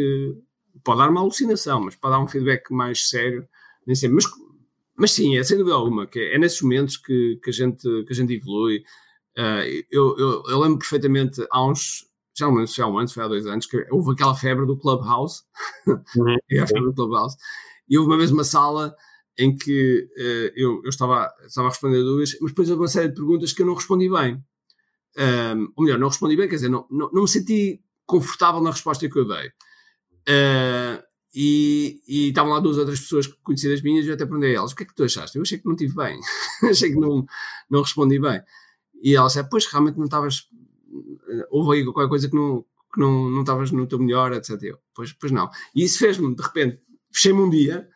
pode 0.85 0.99
dar 1.01 1.11
uma 1.11 1.21
alucinação, 1.21 1.81
mas 1.81 1.97
para 1.97 2.11
dar 2.11 2.21
um 2.21 2.29
feedback 2.29 2.71
mais 2.71 3.09
sério, 3.09 3.45
nem 3.85 3.97
sempre. 3.97 4.15
Mas, 4.15 4.27
mas 4.97 5.11
sim, 5.11 5.37
é 5.37 5.43
sem 5.43 5.59
dúvida 5.59 5.75
alguma, 5.75 6.07
que 6.07 6.21
é, 6.21 6.37
é 6.37 6.39
nesses 6.39 6.63
momentos 6.63 6.97
que, 6.97 7.41
que, 7.43 7.51
a, 7.51 7.53
gente, 7.53 7.83
que 8.05 8.13
a 8.13 8.15
gente 8.15 8.35
evolui. 8.35 8.85
Uh, 9.37 9.85
eu, 9.91 10.17
eu, 10.19 10.43
eu, 10.47 10.61
lembro 10.61 10.79
perfeitamente, 10.79 11.45
há 11.51 11.67
uns, 11.67 12.07
já 12.37 12.47
há 12.47 12.49
um 12.49 12.99
ano, 12.99 13.09
foi 13.09 13.25
há 13.25 13.29
dois 13.29 13.47
anos, 13.47 13.67
que 13.67 13.87
houve 13.91 14.13
aquela 14.13 14.35
febre 14.35 14.67
do 14.67 14.77
Clubhouse, 14.77 15.43
uhum. 15.87 16.37
é 16.51 16.59
a 16.61 16.67
febre 16.67 16.85
do 16.85 16.95
Clubhouse, 16.95 17.37
e 17.89 17.99
houve 17.99 18.11
uma 18.11 18.19
vez 18.19 18.31
uma 18.31 18.45
sala 18.45 18.95
em 19.39 19.55
que 19.57 20.09
uh, 20.17 20.53
eu, 20.55 20.83
eu 20.83 20.89
estava, 20.89 21.33
estava 21.47 21.69
a 21.69 21.71
responder 21.71 22.03
dúvidas, 22.03 22.37
mas 22.41 22.51
depois 22.51 22.71
houve 22.71 22.83
uma 22.83 22.89
série 22.89 23.09
de 23.09 23.15
perguntas 23.15 23.53
que 23.53 23.63
eu 23.63 23.67
não 23.67 23.75
respondi 23.75 24.09
bem. 24.09 24.43
Um, 25.17 25.73
ou 25.77 25.85
melhor, 25.85 25.99
não 25.99 26.09
respondi 26.09 26.37
bem, 26.37 26.49
quer 26.49 26.57
dizer, 26.57 26.69
não, 26.69 26.87
não, 26.91 27.11
não 27.13 27.23
me 27.23 27.29
senti 27.29 27.83
confortável 28.07 28.61
na 28.63 28.71
resposta 28.71 29.09
que 29.09 29.19
eu 29.19 29.27
dei. 29.27 29.49
Uh, 30.29 31.03
e, 31.35 32.03
e 32.07 32.29
estavam 32.29 32.53
lá 32.53 32.61
duas 32.61 32.77
outras 32.77 33.01
pessoas 33.01 33.27
conhecidas 33.27 33.81
minhas 33.81 34.05
e 34.05 34.09
eu 34.09 34.15
até 34.15 34.27
perguntei 34.27 34.55
a 34.55 34.59
elas: 34.59 34.73
o 34.73 34.77
que 34.77 34.83
é 34.83 34.87
que 34.87 34.95
tu 34.95 35.05
achaste? 35.05 35.37
Eu 35.37 35.43
achei 35.43 35.59
que 35.59 35.67
não 35.67 35.75
tive 35.75 35.95
bem, 35.95 36.21
achei 36.69 36.91
que 36.91 37.01
não, 37.01 37.25
não 37.71 37.81
respondi 37.81 38.19
bem. 38.19 38.41
E 39.03 39.17
elas 39.17 39.33
disseram: 39.33 39.49
pois 39.51 39.67
realmente 39.67 39.97
não 39.97 40.05
estavas, 40.05 40.47
houve 41.51 41.79
aí 41.79 41.85
qualquer 41.85 42.09
coisa 42.09 42.29
que 42.29 42.35
não, 42.35 42.65
que 42.93 43.01
não, 43.01 43.31
não 43.31 43.41
estavas 43.41 43.71
no 43.71 43.87
teu 43.87 43.99
melhor, 43.99 44.33
etc. 44.33 44.51
Eu, 44.63 44.79
pois, 44.95 45.13
pois 45.13 45.33
não. 45.33 45.49
E 45.75 45.85
isso 45.85 45.99
fez-me, 45.99 46.35
de 46.35 46.43
repente, 46.43 46.81
fechei-me 47.13 47.41
um 47.41 47.51
dia, 47.51 47.89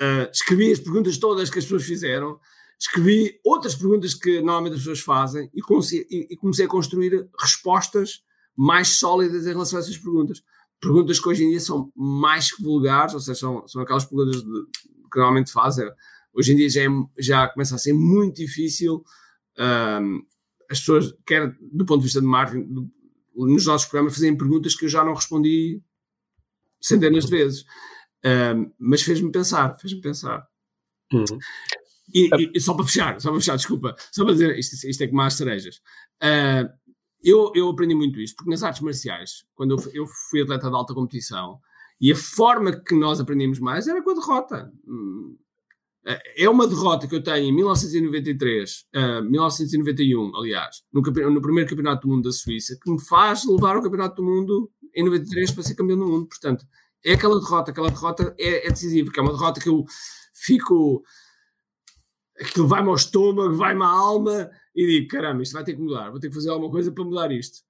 uh, 0.00 0.30
escrevi 0.32 0.72
as 0.72 0.78
perguntas 0.78 1.18
todas 1.18 1.50
que 1.50 1.58
as 1.58 1.64
pessoas 1.64 1.84
fizeram, 1.84 2.38
escrevi 2.78 3.40
outras 3.44 3.74
perguntas 3.74 4.14
que 4.14 4.40
normalmente 4.40 4.74
as 4.74 4.80
pessoas 4.80 5.00
fazem 5.00 5.50
e 5.54 5.60
comecei, 5.60 6.06
e, 6.10 6.28
e 6.30 6.36
comecei 6.36 6.66
a 6.66 6.68
construir 6.68 7.28
respostas 7.40 8.22
mais 8.56 8.98
sólidas 8.98 9.46
em 9.46 9.50
relação 9.50 9.78
a 9.78 9.82
essas 9.82 9.96
perguntas 9.96 10.42
perguntas 10.84 11.18
que 11.18 11.28
hoje 11.28 11.44
em 11.44 11.50
dia 11.50 11.60
são 11.60 11.90
mais 11.96 12.50
vulgares, 12.60 13.14
ou 13.14 13.20
seja, 13.20 13.40
são, 13.40 13.66
são 13.66 13.80
aquelas 13.80 14.04
perguntas 14.04 14.42
de, 14.42 14.64
que 15.10 15.18
normalmente 15.18 15.50
fazem. 15.50 15.88
Hoje 16.34 16.52
em 16.52 16.56
dia 16.56 16.68
já, 16.68 16.82
é, 16.82 16.88
já 17.18 17.48
começa 17.48 17.74
a 17.74 17.78
ser 17.78 17.94
muito 17.94 18.36
difícil 18.36 19.02
um, 19.58 20.22
as 20.70 20.80
pessoas, 20.80 21.14
quer 21.26 21.56
do 21.60 21.84
ponto 21.84 22.00
de 22.00 22.04
vista 22.04 22.20
de 22.20 22.26
marketing, 22.26 22.64
do, 22.72 22.90
nos 23.34 23.66
nossos 23.66 23.86
programas, 23.88 24.14
fazerem 24.14 24.36
perguntas 24.36 24.74
que 24.74 24.84
eu 24.84 24.88
já 24.88 25.04
não 25.04 25.14
respondi 25.14 25.82
centenas 26.80 27.24
de 27.24 27.30
vezes. 27.30 27.64
Um, 28.24 28.72
mas 28.78 29.02
fez-me 29.02 29.30
pensar, 29.30 29.76
fez-me 29.78 30.00
pensar. 30.00 30.46
Uhum. 31.12 31.24
E, 32.14 32.30
e, 32.54 32.60
só 32.60 32.74
para 32.74 32.84
fechar, 32.84 33.20
só 33.20 33.30
para 33.30 33.40
fechar, 33.40 33.56
desculpa, 33.56 33.96
só 34.12 34.24
para 34.24 34.34
dizer, 34.34 34.58
isto, 34.58 34.86
isto 34.86 35.02
é 35.02 35.08
como 35.08 35.22
as 35.22 35.34
cerejas. 35.34 35.76
Uh, 36.22 36.68
eu, 37.22 37.50
eu 37.54 37.68
aprendi 37.68 37.94
muito 37.94 38.20
isto, 38.20 38.36
porque 38.36 38.50
nas 38.50 38.62
artes 38.62 38.82
marciais, 38.82 39.44
quando 39.54 39.74
eu, 39.74 39.92
eu 39.92 40.06
fui 40.06 40.42
atleta 40.42 40.68
de 40.68 40.76
alta 40.76 40.94
competição, 40.94 41.60
e 42.00 42.12
a 42.12 42.16
forma 42.16 42.72
que 42.72 42.94
nós 42.94 43.20
aprendemos 43.20 43.58
mais 43.58 43.88
era 43.88 44.02
com 44.02 44.10
a 44.10 44.14
derrota. 44.14 44.72
É 46.36 46.48
uma 46.50 46.66
derrota 46.66 47.08
que 47.08 47.14
eu 47.14 47.22
tenho 47.22 47.46
em 47.46 47.52
1993, 47.52 48.84
uh, 48.94 49.24
1991, 49.24 50.36
aliás, 50.36 50.82
no, 50.92 51.00
no, 51.00 51.40
primeiro 51.40 51.70
campeonato 51.70 52.06
do 52.06 52.14
mundo 52.14 52.24
da 52.24 52.32
Suíça, 52.32 52.76
que 52.82 52.90
me 52.90 53.00
faz 53.00 53.46
levar 53.46 53.76
ao 53.76 53.82
campeonato 53.82 54.16
do 54.16 54.22
mundo 54.22 54.70
em 54.94 55.02
93 55.02 55.52
para 55.52 55.62
ser 55.62 55.74
campeão 55.74 55.98
do 55.98 56.06
mundo. 56.06 56.26
Portanto, 56.26 56.66
é 57.02 57.14
aquela 57.14 57.40
derrota, 57.40 57.70
aquela 57.70 57.88
derrota 57.88 58.34
é, 58.38 58.66
é 58.66 58.70
decisiva, 58.70 59.06
porque 59.06 59.18
é 59.18 59.22
uma 59.22 59.32
derrota 59.32 59.60
que 59.60 59.68
eu 59.68 59.84
fico. 60.34 61.02
aquilo 62.38 62.68
vai-me 62.68 62.88
ao 62.90 62.96
estômago, 62.96 63.54
vai-me 63.54 63.82
à 63.82 63.88
alma, 63.88 64.50
e 64.74 64.86
digo: 64.86 65.08
caramba, 65.08 65.42
isto 65.42 65.54
vai 65.54 65.64
ter 65.64 65.74
que 65.74 65.80
mudar, 65.80 66.10
vou 66.10 66.20
ter 66.20 66.28
que 66.28 66.34
fazer 66.34 66.50
alguma 66.50 66.70
coisa 66.70 66.92
para 66.92 67.04
mudar 67.04 67.32
isto. 67.32 67.60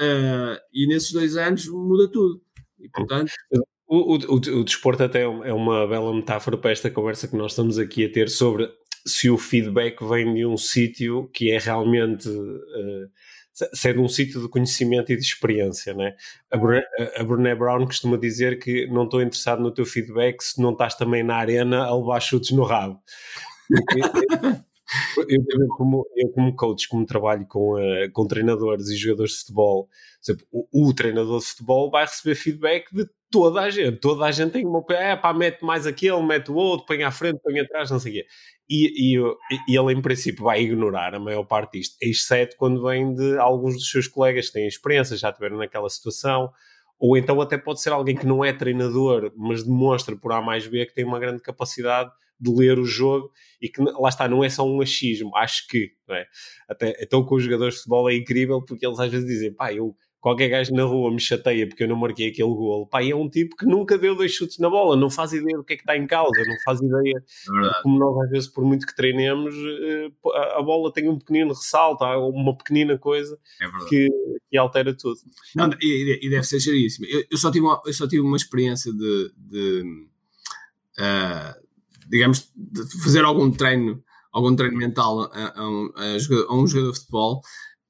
Uh, 0.00 0.58
e 0.72 0.88
nesses 0.88 1.12
dois 1.12 1.36
anos 1.36 1.68
muda 1.68 2.10
tudo. 2.10 2.42
E 2.80 2.88
portanto. 2.88 3.30
O, 3.86 4.14
o, 4.14 4.16
o, 4.16 4.34
o 4.36 4.64
desporto 4.64 5.02
até 5.02 5.20
é, 5.20 5.24
é 5.24 5.52
uma 5.52 5.86
bela 5.86 6.14
metáfora 6.14 6.56
para 6.56 6.72
esta 6.72 6.90
conversa 6.90 7.28
que 7.28 7.36
nós 7.36 7.52
estamos 7.52 7.78
aqui 7.78 8.04
a 8.04 8.12
ter 8.12 8.28
sobre 8.28 8.68
se 9.06 9.28
o 9.28 9.36
feedback 9.36 10.02
vem 10.02 10.34
de 10.34 10.46
um 10.46 10.56
sítio 10.56 11.28
que 11.32 11.50
é 11.50 11.58
realmente. 11.58 12.28
Uh, 12.28 13.10
se 13.72 13.88
é 13.88 13.92
de 13.92 14.00
um 14.00 14.08
sítio 14.08 14.42
de 14.42 14.48
conhecimento 14.48 15.12
e 15.12 15.16
de 15.16 15.22
experiência, 15.22 15.94
né? 15.94 16.16
A, 16.50 16.56
Brené, 16.56 16.84
a 17.16 17.22
Brené 17.22 17.54
Brown 17.54 17.86
costuma 17.86 18.16
dizer 18.16 18.58
que 18.58 18.88
não 18.88 19.04
estou 19.04 19.22
interessado 19.22 19.62
no 19.62 19.72
teu 19.72 19.86
feedback 19.86 20.42
se 20.42 20.60
não 20.60 20.72
estás 20.72 20.96
também 20.96 21.22
na 21.22 21.36
arena 21.36 21.84
a 21.84 21.96
levar 21.96 22.18
chutes 22.18 22.50
no 22.50 22.64
rabo. 22.64 22.98
Eu, 25.16 25.44
eu, 25.48 25.68
como, 25.76 26.06
eu, 26.16 26.30
como 26.30 26.54
coach, 26.54 26.88
como 26.88 27.06
trabalho 27.06 27.46
com, 27.46 27.74
uh, 27.74 28.10
com 28.12 28.26
treinadores 28.26 28.88
e 28.88 28.96
jogadores 28.96 29.32
de 29.32 29.38
futebol, 29.38 29.88
exemplo, 30.22 30.46
o, 30.52 30.88
o, 30.88 30.94
treinador 30.94 31.38
de 31.38 31.46
futebol 31.46 31.90
vai 31.90 32.04
receber 32.04 32.34
feedback 32.34 32.92
de 32.92 33.08
toda 33.30 33.60
a 33.60 33.70
gente. 33.70 33.98
Toda 33.98 34.24
a 34.24 34.30
gente 34.30 34.52
tem 34.52 34.66
uma. 34.66 34.84
É 34.90 35.16
pá, 35.16 35.32
mete 35.32 35.64
mais 35.64 35.86
aquele, 35.86 36.22
mete 36.22 36.50
o 36.50 36.54
outro, 36.54 36.86
põe 36.86 37.02
à 37.02 37.10
frente, 37.10 37.40
põe 37.42 37.58
atrás, 37.60 37.90
não 37.90 37.98
sei 37.98 38.12
o 38.12 38.14
quê. 38.14 38.26
E, 38.68 39.16
e, 39.16 39.72
e, 39.72 39.76
ele, 39.78 39.92
em 39.92 40.00
princípio, 40.00 40.44
vai 40.44 40.62
ignorar 40.62 41.14
a 41.14 41.20
maior 41.20 41.44
parte 41.44 41.78
disto, 41.78 41.96
exceto 42.00 42.56
quando 42.56 42.82
vem 42.82 43.14
de 43.14 43.38
alguns 43.38 43.74
dos 43.74 43.90
seus 43.90 44.08
colegas 44.08 44.46
que 44.46 44.54
têm 44.54 44.66
experiência, 44.66 45.16
já 45.16 45.30
estiveram 45.30 45.58
naquela 45.58 45.88
situação. 45.88 46.50
Ou 46.98 47.16
então 47.16 47.40
até 47.40 47.58
pode 47.58 47.82
ser 47.82 47.90
alguém 47.90 48.16
que 48.16 48.26
não 48.26 48.44
é 48.44 48.52
treinador, 48.52 49.32
mas 49.36 49.64
demonstra 49.64 50.16
por 50.16 50.32
A 50.32 50.40
mais 50.40 50.66
B 50.66 50.86
que 50.86 50.94
tem 50.94 51.04
uma 51.04 51.18
grande 51.18 51.42
capacidade 51.42 52.10
de 52.44 52.54
ler 52.54 52.78
o 52.78 52.84
jogo 52.84 53.30
e 53.60 53.68
que 53.68 53.80
lá 53.80 54.08
está, 54.08 54.28
não 54.28 54.44
é 54.44 54.48
só 54.48 54.66
um 54.66 54.80
achismo, 54.80 55.34
acho 55.36 55.66
que, 55.68 55.92
não 56.06 56.14
é? 56.14 56.26
Até, 56.68 56.94
então 57.00 57.24
com 57.24 57.34
os 57.36 57.42
jogadores 57.42 57.74
de 57.74 57.80
futebol 57.80 58.10
é 58.10 58.16
incrível 58.16 58.62
porque 58.62 58.86
eles 58.86 58.98
às 59.00 59.10
vezes 59.10 59.26
dizem, 59.26 59.52
pá, 59.52 59.72
eu 59.72 59.96
qualquer 60.24 60.48
gajo 60.48 60.72
na 60.74 60.84
rua 60.84 61.10
me 61.10 61.20
chateia 61.20 61.68
porque 61.68 61.82
eu 61.82 61.88
não 61.88 61.96
marquei 61.96 62.30
aquele 62.30 62.48
golo. 62.48 62.86
Pá, 62.86 63.04
é 63.04 63.14
um 63.14 63.28
tipo 63.28 63.54
que 63.56 63.66
nunca 63.66 63.98
deu 63.98 64.14
dois 64.14 64.32
chutes 64.32 64.58
na 64.58 64.70
bola, 64.70 64.96
não 64.96 65.10
faz 65.10 65.34
ideia 65.34 65.54
do 65.54 65.62
que 65.62 65.74
é 65.74 65.76
que 65.76 65.82
está 65.82 65.98
em 65.98 66.06
causa, 66.06 66.42
não 66.46 66.56
faz 66.64 66.80
ideia 66.80 67.16
é 67.18 67.82
como 67.82 67.98
nós 67.98 68.24
às 68.24 68.30
vezes, 68.30 68.48
por 68.48 68.64
muito 68.64 68.86
que 68.86 68.96
treinemos, 68.96 69.54
eh, 69.54 70.10
a 70.56 70.62
bola 70.62 70.90
tem 70.90 71.10
um 71.10 71.18
pequenino 71.18 71.50
ressalto, 71.50 72.04
há 72.04 72.18
uma 72.26 72.56
pequenina 72.56 72.96
coisa 72.96 73.38
é 73.60 73.66
que, 73.86 74.08
que, 74.50 74.56
altera 74.56 74.96
tudo. 74.96 75.20
Não, 75.54 75.68
e, 75.82 76.20
e 76.22 76.30
deve 76.30 76.44
ser 76.44 76.58
geríssimo. 76.58 77.06
Eu, 77.06 77.24
eu, 77.30 77.36
só 77.36 77.50
tive 77.50 77.66
uma, 77.66 77.82
eu 77.84 77.92
só 77.92 78.08
tive 78.08 78.22
uma 78.22 78.38
experiência 78.38 78.94
de, 78.94 79.30
de 79.36 79.82
uh, 81.00 81.63
digamos, 82.08 82.52
fazer 83.02 83.24
algum 83.24 83.50
treino, 83.50 84.02
algum 84.32 84.54
treino 84.54 84.76
mental 84.76 85.30
a, 85.32 85.60
a, 85.60 85.68
um, 85.68 85.92
a, 85.96 86.18
jogador, 86.18 86.46
a 86.50 86.56
um 86.56 86.66
jogador 86.66 86.92
de 86.92 86.98
futebol 86.98 87.40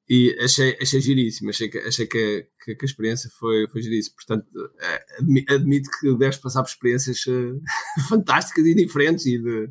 e 0.08 0.36
achei, 0.38 0.76
achei 0.80 1.00
giríssimo, 1.00 1.50
achei 1.50 1.68
que, 1.68 1.78
achei 1.78 2.06
que, 2.06 2.46
que, 2.62 2.74
que 2.74 2.84
a 2.84 2.86
experiência 2.86 3.30
foi, 3.38 3.66
foi 3.68 3.80
giríssima. 3.80 4.16
Portanto, 4.16 4.46
eh, 4.80 5.54
admito 5.54 5.88
que 5.98 6.16
deves 6.18 6.36
passar 6.36 6.62
por 6.62 6.68
experiências 6.68 7.24
eh, 7.26 8.02
fantásticas 8.08 8.66
e 8.66 8.74
diferentes 8.74 9.24
e 9.24 9.38
de, 9.38 9.70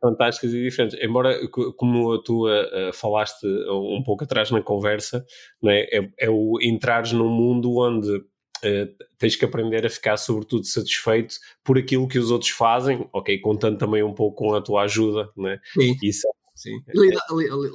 fantásticas 0.00 0.52
e 0.52 0.62
diferentes. 0.62 0.98
Embora, 1.02 1.38
como 1.76 2.22
tu 2.22 2.48
uh, 2.48 2.92
falaste 2.94 3.46
um 3.68 4.02
pouco 4.04 4.24
atrás 4.24 4.50
na 4.50 4.62
conversa, 4.62 5.24
né, 5.62 5.80
é, 5.92 6.10
é 6.18 6.30
o 6.30 6.58
entrares 6.62 7.12
num 7.12 7.28
mundo 7.28 7.76
onde 7.76 8.22
Uh, 8.58 8.92
tens 9.18 9.36
que 9.36 9.44
aprender 9.44 9.86
a 9.86 9.90
ficar 9.90 10.16
sobretudo 10.16 10.64
satisfeito 10.64 11.36
por 11.62 11.78
aquilo 11.78 12.08
que 12.08 12.18
os 12.18 12.30
outros 12.30 12.50
fazem, 12.50 13.08
ok, 13.12 13.38
contando 13.40 13.78
também 13.78 14.02
um 14.02 14.12
pouco 14.12 14.36
com 14.44 14.54
a 14.54 14.60
tua 14.60 14.82
ajuda, 14.82 15.30
né? 15.36 15.60
Sim. 15.74 15.96
Isso 16.02 16.26
é 16.26 16.38
Sim. 16.58 16.82
Lidar, 16.92 17.24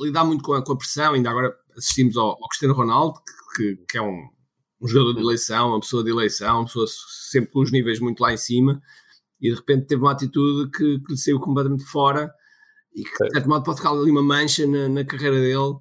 lidar 0.01 0.25
muito 0.25 0.43
com 0.43 0.53
a, 0.55 0.61
com 0.61 0.73
a, 0.73 0.77
pressão, 0.77 1.13
ainda 1.13 1.29
agora 1.29 1.55
assistimos 1.77 2.17
ao, 2.17 2.31
ao 2.31 2.49
Cristiano 2.49 2.73
Ronaldo, 2.73 3.17
que, 3.55 3.77
que 3.87 3.97
é 3.97 4.01
um, 4.01 4.27
um, 4.81 4.87
jogador 4.89 5.13
de 5.13 5.21
eleição, 5.21 5.69
uma 5.69 5.79
pessoa 5.79 6.03
de 6.03 6.09
eleição, 6.09 6.57
uma 6.57 6.65
pessoa 6.65 6.85
sempre 6.87 7.49
com 7.51 7.61
os 7.61 7.71
níveis 7.71 8.01
muito 8.01 8.19
lá 8.19 8.33
em 8.33 8.37
cima, 8.37 8.81
e 9.39 9.49
de 9.49 9.55
repente 9.55 9.87
teve 9.87 10.01
uma 10.01 10.11
atitude 10.11 10.69
que, 10.69 10.99
que 10.99 11.13
lhe 11.13 11.17
saiu 11.17 11.39
completamente 11.39 11.85
fora 11.85 12.29
e 12.93 13.03
que, 13.03 13.23
de 13.27 13.31
certo 13.31 13.47
modo, 13.47 13.63
pode 13.63 13.77
ficar 13.77 13.91
ali 13.91 14.11
uma 14.11 14.21
mancha 14.21 14.67
na, 14.67 14.89
na 14.89 15.05
carreira 15.05 15.39
dele 15.39 15.77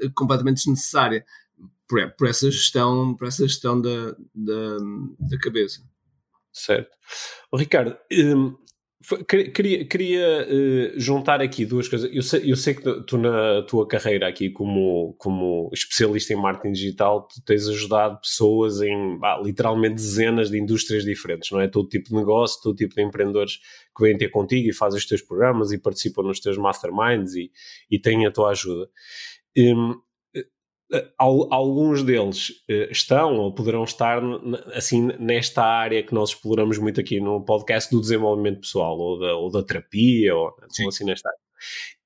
eh, 0.00 0.08
completamente 0.14 0.58
desnecessária 0.58 1.26
por, 1.88 2.10
por 2.16 2.28
essa 2.28 2.50
gestão, 2.50 3.14
por 3.14 3.28
essa 3.28 3.46
gestão 3.46 3.80
da, 3.80 4.16
da, 4.34 4.78
da 5.18 5.38
cabeça. 5.40 5.82
Certo. 6.52 6.96
Ricardo, 7.52 7.96
um, 8.12 8.54
queria, 9.26 9.84
queria 9.84 10.48
uh, 10.48 11.00
juntar 11.00 11.42
aqui 11.42 11.66
duas 11.66 11.88
coisas. 11.88 12.08
Eu 12.12 12.22
sei, 12.22 12.50
eu 12.50 12.56
sei 12.56 12.74
que 12.74 13.02
tu, 13.02 13.18
na 13.18 13.62
tua 13.62 13.86
carreira 13.86 14.28
aqui, 14.28 14.50
como, 14.50 15.14
como 15.18 15.68
especialista 15.72 16.32
em 16.32 16.36
marketing 16.36 16.72
digital, 16.72 17.26
tu 17.28 17.42
tens 17.44 17.68
ajudado 17.68 18.20
pessoas 18.20 18.80
em 18.80 19.18
literalmente 19.42 19.96
dezenas 19.96 20.50
de 20.50 20.58
indústrias 20.58 21.04
diferentes, 21.04 21.50
não 21.50 21.60
é? 21.60 21.68
Todo 21.68 21.88
tipo 21.88 22.08
de 22.08 22.14
negócio, 22.14 22.62
todo 22.62 22.76
tipo 22.76 22.94
de 22.94 23.02
empreendedores 23.02 23.58
que 23.96 24.02
vêm 24.02 24.16
ter 24.16 24.28
contigo 24.28 24.68
e 24.68 24.72
fazem 24.72 24.98
os 24.98 25.06
teus 25.06 25.22
programas 25.22 25.72
e 25.72 25.78
participam 25.78 26.22
nos 26.22 26.40
teus 26.40 26.56
masterminds 26.56 27.34
e, 27.34 27.50
e 27.90 27.98
têm 27.98 28.26
a 28.26 28.30
tua 28.30 28.50
ajuda. 28.50 28.88
Um, 29.56 29.94
alguns 31.18 32.02
deles 32.02 32.52
eh, 32.68 32.88
estão 32.90 33.36
ou 33.36 33.54
poderão 33.54 33.84
estar 33.84 34.22
assim 34.74 35.08
nesta 35.18 35.62
área 35.62 36.02
que 36.02 36.14
nós 36.14 36.30
exploramos 36.30 36.78
muito 36.78 37.00
aqui 37.00 37.20
no 37.20 37.44
podcast 37.44 37.90
do 37.90 38.00
desenvolvimento 38.00 38.60
pessoal 38.60 38.98
ou 38.98 39.18
da, 39.18 39.34
ou 39.34 39.50
da 39.50 39.62
terapia 39.62 40.34
ou 40.34 40.54
assim 40.86 41.04
nesta 41.04 41.28
área. 41.28 41.38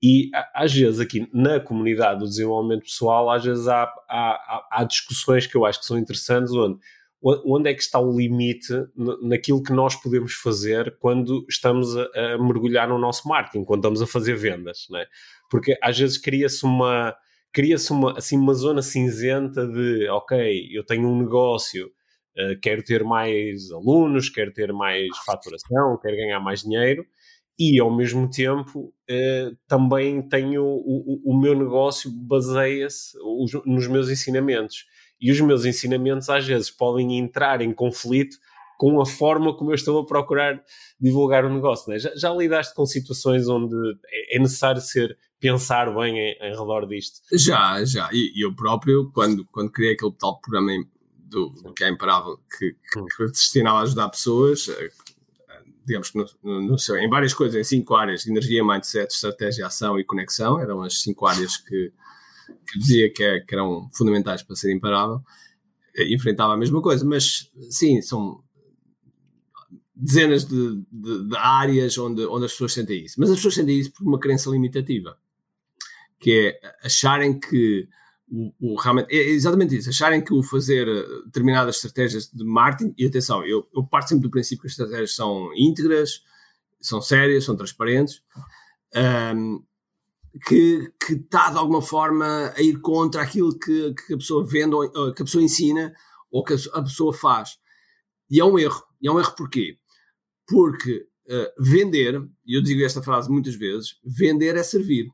E 0.03 0.31
às 0.55 0.73
vezes 0.73 1.01
aqui 1.01 1.29
na 1.33 1.59
comunidade 1.59 2.21
do 2.21 2.27
desenvolvimento 2.27 2.85
pessoal, 2.85 3.31
às 3.31 3.45
vezes 3.45 3.67
há, 3.67 3.83
há, 4.09 4.69
há 4.71 4.85
discussões 4.85 5.47
que 5.47 5.57
eu 5.57 5.67
acho 5.67 5.81
que 5.81 5.87
são 5.87 5.99
interessantes 5.99 6.53
onde 6.53 6.79
onde 7.21 7.69
é 7.69 7.75
que 7.75 7.83
está 7.83 7.99
o 7.99 8.17
limite 8.17 8.73
naquilo 9.21 9.63
que 9.63 9.73
nós 9.73 9.97
podemos 9.97 10.35
fazer 10.35 10.97
quando 11.01 11.45
estamos 11.49 11.97
a, 11.97 12.03
a 12.03 12.39
mergulhar 12.39 12.89
no 12.89 12.97
nosso 12.97 13.27
marketing, 13.27 13.65
quando 13.65 13.81
estamos 13.81 14.01
a 14.01 14.07
fazer 14.07 14.37
vendas, 14.37 14.87
não 14.89 15.01
é? 15.01 15.07
Porque 15.51 15.77
às 15.83 15.99
vezes 15.99 16.17
cria-se 16.17 16.65
uma 16.65 17.17
cria-se 17.53 17.91
uma, 17.93 18.19
assim, 18.19 18.37
uma 18.37 18.55
zona 18.55 18.83
cinzenta 18.83 19.67
de 19.67 20.09
ok, 20.09 20.69
eu 20.73 20.85
tenho 20.85 21.09
um 21.09 21.19
negócio, 21.19 21.87
uh, 21.87 22.59
quero 22.61 22.83
ter 22.83 23.05
mais 23.05 23.71
alunos, 23.71 24.29
quero 24.29 24.53
ter 24.53 24.73
mais 24.73 25.09
faturação, 25.25 25.99
quero 26.01 26.17
ganhar 26.17 26.41
mais 26.41 26.63
dinheiro 26.63 27.05
e 27.59 27.81
ao 27.81 27.95
mesmo 27.95 28.31
tempo 28.31 28.95
uh, 29.11 29.57
também 29.67 30.23
tenho 30.23 30.63
o, 30.63 31.23
o, 31.25 31.33
o 31.33 31.41
meu 31.41 31.59
negócio 31.59 32.11
baseia-se 32.11 33.19
nos 33.67 33.87
meus 33.89 34.09
ensinamentos. 34.09 34.87
E 35.21 35.33
os 35.33 35.41
meus 35.41 35.65
ensinamentos 35.65 36.29
às 36.31 36.47
vezes 36.47 36.71
podem 36.71 37.19
entrar 37.19 37.61
em 37.61 37.73
conflito 37.73 38.37
com 38.79 39.01
a 39.01 39.05
forma 39.05 39.55
como 39.55 39.73
eu 39.73 39.75
estou 39.75 39.99
a 39.99 40.07
procurar 40.07 40.63
divulgar 41.01 41.45
o 41.45 41.53
negócio. 41.53 41.93
Né? 41.93 41.99
Já, 41.99 42.15
já, 42.15 42.33
lidaste 42.33 42.75
com 42.75 42.87
situações 42.87 43.49
onde 43.49 43.75
é, 44.09 44.37
é 44.37 44.39
necessário 44.39 44.81
ser 44.81 45.19
pensar 45.41 45.93
bem 45.93 46.17
em, 46.17 46.39
em 46.41 46.51
redor 46.51 46.87
disto? 46.87 47.21
Já, 47.33 47.85
já. 47.85 48.09
E, 48.13 48.33
eu 48.43 48.55
próprio, 48.55 49.11
quando, 49.13 49.45
quando 49.47 49.73
criei 49.73 49.95
aquele 49.95 50.13
tal 50.13 50.41
programa 50.41 50.73
do, 51.19 51.53
que 51.77 51.83
é 51.83 51.91
imparável, 51.91 52.39
que, 52.57 52.73
que, 52.73 53.17
que 53.17 53.27
destinava 53.27 53.81
a 53.81 53.83
ajudar 53.83 54.09
pessoas, 54.11 54.69
eh, 54.69 54.91
digamos 55.85 56.11
que 56.11 56.19
no, 56.19 56.27
no, 56.43 56.63
no 56.63 56.79
seu, 56.79 56.97
em 56.97 57.11
várias 57.11 57.35
coisas, 57.35 57.61
em 57.61 57.65
cinco 57.65 57.97
áreas, 57.97 58.27
energia, 58.29 58.65
mindset, 58.65 59.13
estratégia, 59.13 59.67
ação 59.67 59.99
e 59.99 60.05
conexão, 60.05 60.61
eram 60.61 60.83
as 60.83 61.03
cinco 61.03 61.27
áreas 61.27 61.57
que, 61.57 61.93
que 62.71 62.79
dizia 62.79 63.13
que, 63.13 63.25
é, 63.25 63.41
que 63.41 63.55
eram 63.55 63.91
fundamentais 63.93 64.43
para 64.43 64.55
ser 64.55 64.73
imparável, 64.73 65.21
eh, 65.97 66.15
enfrentava 66.15 66.55
a 66.55 66.57
mesma 66.57 66.81
coisa, 66.81 67.05
mas 67.05 67.51
sim, 67.71 68.01
são 68.01 68.41
dezenas 69.99 70.45
de, 70.45 70.77
de, 70.93 71.29
de, 71.29 71.37
áreas 71.37 71.99
onde, 71.99 72.25
onde 72.27 72.45
as 72.45 72.53
pessoas 72.53 72.73
sentem 72.73 73.05
isso. 73.05 73.17
Mas 73.19 73.31
as 73.31 73.37
pessoas 73.37 73.55
sentem 73.55 73.79
isso 73.79 73.93
por 73.93 74.07
uma 74.07 74.19
crença 74.19 74.49
limitativa, 74.49 75.19
que 76.21 76.57
é 76.63 76.87
acharem 76.87 77.39
que 77.39 77.89
o, 78.31 78.53
o, 78.61 78.77
realmente, 78.77 79.13
é 79.13 79.31
exatamente 79.31 79.77
isso, 79.77 79.91
acharem 79.91 80.23
que 80.23 80.33
o 80.33 80.43
fazer 80.43 80.87
eh, 80.87 81.25
determinadas 81.25 81.77
estratégias 81.77 82.31
de 82.31 82.45
marketing, 82.45 82.95
e 82.97 83.07
atenção, 83.07 83.45
eu, 83.45 83.67
eu 83.75 83.83
parto 83.83 84.11
sempre 84.11 84.25
do 84.25 84.31
princípio 84.31 84.63
que 84.63 84.67
as 84.67 84.73
estratégias 84.73 85.15
são 85.15 85.51
íntegras, 85.57 86.23
são 86.81 87.01
sérias, 87.01 87.45
são 87.45 87.57
transparentes, 87.57 88.23
um, 89.35 89.65
que, 90.47 90.93
que 91.05 91.15
está 91.15 91.51
de 91.51 91.59
alguma 91.59 91.83
forma 91.83 92.53
a 92.55 92.61
ir 92.61 92.79
contra 92.81 93.23
aquilo 93.23 93.59
que, 93.59 93.95
que 93.95 94.15
a 94.15 94.19
pessoa 94.19 94.47
vende, 94.47 94.75
ou, 94.75 95.13
que 95.13 95.23
a 95.23 95.25
pessoa 95.25 95.43
ensina, 95.43 95.93
ou 96.31 96.45
que 96.45 96.53
a, 96.53 96.57
a 96.75 96.83
pessoa 96.83 97.13
faz. 97.13 97.59
E 98.31 98.39
é 98.39 98.45
um 98.45 98.59
erro. 98.59 98.85
E 99.01 99.09
é 99.09 99.13
um 99.13 99.19
erro 99.19 99.35
porquê? 99.35 99.79
Porque 100.49 101.07
uh, 101.29 101.63
vender, 101.63 102.21
e 102.45 102.57
eu 102.57 102.63
digo 102.63 102.83
esta 102.83 103.03
frase 103.03 103.31
muitas 103.31 103.55
vezes, 103.55 103.97
vender 104.05 104.57
é 104.57 104.63
servir. 104.63 105.09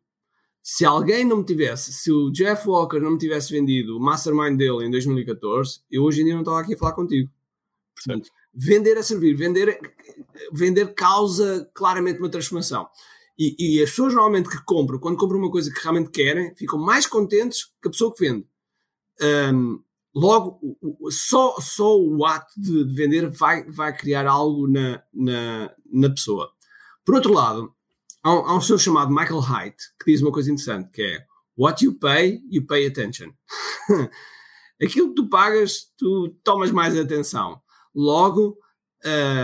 Se 0.63 0.85
alguém 0.85 1.25
não 1.25 1.39
me 1.39 1.45
tivesse, 1.45 1.93
se 1.93 2.11
o 2.11 2.31
Jeff 2.31 2.67
Walker 2.67 2.99
não 2.99 3.13
me 3.13 3.19
tivesse 3.19 3.53
vendido 3.53 3.99
o 3.99 4.01
mastermind 4.01 4.57
dele 4.57 4.87
em 4.87 4.91
2014, 4.91 5.81
eu 5.91 6.03
hoje 6.03 6.23
em 6.23 6.25
dia 6.25 6.35
não 6.35 6.41
estava 6.41 6.61
aqui 6.61 6.75
a 6.75 6.79
falar 6.79 6.93
contigo. 6.93 7.31
Portanto, 7.95 8.31
vender 8.55 8.97
é 8.97 9.03
servir, 9.03 9.35
vender, 9.35 9.79
vender 10.53 10.95
causa 10.95 11.69
claramente 11.75 12.19
uma 12.19 12.31
transformação. 12.31 12.89
E, 13.39 13.57
e, 13.59 13.83
as 13.83 13.91
pessoas 13.91 14.15
normalmente 14.15 14.49
que 14.49 14.65
compram, 14.65 14.99
quando 14.99 15.19
compram 15.19 15.39
uma 15.39 15.51
coisa 15.51 15.73
que 15.73 15.81
realmente 15.81 16.11
querem, 16.11 16.55
ficam 16.55 16.79
mais 16.79 17.05
contentes 17.07 17.65
que 17.83 17.89
a 17.89 17.91
pessoa 17.91 18.15
que 18.15 18.25
vende. 18.25 18.47
Um, 19.53 19.83
logo, 20.15 20.61
só, 21.11 21.57
só 21.61 21.99
o 21.99 22.25
ato 22.25 22.53
de, 22.57 22.85
de, 22.85 22.95
vender 22.95 23.29
vai, 23.31 23.65
vai 23.71 23.97
criar 23.97 24.27
algo 24.27 24.69
na, 24.69 25.03
na, 25.13 25.75
na 25.93 26.11
pessoa. 26.11 26.51
Por 27.05 27.17
outro 27.17 27.33
lado, 27.33 27.75
há 28.23 28.33
um, 28.33 28.47
há 28.47 28.57
um 28.57 28.61
senhor 28.61 28.79
chamado 28.79 29.11
Michael 29.11 29.41
Haidt 29.41 29.77
que 29.99 30.13
diz 30.13 30.23
uma 30.23 30.33
coisa 30.33 30.51
interessante, 30.51 30.91
que 30.91 31.03
é 31.03 31.27
What 31.57 31.85
you 31.85 31.95
pay, 31.95 32.43
you 32.51 32.67
pay 32.67 32.87
attention. 32.87 33.33
Aquilo 34.83 35.11
que 35.11 35.15
tu 35.15 35.29
pagas, 35.29 35.93
tu 35.97 36.37
tomas 36.43 36.71
mais 36.71 36.99
atenção. 36.99 37.61
Logo, 37.95 38.59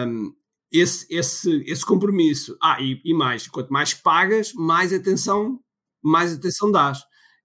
um, 0.07 0.35
esse, 0.73 1.07
esse, 1.09 1.63
esse 1.67 1.85
compromisso. 1.85 2.57
Ah, 2.63 2.81
e, 2.81 3.01
e, 3.05 3.15
mais, 3.15 3.47
quanto 3.47 3.73
mais 3.73 3.95
pagas, 3.95 4.53
mais 4.55 4.93
atenção, 4.93 5.61
mais 6.03 6.33
atenção 6.33 6.71
dás. 6.71 7.01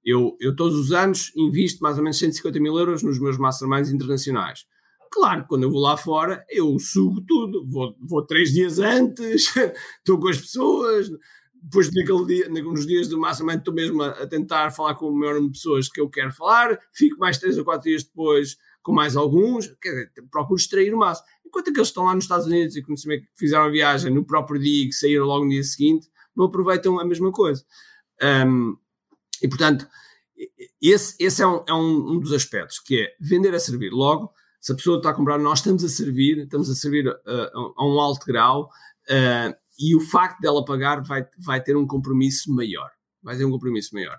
Eu, 0.05 0.37
eu 0.39 0.55
todos 0.55 0.77
os 0.77 0.91
anos 0.91 1.31
invisto 1.35 1.81
mais 1.81 1.97
ou 1.97 2.03
menos 2.03 2.19
150 2.19 2.59
mil 2.59 2.77
euros 2.77 3.01
nos 3.01 3.19
meus 3.19 3.37
masterminds 3.37 3.91
internacionais. 3.91 4.65
Claro, 5.11 5.45
quando 5.47 5.63
eu 5.63 5.71
vou 5.71 5.81
lá 5.81 5.97
fora, 5.97 6.45
eu 6.49 6.77
sugo 6.77 7.21
tudo. 7.21 7.65
Vou, 7.67 7.95
vou 7.99 8.25
três 8.25 8.51
dias 8.51 8.79
antes, 8.79 9.51
estou 9.99 10.19
com 10.19 10.27
as 10.27 10.39
pessoas, 10.39 11.09
depois 11.53 11.89
naquele 11.91 12.25
dia, 12.25 12.49
nos 12.49 12.85
dias 12.85 13.07
do 13.07 13.19
mastermind 13.19 13.59
estou 13.59 13.73
mesmo 13.73 14.03
a, 14.03 14.09
a, 14.09 14.27
tentar 14.27 14.71
falar 14.71 14.93
com 14.95 15.09
o 15.09 15.13
maior 15.13 15.33
número 15.33 15.51
de 15.51 15.57
pessoas 15.57 15.89
que 15.89 15.99
eu 15.99 16.09
quero 16.09 16.31
falar, 16.31 16.79
fico 16.93 17.17
mais 17.17 17.39
três 17.39 17.57
ou 17.57 17.65
quatro 17.65 17.89
dias 17.89 18.03
depois 18.03 18.57
com 18.83 18.91
mais 18.91 19.15
alguns, 19.15 19.75
quer 19.81 19.89
dizer, 19.89 20.11
procuro 20.29 20.59
extrair 20.59 20.93
o 20.93 20.97
máximo. 20.97 21.27
Enquanto 21.43 21.71
aqueles 21.71 21.87
que 21.87 21.91
estão 21.91 22.03
lá 22.03 22.13
nos 22.13 22.25
Estados 22.25 22.45
Unidos 22.45 22.75
e 22.75 22.83
que 22.83 22.93
fizeram 23.35 23.65
a 23.65 23.69
viagem 23.69 24.13
no 24.13 24.23
próprio 24.23 24.59
dia 24.59 24.83
e 24.83 24.87
que 24.87 24.93
saíram 24.93 25.25
logo 25.25 25.43
no 25.43 25.49
dia 25.49 25.63
seguinte, 25.63 26.07
não 26.35 26.45
aproveitam 26.45 26.99
a 26.99 27.05
mesma 27.05 27.31
coisa. 27.31 27.63
Um, 28.21 28.77
e, 29.41 29.47
portanto, 29.47 29.87
esse, 30.81 31.15
esse 31.19 31.41
é, 31.41 31.47
um, 31.47 31.63
é 31.67 31.73
um, 31.73 32.13
um, 32.13 32.19
dos 32.19 32.33
aspectos, 32.33 32.79
que 32.79 33.01
é 33.01 33.15
vender 33.19 33.53
a 33.55 33.59
servir. 33.59 33.91
Logo, 33.91 34.31
se 34.59 34.71
a 34.71 34.75
pessoa 34.75 34.97
está 34.97 35.11
a 35.11 35.13
comprar, 35.13 35.37
nós 35.37 35.59
estamos 35.59 35.83
a 35.83 35.89
servir, 35.89 36.39
estamos 36.39 36.69
a 36.69 36.75
servir 36.75 37.07
uh, 37.07 37.73
a 37.77 37.85
um 37.85 37.99
alto 37.99 38.25
grau 38.25 38.69
uh, 39.09 39.55
e 39.79 39.95
o 39.95 40.01
facto 40.01 40.39
dela 40.41 40.65
pagar 40.65 41.01
vai, 41.03 41.25
vai 41.37 41.61
ter 41.61 41.75
um 41.77 41.87
compromisso 41.87 42.53
maior. 42.53 42.89
Vai 43.23 43.37
ter 43.37 43.45
um 43.45 43.51
compromisso 43.51 43.93
maior. 43.93 44.17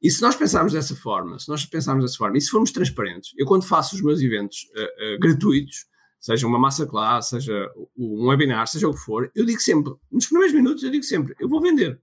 E 0.00 0.10
se 0.10 0.22
nós 0.22 0.36
pensarmos 0.36 0.72
dessa 0.72 0.94
forma, 0.94 1.38
se 1.38 1.48
nós 1.48 1.64
pensarmos 1.66 2.04
dessa 2.04 2.16
forma, 2.16 2.38
e 2.38 2.40
se 2.40 2.50
formos 2.50 2.70
transparentes, 2.70 3.32
eu 3.36 3.46
quando 3.46 3.64
faço 3.64 3.96
os 3.96 4.02
meus 4.02 4.20
eventos 4.20 4.68
uh, 4.76 5.18
gratuitos, 5.20 5.86
seja 6.20 6.46
uma 6.46 6.58
masterclass, 6.58 7.28
seja 7.28 7.70
um 7.96 8.28
webinar, 8.28 8.66
seja 8.66 8.88
o 8.88 8.92
que 8.92 9.00
for, 9.00 9.30
eu 9.34 9.44
digo 9.44 9.60
sempre, 9.60 9.94
nos 10.10 10.26
primeiros 10.26 10.54
minutos, 10.54 10.82
eu 10.82 10.90
digo 10.90 11.04
sempre, 11.04 11.34
eu 11.38 11.48
vou 11.48 11.60
vender. 11.60 12.00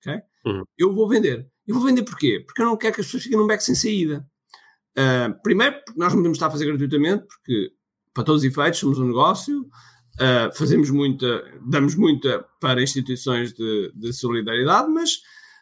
Okay? 0.00 0.20
Uhum. 0.46 0.64
Eu 0.76 0.92
vou 0.94 1.08
vender. 1.08 1.46
Eu 1.68 1.74
vou 1.74 1.84
vender 1.84 2.02
porquê? 2.02 2.42
Porque 2.46 2.62
eu 2.62 2.66
não 2.66 2.78
quero 2.78 2.94
que 2.94 3.02
as 3.02 3.06
pessoas 3.06 3.24
fiquem 3.24 3.38
num 3.38 3.46
beco 3.46 3.62
sem 3.62 3.74
saída. 3.74 4.26
Uh, 4.96 5.42
primeiro, 5.42 5.76
porque 5.84 6.00
nós 6.00 6.14
não 6.14 6.20
podemos 6.20 6.36
estar 6.36 6.46
a 6.46 6.50
fazer 6.50 6.64
gratuitamente, 6.64 7.26
porque 7.26 7.72
para 8.14 8.24
todos 8.24 8.42
os 8.42 8.48
efeitos 8.48 8.80
somos 8.80 8.98
um 8.98 9.06
negócio, 9.06 9.60
uh, 9.60 10.56
fazemos 10.56 10.88
muita, 10.88 11.44
damos 11.68 11.94
muita 11.94 12.42
para 12.58 12.82
instituições 12.82 13.52
de, 13.52 13.92
de 13.94 14.12
solidariedade, 14.14 14.88
mas, 14.88 15.18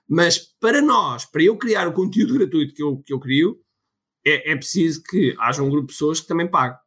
mas 0.09 0.39
para 0.39 0.81
nós, 0.81 1.25
para 1.25 1.43
eu 1.43 1.57
criar 1.59 1.89
o 1.89 1.93
conteúdo 1.93 2.35
gratuito 2.35 2.73
que 2.73 2.83
eu, 2.83 3.03
que 3.05 3.13
eu 3.13 3.19
crio, 3.19 3.59
é, 4.25 4.53
é 4.53 4.57
preciso 4.57 5.03
que 5.03 5.35
haja 5.41 5.61
um 5.61 5.69
grupo 5.69 5.89
de 5.89 5.93
pessoas 5.93 6.21
que 6.21 6.29
também 6.29 6.49
pague. 6.49 6.79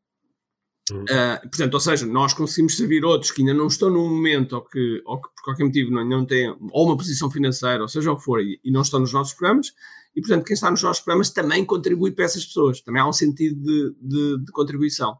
Uh, 0.92 1.42
portanto, 1.42 1.74
ou 1.74 1.80
seja, 1.80 2.06
nós 2.06 2.34
conseguimos 2.34 2.78
servir 2.78 3.04
outros 3.04 3.32
que 3.32 3.42
ainda 3.42 3.54
não 3.54 3.68
estão 3.68 3.90
no 3.90 4.08
momento 4.10 4.54
ou 4.54 4.62
que, 4.62 5.02
ou 5.06 5.22
que 5.22 5.30
por 5.36 5.44
qualquer 5.44 5.64
motivo 5.64 5.92
não, 5.92 6.08
não 6.08 6.26
têm 6.26 6.50
ou 6.72 6.88
uma 6.88 6.98
posição 6.98 7.30
financeira, 7.30 7.82
ou 7.82 7.88
seja 7.88 8.12
o 8.12 8.18
que 8.18 8.24
for, 8.24 8.42
e, 8.42 8.60
e, 8.64 8.72
não 8.72 8.82
estão 8.82 9.00
nos 9.00 9.14
nossos 9.14 9.34
programas, 9.34 9.74
e 10.16 10.22
portanto, 10.22 10.46
quem 10.46 10.54
está 10.54 10.72
nos 10.72 10.82
nossos 10.82 11.04
programas 11.04 11.30
também 11.30 11.66
contribui 11.66 12.12
para 12.12 12.26
essas 12.26 12.46
pessoas, 12.46 12.82
também 12.82 13.02
há 13.02 13.08
um 13.08 13.14
sentido 13.14 13.62
de, 13.62 13.96
de, 14.02 14.46
de 14.46 14.52
contribuição. 14.52 15.18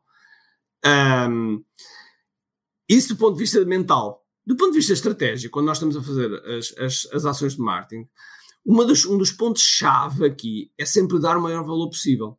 Um, 0.86 1.64
isso 2.88 3.10
do 3.10 3.18
ponto 3.18 3.34
de 3.34 3.40
vista 3.40 3.64
mental. 3.66 4.26
Do 4.46 4.56
ponto 4.56 4.72
de 4.72 4.78
vista 4.78 4.94
estratégico, 4.94 5.54
quando 5.54 5.68
nós 5.68 5.78
estamos 5.78 5.96
a 5.96 6.02
fazer 6.02 6.34
as, 6.46 6.74
as, 6.78 7.08
as 7.14 7.26
ações 7.26 7.56
de 7.56 7.62
marketing, 7.62 8.08
uma 8.66 8.86
dos, 8.86 9.06
um 9.06 9.18
dos 9.18 9.32
pontos-chave 9.32 10.26
aqui 10.26 10.72
é 10.78 10.86
sempre 10.86 11.20
dar 11.20 11.38
o 11.38 11.42
maior 11.42 11.64
valor 11.64 11.90
possível. 11.90 12.38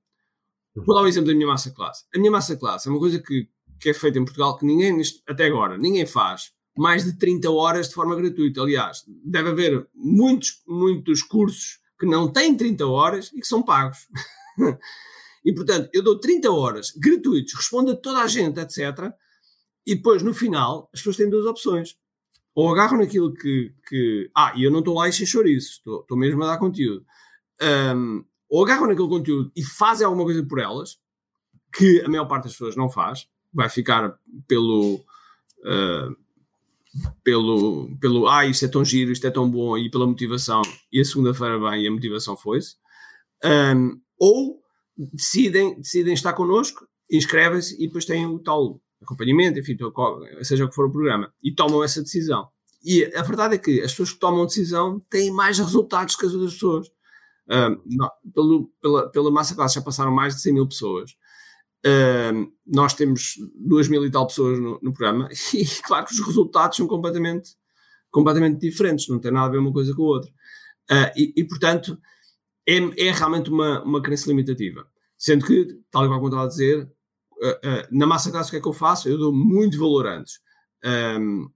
Vou 0.74 0.94
dar 0.94 1.02
um 1.02 1.06
exemplo 1.06 1.28
da 1.28 1.34
minha 1.34 1.46
massa 1.46 1.70
classe. 1.70 2.04
A 2.14 2.18
minha 2.18 2.30
massa 2.30 2.56
classe 2.56 2.88
é 2.88 2.90
uma 2.90 3.00
coisa 3.00 3.18
que, 3.18 3.48
que 3.80 3.90
é 3.90 3.94
feita 3.94 4.18
em 4.18 4.24
Portugal 4.24 4.56
que 4.56 4.64
ninguém, 4.64 5.00
até 5.26 5.46
agora, 5.46 5.76
ninguém 5.76 6.06
faz 6.06 6.52
mais 6.76 7.04
de 7.04 7.18
30 7.18 7.50
horas 7.50 7.88
de 7.88 7.94
forma 7.94 8.14
gratuita. 8.14 8.62
Aliás, 8.62 9.04
deve 9.24 9.50
haver 9.50 9.88
muitos, 9.94 10.62
muitos 10.66 11.22
cursos 11.22 11.80
que 11.98 12.06
não 12.06 12.32
têm 12.32 12.56
30 12.56 12.86
horas 12.86 13.30
e 13.34 13.40
que 13.40 13.46
são 13.46 13.62
pagos. 13.62 14.08
e, 15.44 15.52
portanto, 15.52 15.90
eu 15.92 16.02
dou 16.02 16.18
30 16.18 16.50
horas 16.50 16.92
gratuitos, 16.92 17.54
respondo 17.54 17.90
a 17.90 17.96
toda 17.96 18.20
a 18.20 18.26
gente, 18.26 18.60
etc. 18.60 19.12
E 19.86 19.96
depois, 19.96 20.22
no 20.22 20.32
final, 20.32 20.88
as 20.94 21.00
pessoas 21.00 21.16
têm 21.16 21.28
duas 21.28 21.44
opções. 21.44 21.96
Ou 22.54 22.70
agarram 22.70 22.98
naquilo 22.98 23.32
que. 23.34 23.74
que 23.88 24.30
ah, 24.36 24.52
e 24.56 24.64
eu 24.64 24.70
não 24.70 24.80
estou 24.80 24.94
lá 24.94 25.08
e 25.08 25.12
sem 25.12 25.26
chouriço, 25.26 25.72
estou, 25.72 26.00
estou 26.00 26.16
mesmo 26.16 26.42
a 26.42 26.46
dar 26.46 26.58
conteúdo. 26.58 27.04
Um, 27.62 28.24
ou 28.50 28.64
agarram 28.64 28.88
naquele 28.88 29.08
conteúdo 29.08 29.50
e 29.56 29.62
fazem 29.62 30.04
alguma 30.04 30.24
coisa 30.24 30.44
por 30.44 30.58
elas, 30.58 30.98
que 31.72 32.02
a 32.04 32.08
maior 32.08 32.26
parte 32.26 32.44
das 32.44 32.52
pessoas 32.52 32.76
não 32.76 32.90
faz, 32.90 33.26
vai 33.52 33.68
ficar 33.68 34.18
pelo. 34.46 34.96
Uh, 35.60 36.16
pelo, 37.22 37.96
pelo 38.00 38.28
ah, 38.28 38.44
isto 38.44 38.64
é 38.64 38.68
tão 38.68 38.84
giro, 38.84 39.12
isto 39.12 39.24
é 39.24 39.30
tão 39.30 39.48
bom, 39.48 39.78
e 39.78 39.88
pela 39.88 40.08
motivação, 40.08 40.60
e 40.92 41.00
a 41.00 41.04
segunda-feira 41.04 41.56
vem 41.56 41.84
e 41.84 41.86
a 41.86 41.90
motivação 41.90 42.36
foi-se, 42.36 42.74
um, 43.44 44.00
ou 44.18 44.60
decidem, 44.98 45.80
decidem 45.80 46.14
estar 46.14 46.32
connosco 46.32 46.84
inscrevem-se 47.10 47.74
e 47.82 47.86
depois 47.86 48.04
têm 48.04 48.26
o 48.26 48.38
tal 48.38 48.80
acompanhamento, 49.02 49.58
enfim, 49.58 49.76
seja 50.42 50.64
o 50.64 50.68
que 50.68 50.74
for 50.74 50.86
o 50.86 50.92
programa, 50.92 51.32
e 51.42 51.52
tomam 51.52 51.82
essa 51.82 52.02
decisão. 52.02 52.48
E 52.84 53.04
a 53.14 53.22
verdade 53.22 53.54
é 53.56 53.58
que 53.58 53.80
as 53.80 53.90
pessoas 53.90 54.12
que 54.12 54.20
tomam 54.20 54.46
decisão 54.46 55.00
têm 55.10 55.30
mais 55.30 55.58
resultados 55.58 56.16
que 56.16 56.26
as 56.26 56.32
outras 56.32 56.54
pessoas. 56.54 56.90
Não, 57.86 58.10
pelo, 58.32 58.70
pela, 58.80 59.10
pela 59.10 59.30
massa 59.30 59.54
classe 59.54 59.74
já 59.74 59.82
passaram 59.82 60.12
mais 60.12 60.36
de 60.36 60.42
100 60.42 60.54
mil 60.54 60.68
pessoas. 60.68 61.16
Nós 62.64 62.94
temos 62.94 63.34
2 63.56 63.88
mil 63.88 64.06
e 64.06 64.10
tal 64.10 64.26
pessoas 64.26 64.58
no, 64.58 64.78
no, 64.80 64.92
programa 64.92 65.28
e 65.52 65.64
claro 65.82 66.06
que 66.06 66.12
os 66.12 66.20
resultados 66.20 66.76
são 66.76 66.86
completamente, 66.86 67.50
completamente 68.10 68.60
diferentes, 68.60 69.08
não 69.08 69.18
tem 69.18 69.32
nada 69.32 69.46
a 69.46 69.50
ver 69.50 69.58
uma 69.58 69.72
coisa 69.72 69.94
com 69.94 70.02
a 70.02 70.06
outra. 70.06 70.30
Uh, 70.90 71.10
e, 71.16 71.32
e, 71.36 71.44
portanto, 71.44 71.96
é, 72.68 72.76
é, 73.06 73.12
realmente 73.12 73.48
uma, 73.48 73.82
uma 73.84 74.02
crença 74.02 74.28
limitativa. 74.28 74.84
Sendo 75.16 75.46
que, 75.46 75.78
tal 75.90 76.08
como 76.08 76.26
estava 76.26 76.44
a 76.44 76.48
dizer, 76.48 76.82
uh, 76.82 77.86
na 77.96 78.06
massa 78.06 78.30
classe 78.30 78.48
o 78.48 78.50
que 78.50 78.56
é 78.56 78.60
que 78.60 78.68
eu 78.68 78.72
faço? 78.72 79.08
Eu 79.08 79.16
dou 79.16 79.32
muito 79.32 79.78
valor 79.78 80.06
antes. 80.06 80.40
Um, 80.84 81.48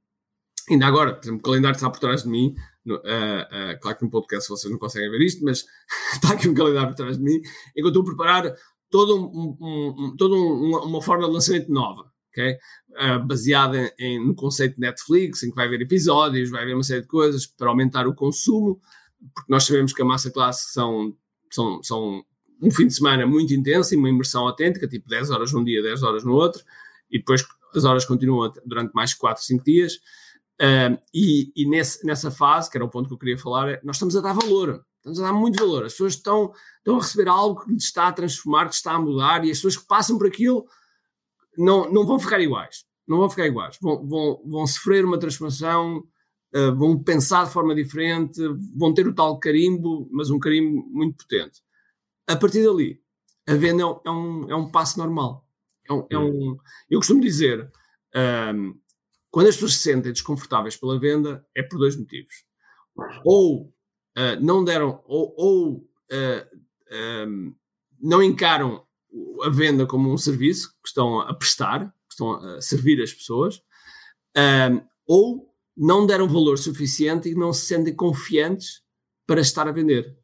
ainda 0.71 0.87
agora, 0.87 1.15
por 1.15 1.25
exemplo, 1.25 1.41
o 1.41 1.43
calendário 1.43 1.75
está 1.75 1.91
por 1.91 1.99
trás 1.99 2.23
de 2.23 2.29
mim. 2.29 2.55
No, 2.85 3.01
claro 3.81 3.99
que 3.99 4.05
no 4.05 4.11
podcast 4.11 4.49
vocês 4.49 4.71
não 4.71 4.79
conseguem 4.79 5.11
ver 5.11 5.23
isto, 5.23 5.43
mas 5.43 5.65
está 6.13 6.33
aqui 6.35 6.49
um 6.49 6.55
calendário 6.55 6.89
por 6.89 6.97
trás 6.97 7.17
de 7.17 7.23
mim, 7.25 7.41
enquanto 7.75 7.99
estou 7.99 8.03
a 8.03 8.05
preparar 8.05 8.55
toda 8.91 9.15
um, 9.15 9.57
um, 9.61 10.15
um, 10.21 10.69
uma, 10.69 10.85
uma 10.85 11.03
forma 11.03 11.27
de 11.27 11.33
lançamento 11.33 11.73
nova, 11.73 12.13
okay? 12.31 12.59
Uh, 12.91 13.27
baseada 13.27 13.93
em, 13.99 14.25
no 14.25 14.35
conceito 14.35 14.75
de 14.75 14.81
Netflix, 14.81 15.43
em 15.43 15.51
que 15.51 15.57
vai 15.57 15.67
haver 15.67 15.81
episódios, 15.81 16.51
vai 16.51 16.63
haver 16.63 16.75
uma 16.75 16.83
série 16.83 17.01
de 17.01 17.09
coisas 17.09 17.47
para 17.47 17.69
aumentar 17.69 18.07
o 18.07 18.15
consumo, 18.15 18.81
porque 19.35 19.51
nós 19.51 19.65
sabemos 19.65 19.93
que 19.93 20.03
a 20.03 20.05
massa 20.05 20.31
classe 20.31 20.73
são, 20.73 21.17
são, 21.51 21.83
são 21.83 22.25
um 22.63 22.71
fim 22.71 22.87
de 22.87 22.95
semana 22.95 23.27
muito 23.27 23.53
intenso 23.53 23.95
e 23.95 23.97
uma 23.97 24.09
imersão 24.09 24.47
autêntica, 24.47 24.87
tipo 24.87 25.09
10 25.09 25.31
horas 25.31 25.53
num 25.53 25.65
dia, 25.65 25.83
10 25.83 26.03
horas 26.03 26.25
no 26.25 26.33
outro, 26.33 26.63
e 27.11 27.19
depois 27.19 27.45
as 27.75 27.85
horas 27.85 28.05
continuam 28.05 28.53
durante 28.65 28.93
mais 28.93 29.13
4, 29.13 29.43
5 29.43 29.65
dias. 29.65 29.99
E, 31.13 31.53
e 31.57 31.69
nesse, 31.69 32.05
nessa 32.07 32.31
fase, 32.31 32.71
que 32.71 32.77
era 32.77 32.85
o 32.85 32.91
ponto 32.91 33.09
que 33.09 33.15
eu 33.15 33.19
queria 33.19 33.39
falar, 33.39 33.69
é, 33.69 33.81
nós 33.83 33.97
estamos 33.97 34.17
a 34.17 34.21
dar 34.21 34.33
valor. 34.33 34.85
Estamos 34.99 35.21
a 35.21 35.25
dar 35.25 35.33
muito 35.33 35.59
valor. 35.59 35.85
As 35.85 35.93
pessoas 35.93 36.15
estão, 36.15 36.53
estão 36.79 36.97
a 36.97 37.01
receber 37.01 37.29
algo 37.29 37.63
que 37.63 37.73
lhes 37.73 37.85
está 37.85 38.09
a 38.09 38.13
transformar, 38.13 38.69
que 38.69 38.75
está 38.75 38.93
a 38.93 38.99
mudar, 38.99 39.45
e 39.45 39.51
as 39.51 39.59
pessoas 39.59 39.77
que 39.77 39.87
passam 39.87 40.17
por 40.17 40.27
aquilo 40.27 40.65
não, 41.59 41.91
não 41.93 42.07
vão 42.07 42.19
ficar 42.19 42.41
iguais. 42.41 42.85
Não 43.07 43.19
vão 43.19 43.29
ficar 43.29 43.47
iguais. 43.47 43.77
Vão, 43.83 44.07
vão, 44.07 44.43
vão 44.47 44.67
sofrer 44.67 45.05
uma 45.05 45.19
transformação, 45.19 45.99
uh, 46.55 46.75
vão 46.75 46.99
pensar 47.03 47.45
de 47.45 47.53
forma 47.53 47.75
diferente, 47.75 48.41
vão 48.75 48.95
ter 48.95 49.07
o 49.07 49.15
tal 49.15 49.39
carimbo, 49.39 50.09
mas 50.11 50.31
um 50.31 50.39
carimbo 50.39 50.87
muito 50.91 51.19
potente. 51.19 51.61
A 52.27 52.37
partir 52.37 52.65
dali, 52.65 52.99
a 53.47 53.55
venda 53.55 53.83
é 53.83 53.87
um, 53.87 54.01
é 54.05 54.11
um, 54.11 54.51
é 54.53 54.57
um 54.57 54.71
passo 54.71 54.99
normal. 54.99 55.47
É 55.87 55.93
um, 55.93 56.07
é 56.11 56.19
um, 56.19 56.57
eu 56.89 56.99
costumo 56.99 57.21
dizer, 57.21 57.71
um, 58.55 58.75
quando 59.35 59.49
as 59.49 59.57
pessoas 59.57 59.75
se 59.75 59.81
sentem 59.81 60.13
desconfortáveis 60.13 60.77
pela 60.77 60.97
venda, 60.97 61.45
é 61.57 61.61
por 61.61 61.77
dois 61.77 61.97
motivos. 61.97 62.45
Ou 63.25 63.65
uh, 64.17 64.41
não 64.41 64.63
deram 64.63 65.03
ou, 65.07 65.35
ou 65.37 65.73
uh, 65.79 65.85
eh, 66.09 66.47
um, 66.93 67.49
ehm, 67.49 67.55
não 68.01 68.23
encaram 68.23 68.87
a 69.43 69.49
venda 69.49 69.87
como 69.87 70.13
um 70.13 70.17
serviço 70.17 70.71
que 70.81 70.87
estão 70.87 71.19
a 71.19 71.35
prestar, 71.35 71.81
que 71.81 72.13
estão 72.13 72.31
a 72.31 72.61
servir 72.61 73.03
as 73.03 73.13
pessoas, 73.13 73.61
um, 74.37 74.81
ou 75.05 75.53
não 75.77 76.07
deram 76.07 76.29
valor 76.29 76.57
suficiente 76.57 77.29
e 77.29 77.35
não 77.35 77.53
se 77.53 77.67
sentem 77.67 77.93
confiantes 77.93 78.83
para 79.27 79.41
estar 79.41 79.67
a 79.67 79.73
vender. 79.73 80.17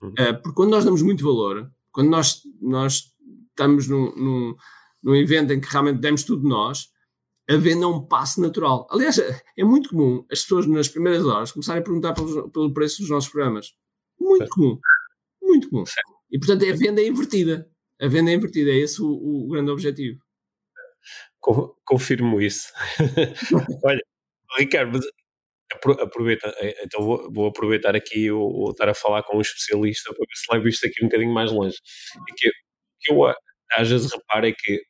Uhum. 0.00 0.08
Uh, 0.08 0.42
porque 0.42 0.54
quando 0.54 0.70
nós 0.70 0.86
damos 0.86 1.02
muito 1.02 1.22
valor, 1.22 1.70
quando 1.92 2.08
nós, 2.08 2.40
nós 2.62 3.12
estamos 3.50 3.86
num, 3.86 4.16
num, 4.16 4.56
num 5.02 5.14
evento 5.14 5.52
em 5.52 5.60
que 5.60 5.68
realmente 5.70 6.00
demos 6.00 6.22
tudo 6.22 6.48
nós, 6.48 6.88
a 7.48 7.56
venda 7.56 7.84
é 7.84 7.88
um 7.88 8.04
passo 8.04 8.40
natural. 8.40 8.86
Aliás, 8.90 9.18
é 9.18 9.64
muito 9.64 9.90
comum 9.90 10.24
as 10.30 10.42
pessoas 10.42 10.66
nas 10.66 10.88
primeiras 10.88 11.24
horas 11.24 11.50
começarem 11.50 11.80
a 11.80 11.84
perguntar 11.84 12.12
pelo, 12.12 12.50
pelo 12.50 12.72
preço 12.72 13.00
dos 13.00 13.10
nossos 13.10 13.30
programas. 13.30 13.72
Muito 14.20 14.44
é. 14.44 14.48
comum. 14.48 14.78
Muito 15.42 15.70
comum. 15.70 15.84
E 16.30 16.38
portanto 16.38 16.64
a 16.68 16.76
venda 16.76 17.00
é 17.00 17.06
invertida. 17.06 17.70
A 18.00 18.06
venda 18.06 18.30
é 18.30 18.34
invertida, 18.34 18.70
é 18.70 18.76
esse 18.76 19.00
o, 19.02 19.08
o 19.08 19.48
grande 19.48 19.70
objetivo. 19.70 20.20
Confirmo 21.84 22.40
isso. 22.40 22.70
Olha, 23.84 24.02
Ricardo, 24.58 25.00
aproveita, 26.00 26.54
eh, 26.58 26.84
então 26.84 27.02
vou, 27.02 27.32
vou 27.32 27.46
aproveitar 27.46 27.96
aqui 27.96 28.30
o, 28.30 28.40
o, 28.40 28.70
estar 28.70 28.88
a 28.88 28.94
falar 28.94 29.22
com 29.22 29.38
um 29.38 29.40
especialista 29.40 30.10
para 30.10 30.18
ver 30.18 30.34
se 30.34 30.52
levo 30.52 30.68
isto 30.68 30.86
aqui 30.86 31.02
um 31.02 31.08
bocadinho 31.08 31.32
mais 31.32 31.50
longe. 31.50 31.76
E 32.28 32.34
que, 32.34 32.50
que 33.00 33.12
eu 33.12 33.24
às 33.72 33.88
vezes 33.88 34.12
reparo 34.12 34.46
é 34.46 34.52
que 34.52 34.82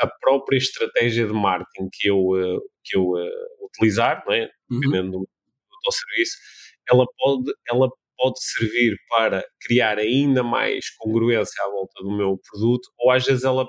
a 0.00 0.06
própria 0.06 0.56
estratégia 0.56 1.26
de 1.26 1.32
marketing 1.32 1.88
que 1.92 2.08
eu, 2.08 2.18
uh, 2.18 2.60
que 2.82 2.96
eu 2.96 3.02
uh, 3.02 3.66
utilizar, 3.66 4.22
não 4.26 4.34
é? 4.34 4.50
Uhum. 4.70 4.80
dependendo 4.80 5.10
do, 5.12 5.18
do 5.20 5.92
serviço, 5.92 6.36
ela 6.90 7.04
pode, 7.18 7.52
ela 7.68 7.88
pode 8.16 8.42
servir 8.42 8.96
para 9.08 9.44
criar 9.60 9.98
ainda 9.98 10.42
mais 10.42 10.90
congruência 10.96 11.62
à 11.64 11.68
volta 11.68 12.02
do 12.02 12.16
meu 12.16 12.38
produto, 12.50 12.88
ou 12.98 13.10
às 13.10 13.24
vezes 13.24 13.44
ela, 13.44 13.66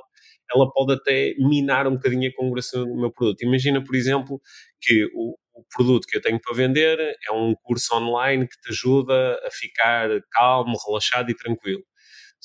ela 0.53 0.71
pode 0.71 0.93
até 0.93 1.33
minar 1.37 1.87
um 1.87 1.95
bocadinho 1.95 2.29
a 2.29 2.35
congruência 2.35 2.79
do 2.79 2.95
meu 2.95 3.11
produto. 3.11 3.41
Imagina, 3.43 3.83
por 3.83 3.95
exemplo, 3.95 4.41
que 4.81 5.05
o, 5.13 5.35
o 5.55 5.63
produto 5.75 6.05
que 6.07 6.17
eu 6.17 6.21
tenho 6.21 6.39
para 6.39 6.53
vender 6.53 6.99
é 7.27 7.31
um 7.31 7.55
curso 7.63 7.95
online 7.95 8.47
que 8.47 8.59
te 8.61 8.69
ajuda 8.69 9.39
a 9.45 9.51
ficar 9.51 10.09
calmo, 10.31 10.77
relaxado 10.87 11.31
e 11.31 11.35
tranquilo. 11.35 11.83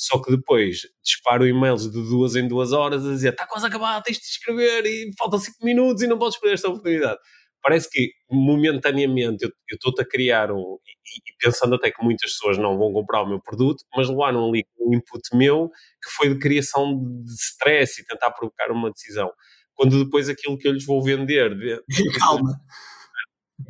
Só 0.00 0.18
que 0.18 0.30
depois 0.30 0.80
disparo 1.04 1.46
e-mails 1.46 1.82
de 1.82 1.90
duas 1.90 2.34
em 2.34 2.48
duas 2.48 2.72
horas 2.72 3.06
a 3.06 3.10
dizer 3.10 3.32
está 3.34 3.46
quase 3.46 3.66
acabado, 3.66 4.02
tens 4.02 4.16
de 4.16 4.24
escrever 4.24 4.86
e 4.86 5.10
faltam 5.18 5.38
cinco 5.38 5.62
minutos 5.62 6.02
e 6.02 6.06
não 6.06 6.18
podes 6.18 6.40
perder 6.40 6.54
esta 6.54 6.68
oportunidade. 6.68 7.18
Parece 7.62 7.90
que 7.90 8.10
momentaneamente 8.30 9.44
eu 9.44 9.50
estou-te 9.70 10.00
a 10.00 10.08
criar 10.08 10.50
um. 10.50 10.78
E, 10.86 11.30
e, 11.30 11.36
pensando 11.38 11.74
até 11.74 11.90
que 11.90 12.02
muitas 12.02 12.32
pessoas 12.32 12.56
não 12.56 12.78
vão 12.78 12.94
comprar 12.94 13.20
o 13.20 13.28
meu 13.28 13.42
produto, 13.42 13.84
mas 13.94 14.08
levaram 14.08 14.48
ali 14.48 14.64
um 14.78 14.94
input 14.94 15.20
meu 15.34 15.68
que 16.02 16.10
foi 16.16 16.30
de 16.30 16.38
criação 16.38 16.98
de 17.22 17.32
stress 17.34 18.00
e 18.00 18.06
tentar 18.06 18.30
provocar 18.30 18.72
uma 18.72 18.90
decisão. 18.90 19.30
Quando 19.74 20.02
depois 20.02 20.30
aquilo 20.30 20.56
que 20.56 20.66
eu 20.66 20.72
lhes 20.72 20.86
vou 20.86 21.04
vender. 21.04 21.54
De, 21.54 21.78
Calma. 22.18 22.58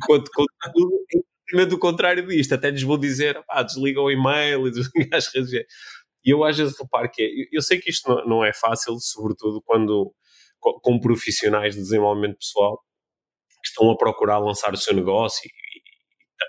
Quando, 0.05 0.29
quando, 0.33 0.47
quando, 1.51 1.73
o 1.73 1.77
contrário 1.77 2.25
disto, 2.25 2.55
até 2.55 2.69
lhes 2.69 2.83
vou 2.83 2.97
dizer, 2.97 3.43
pá, 3.43 3.61
desliga 3.63 3.99
o 3.99 4.09
e-mail 4.09 4.65
e 4.65 4.71
desliga 4.71 5.17
as 5.17 5.27
redes 5.27 5.51
e 6.23 6.31
eu 6.31 6.43
às 6.43 6.57
vezes 6.57 6.77
reparo 6.79 7.09
que 7.11 7.21
é, 7.21 7.55
eu 7.55 7.61
sei 7.61 7.79
que 7.79 7.89
isto 7.89 8.09
não, 8.09 8.25
não 8.25 8.45
é 8.45 8.53
fácil, 8.53 8.97
sobretudo 8.99 9.61
quando 9.61 10.13
com 10.59 10.99
profissionais 10.99 11.73
de 11.73 11.81
desenvolvimento 11.81 12.37
pessoal 12.37 12.79
que 13.61 13.67
estão 13.67 13.89
a 13.89 13.97
procurar 13.97 14.37
lançar 14.39 14.73
o 14.73 14.77
seu 14.77 14.93
negócio 14.93 15.41
e, 15.45 15.49
e 15.49 15.81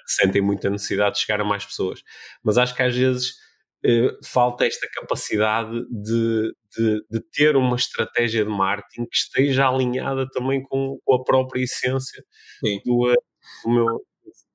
sentem 0.06 0.42
muita 0.42 0.68
necessidade 0.68 1.14
de 1.16 1.22
chegar 1.22 1.40
a 1.40 1.44
mais 1.44 1.64
pessoas. 1.64 2.02
Mas 2.42 2.58
acho 2.58 2.74
que 2.74 2.82
às 2.82 2.94
vezes 2.94 3.32
eh, 3.84 4.16
falta 4.24 4.64
esta 4.64 4.86
capacidade 4.94 5.84
de, 5.90 6.54
de, 6.76 7.04
de, 7.10 7.20
ter 7.32 7.56
uma 7.56 7.74
estratégia 7.74 8.44
de 8.44 8.50
marketing 8.50 9.06
que 9.06 9.16
esteja 9.16 9.68
alinhada 9.68 10.28
também 10.30 10.62
com, 10.62 10.98
com 11.04 11.14
a 11.14 11.24
própria 11.24 11.62
essência 11.62 12.22
do, 12.84 13.10
eh, 13.10 13.16
do, 13.64 13.70
meu. 13.70 14.01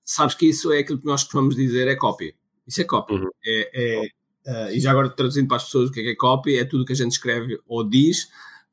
Sabes 0.06 0.34
que 0.34 0.48
isso 0.48 0.72
é 0.72 0.80
aquilo 0.80 1.00
que 1.00 1.06
nós 1.06 1.24
costumamos 1.24 1.58
dizer, 1.58 1.90
é 1.90 1.96
copy. 1.98 2.34
Isso 2.66 2.82
é 2.82 2.86
copy. 2.86 3.16
Uhum. 3.16 3.30
É, 3.46 3.70
é, 3.74 4.08
Uh, 4.48 4.72
e 4.72 4.80
já 4.80 4.92
agora 4.92 5.10
traduzindo 5.10 5.48
para 5.48 5.58
as 5.58 5.66
pessoas 5.66 5.90
o 5.90 5.92
que 5.92 6.00
é, 6.00 6.04
que 6.04 6.10
é 6.12 6.16
copy, 6.16 6.56
é 6.56 6.64
tudo 6.64 6.86
que 6.86 6.94
a 6.94 6.96
gente 6.96 7.12
escreve 7.12 7.60
ou 7.68 7.84
diz 7.84 8.24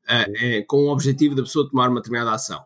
uh, 0.05 0.31
é, 0.37 0.61
com 0.61 0.85
o 0.85 0.89
objetivo 0.89 1.35
da 1.35 1.43
pessoa 1.43 1.69
tomar 1.69 1.89
uma 1.89 1.99
determinada 1.99 2.31
ação. 2.31 2.63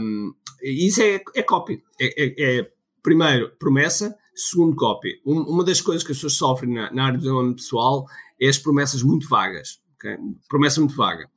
Um, 0.00 0.34
isso 0.60 1.00
é, 1.02 1.22
é 1.34 1.42
copy. 1.42 1.82
É, 2.00 2.24
é, 2.24 2.58
é, 2.58 2.70
primeiro, 3.00 3.52
promessa, 3.58 4.16
segundo, 4.34 4.74
copy. 4.74 5.20
Um, 5.24 5.40
uma 5.42 5.64
das 5.64 5.80
coisas 5.80 6.02
que 6.02 6.10
as 6.12 6.18
pessoas 6.18 6.34
sofrem 6.34 6.74
na, 6.74 6.92
na 6.92 7.04
área 7.04 7.18
do 7.18 7.22
desenvolvimento 7.22 7.58
pessoal 7.58 8.06
é 8.40 8.48
as 8.48 8.58
promessas 8.58 9.02
muito 9.02 9.28
vagas. 9.28 9.80
Okay? 9.94 10.16
Promessa 10.48 10.80
muito 10.80 10.96
vaga. 10.96 11.28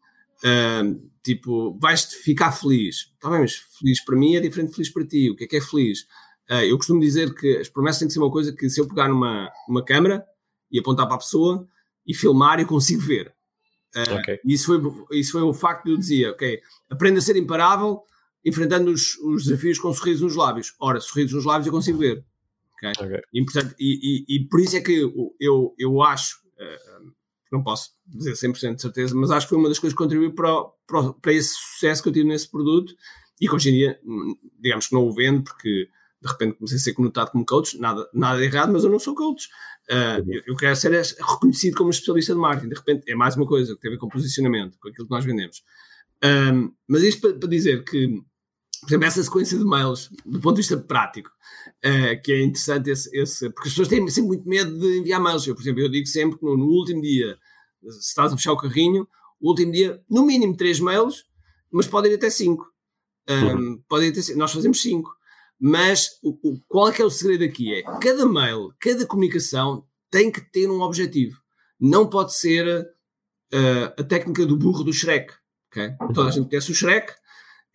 Um, 0.44 1.10
tipo, 1.24 1.78
vais-te 1.80 2.16
ficar 2.16 2.52
feliz. 2.52 3.12
Está 3.14 3.30
bem, 3.30 3.42
mas 3.42 3.56
feliz 3.80 4.04
para 4.04 4.16
mim 4.16 4.36
é 4.36 4.40
diferente 4.40 4.70
de 4.70 4.76
feliz 4.76 4.90
para 4.90 5.06
ti. 5.06 5.30
O 5.30 5.36
que 5.36 5.44
é 5.44 5.48
que 5.48 5.58
é 5.58 5.62
feliz? 5.62 6.02
Uh, 6.50 6.66
eu 6.66 6.78
costumo 6.78 7.00
dizer 7.00 7.34
que 7.34 7.58
as 7.58 7.70
promessas 7.70 8.00
têm 8.00 8.08
que 8.08 8.14
ser 8.14 8.20
uma 8.20 8.32
coisa 8.32 8.54
que 8.54 8.70
se 8.70 8.82
eu 8.82 8.88
pegar 8.88 9.08
numa 9.08 9.50
uma 9.68 9.84
câmera 9.84 10.26
e 10.74 10.80
apontar 10.80 11.06
para 11.06 11.16
a 11.16 11.20
pessoa 11.20 11.68
e 12.06 12.14
filmar 12.14 12.60
e 12.60 12.64
eu 12.64 12.68
consigo 12.68 13.02
ver. 13.02 13.34
Uh, 13.96 14.20
okay. 14.20 14.40
isso, 14.44 14.66
foi, 14.66 15.20
isso 15.20 15.32
foi 15.34 15.42
o 15.44 15.54
facto 15.54 15.86
de 15.86 15.92
eu 15.92 15.98
dizer, 15.98 16.32
ok, 16.32 16.60
aprenda 16.90 17.20
a 17.20 17.22
ser 17.22 17.38
imparável 17.38 18.02
enfrentando 18.44 18.92
os, 18.92 19.16
os 19.20 19.46
desafios 19.46 19.78
com 19.80 19.94
sorrisos 19.94 20.22
nos 20.22 20.36
lábios. 20.36 20.74
Ora, 20.80 21.00
sorrisos 21.00 21.34
nos 21.34 21.46
lábios 21.46 21.68
eu 21.68 21.74
consigo 21.74 22.00
ver. 22.00 22.26
Okay? 22.76 22.92
Okay. 22.92 23.22
E, 23.32 23.46
portanto, 23.46 23.76
e, 23.80 24.26
e, 24.28 24.36
e, 24.36 24.48
por 24.48 24.60
isso 24.60 24.76
é 24.76 24.82
que 24.82 24.92
eu, 24.92 25.36
eu, 25.40 25.76
eu 25.78 26.02
acho, 26.02 26.40
uh, 26.60 27.14
não 27.52 27.64
posso 27.64 27.92
dizer 28.06 28.34
100% 28.34 28.76
de 28.76 28.82
certeza, 28.82 29.16
mas 29.16 29.32
acho 29.32 29.46
que 29.46 29.52
foi 29.52 29.60
uma 29.60 29.70
das 29.70 29.80
coisas 29.80 29.96
que 29.96 30.04
contribuiu 30.04 30.34
para, 30.34 30.66
para, 30.88 31.14
para 31.14 31.34
esse 31.34 31.54
sucesso 31.54 32.02
que 32.02 32.10
eu 32.10 32.14
tive 32.14 32.28
nesse 32.28 32.50
produto 32.50 32.94
e 33.40 33.48
que 33.48 33.56
hoje 33.56 33.70
em 33.70 33.74
dia, 33.74 34.00
hum, 34.04 34.36
digamos 34.60 34.88
que 34.88 34.96
não 34.96 35.08
o 35.08 35.14
vendo 35.14 35.44
porque 35.44 35.88
de 36.24 36.32
repente 36.32 36.58
comecei 36.58 36.78
a 36.78 36.82
ser 36.82 36.94
conotado 36.94 37.32
como 37.32 37.46
coach, 37.46 37.78
nada, 37.78 38.10
nada 38.14 38.44
errado, 38.44 38.72
mas 38.72 38.84
eu 38.84 38.90
não 38.90 38.98
sou 38.98 39.14
coach. 39.14 39.50
Uh, 39.90 40.24
eu, 40.26 40.42
eu, 40.48 40.56
quero 40.56 40.76
ser 40.76 40.92
reconhecido 40.92 41.76
como 41.76 41.90
especialista 41.90 42.34
de 42.34 42.40
marketing. 42.40 42.70
De 42.70 42.76
repente, 42.76 43.12
é 43.12 43.16
mais 43.16 43.36
uma 43.36 43.46
coisa 43.46 43.76
que 43.76 43.82
tem 43.82 43.90
a 43.90 43.94
ver 43.94 44.00
com 44.00 44.08
posicionamento, 44.08 44.78
com 44.80 44.88
aquilo 44.88 45.06
que 45.06 45.14
nós 45.14 45.26
vendemos. 45.26 45.62
Um, 46.24 46.72
mas 46.88 47.04
isto 47.04 47.20
para, 47.20 47.38
para, 47.38 47.50
dizer 47.50 47.84
que, 47.84 48.08
por 48.80 48.88
exemplo, 48.88 49.06
essa 49.06 49.22
sequência 49.22 49.58
de 49.58 49.66
mails, 49.66 50.10
do 50.26 50.40
ponto 50.40 50.56
de 50.56 50.62
vista 50.62 50.78
prático, 50.78 51.30
uh, 51.30 52.22
que 52.24 52.32
é 52.32 52.42
interessante 52.42 52.90
esse, 52.90 53.10
esse, 53.14 53.50
porque 53.50 53.68
as 53.68 53.74
pessoas 53.74 53.90
têm 53.90 54.08
sempre 54.08 54.30
muito 54.30 54.48
medo 54.48 54.80
de 54.80 55.00
enviar 55.00 55.22
mails. 55.22 55.46
Eu, 55.46 55.56
por 55.56 55.62
exemplo, 55.62 55.82
eu 55.82 55.90
digo 55.90 56.08
sempre 56.08 56.40
que 56.40 56.46
no, 56.46 56.56
no 56.56 56.68
último 56.68 57.02
dia, 57.02 57.38
se 57.82 58.00
estás 58.00 58.32
a 58.32 58.38
fechar 58.38 58.54
o 58.54 58.58
carrinho, 58.58 59.06
o 59.42 59.50
último 59.50 59.74
dia, 59.74 60.02
no 60.10 60.26
mínimo 60.26 60.56
três 60.56 60.80
mails, 60.80 61.26
mas 61.70 61.86
podem 61.86 62.14
ir 62.14 62.16
até 62.16 62.30
cinco. 62.30 62.72
Um, 63.30 63.34
uhum. 63.34 63.84
podem 63.90 64.08
ir 64.08 64.18
até, 64.18 64.36
nós 64.36 64.54
fazemos 64.54 64.82
cinco. 64.82 65.14
Mas 65.66 66.20
o, 66.22 66.32
o, 66.44 66.60
qual 66.68 66.90
é 66.90 66.92
que 66.92 67.02
é 67.02 67.06
o 67.06 67.10
segredo 67.10 67.46
aqui? 67.46 67.74
É 67.74 67.84
cada 68.02 68.26
mail, 68.26 68.74
cada 68.82 69.08
comunicação 69.08 69.88
tem 70.12 70.30
que 70.30 70.42
ter 70.42 70.70
um 70.70 70.82
objetivo. 70.82 71.40
Não 71.80 72.06
pode 72.10 72.36
ser 72.36 72.82
uh, 72.82 73.86
a 73.98 74.04
técnica 74.04 74.46
do 74.46 74.58
burro 74.58 74.84
do 74.84 74.92
Shrek. 74.92 75.34
Okay? 75.72 75.96
Toda 76.14 76.28
a 76.28 76.32
gente 76.32 76.50
conhece 76.50 76.70
o 76.70 76.76
Shrek 76.76 77.14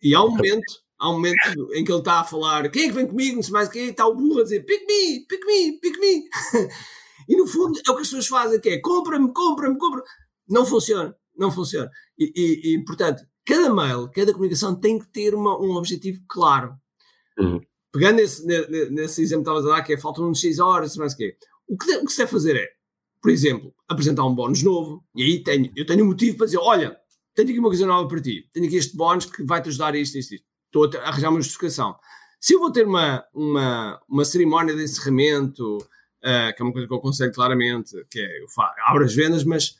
e 0.03 0.13
há 0.13 0.23
um 0.23 0.29
momento, 0.29 0.71
há 0.99 1.09
um 1.09 1.13
momento 1.13 1.73
em 1.73 1.83
que 1.83 1.91
ele 1.91 1.97
está 1.97 2.19
a 2.19 2.23
falar 2.23 2.69
quem 2.69 2.83
é 2.83 2.87
que 2.89 2.93
vem 2.93 3.07
comigo, 3.07 3.37
não 3.37 3.41
sei 3.41 3.53
mais 3.53 3.69
quem, 3.69 3.89
está 3.89 4.05
o 4.05 4.15
burro 4.15 4.41
a 4.41 4.43
dizer 4.43 4.63
pick 4.65 4.85
me, 4.85 5.25
pick 5.25 5.43
me, 5.47 5.79
pick 5.79 5.99
me. 5.99 6.29
e 7.27 7.35
no 7.35 7.47
fundo 7.47 7.79
é 7.79 7.89
o 7.89 7.95
que 7.95 8.01
as 8.01 8.07
pessoas 8.07 8.27
fazem, 8.27 8.61
que 8.61 8.69
é 8.69 8.79
compra-me, 8.79 9.33
compra-me, 9.33 9.79
compra-me. 9.79 10.05
Não 10.47 10.63
funciona, 10.63 11.15
não 11.35 11.51
funciona. 11.51 11.89
E, 12.19 12.31
e, 12.35 12.75
e, 12.75 12.85
portanto, 12.85 13.23
cada 13.43 13.73
mail, 13.73 14.11
cada 14.13 14.31
comunicação 14.31 14.79
tem 14.79 14.99
que 14.99 15.07
ter 15.07 15.33
uma, 15.33 15.59
um 15.59 15.71
objetivo 15.71 16.21
claro. 16.27 16.75
Uhum. 17.39 17.59
Pegando 17.91 18.17
nesse, 18.17 18.45
nesse 18.45 19.21
exemplo 19.21 19.43
que 19.43 19.49
estavas 19.49 19.65
a 19.65 19.75
dar, 19.75 19.83
que 19.83 19.93
é 19.93 19.97
faltam 19.97 20.29
uns 20.29 20.39
X 20.39 20.59
horas, 20.59 20.95
mais 20.97 21.13
quê. 21.15 21.35
O 21.67 21.77
que, 21.77 21.97
o 21.97 22.05
que 22.05 22.11
se 22.11 22.19
deve 22.19 22.31
fazer 22.31 22.55
é, 22.55 22.67
por 23.21 23.31
exemplo, 23.31 23.73
apresentar 23.87 24.25
um 24.25 24.33
bónus 24.33 24.63
novo, 24.63 25.03
e 25.15 25.23
aí 25.23 25.43
tenho, 25.43 25.71
eu 25.75 25.85
tenho 25.85 26.03
um 26.03 26.07
motivo 26.07 26.37
para 26.37 26.45
dizer, 26.45 26.59
olha, 26.59 26.95
tenho 27.35 27.49
aqui 27.49 27.59
uma 27.59 27.69
coisa 27.69 27.85
nova 27.85 28.07
para 28.07 28.21
ti, 28.21 28.47
tenho 28.53 28.67
aqui 28.67 28.75
este 28.75 28.95
bónus 28.95 29.25
que 29.25 29.43
vai-te 29.43 29.69
ajudar 29.69 29.95
isto, 29.95 30.17
isto, 30.17 30.35
isto. 30.35 30.45
Estou 30.65 30.89
a 30.99 31.07
arranjar 31.07 31.29
uma 31.29 31.41
justificação. 31.41 31.95
Se 32.39 32.53
eu 32.53 32.59
vou 32.59 32.71
ter 32.71 32.85
uma, 32.85 33.23
uma, 33.33 33.99
uma 34.07 34.23
cerimónia 34.23 34.75
de 34.75 34.83
encerramento, 34.83 35.77
uh, 35.77 36.55
que 36.55 36.61
é 36.61 36.63
uma 36.63 36.71
coisa 36.71 36.87
que 36.87 36.93
eu 36.93 36.97
aconselho 36.97 37.33
claramente, 37.33 37.91
que 38.09 38.19
é, 38.19 38.41
eu 38.43 38.47
faço, 38.49 38.73
abro 38.85 39.03
as 39.03 39.13
vendas, 39.13 39.43
mas 39.43 39.75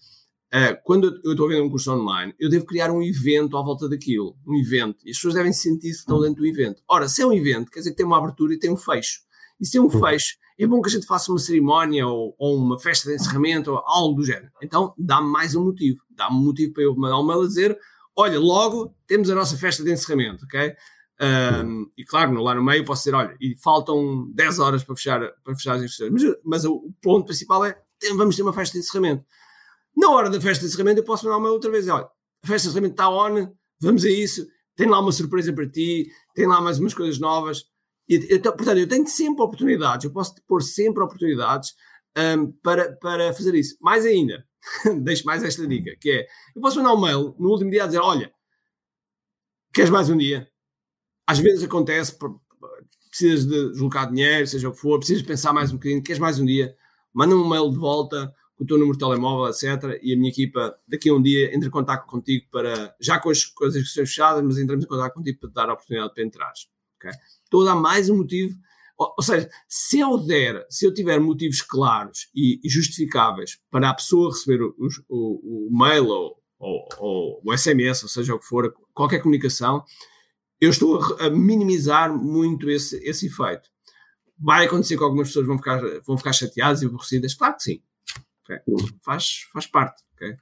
uh, 0.54 0.78
quando 0.84 1.20
eu 1.24 1.32
estou 1.32 1.46
a 1.46 1.50
vender 1.50 1.62
um 1.62 1.70
curso 1.70 1.92
online, 1.92 2.34
eu 2.40 2.50
devo 2.50 2.66
criar 2.66 2.92
um 2.92 3.02
evento 3.02 3.58
à 3.58 3.62
volta 3.62 3.88
daquilo, 3.88 4.36
um 4.46 4.56
evento, 4.56 5.00
e 5.06 5.12
as 5.12 5.18
pessoas 5.18 5.36
devem 5.36 5.54
sentir 5.54 5.90
que 5.90 5.98
estão 5.98 6.20
dentro 6.22 6.42
do 6.42 6.48
evento. 6.48 6.82
Ora, 6.88 7.08
se 7.08 7.22
é 7.22 7.26
um 7.26 7.34
evento, 7.34 7.72
quer 7.72 7.80
dizer 7.80 7.92
que 7.92 7.98
tem 7.98 8.06
uma 8.06 8.18
abertura 8.18 8.54
e 8.54 8.60
tem 8.60 8.72
um 8.72 8.78
fecho. 8.78 9.22
E 9.60 9.66
se 9.66 9.74
tem 9.74 9.82
um 9.82 9.90
fecho, 9.90 10.38
é 10.58 10.68
bom 10.68 10.82
que 10.82 10.90
a 10.90 10.92
gente 10.92 11.06
faça 11.06 11.32
uma 11.32 11.40
cerimónia 11.40 12.06
ou, 12.06 12.36
ou 12.38 12.58
uma 12.58 12.80
festa 12.80 13.10
de 13.10 13.16
encerramento 13.16 13.72
ou 13.72 13.78
algo 13.86 14.16
do 14.16 14.26
género. 14.26 14.52
Então 14.62 14.94
dá-me 14.98 15.30
mais 15.30 15.56
um 15.56 15.66
motivo, 15.66 16.02
dá-me 16.10 16.36
um 16.36 16.44
motivo 16.44 16.74
para 16.74 16.84
eu 16.84 16.96
mandar 16.96 17.20
um 17.20 17.26
mail 17.26 17.42
a 17.42 17.48
dizer: 17.48 17.78
olha, 18.16 18.40
logo 18.40 18.94
temos 19.08 19.30
a 19.30 19.36
nossa 19.36 19.58
festa 19.58 19.84
de 19.84 19.92
encerramento, 19.92 20.46
ok? 20.46 20.76
Um, 21.22 21.90
e 21.98 22.06
claro, 22.06 22.32
no 22.34 22.42
lá 22.42 22.56
no 22.56 22.64
meio 22.64 22.84
posso 22.86 23.04
dizer: 23.04 23.16
olha, 23.16 23.36
e 23.40 23.56
faltam 23.58 24.30
10 24.34 24.60
horas 24.60 24.84
para 24.84 24.96
fechar, 24.96 25.20
para 25.44 25.56
fechar 25.56 25.76
as 25.76 25.84
inscrições. 25.84 26.12
Mas, 26.12 26.36
mas 26.44 26.66
o 26.66 26.92
ponto 27.02 27.26
principal 27.26 27.66
é: 27.66 27.78
vamos 28.16 28.36
ter 28.36 28.42
uma 28.42 28.54
festa 28.54 28.74
de 28.74 28.80
encerramento. 28.80 29.24
Na 30.00 30.12
hora 30.12 30.30
da 30.30 30.40
festa 30.40 30.62
de 30.62 30.68
encerramento, 30.68 31.02
eu 31.02 31.04
posso 31.04 31.26
mandar 31.26 31.38
uma 31.40 31.52
outra 31.52 31.70
vez: 31.70 31.86
olha, 31.90 32.06
a 32.06 32.48
festa 32.48 32.70
de 32.70 32.70
encerramento 32.70 32.94
está 32.94 33.10
on, 33.10 33.54
vamos 33.82 34.06
a 34.06 34.10
isso, 34.10 34.48
tem 34.74 34.88
lá 34.88 34.98
uma 34.98 35.12
surpresa 35.12 35.52
para 35.52 35.70
ti, 35.70 36.10
tem 36.34 36.48
lá 36.48 36.62
mais 36.62 36.80
umas 36.80 36.94
coisas 36.94 37.20
novas. 37.20 37.66
Eu, 38.08 38.42
portanto, 38.42 38.78
eu 38.78 38.88
tenho 38.88 39.06
sempre 39.06 39.44
oportunidades, 39.44 40.06
eu 40.06 40.14
posso 40.14 40.34
pôr 40.48 40.64
sempre 40.64 41.04
oportunidades 41.04 41.74
um, 42.18 42.50
para, 42.64 42.94
para 42.96 43.34
fazer 43.34 43.54
isso. 43.56 43.76
Mais 43.82 44.06
ainda, 44.06 44.48
deixo 45.04 45.26
mais 45.26 45.44
esta 45.44 45.68
dica, 45.68 45.94
que 46.00 46.12
é, 46.12 46.28
eu 46.56 46.62
posso 46.62 46.78
mandar 46.78 46.94
um 46.94 47.02
mail 47.02 47.36
no 47.38 47.50
último 47.50 47.70
dia 47.70 47.84
a 47.84 47.88
dizer, 47.88 48.00
olha, 48.00 48.32
queres 49.74 49.90
mais 49.90 50.10
um 50.10 50.18
dia? 50.18 50.50
Às 51.28 51.40
vezes 51.40 51.62
acontece, 51.62 52.18
precisas 53.10 53.46
de 53.46 53.72
deslocar 53.74 54.10
dinheiro, 54.10 54.48
seja 54.48 54.70
o 54.70 54.72
que 54.72 54.80
for, 54.80 54.98
precisas 54.98 55.24
pensar 55.24 55.52
mais 55.52 55.72
um 55.72 55.76
bocadinho, 55.76 56.02
queres 56.02 56.20
mais 56.20 56.40
um 56.40 56.46
dia? 56.46 56.74
Manda 57.14 57.36
um 57.36 57.48
mail 57.48 57.70
de 57.70 57.78
volta 57.78 58.34
com 58.60 58.66
o 58.66 58.68
teu 58.68 58.78
número 58.78 58.98
de 58.98 59.00
telemóvel, 59.00 59.48
etc. 59.48 59.98
E 60.04 60.14
a 60.14 60.18
minha 60.18 60.30
equipa, 60.30 60.78
daqui 60.86 61.10
a 61.10 61.14
um 61.14 61.22
dia, 61.22 61.56
entra 61.56 61.70
em 61.70 61.72
contato 61.72 62.06
contigo 62.06 62.46
para, 62.52 62.94
já 63.00 63.18
com 63.18 63.30
as, 63.30 63.46
com 63.46 63.64
as 63.64 63.74
inscrições 63.74 64.10
fechadas, 64.10 64.44
mas 64.44 64.58
entramos 64.58 64.84
em 64.84 64.88
contato 64.88 65.14
contigo 65.14 65.40
para 65.40 65.50
te 65.50 65.54
dar 65.54 65.70
a 65.70 65.74
oportunidade 65.74 66.14
para 66.14 66.24
entrares. 66.26 66.68
Okay? 66.98 67.12
estou 67.46 67.62
a 67.62 67.74
dar 67.74 67.76
mais 67.76 68.10
um 68.10 68.18
motivo. 68.18 68.58
Ou, 68.98 69.14
ou, 69.18 69.24
seja, 69.24 69.50
se 69.66 70.02
eu 70.02 70.18
der, 70.18 70.66
se 70.70 70.86
eu 70.86 70.94
tiver 70.94 71.22
motivos 71.22 71.62
claros 71.62 72.28
e, 72.36 72.60
e 72.62 72.70
justificáveis 72.70 73.58
para 73.72 73.90
a 73.90 73.94
pessoa 73.94 74.30
receber 74.30 74.62
o, 74.62 74.76
o, 75.08 75.68
o 75.68 75.80
mail 75.80 76.08
ou, 76.08 76.36
ou, 76.60 76.88
ou, 76.98 77.42
o 77.46 77.58
SMS, 77.58 78.04
ou 78.04 78.10
seja 78.10 78.36
o 78.36 78.40
que 78.40 78.46
for, 78.46 78.74
qualquer 78.94 79.20
comunicação, 79.20 79.86
eu 80.60 80.70
estou 80.70 81.02
a, 81.18 81.30
minimizar 81.30 82.14
muito 82.14 82.70
esse, 82.70 82.98
esse 82.98 83.28
efeito. 83.28 83.70
Vai 84.38 84.66
acontecer 84.66 84.98
que 84.98 85.04
algumas 85.04 85.30
pessoas 85.30 85.48
vão 85.48 85.58
ficar, 85.58 85.82
vão 86.06 86.18
ficar 86.18 86.34
chateadas 86.34 86.82
e 86.82 86.86
aborrecidas? 86.86 87.34
Claro 87.34 87.56
que 87.56 87.64
sim. 87.64 87.82
Okay? 88.50 88.60
Faz, 89.04 89.42
faz 89.54 89.68
parte. 89.68 90.02
Okay? 90.16 90.36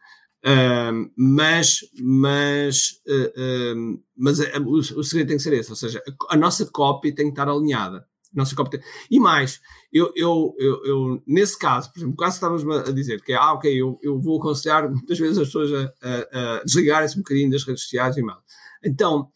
Mas 1.15 1.81
mas, 1.99 3.01
uh, 3.07 4.01
mas 4.15 4.39
uh, 4.39 4.63
o, 4.65 4.77
o, 4.77 5.03
segredo 5.03 5.27
tem 5.27 5.38
que 5.38 5.43
ser 5.43 5.53
esse, 5.53 5.69
ou 5.69 5.75
seja, 5.75 6.01
a, 6.29 6.35
a 6.35 6.38
nossa 6.38 6.65
copy 6.65 7.11
tem 7.11 7.25
que 7.25 7.31
estar 7.31 7.49
alinhada. 7.49 8.07
nossa 8.34 8.55
copy 8.55 8.77
tem... 8.77 8.88
E 9.11 9.19
mais, 9.19 9.59
eu, 9.91 10.13
eu, 10.15 10.55
eu, 10.57 10.85
eu, 10.85 11.23
nesse 11.27 11.57
caso, 11.57 11.91
por 11.91 11.99
exemplo, 11.99 12.13
o 12.13 12.17
caso 12.17 12.39
que 12.39 12.45
estávamos 12.45 12.88
a 12.88 12.91
dizer, 12.93 13.21
que 13.21 13.34
é, 13.34 13.35
ah, 13.35 13.53
ok, 13.53 13.69
eu, 13.73 13.99
eu 14.01 14.19
vou 14.21 14.39
aconselhar 14.39 14.89
muitas 14.89 15.19
vezes 15.19 15.38
as 15.38 15.47
pessoas 15.47 15.73
a, 15.73 15.93
a, 16.01 16.57
a 16.57 16.63
desligarem-se 16.63 17.15
um 17.15 17.23
bocadinho 17.23 17.51
das 17.51 17.63
redes 17.63 17.84
sociais 17.84 18.15
e 18.15 18.21
mal. 18.21 18.41
Então, 18.84 19.29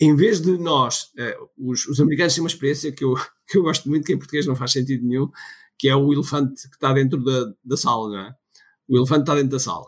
em 0.00 0.16
vez 0.16 0.40
de 0.40 0.58
nós, 0.58 1.12
eh, 1.16 1.38
os, 1.56 1.86
os 1.86 2.00
americanos 2.00 2.34
têm 2.34 2.42
uma 2.42 2.48
experiência 2.48 2.90
que 2.90 3.04
eu, 3.04 3.14
que 3.46 3.56
eu 3.56 3.62
gosto 3.62 3.88
muito, 3.88 4.04
que 4.04 4.12
em 4.12 4.18
português 4.18 4.46
não 4.46 4.56
faz 4.56 4.72
sentido 4.72 5.06
nenhum, 5.06 5.30
que 5.82 5.88
é 5.88 5.96
o 5.96 6.12
elefante 6.12 6.68
que 6.68 6.76
está 6.76 6.92
dentro 6.92 7.20
da, 7.24 7.52
da 7.64 7.76
sala, 7.76 8.08
não 8.08 8.18
é? 8.20 8.34
O 8.88 8.96
elefante 8.96 9.22
está 9.22 9.34
dentro 9.34 9.50
da 9.50 9.58
sala. 9.58 9.84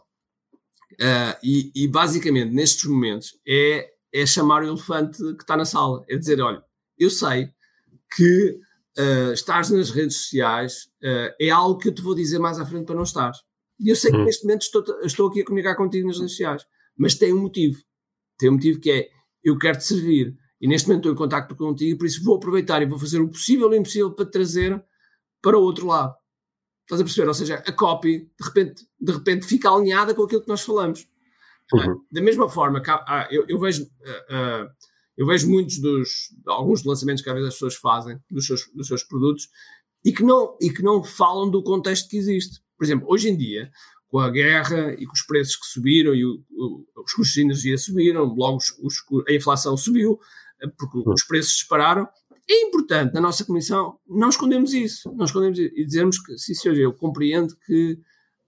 Uh, 0.95 1.39
e, 1.41 1.71
e, 1.73 1.87
basicamente, 1.87 2.53
nestes 2.53 2.85
momentos, 2.87 3.39
é, 3.47 3.93
é 4.13 4.27
chamar 4.27 4.65
o 4.65 4.67
elefante 4.67 5.19
que 5.19 5.45
está 5.45 5.57
na 5.57 5.65
sala. 5.65 6.05
É 6.09 6.17
dizer: 6.17 6.41
olha, 6.41 6.61
eu 6.99 7.09
sei 7.09 7.49
que 8.17 8.59
uh, 8.99 9.33
estás 9.35 9.71
nas 9.71 9.91
redes 9.91 10.17
sociais 10.17 10.89
uh, 11.01 11.33
é 11.41 11.51
algo 11.51 11.79
que 11.79 11.91
eu 11.91 11.95
te 11.95 12.03
vou 12.03 12.17
dizer 12.17 12.41
mais 12.41 12.59
à 12.59 12.67
frente 12.67 12.87
para 12.87 12.97
não 12.97 13.05
estar. 13.05 13.31
E 13.79 13.89
eu 13.89 13.95
sei 13.95 14.11
que 14.11 14.17
hum. 14.17 14.25
neste 14.25 14.45
momento 14.45 14.63
estou, 14.63 14.85
estou 15.05 15.29
aqui 15.29 15.43
a 15.43 15.45
comunicar 15.45 15.77
contigo 15.77 16.09
nas 16.09 16.19
redes 16.19 16.33
sociais, 16.33 16.67
mas 16.99 17.15
tem 17.15 17.33
um 17.33 17.43
motivo. 17.43 17.81
Tem 18.37 18.51
um 18.51 18.55
motivo 18.55 18.81
que 18.81 18.91
é: 18.91 19.09
eu 19.45 19.57
quero 19.57 19.79
te 19.79 19.85
servir. 19.85 20.37
E 20.61 20.67
neste 20.67 20.89
momento 20.89 21.03
estou 21.03 21.13
em 21.13 21.17
contato 21.17 21.55
contigo, 21.55 21.99
por 21.99 22.07
isso 22.07 22.25
vou 22.25 22.35
aproveitar 22.35 22.83
e 22.83 22.87
vou 22.87 22.99
fazer 22.99 23.21
o 23.21 23.29
possível 23.29 23.73
e 23.73 23.77
o 23.77 23.81
impossível 23.81 24.11
para 24.11 24.25
te 24.25 24.33
trazer 24.33 24.85
para 25.45 25.59
o 25.59 25.63
outro 25.63 25.87
lado. 25.87 26.15
Estás 26.85 27.01
a 27.01 27.05
perceber? 27.05 27.29
Ou 27.29 27.35
seja, 27.35 27.55
a 27.57 27.73
copy 27.73 28.21
de 28.21 28.47
repente, 28.47 28.87
de 28.99 29.13
repente 29.13 29.47
fica 29.47 29.71
alinhada 29.71 30.15
com 30.15 30.23
aquilo 30.23 30.41
que 30.41 30.49
nós 30.49 30.63
falamos. 30.63 31.07
Uhum. 31.73 32.01
Da 32.11 32.23
mesma 32.23 32.49
forma, 32.49 32.83
ah, 32.87 33.29
eu, 33.31 33.45
eu, 33.47 33.61
vejo, 33.61 33.85
uh, 33.85 34.69
eu 35.17 35.27
vejo 35.27 35.49
muitos 35.49 35.79
dos 35.79 36.35
alguns 36.47 36.83
lançamentos 36.85 37.23
que 37.23 37.29
às 37.29 37.35
vezes 37.35 37.49
as 37.49 37.55
pessoas 37.55 37.75
fazem 37.77 38.19
dos 38.31 38.47
seus, 38.47 38.71
dos 38.75 38.87
seus 38.87 39.03
produtos 39.03 39.49
e 40.05 40.13
que, 40.13 40.23
não, 40.23 40.57
e 40.61 40.71
que 40.71 40.83
não 40.83 41.05
falam 41.05 41.51
do 41.51 41.63
contexto 41.63 42.09
que 42.09 42.17
existe. 42.17 42.61
Por 42.77 42.85
exemplo, 42.85 43.07
hoje 43.09 43.29
em 43.29 43.37
dia, 43.37 43.71
com 44.09 44.19
a 44.19 44.31
guerra 44.31 44.95
e 44.99 45.07
com 45.07 45.13
os 45.13 45.23
preços 45.23 45.57
que 45.57 45.67
subiram 45.67 46.15
e 46.15 46.25
o, 46.25 46.43
o, 46.51 46.85
os 47.03 47.13
custos 47.13 47.35
de 47.35 47.43
energia 47.43 47.79
subiram, 47.79 48.25
logo 48.25 48.59
os, 48.59 48.71
os, 48.83 48.97
a 49.29 49.33
inflação 49.33 49.77
subiu, 49.77 50.19
porque 50.79 50.99
uhum. 50.99 51.13
os 51.13 51.25
preços 51.25 51.53
dispararam, 51.53 52.09
é 52.49 52.63
importante 52.63 53.15
na 53.15 53.21
nossa 53.21 53.45
comissão 53.45 53.99
não 54.07 54.29
escondemos 54.29 54.75
isso, 54.75 55.13
não 55.15 55.25
escondemos 55.25 55.59
isso, 55.59 55.73
e 55.75 55.85
dizermos 55.85 56.19
que, 56.19 56.37
sim 56.37 56.55
senhor, 56.55 56.77
eu 56.77 56.93
compreendo 56.93 57.57
que 57.67 57.99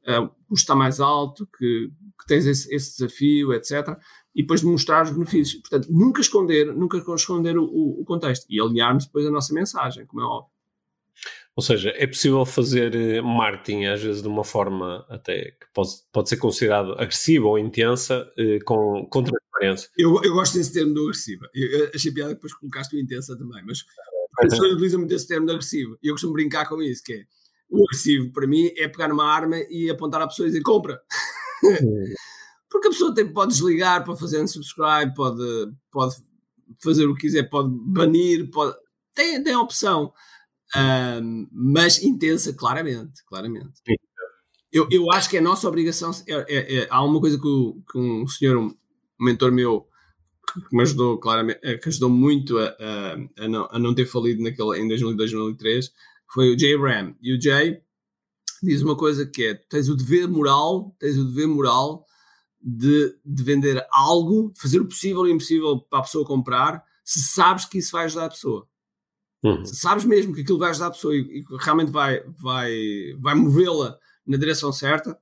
uh, 0.07 0.25
o 0.25 0.29
custo 0.49 0.65
está 0.65 0.75
mais 0.75 1.01
alto, 1.01 1.49
que, 1.59 1.91
que 2.21 2.27
tens 2.27 2.47
esse, 2.47 2.75
esse, 2.75 2.99
desafio, 2.99 3.53
etc. 3.53 3.99
E 4.35 4.43
depois 4.43 4.61
demonstrar 4.61 5.05
os 5.05 5.11
benefícios. 5.11 5.61
Portanto, 5.63 5.89
nunca 5.91 6.21
esconder, 6.21 6.75
nunca 6.75 6.99
esconder 7.15 7.59
o, 7.59 7.65
o 7.65 8.05
contexto 8.05 8.47
e 8.51 8.61
alinharmos 8.61 9.07
depois 9.07 9.27
a 9.27 9.31
nossa 9.31 9.55
mensagem, 9.55 10.07
como 10.07 10.23
é 10.23 10.25
óbvio. 10.25 10.56
Ou 11.57 11.63
seja, 11.63 11.91
é 11.97 12.07
possível 12.07 12.45
fazer 12.45 12.95
eh, 12.95 13.23
marketing, 13.23 13.87
às 13.87 14.03
vezes, 14.03 14.21
de 14.21 14.29
uma 14.29 14.45
forma 14.45 15.07
até 15.09 15.53
que 15.53 15.67
pode, 15.73 15.89
pode 16.13 16.29
ser 16.29 16.37
considerado 16.37 16.93
agressiva 16.93 17.47
ou 17.47 17.59
intensa, 17.59 18.31
eh, 18.37 18.59
com, 18.63 19.07
com 19.11 19.23
transparência. 19.23 19.89
Eu, 19.97 20.23
eu 20.23 20.35
gosto 20.35 20.59
desse 20.59 20.71
termo 20.75 20.93
do 20.93 21.05
agressiva. 21.05 21.49
Eu, 21.55 21.67
eu 21.67 21.91
achei 21.95 22.13
piada 22.13 22.31
que 22.31 22.35
depois 22.35 22.53
colocaste 22.53 22.95
o 22.95 23.01
intensa 23.01 23.39
também, 23.39 23.65
mas 23.65 23.79
as 24.39 24.51
pessoas 24.51 24.73
utilizam 24.73 25.01
muito 25.01 25.15
esse 25.15 25.27
termo 25.27 25.47
de 25.47 25.53
agressivo. 25.53 25.97
E 26.03 26.09
eu 26.09 26.15
costumo 26.15 26.35
brincar 26.35 26.69
com 26.69 26.83
isso, 26.83 27.03
que 27.03 27.15
é 27.15 27.25
o 27.71 27.83
agressivo, 27.85 28.31
para 28.33 28.47
mim, 28.47 28.71
é 28.77 28.87
pegar 28.87 29.09
numa 29.09 29.25
arma 29.25 29.57
e 29.71 29.89
apontar 29.89 30.21
à 30.21 30.29
pessoa 30.29 30.47
e 30.47 30.51
dizer 30.51 30.63
compra. 30.63 31.01
Porque 32.69 32.89
a 32.89 32.91
pessoa 32.91 33.15
tem, 33.15 33.33
pode 33.33 33.53
desligar, 33.53 34.05
pode 34.05 34.21
fazer 34.21 34.43
unsubscribe, 34.43 35.15
pode, 35.15 35.73
pode 35.91 36.17
fazer 36.83 37.07
o 37.07 37.15
que 37.15 37.23
quiser, 37.23 37.49
pode 37.49 37.71
banir, 37.71 38.51
pode 38.51 38.77
tem, 39.17 39.43
tem 39.43 39.55
a 39.55 39.61
opção, 39.61 40.13
um, 40.77 41.49
mas 41.51 42.03
intensa, 42.03 42.53
claramente, 42.53 43.25
claramente. 43.27 43.81
Eu, 44.73 44.87
eu 44.91 45.11
acho 45.13 45.31
que 45.31 45.37
é 45.37 45.41
nossa 45.41 45.69
obrigação. 45.69 46.11
É, 46.27 46.35
é, 46.35 46.77
é, 46.79 46.89
há 46.91 47.03
uma 47.03 47.21
coisa 47.21 47.39
que, 47.39 47.47
o, 47.47 47.83
que, 47.91 47.99
um 47.99 48.27
senhor, 48.27 48.59
um 48.59 48.75
mentor 49.19 49.51
meu, 49.51 49.87
que 50.69 50.77
me 50.77 50.83
ajudou, 50.83 51.19
claramente, 51.19 51.61
eh, 51.63 51.79
que 51.79 51.89
ajudou 51.89 52.11
muito 52.11 52.59
a, 52.59 52.77
a, 52.79 53.45
a, 53.45 53.49
não, 53.49 53.69
a 53.71 53.79
não 53.79 53.95
ter 53.95 54.07
falido 54.07 54.43
naquele, 54.43 54.79
em 54.79 54.89
2002, 54.89 55.33
2003, 55.33 55.93
foi 56.33 56.55
o 56.55 56.59
Jay 56.59 56.77
Ram. 56.77 57.15
E 57.23 57.35
o 57.35 57.41
Jay 57.41 57.81
diz 58.63 58.83
uma 58.83 58.97
coisa 58.97 59.25
que 59.27 59.45
é: 59.45 59.55
tens 59.55 59.89
o 59.89 59.97
dever 59.97 60.29
moral, 60.29 60.95
tens 60.99 61.17
o 61.17 61.25
dever 61.25 61.49
moral 61.49 62.05
de, 62.61 63.17
de 63.25 63.43
vender 63.43 63.87
algo, 63.91 64.53
fazer 64.57 64.81
o 64.81 64.89
possível 64.89 65.27
e 65.27 65.31
o 65.31 65.35
impossível 65.35 65.81
para 65.81 66.01
a 66.01 66.03
pessoa 66.03 66.27
comprar, 66.27 66.85
se 67.05 67.21
sabes 67.23 67.65
que 67.65 67.79
isso 67.79 67.93
vai 67.93 68.05
ajudar 68.07 68.27
a 68.27 68.31
pessoa. 68.31 68.69
Uhum. 69.47 69.65
Sabes 69.65 70.05
mesmo 70.05 70.35
que 70.35 70.41
aquilo 70.41 70.59
vai 70.59 70.71
ajudar 70.71 70.89
a 70.89 70.91
pessoa 70.91 71.15
e, 71.15 71.21
e 71.21 71.45
realmente 71.61 71.93
vai, 71.93 72.21
vai, 72.37 73.15
vai 73.21 73.35
movê-la 73.35 73.97
na 74.27 74.37
direção 74.37 74.73
certa, 74.73 75.17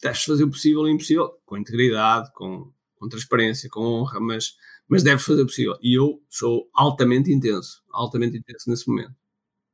deves 0.00 0.22
fazer 0.22 0.44
o 0.44 0.50
possível 0.50 0.86
e 0.86 0.90
o 0.90 0.94
impossível, 0.94 1.30
com 1.44 1.58
integridade, 1.58 2.32
com, 2.32 2.72
com 2.94 3.08
transparência, 3.08 3.68
com 3.68 3.80
honra, 3.80 4.20
mas, 4.20 4.54
mas 4.88 5.02
deves 5.02 5.24
fazer 5.24 5.42
o 5.42 5.46
possível. 5.46 5.76
E 5.82 5.98
eu 5.98 6.22
sou 6.28 6.70
altamente 6.72 7.32
intenso, 7.32 7.82
altamente 7.90 8.38
intenso 8.38 8.70
nesse 8.70 8.88
momento. 8.88 9.14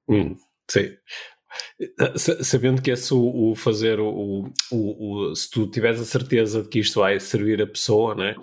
Hum, 0.08 0.36
sim. 0.70 0.96
Sabendo 2.42 2.80
que 2.80 2.90
esse 2.90 3.12
o, 3.12 3.50
o 3.50 3.54
fazer 3.54 4.00
o, 4.00 4.50
o, 4.70 5.30
o, 5.30 5.34
se 5.34 5.50
tu 5.50 5.66
tiveres 5.66 6.00
a 6.00 6.04
certeza 6.04 6.62
de 6.62 6.68
que 6.68 6.78
isto 6.78 7.00
vai 7.00 7.20
servir 7.20 7.60
a 7.60 7.66
pessoa, 7.66 8.14
né? 8.14 8.36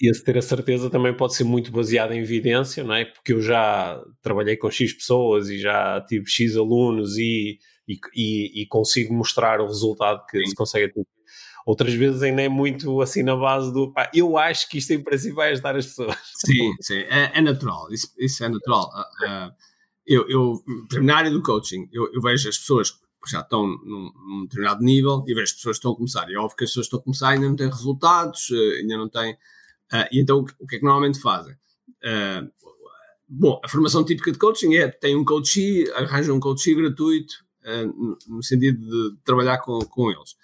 E 0.00 0.10
esse 0.10 0.24
ter 0.24 0.36
a 0.36 0.42
certeza 0.42 0.90
também 0.90 1.16
pode 1.16 1.34
ser 1.34 1.44
muito 1.44 1.70
baseado 1.70 2.12
em 2.12 2.20
evidência, 2.20 2.82
não 2.82 2.94
é? 2.94 3.04
Porque 3.04 3.32
eu 3.32 3.40
já 3.40 4.02
trabalhei 4.20 4.56
com 4.56 4.70
X 4.70 4.92
pessoas 4.92 5.48
e 5.48 5.58
já 5.58 6.00
tive 6.00 6.28
X 6.28 6.56
alunos 6.56 7.16
e, 7.16 7.58
e, 7.86 7.98
e, 8.14 8.62
e 8.62 8.66
consigo 8.66 9.14
mostrar 9.14 9.60
o 9.60 9.66
resultado 9.66 10.24
que 10.28 10.38
Sim. 10.38 10.46
se 10.46 10.54
consegue 10.54 10.92
ter. 10.92 11.06
Outras 11.66 11.94
vezes 11.94 12.22
ainda 12.22 12.42
é 12.42 12.48
muito 12.48 13.00
assim 13.00 13.22
na 13.22 13.34
base 13.34 13.72
do 13.72 13.90
pá, 13.90 14.10
eu 14.12 14.36
acho 14.36 14.68
que 14.68 14.78
isto 14.78 14.92
em 14.92 15.02
princípio 15.02 15.36
vai 15.36 15.52
ajudar 15.52 15.74
as 15.76 15.86
pessoas. 15.86 16.16
Sim, 16.44 16.74
sim, 16.80 16.98
é, 16.98 17.38
é 17.38 17.40
natural, 17.40 17.90
isso, 17.90 18.08
isso 18.18 18.44
é 18.44 18.48
natural. 18.50 18.90
Uh, 18.90 19.48
uh, 19.48 19.52
eu, 20.06 20.28
eu, 20.28 20.62
na 21.02 21.16
área 21.16 21.30
do 21.30 21.42
coaching, 21.42 21.88
eu, 21.90 22.12
eu 22.12 22.20
vejo 22.20 22.48
as 22.48 22.58
pessoas 22.58 22.90
que 22.90 23.30
já 23.30 23.40
estão 23.40 23.66
num, 23.66 24.10
num, 24.28 24.42
determinado 24.42 24.84
nível 24.84 25.24
e 25.26 25.32
vejo 25.32 25.44
as 25.44 25.52
pessoas 25.54 25.76
que 25.76 25.78
estão 25.78 25.92
a 25.92 25.96
começar. 25.96 26.28
E 26.28 26.34
é 26.34 26.38
óbvio 26.38 26.56
que 26.56 26.64
as 26.64 26.70
pessoas 26.70 26.86
que 26.86 26.88
estão 26.88 27.00
a 27.00 27.02
começar 27.04 27.28
ainda 27.30 27.48
não 27.48 27.56
têm 27.56 27.68
resultados, 27.68 28.50
uh, 28.50 28.72
ainda 28.80 28.96
não 28.98 29.08
têm. 29.08 29.36
E 30.12 30.20
então 30.20 30.44
o 30.58 30.66
que, 30.66 30.76
é 30.76 30.78
que 30.78 30.84
normalmente 30.84 31.20
fazem? 31.20 31.54
bom, 33.26 33.60
a 33.64 33.68
formação 33.68 34.04
típica 34.04 34.30
de 34.30 34.38
coaching 34.38 34.74
é: 34.74 34.88
tem 34.88 35.16
um 35.16 35.24
coachee, 35.24 35.90
arranja 35.92 36.32
um 36.32 36.40
coachee 36.40 36.74
gratuito, 36.74 37.34
no, 37.96 38.18
no 38.28 38.42
sentido 38.42 38.78
de 38.78 39.16
trabalhar 39.24 39.58
com, 39.58 39.78
com 39.80 40.10
eles. 40.10 40.36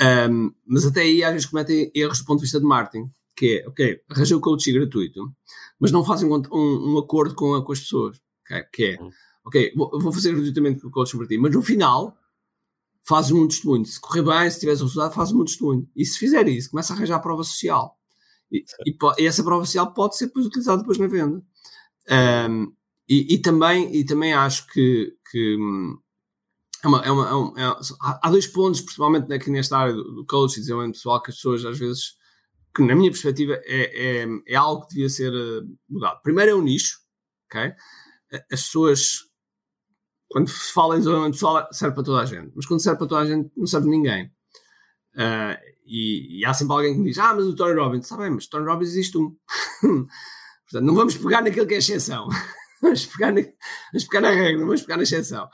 Um, 0.00 0.52
mas 0.66 0.86
até 0.86 1.02
aí 1.02 1.22
às 1.22 1.32
vezes 1.32 1.46
cometem 1.46 1.90
erros 1.94 2.18
do 2.18 2.24
ponto 2.24 2.38
de 2.38 2.44
vista 2.44 2.58
de 2.58 2.66
marketing, 2.66 3.10
que 3.36 3.58
é, 3.58 3.68
ok, 3.68 4.00
arranjei 4.08 4.36
o 4.36 4.40
coaching 4.40 4.72
gratuito, 4.72 5.32
mas 5.78 5.92
não 5.92 6.04
fazem 6.04 6.28
um, 6.28 6.42
um, 6.50 6.94
um 6.94 6.98
acordo 6.98 7.34
com, 7.34 7.54
a, 7.54 7.64
com, 7.64 7.72
as 7.72 7.80
pessoas, 7.80 8.20
okay? 8.44 8.62
que 8.72 8.84
é, 8.84 8.98
ok, 9.44 9.72
vou, 9.76 9.90
vou 10.00 10.12
fazer 10.12 10.32
gratuitamente 10.32 10.86
o 10.86 10.90
coaching 10.90 11.18
para 11.18 11.26
ti, 11.26 11.38
mas 11.38 11.54
no 11.54 11.62
final 11.62 12.16
fazes 13.04 13.32
um 13.32 13.46
testemunho, 13.46 13.84
se 13.84 14.00
correr 14.00 14.22
bem, 14.22 14.50
se 14.50 14.60
tiveres 14.60 14.80
resultado, 14.80 15.14
fazes 15.14 15.34
um 15.34 15.44
testemunho, 15.44 15.88
e 15.94 16.04
se 16.06 16.18
fizer 16.18 16.46
isso, 16.48 16.70
começa 16.70 16.92
a 16.92 16.96
arranjar 16.96 17.16
a 17.16 17.20
prova 17.20 17.44
social, 17.44 17.98
e, 18.52 18.64
e, 18.86 18.96
e 19.18 19.26
essa 19.26 19.42
prova 19.42 19.64
social 19.64 19.92
pode 19.94 20.16
ser 20.16 20.26
depois 20.26 20.46
utilizada 20.46 20.82
depois 20.82 20.98
na 20.98 21.06
venda. 21.06 21.42
Um, 22.48 22.72
e, 23.08 23.34
e, 23.34 23.38
também, 23.38 23.94
e 23.94 24.04
também 24.04 24.32
acho 24.32 24.66
que, 24.68 25.12
que 25.30 25.56
hum, 25.56 25.98
é 26.82 26.88
uma, 26.88 27.00
é 27.02 27.10
uma, 27.10 27.28
é 27.28 27.32
uma, 27.32 27.60
é, 27.60 27.76
há 28.00 28.30
dois 28.30 28.46
pontos, 28.46 28.80
principalmente 28.80 29.32
aqui 29.32 29.50
nesta 29.50 29.78
área 29.78 29.94
do, 29.94 30.02
do 30.14 30.26
coaching, 30.26 30.60
desenvolvimento 30.60 30.96
pessoal, 30.96 31.22
que 31.22 31.30
as 31.30 31.36
pessoas 31.36 31.64
às 31.64 31.78
vezes, 31.78 32.16
que 32.74 32.82
na 32.82 32.94
minha 32.94 33.10
perspectiva 33.10 33.54
é, 33.64 34.22
é, 34.22 34.26
é 34.46 34.54
algo 34.56 34.86
que 34.86 34.94
devia 34.94 35.08
ser 35.08 35.32
uh, 35.32 35.78
mudado. 35.88 36.20
Primeiro 36.22 36.52
é 36.52 36.54
o 36.54 36.62
nicho, 36.62 36.98
ok? 37.46 37.72
As 38.50 38.62
pessoas, 38.62 39.18
quando 40.28 40.48
se 40.48 40.72
fala 40.72 40.96
em 40.96 40.98
desenvolvimento 40.98 41.34
pessoal, 41.34 41.68
serve 41.70 41.94
para 41.94 42.04
toda 42.04 42.20
a 42.22 42.26
gente, 42.26 42.52
mas 42.54 42.66
quando 42.66 42.80
serve 42.80 42.98
para 42.98 43.06
toda 43.06 43.20
a 43.20 43.26
gente, 43.26 43.50
não 43.56 43.66
serve 43.66 43.88
ninguém. 43.88 44.26
Uh, 45.14 45.71
e, 45.84 46.40
e, 46.40 46.44
há 46.44 46.54
sempre 46.54 46.74
alguém 46.74 46.94
que 46.94 47.00
me 47.00 47.08
diz: 47.08 47.18
Ah, 47.18 47.34
mas 47.34 47.46
o 47.46 47.54
Tony 47.54 47.74
Robbins, 47.74 48.04
está 48.04 48.16
bem, 48.16 48.30
mas 48.30 48.46
Tony 48.46 48.66
Robbins 48.66 48.90
existe 48.90 49.18
um. 49.18 49.36
Portanto, 50.64 50.86
não 50.86 50.94
vamos 50.94 51.16
pegar 51.16 51.42
naquilo 51.42 51.66
que 51.66 51.74
é 51.74 51.78
exceção, 51.78 52.28
vamos 52.80 53.06
pegar 53.06 53.32
na, 53.32 53.40
vamos 53.40 54.04
pegar 54.08 54.20
na 54.20 54.30
regra, 54.30 54.64
vamos 54.64 54.82
pegar 54.82 54.96
na 54.96 55.02
exceção. 55.02 55.48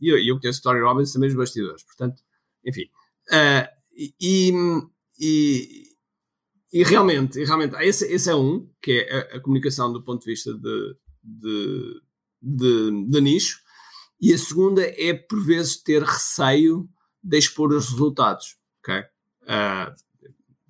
E 0.00 0.08
eu, 0.08 0.18
eu 0.18 0.40
conheço 0.40 0.60
o 0.60 0.62
Tony 0.62 0.80
Robbins 0.80 1.12
também 1.12 1.28
os 1.28 1.34
bastidores, 1.34 1.82
portanto, 1.82 2.22
enfim. 2.64 2.84
Uh, 3.28 3.82
e, 4.20 4.54
e, 5.18 5.84
e, 6.72 6.82
realmente, 6.82 7.38
e 7.38 7.44
realmente 7.44 7.76
esse, 7.82 8.06
esse 8.12 8.30
é 8.30 8.34
um, 8.34 8.68
que 8.80 8.92
é 8.92 9.34
a, 9.34 9.36
a, 9.36 9.40
comunicação 9.40 9.92
do 9.92 10.02
ponto 10.02 10.24
de 10.24 10.30
vista 10.30 10.52
de, 10.54 10.96
de, 11.22 12.00
de, 12.40 13.08
de 13.08 13.20
nicho, 13.20 13.60
e 14.20 14.32
a 14.32 14.38
segunda 14.38 14.82
é, 14.82 15.12
por 15.14 15.44
vezes, 15.44 15.82
ter 15.82 16.02
receio 16.02 16.88
de 17.22 17.38
expor 17.38 17.72
os 17.72 17.90
resultados. 17.90 18.56
Ok? 18.82 19.00
Uh, 19.42 19.94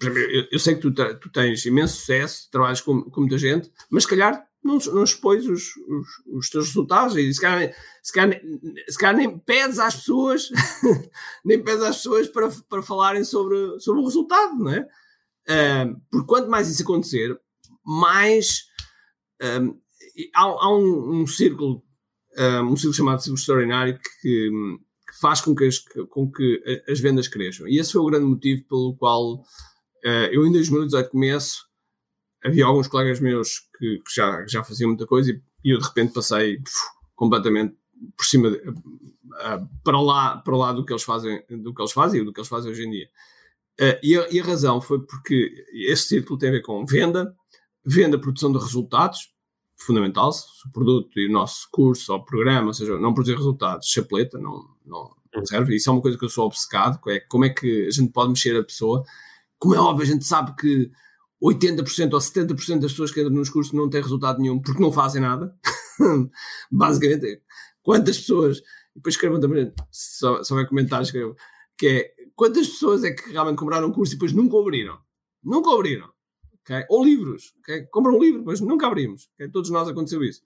eu, 0.00 0.48
eu, 0.52 0.58
sei 0.58 0.74
que 0.74 0.80
tu, 0.80 0.92
tu, 0.92 1.30
tens 1.30 1.64
imenso 1.64 1.96
sucesso, 1.96 2.50
trabalhas 2.50 2.80
com, 2.80 3.02
com 3.02 3.20
muita 3.20 3.38
gente, 3.38 3.70
mas 3.90 4.02
se 4.02 4.08
calhar 4.08 4.44
não, 4.62 4.78
não 4.78 5.04
expões 5.04 5.46
os, 5.46 5.76
os, 5.76 6.08
os, 6.26 6.50
teus 6.50 6.68
resultados 6.68 7.16
e 7.16 7.32
se 7.32 7.40
calhar, 7.40 7.72
se, 8.02 8.12
calhar, 8.12 8.40
se 8.88 8.98
calhar 8.98 9.16
nem 9.16 9.38
pedes 9.38 9.78
às 9.78 9.96
pessoas 9.96 10.48
nem 11.44 11.62
pedes 11.62 11.82
às 11.82 11.96
pessoas 11.96 12.28
para, 12.28 12.48
para 12.68 12.82
falarem 12.82 13.24
sobre, 13.24 13.78
sobre 13.80 14.00
o 14.00 14.04
resultado, 14.04 14.56
não 14.56 14.72
é? 14.72 14.88
Uh, 15.48 16.00
porque 16.10 16.26
quanto 16.26 16.48
mais 16.48 16.68
isso 16.68 16.82
acontecer, 16.82 17.36
mais 17.84 18.64
um, 19.60 19.78
há, 20.34 20.42
há 20.42 20.76
um, 20.76 21.22
um, 21.22 21.26
círculo 21.26 21.82
um, 22.38 22.76
círculo 22.76 22.94
chamado 22.94 23.20
círculo 23.20 23.38
extraordinário 23.38 23.98
que 24.20 24.50
faz 25.22 25.40
com 25.40 25.54
que, 25.54 25.64
as, 25.64 25.78
com 26.10 26.28
que 26.28 26.82
as 26.88 26.98
vendas 26.98 27.28
cresçam. 27.28 27.68
E 27.68 27.78
esse 27.78 27.92
foi 27.92 28.02
o 28.02 28.06
grande 28.06 28.26
motivo 28.26 28.64
pelo 28.64 28.96
qual 28.96 29.34
uh, 29.34 30.28
eu 30.32 30.44
em 30.44 30.50
2018 30.50 31.10
começo 31.10 31.64
havia 32.44 32.66
alguns 32.66 32.88
colegas 32.88 33.20
meus 33.20 33.60
que, 33.78 33.98
que 33.98 34.12
já, 34.12 34.44
já 34.48 34.64
faziam 34.64 34.88
muita 34.88 35.06
coisa 35.06 35.30
e, 35.30 35.40
e, 35.64 35.70
eu 35.70 35.78
de 35.78 35.86
repente 35.86 36.12
passei 36.12 36.58
puf, 36.58 36.74
completamente 37.14 37.76
por 38.16 38.26
cima 38.26 38.50
de, 38.50 38.56
uh, 38.68 39.68
para 39.84 40.00
lá 40.00 40.38
para 40.38 40.56
lá 40.56 40.72
do 40.72 40.84
que 40.84 40.92
eles 40.92 41.04
fazem 41.04 41.40
do 41.48 41.72
que 41.72 41.80
eles 41.80 41.92
fazem 41.92 42.20
e 42.20 42.24
do 42.24 42.32
que 42.32 42.40
eles 42.40 42.48
fazem 42.48 42.72
hoje 42.72 42.84
em 42.84 42.90
dia. 42.90 43.08
Uh, 43.80 43.98
e, 44.02 44.18
a, 44.18 44.28
e, 44.28 44.40
a, 44.40 44.44
razão 44.44 44.80
foi 44.80 45.00
porque 45.06 45.54
esse 45.72 46.08
círculo 46.08 46.36
tem 46.36 46.48
a 46.48 46.52
ver 46.52 46.62
com 46.62 46.84
venda 46.84 47.32
venda 47.86 48.18
produção 48.18 48.50
de 48.50 48.58
resultados 48.58 49.32
fundamental 49.76 50.32
se 50.32 50.42
o 50.66 50.72
produto 50.72 51.16
e 51.20 51.28
o 51.28 51.32
nosso 51.32 51.68
curso 51.70 52.12
ou 52.12 52.24
programa 52.24 52.68
ou 52.68 52.74
seja 52.74 52.98
não 52.98 53.14
produzir 53.14 53.36
resultados 53.36 53.86
chapeleta 53.86 54.36
não 54.36 54.71
não, 54.84 55.14
não 55.34 55.46
serve 55.46 55.76
isso 55.76 55.90
é 55.90 55.92
uma 55.92 56.02
coisa 56.02 56.18
que 56.18 56.24
eu 56.24 56.28
sou 56.28 56.46
obcecado 56.46 56.98
é 57.10 57.20
como 57.20 57.44
é 57.44 57.50
que 57.50 57.86
a 57.86 57.90
gente 57.90 58.12
pode 58.12 58.30
mexer 58.30 58.56
a 58.56 58.64
pessoa 58.64 59.04
como 59.58 59.74
é 59.74 59.78
óbvio 59.78 60.04
a 60.04 60.10
gente 60.10 60.24
sabe 60.24 60.54
que 60.56 60.90
80% 61.42 62.12
ou 62.12 62.20
70% 62.20 62.78
das 62.78 62.92
pessoas 62.92 63.10
que 63.10 63.20
entram 63.20 63.34
nos 63.34 63.50
cursos 63.50 63.72
não 63.72 63.90
têm 63.90 64.00
resultado 64.00 64.40
nenhum 64.40 64.60
porque 64.60 64.80
não 64.80 64.92
fazem 64.92 65.20
nada. 65.20 65.54
Basicamente, 66.70 67.42
quantas 67.82 68.18
pessoas, 68.18 68.62
depois 68.94 69.16
escrevam 69.16 69.40
também, 69.40 69.72
só, 69.90 70.42
só 70.44 70.54
vai 70.54 70.66
comentários, 70.66 71.08
escrevam, 71.08 71.34
que 71.76 71.86
é 71.88 72.14
quantas 72.36 72.68
pessoas 72.68 73.02
é 73.02 73.10
que 73.10 73.32
realmente 73.32 73.58
compraram 73.58 73.88
um 73.88 73.92
curso 73.92 74.12
e 74.12 74.16
depois 74.16 74.32
nunca 74.32 74.56
abriram? 74.56 74.98
Nunca 75.42 75.74
abriram. 75.74 76.10
Okay? 76.60 76.86
Ou 76.88 77.04
livros. 77.04 77.52
Okay? 77.60 77.82
Compram 77.86 78.16
um 78.16 78.22
livro, 78.22 78.44
mas 78.44 78.60
nunca 78.60 78.86
abrimos. 78.86 79.28
Okay? 79.34 79.48
Todos 79.48 79.68
nós 79.70 79.88
aconteceu 79.88 80.22
isso. 80.22 80.42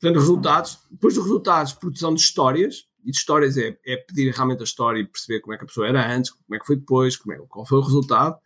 Portanto, 0.00 0.18
resultados, 0.18 0.80
depois 0.90 1.14
dos 1.14 1.22
resultados, 1.22 1.72
produção 1.72 2.12
de 2.12 2.20
histórias, 2.20 2.88
e 3.04 3.10
de 3.10 3.16
histórias 3.16 3.56
é, 3.56 3.76
é 3.86 3.96
pedir 3.96 4.32
realmente 4.32 4.60
a 4.60 4.64
história 4.64 5.00
e 5.00 5.06
perceber 5.06 5.40
como 5.40 5.54
é 5.54 5.58
que 5.58 5.64
a 5.64 5.66
pessoa 5.66 5.86
era 5.86 6.14
antes, 6.14 6.30
como 6.30 6.56
é 6.56 6.58
que 6.58 6.66
foi 6.66 6.76
depois, 6.76 7.16
como 7.16 7.34
é, 7.34 7.38
qual 7.48 7.66
foi 7.66 7.78
o 7.78 7.82
resultado 7.82 8.36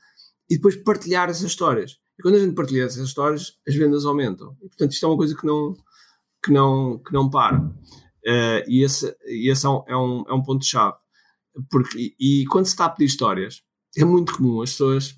e 0.50 0.56
depois 0.56 0.76
partilhar 0.76 1.28
essas 1.28 1.44
histórias. 1.44 1.98
E 2.18 2.22
quando 2.22 2.36
a 2.36 2.38
gente 2.38 2.54
partilha 2.54 2.84
essas 2.84 3.06
histórias, 3.06 3.58
as 3.66 3.74
vendas 3.74 4.04
aumentam. 4.04 4.56
E, 4.62 4.68
portanto, 4.68 4.92
isto 4.92 5.04
é 5.04 5.08
uma 5.08 5.16
coisa 5.16 5.36
que 5.36 5.46
não, 5.46 5.74
que 6.44 6.50
não, 6.50 6.98
que 6.98 7.12
não 7.12 7.30
para. 7.30 7.58
Uh, 7.60 8.64
e 8.66 8.82
esse, 8.82 9.14
e 9.26 9.50
esse 9.50 9.66
é, 9.66 9.68
um, 9.68 9.84
é, 9.86 9.96
um, 9.96 10.24
é 10.28 10.34
um 10.34 10.42
ponto-chave. 10.42 10.96
Porque, 11.70 12.14
e, 12.18 12.42
e, 12.42 12.46
quando 12.46 12.66
se 12.66 12.72
está 12.72 12.86
a 12.86 12.90
pedir 12.90 13.06
histórias, 13.06 13.62
é 13.96 14.04
muito 14.04 14.36
comum 14.36 14.62
as 14.62 14.70
pessoas. 14.70 15.10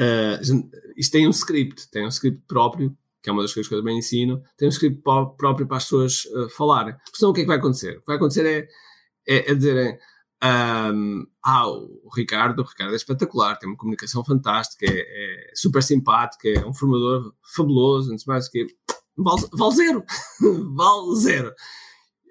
Uh, 0.00 0.70
isto 0.96 1.12
tem 1.12 1.26
um 1.26 1.30
script, 1.30 1.90
tem 1.90 2.04
um 2.04 2.08
script 2.08 2.42
próprio, 2.46 2.96
que 3.22 3.28
é 3.28 3.32
uma 3.32 3.42
das 3.42 3.52
coisas 3.52 3.68
que 3.68 3.74
eu 3.74 3.80
também 3.80 3.98
ensino, 3.98 4.42
tem 4.56 4.68
um 4.68 4.70
script 4.70 5.02
próprio 5.02 5.66
para 5.66 5.76
as 5.76 5.84
pessoas 5.84 6.24
uh, 6.26 6.48
falarem. 6.50 6.94
Porque 6.94 7.18
senão 7.18 7.30
o 7.30 7.34
que 7.34 7.40
é 7.40 7.44
que 7.44 7.48
vai 7.48 7.58
acontecer? 7.58 7.98
O 7.98 8.00
que 8.00 8.06
vai 8.06 8.16
acontecer 8.16 8.46
é, 8.46 8.68
é, 9.28 9.50
é 9.50 9.54
dizerem 9.54 9.98
um, 10.42 11.26
ah, 11.44 11.68
o 11.68 12.08
Ricardo, 12.14 12.60
o 12.60 12.64
Ricardo 12.64 12.92
é 12.92 12.96
espetacular, 12.96 13.58
tem 13.58 13.68
uma 13.68 13.76
comunicação 13.76 14.24
fantástica, 14.24 14.86
é, 14.86 15.50
é 15.50 15.52
super 15.54 15.82
simpático, 15.82 16.48
é 16.48 16.66
um 16.66 16.72
formador 16.72 17.34
fabuloso, 17.54 18.08
sei 18.08 18.24
mais 18.26 18.48
que 18.48 18.66
vale, 19.16 19.46
vale 19.52 19.74
zero. 19.74 20.04
vale 20.74 21.16
zero. 21.16 21.54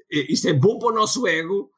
Isto 0.09 0.49
é 0.49 0.53
bom 0.53 0.79
para 0.79 0.89
o 0.89 0.95
nosso 0.95 1.27
ego, 1.27 1.69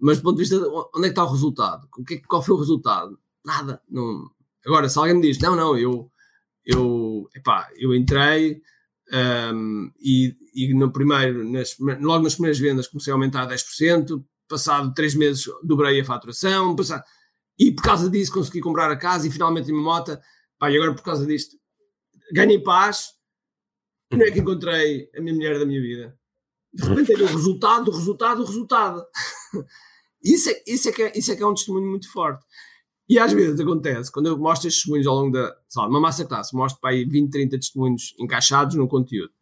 mas 0.00 0.18
do 0.18 0.22
ponto 0.22 0.36
de 0.36 0.42
vista 0.42 0.58
de 0.58 0.66
onde 0.66 0.98
é 0.98 1.02
que 1.02 1.08
está 1.08 1.24
o 1.24 1.32
resultado? 1.32 1.88
O 1.98 2.04
que, 2.04 2.18
qual 2.18 2.42
foi 2.42 2.54
o 2.54 2.58
resultado? 2.58 3.18
Nada. 3.44 3.82
Não. 3.88 4.30
Agora, 4.64 4.88
se 4.88 4.98
alguém 4.98 5.14
me 5.14 5.22
diz, 5.22 5.38
não, 5.38 5.56
não, 5.56 5.76
eu, 5.76 6.10
eu, 6.66 7.28
epá, 7.34 7.70
eu 7.76 7.94
entrei 7.94 8.60
um, 9.54 9.90
e, 10.00 10.36
e 10.52 10.74
no 10.74 10.90
primeiro, 10.90 11.48
nas, 11.48 11.76
logo 11.78 12.24
nas 12.24 12.34
primeiras 12.34 12.58
vendas 12.58 12.88
comecei 12.88 13.12
a 13.12 13.14
aumentar 13.14 13.42
a 13.42 13.48
10%, 13.48 14.22
passado 14.48 14.92
três 14.94 15.14
meses 15.14 15.44
dobrei 15.62 16.00
a 16.00 16.04
faturação, 16.04 16.74
passado, 16.74 17.04
e 17.58 17.72
por 17.72 17.82
causa 17.82 18.10
disso 18.10 18.32
consegui 18.32 18.60
comprar 18.60 18.90
a 18.90 18.96
casa 18.96 19.26
e 19.26 19.30
finalmente 19.30 19.70
uma 19.70 19.82
moto, 19.82 20.18
pá, 20.58 20.70
e 20.70 20.76
agora 20.76 20.94
por 20.94 21.02
causa 21.02 21.24
disto 21.24 21.56
ganhei 22.32 22.58
paz, 22.58 23.12
como 24.10 24.24
é 24.24 24.30
que 24.30 24.40
encontrei 24.40 25.08
a 25.16 25.20
minha 25.20 25.34
mulher 25.34 25.58
da 25.58 25.66
minha 25.66 25.80
vida? 25.80 26.18
De 26.72 26.84
repente 26.84 27.12
é 27.12 27.24
o 27.24 27.26
resultado, 27.26 27.90
o 27.90 27.94
resultado, 27.94 28.42
o 28.42 28.44
resultado. 28.44 29.06
Isso 30.22 30.50
é, 30.50 30.62
isso, 30.66 30.88
é 30.88 30.92
que 30.92 31.02
é, 31.04 31.12
isso 31.16 31.30
é 31.30 31.36
que 31.36 31.42
é 31.42 31.46
um 31.46 31.54
testemunho 31.54 31.88
muito 31.88 32.10
forte. 32.10 32.44
E 33.08 33.18
às 33.18 33.32
vezes 33.32 33.60
acontece, 33.60 34.10
quando 34.10 34.26
eu 34.26 34.38
mostro 34.38 34.66
estes 34.66 34.82
testemunhos 34.82 35.06
ao 35.06 35.14
longo 35.14 35.32
da, 35.32 35.56
sei 35.68 35.82
lá, 35.82 35.88
uma 35.88 36.00
massa 36.00 36.24
classe, 36.24 36.56
mostro 36.56 36.80
para 36.80 36.90
aí 36.90 37.04
20, 37.04 37.30
30 37.30 37.56
testemunhos 37.56 38.14
encaixados 38.18 38.74
no 38.74 38.88
conteúdo. 38.88 39.32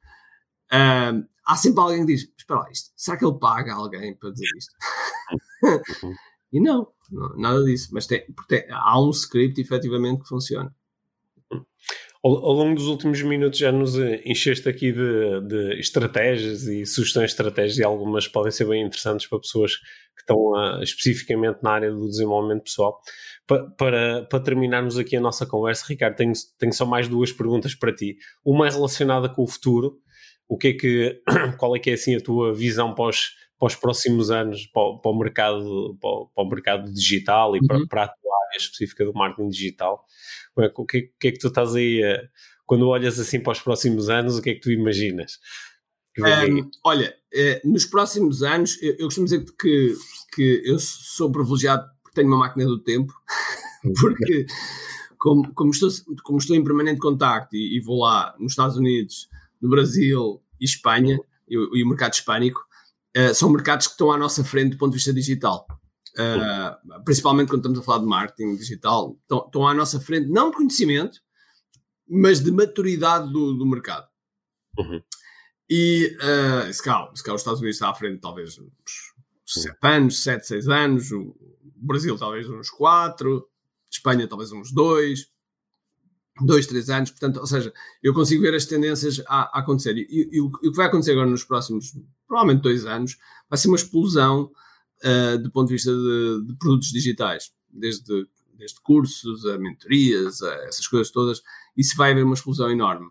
Há 1.46 1.56
sempre 1.56 1.80
alguém 1.80 2.00
que 2.00 2.12
diz: 2.12 2.28
Espera 2.36 2.60
lá, 2.60 2.70
isto, 2.70 2.90
será 2.96 3.16
que 3.16 3.24
ele 3.24 3.38
paga 3.38 3.74
alguém 3.74 4.14
para 4.14 4.30
dizer 4.30 4.46
isto? 4.56 4.74
E 6.54 6.60
não, 6.60 6.86
não, 7.10 7.36
nada 7.36 7.64
disso. 7.64 7.88
Mas 7.92 8.06
tem, 8.06 8.24
tem, 8.48 8.64
há 8.70 9.00
um 9.02 9.10
script 9.10 9.60
efetivamente 9.60 10.22
que 10.22 10.28
funciona. 10.28 10.72
Ao, 12.22 12.32
ao, 12.32 12.52
longo 12.52 12.76
dos 12.76 12.86
últimos 12.86 13.20
minutos 13.22 13.58
já 13.58 13.72
nos 13.72 13.96
encheste 14.24 14.68
aqui 14.68 14.92
de, 14.92 15.40
de 15.48 15.80
estratégias 15.80 16.62
e 16.62 16.86
sugestões 16.86 17.26
de 17.26 17.32
estratégias 17.32 17.78
e 17.78 17.82
algumas 17.82 18.28
podem 18.28 18.52
ser 18.52 18.66
bem 18.66 18.86
interessantes 18.86 19.26
para 19.26 19.40
pessoas 19.40 19.76
que 19.76 20.20
estão 20.20 20.52
uh, 20.52 20.80
especificamente 20.80 21.58
na 21.60 21.72
área 21.72 21.90
do 21.90 22.08
desenvolvimento 22.08 22.62
pessoal. 22.62 23.00
Pa, 23.46 23.62
para, 23.76 24.24
para 24.24 24.40
terminarmos 24.40 24.96
aqui 24.96 25.16
a 25.16 25.20
nossa 25.20 25.44
conversa, 25.44 25.84
Ricardo, 25.86 26.16
tenho, 26.16 26.32
tenho 26.58 26.72
só 26.72 26.86
mais 26.86 27.08
duas 27.08 27.30
perguntas 27.30 27.74
para 27.74 27.94
ti. 27.94 28.16
Uma 28.44 28.66
é 28.66 28.70
relacionada 28.70 29.28
com 29.28 29.42
o 29.42 29.46
futuro. 29.46 29.98
O 30.48 30.56
que 30.56 30.68
é 30.68 30.72
que, 30.72 31.22
qual 31.58 31.76
é 31.76 31.78
que 31.78 31.90
é 31.90 31.94
assim 31.94 32.16
a 32.16 32.20
tua 32.20 32.54
visão 32.54 32.94
para 32.94 33.10
os, 33.10 33.30
para 33.58 33.66
os 33.66 33.76
próximos 33.76 34.30
anos, 34.30 34.66
para, 34.66 34.98
para 34.98 35.10
o 35.10 35.18
mercado, 35.18 35.98
para, 36.00 36.10
para, 36.34 36.44
o 36.44 36.48
mercado 36.48 36.92
digital 36.92 37.54
e 37.56 37.60
uhum. 37.60 37.66
para, 37.66 37.86
para 37.86 38.04
a 38.04 38.08
tua 38.08 38.32
área 38.48 38.58
específica 38.58 39.04
do 39.04 39.12
marketing 39.12 39.48
digital? 39.48 40.04
O 40.56 40.86
que, 40.86 41.10
que 41.20 41.28
é 41.28 41.32
que 41.32 41.38
tu 41.38 41.48
estás 41.48 41.74
aí, 41.74 42.02
a, 42.02 42.22
quando 42.66 42.88
olhas 42.88 43.18
assim 43.18 43.40
para 43.40 43.52
os 43.52 43.60
próximos 43.60 44.08
anos, 44.08 44.38
o 44.38 44.42
que 44.42 44.50
é 44.50 44.54
que 44.54 44.60
tu 44.60 44.70
imaginas? 44.70 45.38
Um, 46.18 46.70
olha, 46.84 47.14
eh, 47.32 47.60
nos 47.64 47.84
próximos 47.84 48.42
anos, 48.42 48.80
eu, 48.80 48.92
eu, 48.92 49.06
costumo 49.06 49.24
dizer 49.26 49.44
que, 49.60 49.94
que 50.32 50.62
eu 50.64 50.78
sou 50.78 51.30
privilegiado 51.30 51.84
tenho 52.14 52.28
uma 52.28 52.38
máquina 52.38 52.64
do 52.64 52.78
tempo, 52.78 53.12
porque 54.00 54.46
como, 55.18 55.52
como, 55.54 55.70
estou, 55.70 55.88
como 56.22 56.38
estou 56.38 56.54
em 56.54 56.62
permanente 56.62 57.00
contacto 57.00 57.56
e, 57.56 57.76
e, 57.76 57.80
vou 57.80 58.00
lá 58.00 58.34
nos 58.38 58.52
Estados 58.52 58.76
Unidos, 58.76 59.28
no 59.60 59.68
Brasil 59.68 60.42
e 60.60 60.64
Espanha, 60.64 61.18
e, 61.48 61.54
e 61.54 61.82
o 61.82 61.88
mercado 61.88 62.12
hispânico, 62.12 62.60
uh, 63.16 63.34
são 63.34 63.50
mercados 63.50 63.86
que 63.86 63.94
estão 63.94 64.12
à 64.12 64.18
nossa 64.18 64.44
frente 64.44 64.72
do 64.72 64.78
ponto 64.78 64.90
de 64.90 64.98
vista 64.98 65.12
digital. 65.12 65.66
Uh, 66.16 67.02
principalmente 67.04 67.48
quando 67.48 67.60
estamos 67.60 67.78
a 67.78 67.82
falar 67.82 67.98
de 67.98 68.06
marketing 68.06 68.54
digital, 68.56 69.18
estão, 69.22 69.44
estão 69.46 69.66
à 69.66 69.74
nossa 69.74 69.98
frente, 69.98 70.28
não 70.28 70.50
de 70.50 70.56
conhecimento, 70.56 71.20
mas 72.08 72.40
de 72.40 72.52
maturidade 72.52 73.32
do, 73.32 73.54
do 73.54 73.66
mercado. 73.66 74.06
Uhum. 74.78 75.02
E 75.68 76.16
uh, 76.20 76.72
se, 76.72 76.82
cá, 76.82 77.10
se 77.14 77.24
cá 77.24 77.34
os 77.34 77.40
Estados 77.40 77.60
Unidos 77.60 77.76
está 77.76 77.88
à 77.88 77.94
frente 77.94 78.20
talvez 78.20 78.58
uns 78.58 79.14
7 79.46 79.76
anos, 79.82 80.22
7, 80.22 80.46
6 80.46 80.68
anos, 80.68 81.10
o 81.10 81.34
Brasil 81.86 82.16
talvez 82.18 82.48
uns 82.48 82.70
4, 82.70 83.46
Espanha 83.90 84.26
talvez 84.26 84.52
uns 84.52 84.72
2, 84.72 85.28
2, 86.40 86.66
3 86.66 86.90
anos, 86.90 87.10
portanto, 87.10 87.38
ou 87.38 87.46
seja, 87.46 87.72
eu 88.02 88.12
consigo 88.12 88.42
ver 88.42 88.54
as 88.54 88.66
tendências 88.66 89.22
a, 89.28 89.56
a 89.56 89.60
acontecer. 89.60 89.96
E, 89.96 90.06
e, 90.10 90.36
e, 90.36 90.40
o, 90.40 90.50
que 90.50 90.70
vai 90.70 90.86
acontecer 90.86 91.12
agora 91.12 91.30
nos 91.30 91.44
próximos, 91.44 91.92
provavelmente, 92.26 92.62
dois 92.62 92.84
anos, 92.86 93.16
vai 93.48 93.56
ser 93.56 93.68
uma 93.68 93.76
explosão 93.76 94.50
uh, 95.04 95.38
do 95.38 95.50
ponto 95.50 95.68
de 95.68 95.74
vista 95.74 95.92
de, 95.92 96.46
de, 96.46 96.54
produtos 96.56 96.90
digitais, 96.90 97.52
desde, 97.70 98.26
desde 98.54 98.80
cursos, 98.80 99.46
a 99.46 99.58
mentorias, 99.58 100.42
a 100.42 100.54
essas 100.64 100.88
coisas 100.88 101.12
todas, 101.12 101.40
isso 101.76 101.96
vai 101.96 102.10
haver 102.10 102.24
uma 102.24 102.34
explosão 102.34 102.70
enorme. 102.70 103.06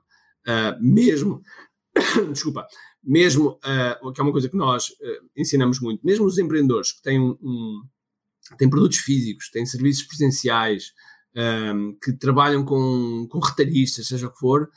Uh, 0.46 0.76
mesmo, 0.82 1.42
desculpa, 2.34 2.68
mesmo, 3.02 3.58
uh, 4.04 4.12
que 4.12 4.20
é 4.20 4.24
uma 4.24 4.34
coisa 4.34 4.50
que 4.50 4.58
nós 4.58 4.92
ensinamos 5.36 5.80
muito, 5.80 6.06
mesmo 6.06 6.26
os 6.26 6.38
empreendedores 6.38 6.92
que 6.92 7.02
têm, 7.02 7.22
um, 7.22 7.38
um, 7.42 7.84
têm 8.58 8.70
produtos 8.70 8.98
físicos, 8.98 9.50
têm 9.50 9.66
serviços 9.66 10.04
presenciais, 10.04 10.94
um, 11.36 11.98
que 12.02 12.14
trabalham 12.14 12.64
com, 12.64 13.28
com 13.30 13.40
retalhistas, 13.40 14.08
seja 14.08 14.28
o 14.28 14.32
que 14.32 14.40
for, 14.40 14.70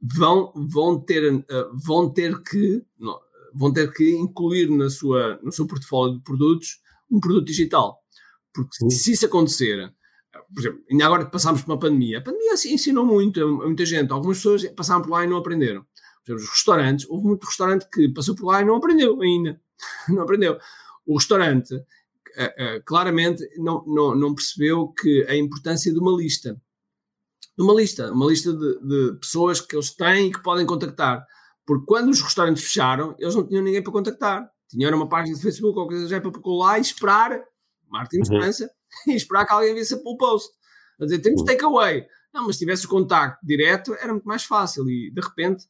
vão, 0.00 0.52
vão, 0.68 1.00
ter, 1.00 1.32
uh, 1.32 1.44
vão 1.74 2.12
ter 2.12 2.42
que 2.42 2.84
não, 2.98 3.18
vão 3.54 3.72
ter 3.72 3.92
que 3.92 4.10
incluir 4.16 4.68
na 4.70 4.90
sua, 4.90 5.38
no 5.42 5.52
seu 5.52 5.66
portfólio 5.66 6.16
de 6.16 6.22
produtos 6.22 6.80
um 7.10 7.20
produto 7.20 7.46
digital. 7.46 7.98
Porque 8.52 8.90
se 8.90 9.12
isso 9.12 9.26
acontecer, 9.26 9.92
por 10.54 10.60
exemplo, 10.60 10.80
ainda 10.90 11.06
agora 11.06 11.24
que 11.24 11.30
passámos 11.30 11.62
por 11.62 11.72
uma 11.72 11.78
pandemia, 11.78 12.18
a 12.18 12.22
pandemia 12.22 12.54
assim, 12.54 12.74
ensinou 12.74 13.04
muito 13.04 13.42
a, 13.42 13.66
muita 13.66 13.84
gente. 13.84 14.12
Algumas 14.12 14.38
pessoas 14.38 14.64
passaram 14.70 15.02
por 15.02 15.10
lá 15.10 15.24
e 15.24 15.28
não 15.28 15.36
aprenderam. 15.36 15.82
Por 16.24 16.32
exemplo, 16.32 16.44
os 16.44 16.50
restaurantes, 16.50 17.06
houve 17.08 17.26
muito 17.26 17.44
restaurante 17.44 17.88
que 17.90 18.08
passou 18.08 18.34
por 18.34 18.46
lá 18.46 18.62
e 18.62 18.64
não 18.64 18.76
aprendeu 18.76 19.20
ainda. 19.20 19.60
não 20.08 20.22
aprendeu. 20.22 20.58
O 21.06 21.16
restaurante, 21.18 21.74
claramente, 22.84 23.42
não, 23.58 23.84
não, 23.86 24.14
não 24.14 24.34
percebeu 24.34 24.88
que 24.88 25.24
a 25.28 25.36
importância 25.36 25.92
de 25.92 25.98
uma 25.98 26.12
lista. 26.12 26.60
De 27.56 27.62
uma 27.62 27.74
lista, 27.74 28.10
uma 28.12 28.26
lista 28.26 28.52
de, 28.52 28.80
de 28.80 29.18
pessoas 29.18 29.60
que 29.60 29.76
eles 29.76 29.94
têm 29.94 30.28
e 30.28 30.32
que 30.32 30.42
podem 30.42 30.66
contactar. 30.66 31.24
Porque 31.66 31.86
quando 31.86 32.10
os 32.10 32.20
restaurantes 32.20 32.64
fecharam, 32.64 33.14
eles 33.18 33.34
não 33.34 33.46
tinham 33.46 33.62
ninguém 33.62 33.82
para 33.82 33.92
contactar. 33.92 34.50
Tinham 34.68 34.94
uma 34.96 35.08
página 35.08 35.36
de 35.36 35.42
Facebook 35.42 35.78
ou 35.78 35.86
coisa 35.86 36.08
já 36.08 36.20
para 36.20 36.30
colar 36.32 36.78
e 36.78 36.80
esperar, 36.80 37.42
Martin 37.88 38.18
uhum. 38.30 38.40
e 39.12 39.14
esperar 39.14 39.46
que 39.46 39.52
alguém 39.52 39.74
visse 39.74 39.94
o 39.94 40.16
post. 40.16 40.50
A 41.00 41.04
dizer, 41.04 41.18
temos 41.18 41.40
uhum. 41.42 41.46
takeaway. 41.46 42.06
Não, 42.32 42.46
mas 42.46 42.56
se 42.56 42.60
tivesse 42.60 42.86
o 42.86 42.88
contacto 42.88 43.44
direto, 43.46 43.94
era 43.94 44.12
muito 44.12 44.24
mais 44.24 44.44
fácil. 44.44 44.88
E 44.88 45.12
de 45.12 45.20
repente, 45.20 45.64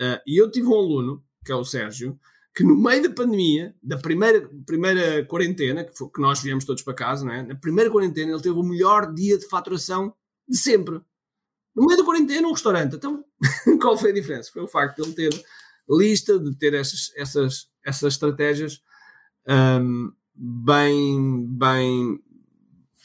uh, 0.00 0.20
e 0.26 0.40
eu 0.40 0.50
tive 0.50 0.66
um 0.68 0.74
aluno, 0.74 1.22
que 1.44 1.52
é 1.52 1.54
o 1.54 1.64
Sérgio, 1.64 2.18
que 2.56 2.64
no 2.64 2.74
meio 2.74 3.02
da 3.02 3.10
pandemia, 3.10 3.76
da 3.82 3.98
primeira, 3.98 4.50
primeira 4.64 5.22
quarentena, 5.26 5.84
que, 5.84 5.94
foi, 5.94 6.08
que 6.08 6.22
nós 6.22 6.40
viemos 6.42 6.64
todos 6.64 6.82
para 6.82 6.94
casa, 6.94 7.22
não 7.22 7.32
é? 7.34 7.42
na 7.42 7.54
primeira 7.54 7.90
quarentena, 7.90 8.32
ele 8.32 8.40
teve 8.40 8.58
o 8.58 8.62
melhor 8.62 9.12
dia 9.12 9.36
de 9.36 9.46
faturação 9.46 10.14
de 10.48 10.56
sempre. 10.56 10.98
No 11.74 11.84
meio 11.84 11.98
da 11.98 12.04
quarentena, 12.04 12.48
um 12.48 12.52
restaurante. 12.52 12.96
Então, 12.96 13.22
qual 13.78 13.98
foi 13.98 14.10
a 14.10 14.14
diferença? 14.14 14.50
Foi 14.50 14.62
o 14.62 14.66
facto 14.66 15.02
de 15.02 15.02
ele 15.02 15.30
ter 15.30 15.44
lista, 15.86 16.38
de 16.38 16.56
ter 16.56 16.72
essas, 16.72 17.12
essas, 17.14 17.68
essas 17.84 18.14
estratégias 18.14 18.80
um, 19.46 20.10
bem, 20.34 21.46
bem, 21.46 22.18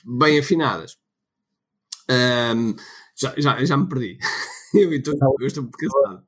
bem 0.05 0.39
afinadas. 0.39 0.97
Um, 2.09 2.73
já, 3.17 3.33
já, 3.37 3.65
já 3.65 3.75
me 3.75 3.89
perdi. 3.89 4.17
eu, 4.73 4.93
estou, 4.93 5.13
eu 5.41 5.47
estou 5.47 5.69
cansado. 5.69 6.25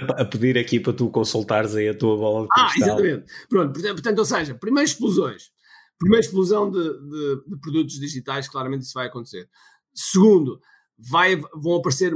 A 0.00 0.24
pedir 0.24 0.58
aqui 0.58 0.78
para 0.78 0.92
tu 0.92 1.10
consultares 1.10 1.74
aí 1.74 1.88
a 1.88 1.96
tua 1.96 2.16
bola 2.16 2.42
de 2.42 2.48
Ah, 2.54 2.70
exatamente. 2.76 3.24
Pronto, 3.48 3.80
portanto, 3.80 4.18
ou 4.18 4.24
seja, 4.24 4.54
primeiro 4.54 4.88
explosões. 4.88 5.50
Primeira 5.98 6.24
explosão 6.24 6.70
de, 6.70 6.82
de, 6.82 7.42
de 7.46 7.56
produtos 7.60 7.98
digitais, 7.98 8.48
claramente 8.48 8.82
isso 8.82 8.92
vai 8.92 9.06
acontecer. 9.06 9.48
Segundo, 9.94 10.60
vai, 10.98 11.36
vão 11.54 11.76
aparecer, 11.76 12.12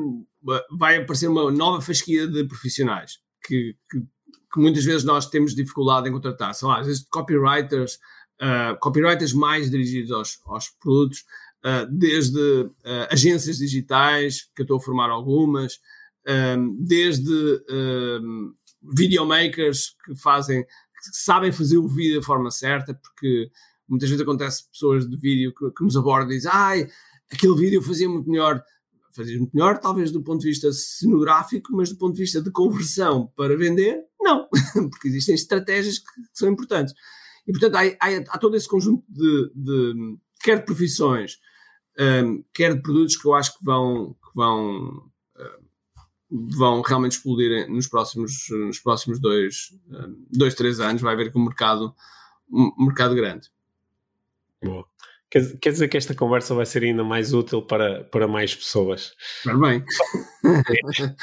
vai 0.71 0.99
aparecer 0.99 1.29
uma 1.29 1.51
nova 1.51 1.81
fasquia 1.81 2.27
de 2.27 2.45
profissionais 2.45 3.19
que, 3.43 3.75
que, 3.91 4.01
que 4.01 4.61
muitas 4.61 4.85
vezes 4.85 5.05
nós 5.05 5.27
temos 5.27 5.55
dificuldade 5.55 6.09
em 6.09 6.13
contratar. 6.13 6.55
São 6.55 6.71
às 6.71 6.87
vezes 6.87 7.07
copywriters, 7.11 7.95
uh, 8.41 8.79
copywriters 8.81 9.33
mais 9.33 9.71
dirigidos 9.71 10.11
aos, 10.11 10.39
aos 10.45 10.69
produtos, 10.69 11.25
uh, 11.65 11.87
desde 11.91 12.39
uh, 12.39 12.75
agências 13.11 13.57
digitais, 13.57 14.51
que 14.55 14.61
eu 14.61 14.65
estou 14.65 14.77
a 14.77 14.81
formar 14.81 15.09
algumas, 15.09 15.75
um, 15.75 15.79
desde 16.79 17.63
videomakers 18.83 19.97
que 20.05 20.15
fazem, 20.17 20.63
que 20.63 20.69
sabem 21.13 21.53
fazer 21.53 21.79
o 21.79 21.89
vídeo 21.89 22.21
da 22.21 22.27
forma 22.27 22.51
certa, 22.51 22.95
porque 22.95 23.51
muitas 23.89 24.09
vezes 24.09 24.23
acontece 24.23 24.69
pessoas 24.71 25.09
de 25.09 25.17
vídeo 25.17 25.53
que, 25.55 25.71
que 25.71 25.85
nos 25.85 25.97
abordam 25.97 26.33
e 26.33 26.37
dizem, 26.37 26.51
ai, 26.53 26.89
aquele 27.31 27.55
vídeo 27.57 27.83
fazia 27.83 28.09
muito 28.09 28.29
melhor, 28.31 28.63
fazia 29.15 29.37
muito 29.39 29.53
melhor, 29.55 29.79
talvez 29.79 30.11
do 30.11 30.23
ponto 30.23 30.41
de 30.41 30.49
vista 30.49 30.73
cenográfico, 30.73 31.75
mas 31.75 31.91
do 31.91 31.97
ponto 31.97 32.15
de 32.15 32.23
vista 32.23 32.41
de 32.41 32.51
conversão 32.51 33.33
para 33.37 33.57
vender, 33.57 34.05
não, 34.21 34.49
porque 34.91 35.09
existem 35.09 35.35
estratégias 35.35 35.99
que, 35.99 36.05
que 36.05 36.29
são 36.39 36.49
importantes. 36.49 36.95
E 37.47 37.53
portanto 37.53 37.77
há, 37.77 37.83
há, 37.83 38.17
há 38.29 38.39
todo 38.39 38.57
esse 38.57 38.69
conjunto 38.69 39.05
de, 39.09 39.51
de 39.55 40.19
quer 40.43 40.59
de 40.59 40.65
profissões, 40.65 41.39
um, 41.99 42.45
quer 42.55 42.75
de 42.75 42.83
produtos 42.83 43.17
que 43.17 43.27
eu 43.27 43.35
acho 43.35 43.59
que 43.59 43.65
vão, 43.65 44.15
que 44.15 44.35
vão 44.35 45.11
um, 45.37 45.70
vão 46.31 46.81
realmente 46.83 47.13
explodir 47.13 47.69
nos 47.69 47.89
próximos, 47.89 48.47
nos 48.51 48.79
próximos 48.79 49.21
dois, 49.21 49.71
dois, 50.31 50.55
três 50.55 50.81
anos. 50.81 51.03
Vai 51.03 51.15
haver 51.15 51.33
que 51.33 51.39
um 51.39 51.45
mercado, 51.45 51.95
um 52.51 52.87
mercado 52.87 53.15
grande. 53.15 53.49
Boa. 54.63 54.85
Quer, 55.31 55.59
quer 55.59 55.71
dizer 55.71 55.89
que 55.89 55.97
esta 55.97 56.15
conversa 56.15 56.55
vai 56.55 56.67
ser 56.67 56.83
ainda 56.83 57.05
mais 57.05 57.33
útil 57.33 57.63
para, 57.63 58.05
para 58.05 58.27
mais 58.27 58.55
pessoas. 58.55 59.15
Espero 59.39 59.61
bem. 59.61 59.85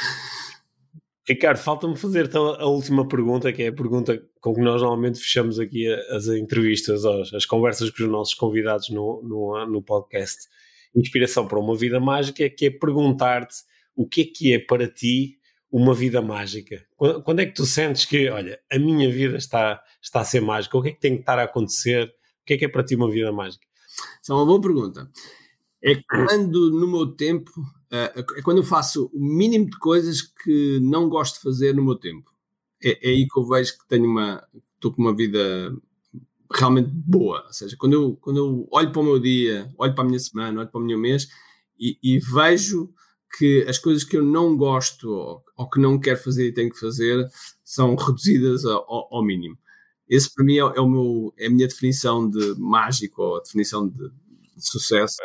Ricardo, 1.27 1.57
falta-me 1.57 1.97
fazer 1.97 2.25
então 2.25 2.55
a 2.55 2.65
última 2.67 3.05
pergunta, 3.05 3.51
que 3.51 3.63
é 3.63 3.67
a 3.67 3.73
pergunta 3.73 4.17
com 4.39 4.53
que 4.53 4.61
nós 4.61 4.81
normalmente 4.81 5.19
fechamos 5.19 5.59
aqui 5.59 5.85
as 6.09 6.27
entrevistas, 6.27 7.03
as 7.05 7.45
conversas 7.45 7.89
com 7.89 8.03
os 8.03 8.09
nossos 8.09 8.33
convidados 8.33 8.89
no, 8.89 9.21
no, 9.21 9.65
no 9.65 9.81
podcast 9.81 10.47
Inspiração 10.95 11.45
para 11.45 11.59
uma 11.59 11.75
Vida 11.75 11.99
Mágica, 11.99 12.49
que 12.49 12.67
é 12.67 12.69
perguntar-te 12.69 13.57
o 13.97 14.07
que 14.07 14.21
é 14.21 14.25
que 14.25 14.53
é 14.53 14.59
para 14.59 14.87
ti 14.87 15.39
uma 15.71 15.93
vida 15.93 16.21
mágica? 16.21 16.85
Quando, 16.95 17.23
quando, 17.23 17.39
é 17.39 17.45
que 17.47 17.53
tu 17.53 17.65
sentes 17.65 18.05
que, 18.05 18.29
olha, 18.29 18.59
a 18.71 18.77
minha 18.77 19.11
vida 19.11 19.35
está, 19.37 19.83
está 20.01 20.21
a 20.21 20.23
ser 20.23 20.39
mágica? 20.39 20.77
O 20.77 20.81
que 20.81 20.89
é 20.89 20.91
que 20.91 21.01
tem 21.01 21.15
que 21.15 21.21
estar 21.21 21.39
a 21.39 21.43
acontecer? 21.43 22.05
O 22.41 22.45
que 22.45 22.53
é 22.53 22.57
que 22.57 22.65
é 22.65 22.69
para 22.69 22.83
ti 22.83 22.95
uma 22.95 23.09
vida 23.09 23.31
mágica? 23.31 23.65
Isso 24.21 24.31
é 24.31 24.35
uma 24.35 24.45
boa 24.45 24.61
pergunta. 24.61 25.09
É 25.83 25.95
quando 26.07 26.71
no 26.71 26.87
meu 26.87 27.07
tempo, 27.07 27.51
é, 27.91 28.13
é 28.15 28.41
quando 28.43 28.59
eu 28.59 28.63
faço 28.63 29.09
o 29.11 29.19
mínimo 29.19 29.65
de 29.65 29.77
coisas 29.79 30.21
que 30.21 30.79
não 30.81 31.09
gosto 31.09 31.37
de 31.37 31.41
fazer 31.41 31.73
no 31.73 31.83
meu 31.83 31.95
tempo. 31.95 32.31
É, 32.81 33.09
é 33.09 33.09
aí 33.09 33.27
que 33.27 33.39
eu 33.39 33.43
vejo 33.43 33.79
que 33.79 33.87
tenho 33.87 34.05
uma, 34.05 34.47
estou 34.75 34.93
com 34.93 35.01
uma 35.01 35.15
vida 35.15 35.75
realmente 36.53 36.89
boa. 36.91 37.43
Ou 37.47 37.53
seja, 37.53 37.75
quando 37.75 37.93
eu, 37.93 38.15
quando 38.17 38.37
eu 38.37 38.67
olho 38.71 38.91
para 38.91 39.01
o 39.01 39.05
meu 39.05 39.19
dia, 39.19 39.73
olho 39.75 39.95
para 39.95 40.03
a 40.03 40.07
minha 40.07 40.19
semana, 40.19 40.61
olho 40.61 40.69
para 40.69 40.79
o 40.79 40.83
meu 40.83 40.99
mês 40.99 41.27
e, 41.79 41.97
e 42.01 42.19
vejo 42.19 42.93
que 43.37 43.65
as 43.67 43.77
coisas 43.77 44.03
que 44.03 44.17
eu 44.17 44.23
não 44.23 44.55
gosto 44.55 45.09
ou, 45.09 45.43
ou, 45.55 45.69
que 45.69 45.79
não 45.79 45.99
quero 45.99 46.17
fazer 46.17 46.47
e 46.47 46.53
tenho 46.53 46.69
que 46.69 46.79
fazer 46.79 47.27
são 47.63 47.95
reduzidas 47.95 48.65
ao, 48.65 49.07
ao 49.13 49.23
mínimo. 49.23 49.57
Esse 50.09 50.33
para 50.33 50.45
mim 50.45 50.55
é, 50.55 50.59
é, 50.59 50.81
o 50.81 50.87
meu, 50.87 51.33
é 51.37 51.47
a 51.47 51.49
minha 51.49 51.67
definição 51.67 52.29
de 52.29 52.55
mágico 52.57 53.21
ou 53.21 53.37
a 53.37 53.41
definição 53.41 53.87
de, 53.87 54.09
de 54.55 54.65
sucesso. 54.65 55.17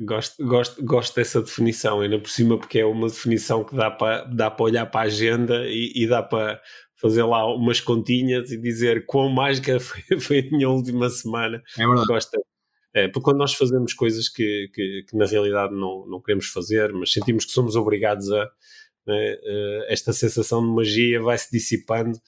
Gosto, 0.00 0.44
gosto, 0.44 0.84
gosto 0.84 1.14
dessa 1.14 1.40
definição, 1.40 2.00
ainda 2.00 2.18
por 2.18 2.30
cima, 2.30 2.58
porque 2.58 2.78
é 2.78 2.86
uma 2.86 3.08
definição 3.08 3.64
que 3.64 3.74
dá 3.74 3.90
para, 3.90 4.24
dá 4.24 4.50
para 4.50 4.64
olhar 4.64 4.86
para 4.86 5.02
a 5.02 5.04
agenda 5.04 5.66
e, 5.66 5.92
e 5.94 6.06
dá 6.06 6.22
para 6.22 6.60
fazer 6.96 7.24
lá 7.24 7.44
umas 7.52 7.80
continhas 7.80 8.52
e 8.52 8.56
dizer 8.56 9.06
quão 9.06 9.28
mágica 9.28 9.78
foi, 9.80 10.02
foi 10.20 10.38
a 10.38 10.50
minha 10.50 10.68
última 10.68 11.08
semana. 11.10 11.62
É 11.76 11.86
verdade. 11.86 12.06
Gosto, 12.06 12.44
é, 12.94 13.08
porque 13.08 13.24
quando 13.24 13.38
nós 13.38 13.54
fazemos 13.54 13.94
coisas 13.94 14.28
que, 14.28 14.70
que, 14.74 15.04
que, 15.08 15.16
na 15.16 15.24
realidade 15.24 15.74
não, 15.74 16.06
não 16.06 16.20
queremos 16.20 16.46
fazer, 16.48 16.92
mas 16.92 17.12
sentimos 17.12 17.44
que 17.44 17.52
somos 17.52 17.74
obrigados 17.74 18.30
a, 18.30 18.50
né, 19.06 19.34
uh, 19.34 19.84
esta 19.88 20.12
sensação 20.12 20.60
de 20.62 20.72
magia 20.74 21.20
vai 21.20 21.36
se 21.38 21.50
dissipando 21.50 22.18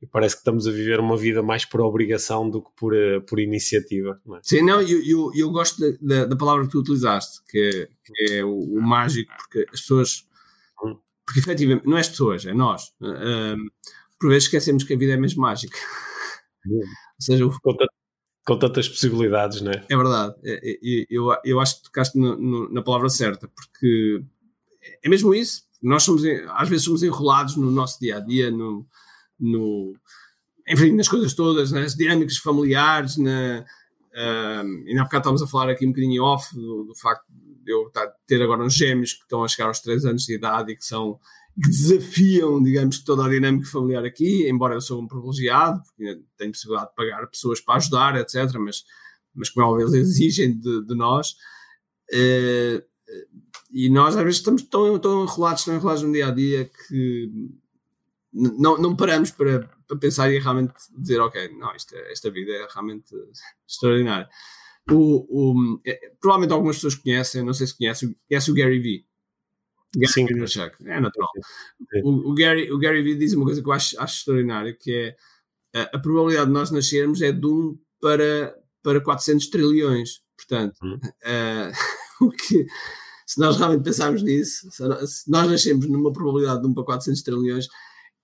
e 0.00 0.06
parece 0.06 0.36
que 0.36 0.40
estamos 0.40 0.66
a 0.66 0.70
viver 0.70 1.00
uma 1.00 1.16
vida 1.16 1.42
mais 1.42 1.64
por 1.64 1.80
obrigação 1.80 2.48
do 2.48 2.62
que 2.62 2.70
por, 2.76 2.94
uh, 2.94 3.20
por 3.22 3.38
iniciativa. 3.38 4.20
Não 4.24 4.36
é? 4.36 4.40
Sim, 4.42 4.62
não, 4.62 4.80
eu, 4.80 5.04
eu, 5.04 5.30
eu 5.34 5.50
gosto 5.50 5.78
da, 6.00 6.24
da, 6.24 6.36
palavra 6.36 6.64
que 6.64 6.70
tu 6.70 6.78
utilizaste, 6.78 7.42
que 7.48 7.58
é, 7.58 7.88
que 8.04 8.32
é 8.34 8.44
o, 8.44 8.58
o, 8.58 8.80
mágico, 8.80 9.32
porque 9.36 9.66
as 9.72 9.80
pessoas. 9.80 10.26
Hum. 10.82 10.96
Porque 11.26 11.40
efetivamente, 11.40 11.86
não 11.86 11.98
é 11.98 12.00
as 12.00 12.08
pessoas, 12.08 12.46
é 12.46 12.54
nós. 12.54 12.94
Uh, 13.00 13.70
por 14.18 14.30
vezes 14.30 14.44
esquecemos 14.44 14.84
que 14.84 14.94
a 14.94 14.98
vida 14.98 15.12
é 15.12 15.16
mesmo 15.16 15.42
mágica. 15.42 15.76
Ou 16.66 16.82
seja, 17.20 17.46
o, 17.46 17.52
com 18.48 18.58
tantas 18.58 18.88
possibilidades, 18.88 19.60
não 19.60 19.70
é? 19.70 19.84
É 19.90 19.94
verdade. 19.94 20.34
É, 20.42 20.70
é, 20.70 21.06
eu, 21.10 21.28
eu 21.44 21.60
acho 21.60 21.76
que 21.76 21.82
tocaste 21.82 22.18
no, 22.18 22.34
no, 22.34 22.72
na 22.72 22.80
palavra 22.80 23.10
certa, 23.10 23.46
porque 23.46 24.22
é 25.04 25.08
mesmo 25.08 25.34
isso. 25.34 25.64
Nós 25.82 26.02
somos, 26.02 26.22
às 26.54 26.66
vezes, 26.66 26.86
somos 26.86 27.02
enrolados 27.02 27.56
no 27.56 27.70
nosso 27.70 28.00
dia 28.00 28.16
a 28.16 28.20
dia, 28.20 28.50
no, 28.50 28.86
no 29.38 29.94
enfim, 30.66 30.92
nas 30.92 31.08
coisas 31.08 31.34
todas, 31.34 31.70
nas 31.72 31.94
dinâmicas 31.94 32.38
familiares, 32.38 33.18
na, 33.18 33.66
um, 34.64 34.84
e 34.86 34.94
na 34.94 35.04
bocado 35.04 35.20
estávamos 35.20 35.42
a 35.42 35.46
falar 35.46 35.68
aqui 35.68 35.84
um 35.84 35.90
bocadinho 35.90 36.24
off 36.24 36.54
do, 36.54 36.84
do 36.84 36.94
facto 36.94 37.26
de 37.28 37.70
eu 37.70 37.92
ter 38.26 38.42
agora 38.42 38.64
uns 38.64 38.74
gêmeos 38.74 39.12
que 39.12 39.24
estão 39.24 39.44
a 39.44 39.48
chegar 39.48 39.68
aos 39.68 39.80
3 39.80 40.06
anos 40.06 40.24
de 40.24 40.34
idade 40.34 40.72
e 40.72 40.76
que 40.76 40.84
são 40.86 41.20
que 41.60 41.68
desafiam, 41.68 42.62
digamos, 42.62 43.00
toda 43.00 43.26
a 43.26 43.28
dinâmica 43.28 43.66
familiar 43.66 44.04
aqui, 44.04 44.48
embora 44.48 44.74
eu 44.74 44.80
sou 44.80 45.02
um 45.02 45.08
privilegiado, 45.08 45.82
porque 45.82 46.22
tenho 46.36 46.52
possibilidade 46.52 46.90
de 46.90 46.94
pagar 46.94 47.26
pessoas 47.26 47.60
para 47.60 47.74
ajudar, 47.76 48.16
etc., 48.16 48.54
mas, 48.58 48.84
mas 49.34 49.50
como 49.50 49.66
é 49.66 49.68
óbvio, 49.68 49.86
eles 49.86 49.94
exigem 49.94 50.56
de, 50.56 50.86
de 50.86 50.94
nós. 50.94 51.32
Uh, 52.12 52.82
e 53.70 53.90
nós 53.90 54.16
às 54.16 54.22
vezes 54.22 54.38
estamos 54.38 54.62
tão, 54.62 54.98
tão 54.98 55.24
enrolados, 55.24 55.64
tão 55.64 55.74
enrolados 55.74 56.02
no 56.02 56.12
dia 56.12 56.28
a 56.28 56.30
dia 56.30 56.70
que 56.88 57.50
não, 58.32 58.78
não 58.78 58.96
paramos 58.96 59.30
para, 59.30 59.68
para 59.86 59.96
pensar 59.98 60.30
e 60.30 60.38
realmente 60.38 60.74
dizer, 60.96 61.18
ok, 61.20 61.48
não, 61.58 61.74
isto, 61.74 61.94
é, 61.94 62.12
esta 62.12 62.30
vida 62.30 62.52
é 62.52 62.66
realmente 62.72 63.14
extraordinária. 63.66 64.28
O, 64.90 65.26
o, 65.28 65.80
é, 65.84 66.12
provavelmente 66.20 66.52
algumas 66.52 66.76
pessoas 66.76 66.94
conhecem, 66.94 67.42
não 67.42 67.52
sei 67.52 67.66
se 67.66 67.76
conhecem, 67.76 68.16
conhece 68.28 68.50
o 68.50 68.54
Gary 68.54 68.78
Vee. 68.78 69.07
Gary 69.96 70.12
Sim. 70.12 70.26
Vaynerchuk, 70.26 70.76
é 70.86 71.00
natural. 71.00 71.30
O, 72.04 72.30
o, 72.30 72.34
Gary, 72.34 72.70
o 72.70 72.78
Gary 72.78 73.02
Vee 73.02 73.16
diz 73.16 73.32
uma 73.32 73.44
coisa 73.44 73.62
que 73.62 73.68
eu 73.68 73.72
acho, 73.72 74.00
acho 74.00 74.18
extraordinária, 74.18 74.76
que 74.78 74.94
é 74.94 75.16
a, 75.74 75.96
a, 75.96 75.98
probabilidade 75.98 76.46
de 76.46 76.52
nós 76.52 76.70
nascermos 76.70 77.22
é 77.22 77.32
de 77.32 77.46
1 77.46 77.78
para, 78.00 78.54
para 78.82 79.00
400 79.00 79.48
trilhões. 79.48 80.20
Portanto, 80.36 80.76
hum. 80.82 80.98
uh, 81.02 81.72
o 82.20 82.30
que, 82.30 82.66
se 83.26 83.40
nós 83.40 83.56
realmente 83.56 83.84
pensarmos 83.84 84.22
nisso, 84.22 84.70
se 84.70 85.30
nós 85.30 85.48
nascemos 85.48 85.86
numa 85.86 86.12
probabilidade 86.12 86.62
de 86.62 86.68
1 86.68 86.74
para 86.74 86.84
400 86.84 87.22
trilhões, 87.22 87.68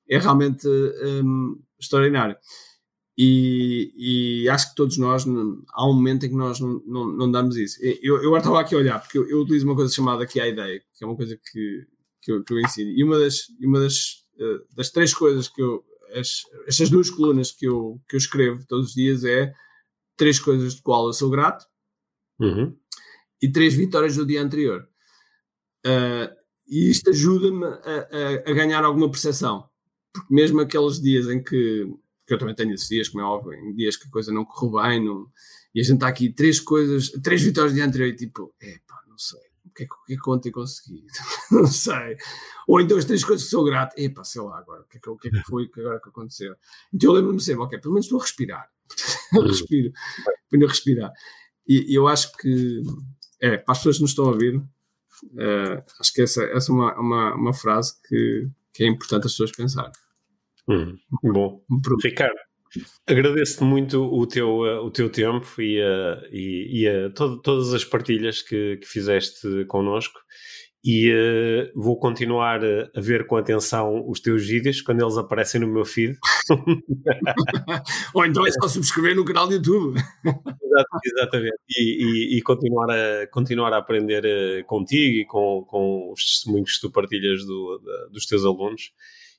é 0.09 0.19
realmente 0.19 0.67
um, 0.69 1.61
extraordinário. 1.79 2.37
E, 3.17 3.93
e, 3.97 4.49
acho 4.49 4.71
que 4.71 4.75
todos 4.75 4.99
nós, 4.99 5.25
há 5.73 5.89
um 5.89 5.95
momento 5.95 6.27
em 6.27 6.31
que 6.31 6.35
nós 6.35 6.59
não, 6.59 6.83
não, 6.85 7.07
não 7.07 7.31
damos 7.31 7.57
isso. 7.57 7.79
Eu, 8.03 8.17
eu 8.17 8.27
agora 8.27 8.39
estava 8.39 8.61
aqui 8.61 8.75
a 8.75 8.79
olhar, 8.79 9.01
porque 9.01 9.17
eu, 9.17 9.29
eu, 9.29 9.41
utilizo 9.41 9.67
uma 9.67 9.77
coisa 9.77 9.93
chamada 9.93 10.25
aqui 10.25 10.41
a 10.41 10.49
ideia, 10.49 10.83
que 10.93 11.05
é 11.05 11.07
uma 11.07 11.17
coisa 11.17 11.37
que, 11.37 11.87
que, 12.21 12.33
eu, 12.33 12.43
que 12.43 12.53
eu 12.53 12.61
ensino. 12.61 12.91
E 12.91 13.05
uma 13.05 13.19
das, 13.19 13.49
uma 13.61 13.79
das, 13.79 14.25
uh, 14.37 14.75
das 14.75 14.91
três 14.91 15.15
coisas 15.15 15.49
que 15.49 15.63
eu, 15.63 15.85
as, 16.13 16.43
estas 16.67 16.91
duas 16.91 17.09
colunas 17.09 17.53
que 17.53 17.67
eu, 17.67 18.01
que 18.09 18.17
eu 18.17 18.19
escrevo 18.19 18.67
todos 18.67 18.89
os 18.89 18.95
dias 18.95 19.25
é 19.25 19.53
três 20.17 20.41
coisas 20.41 20.75
de 20.75 20.83
qual 20.83 21.07
eu 21.07 21.13
sou 21.13 21.31
grato 21.31 21.65
uhum. 22.41 22.77
e 23.41 23.51
três 23.51 23.75
vitórias 23.75 24.17
do 24.17 24.27
dia 24.27 24.43
anterior. 24.43 24.89
Uh, 25.87 26.35
e 26.67 26.91
isto 26.91 27.11
ajuda-me 27.11 27.65
a, 27.65 27.77
a, 28.47 28.51
a 28.51 28.55
ganhar 28.55 28.83
alguma 28.83 29.11
percepção. 29.11 29.69
Porque 30.13 30.35
mesmo 30.35 30.61
aqueles 30.61 31.01
dias 31.01 31.29
em 31.29 31.43
que 31.43 31.87
porque 32.25 32.35
eu 32.35 32.39
também 32.39 32.55
tenho 32.55 32.73
esses 32.73 32.89
dias, 32.89 33.09
como 33.09 33.23
é 33.23 33.27
óbvio, 33.27 33.53
em 33.53 33.75
dias 33.75 33.97
que 33.97 34.09
a 34.09 34.11
coisa 34.11 34.33
não 34.33 34.47
correu 34.47 34.83
bem, 34.83 35.05
não, 35.05 35.27
e 35.75 35.81
a 35.81 35.85
gente 35.85 35.97
está 35.97 36.09
aqui 36.09 36.33
três 36.33 36.59
coisas, 36.59 37.11
três 37.23 37.43
vitórias 37.43 37.75
de 37.75 37.83
anterior 37.83 38.09
e 38.09 38.17
tipo, 38.17 38.55
epá, 38.61 39.03
não 39.07 39.19
sei, 39.19 39.41
o 39.67 39.71
que 39.71 39.83
é 39.83 39.87
que, 39.87 39.95
que, 40.07 40.15
é 40.15 40.17
que 40.17 40.31
ontem 40.31 40.51
consegui? 40.51 41.05
não 41.53 41.67
sei. 41.67 42.17
Ou 42.67 42.81
então 42.81 42.97
as 42.97 43.05
três 43.05 43.23
coisas 43.23 43.45
que 43.45 43.51
sou 43.51 43.63
grato, 43.63 43.95
epá, 43.99 44.25
sei 44.25 44.41
lá 44.41 44.59
agora, 44.59 44.83
o 44.83 44.87
que 44.87 44.97
é 44.97 45.01
que, 45.01 45.11
o 45.11 45.17
que, 45.19 45.29
é 45.29 45.31
que 45.31 45.43
foi 45.43 45.69
que 45.69 45.81
agora 45.81 46.01
que 46.01 46.09
aconteceu? 46.09 46.57
Então 46.93 47.11
eu 47.11 47.15
lembro-me 47.17 47.41
sempre, 47.41 47.63
ok, 47.63 47.79
pelo 47.79 47.93
menos 47.93 48.07
estou 48.07 48.19
a 48.19 48.23
respirar. 48.23 48.71
respiro, 49.33 49.93
estou 50.51 50.67
a 50.67 50.71
respirar. 50.71 51.13
E, 51.67 51.93
e, 51.93 51.95
eu 51.95 52.09
acho 52.09 52.35
que, 52.39 52.83
é, 53.41 53.59
para 53.59 53.73
as 53.73 53.79
pessoas 53.79 53.97
que 53.97 54.03
nos 54.03 54.11
estão 54.13 54.27
a 54.27 54.29
ouvir, 54.29 54.57
uh, 54.57 55.85
acho 56.01 56.13
que 56.13 56.23
essa, 56.23 56.43
essa 56.45 56.73
é 56.73 56.75
uma, 56.75 56.95
uma, 56.99 57.35
uma 57.35 57.53
frase 57.53 57.95
que, 58.09 58.49
que 58.73 58.85
é 58.85 58.87
importante 58.87 59.27
as 59.27 59.33
pessoas 59.33 59.53
pensarem. 59.53 59.93
Hum, 60.69 60.97
bom, 61.23 61.61
Ricardo, 62.03 62.39
agradeço-te 63.07 63.65
muito 63.65 64.03
o 64.03 64.27
teu, 64.27 64.61
uh, 64.61 64.85
o 64.85 64.91
teu 64.91 65.11
tempo 65.11 65.47
e, 65.61 65.81
uh, 65.81 66.27
e, 66.33 66.83
e 66.83 66.89
uh, 66.89 67.11
to 67.11 67.41
todas 67.43 67.73
as 67.75 67.85
partilhas 67.85 68.43
que, 68.43 68.79
que 68.79 68.87
fizeste 68.87 69.65
connosco 69.67 70.19
e 70.85 71.11
uh, 71.11 71.73
vou 71.75 71.99
continuar 71.99 72.61
a 72.63 73.01
ver 73.01 73.27
com 73.27 73.37
atenção 73.37 74.07
os 74.07 74.21
teus 74.21 74.47
vídeos 74.47 74.83
quando 74.83 75.01
eles 75.01 75.17
aparecem 75.17 75.59
no 75.59 75.67
meu 75.67 75.85
feed. 75.85 76.19
Ou 78.13 78.27
então 78.27 78.47
é 78.47 78.51
só 78.53 78.69
subscrever 78.69 79.17
no 79.17 79.25
canal 79.25 79.49
do 79.49 79.55
YouTube. 79.55 79.99
exatamente. 81.07 81.57
E, 81.71 82.35
e, 82.35 82.37
e, 82.37 82.43
continuar, 82.43 82.91
a, 82.91 83.27
continuar 83.29 83.73
a 83.73 83.79
aprender 83.79 84.25
uh, 84.27 84.65
contigo 84.67 85.17
e 85.17 85.25
com, 85.25 85.65
com 85.67 86.13
os 86.13 86.23
testemunhos 86.23 86.75
que 86.75 86.81
tu 86.83 86.93
partilhas 86.93 87.47
do, 87.47 87.79
da, 87.79 88.07
dos 88.09 88.27
teus 88.27 88.45
alunos 88.45 88.93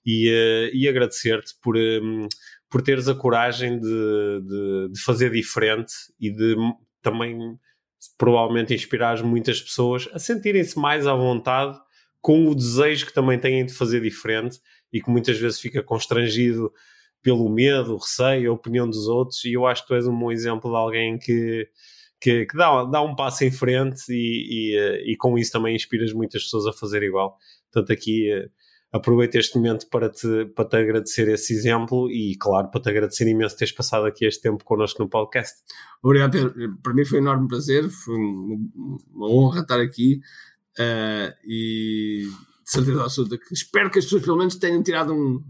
e, 0.05 0.29
uh, 0.29 0.75
e 0.75 0.87
agradecer-te 0.87 1.53
por, 1.61 1.75
um, 1.75 2.27
por 2.69 2.81
teres 2.81 3.07
a 3.07 3.15
coragem 3.15 3.79
de, 3.79 4.41
de, 4.41 4.89
de, 4.91 5.01
fazer 5.01 5.31
diferente 5.31 5.93
e 6.19 6.31
de 6.31 6.55
também 7.01 7.57
provavelmente 8.17 8.73
inspirar 8.73 9.23
muitas 9.23 9.61
pessoas 9.61 10.07
a 10.13 10.19
sentirem-se 10.19 10.77
mais 10.77 11.07
à 11.07 11.13
vontade 11.13 11.77
com 12.21 12.47
o 12.47 12.55
desejo 12.55 13.05
que 13.05 13.13
também 13.13 13.39
têm 13.39 13.65
de 13.65 13.73
fazer 13.73 14.01
diferente 14.01 14.59
e 14.91 15.01
que 15.01 15.09
muitas 15.09 15.37
vezes 15.37 15.59
fica 15.59 15.83
constrangido 15.83 16.71
pelo 17.21 17.49
medo, 17.49 17.95
o 17.95 17.97
receio, 17.97 18.51
a 18.51 18.53
opinião 18.53 18.87
dos 18.87 19.07
outros, 19.07 19.43
e 19.45 19.53
eu 19.53 19.65
acho 19.65 19.81
que 19.81 19.87
tu 19.87 19.95
és 19.95 20.05
um 20.05 20.17
bom 20.17 20.31
exemplo 20.31 20.69
de 20.69 20.77
alguém 20.77 21.17
que, 21.17 21.67
que, 22.21 22.45
que 22.45 22.55
dá, 22.55 22.83
dá 22.83 23.01
um 23.01 23.15
passo 23.15 23.43
em 23.43 23.51
frente 23.51 24.11
e, 24.11 24.73
e, 24.73 24.77
eh, 24.77 25.11
e, 25.11 25.17
com 25.17 25.37
isso 25.37 25.51
também 25.51 25.75
inspiras 25.75 26.13
muitas 26.13 26.43
pessoas 26.43 26.67
a 26.67 26.73
fazer 26.73 27.01
igual. 27.01 27.35
Portanto, 27.71 27.91
aqui 27.91 28.31
eh, 28.31 28.47
aproveito 28.95 29.35
este 29.35 29.57
momento 29.57 29.87
para 29.89 30.09
te, 30.09 30.45
para 30.55 30.69
te 30.69 30.77
agradecer 30.77 31.27
esse 31.27 31.53
exemplo 31.53 32.09
e, 32.09 32.37
claro, 32.37 32.69
para 32.69 32.79
te 32.81 32.89
agradecer 32.89 33.27
imenso 33.27 33.57
teres 33.57 33.73
passado 33.73 34.05
aqui 34.05 34.25
este 34.25 34.41
tempo 34.41 34.63
connosco 34.63 35.03
no 35.03 35.09
podcast. 35.09 35.61
Obrigado, 36.01 36.31
Pedro. 36.31 36.77
Para 36.81 36.93
mim 36.93 37.03
foi 37.03 37.19
um 37.19 37.23
enorme 37.23 37.47
prazer, 37.47 37.89
foi 37.89 38.15
uma 38.15 39.29
honra 39.29 39.61
estar 39.61 39.81
aqui 39.81 40.21
uh, 40.79 41.35
e 41.43 42.29
de 42.63 42.71
certeza 42.71 43.03
absoluta 43.03 43.37
que 43.37 43.53
espero 43.53 43.91
que 43.91 43.99
as 43.99 44.05
pessoas 44.05 44.23
pelo 44.23 44.37
menos 44.37 44.55
tenham 44.55 44.81
tirado 44.81 45.13
um, 45.13 45.43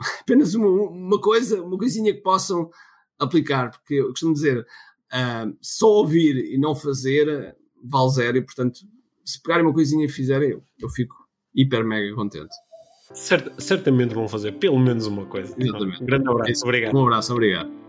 apenas 0.20 0.54
uma, 0.54 0.68
uma 0.68 1.20
coisa, 1.20 1.62
uma 1.62 1.78
coisinha 1.78 2.12
que 2.12 2.20
possam 2.20 2.68
aplicar, 3.16 3.70
porque 3.70 3.94
eu 3.94 4.08
costumo 4.08 4.34
dizer, 4.34 4.58
uh, 4.58 5.56
só 5.60 5.86
ouvir 5.86 6.52
e 6.52 6.58
não 6.58 6.74
fazer 6.74 7.56
vale 7.80 8.10
zero 8.10 8.38
e, 8.38 8.42
portanto, 8.42 8.80
se 9.24 9.40
pegarem 9.40 9.64
uma 9.64 9.72
coisinha 9.72 10.04
e 10.04 10.08
fizerem, 10.08 10.50
eu, 10.50 10.64
eu 10.80 10.88
fico 10.88 11.14
hiper 11.54 11.84
mega 11.84 12.12
contente. 12.16 12.54
Cert, 13.14 13.52
certamente 13.58 14.14
vão 14.14 14.28
fazer 14.28 14.52
pelo 14.52 14.78
menos 14.78 15.06
uma 15.06 15.24
coisa. 15.24 15.54
Exatamente. 15.58 16.02
Um 16.02 16.06
grande 16.06 16.28
abraço, 16.28 16.64
obrigado. 16.64 16.94
Um 16.96 17.02
abraço, 17.02 17.32
obrigado. 17.32 17.87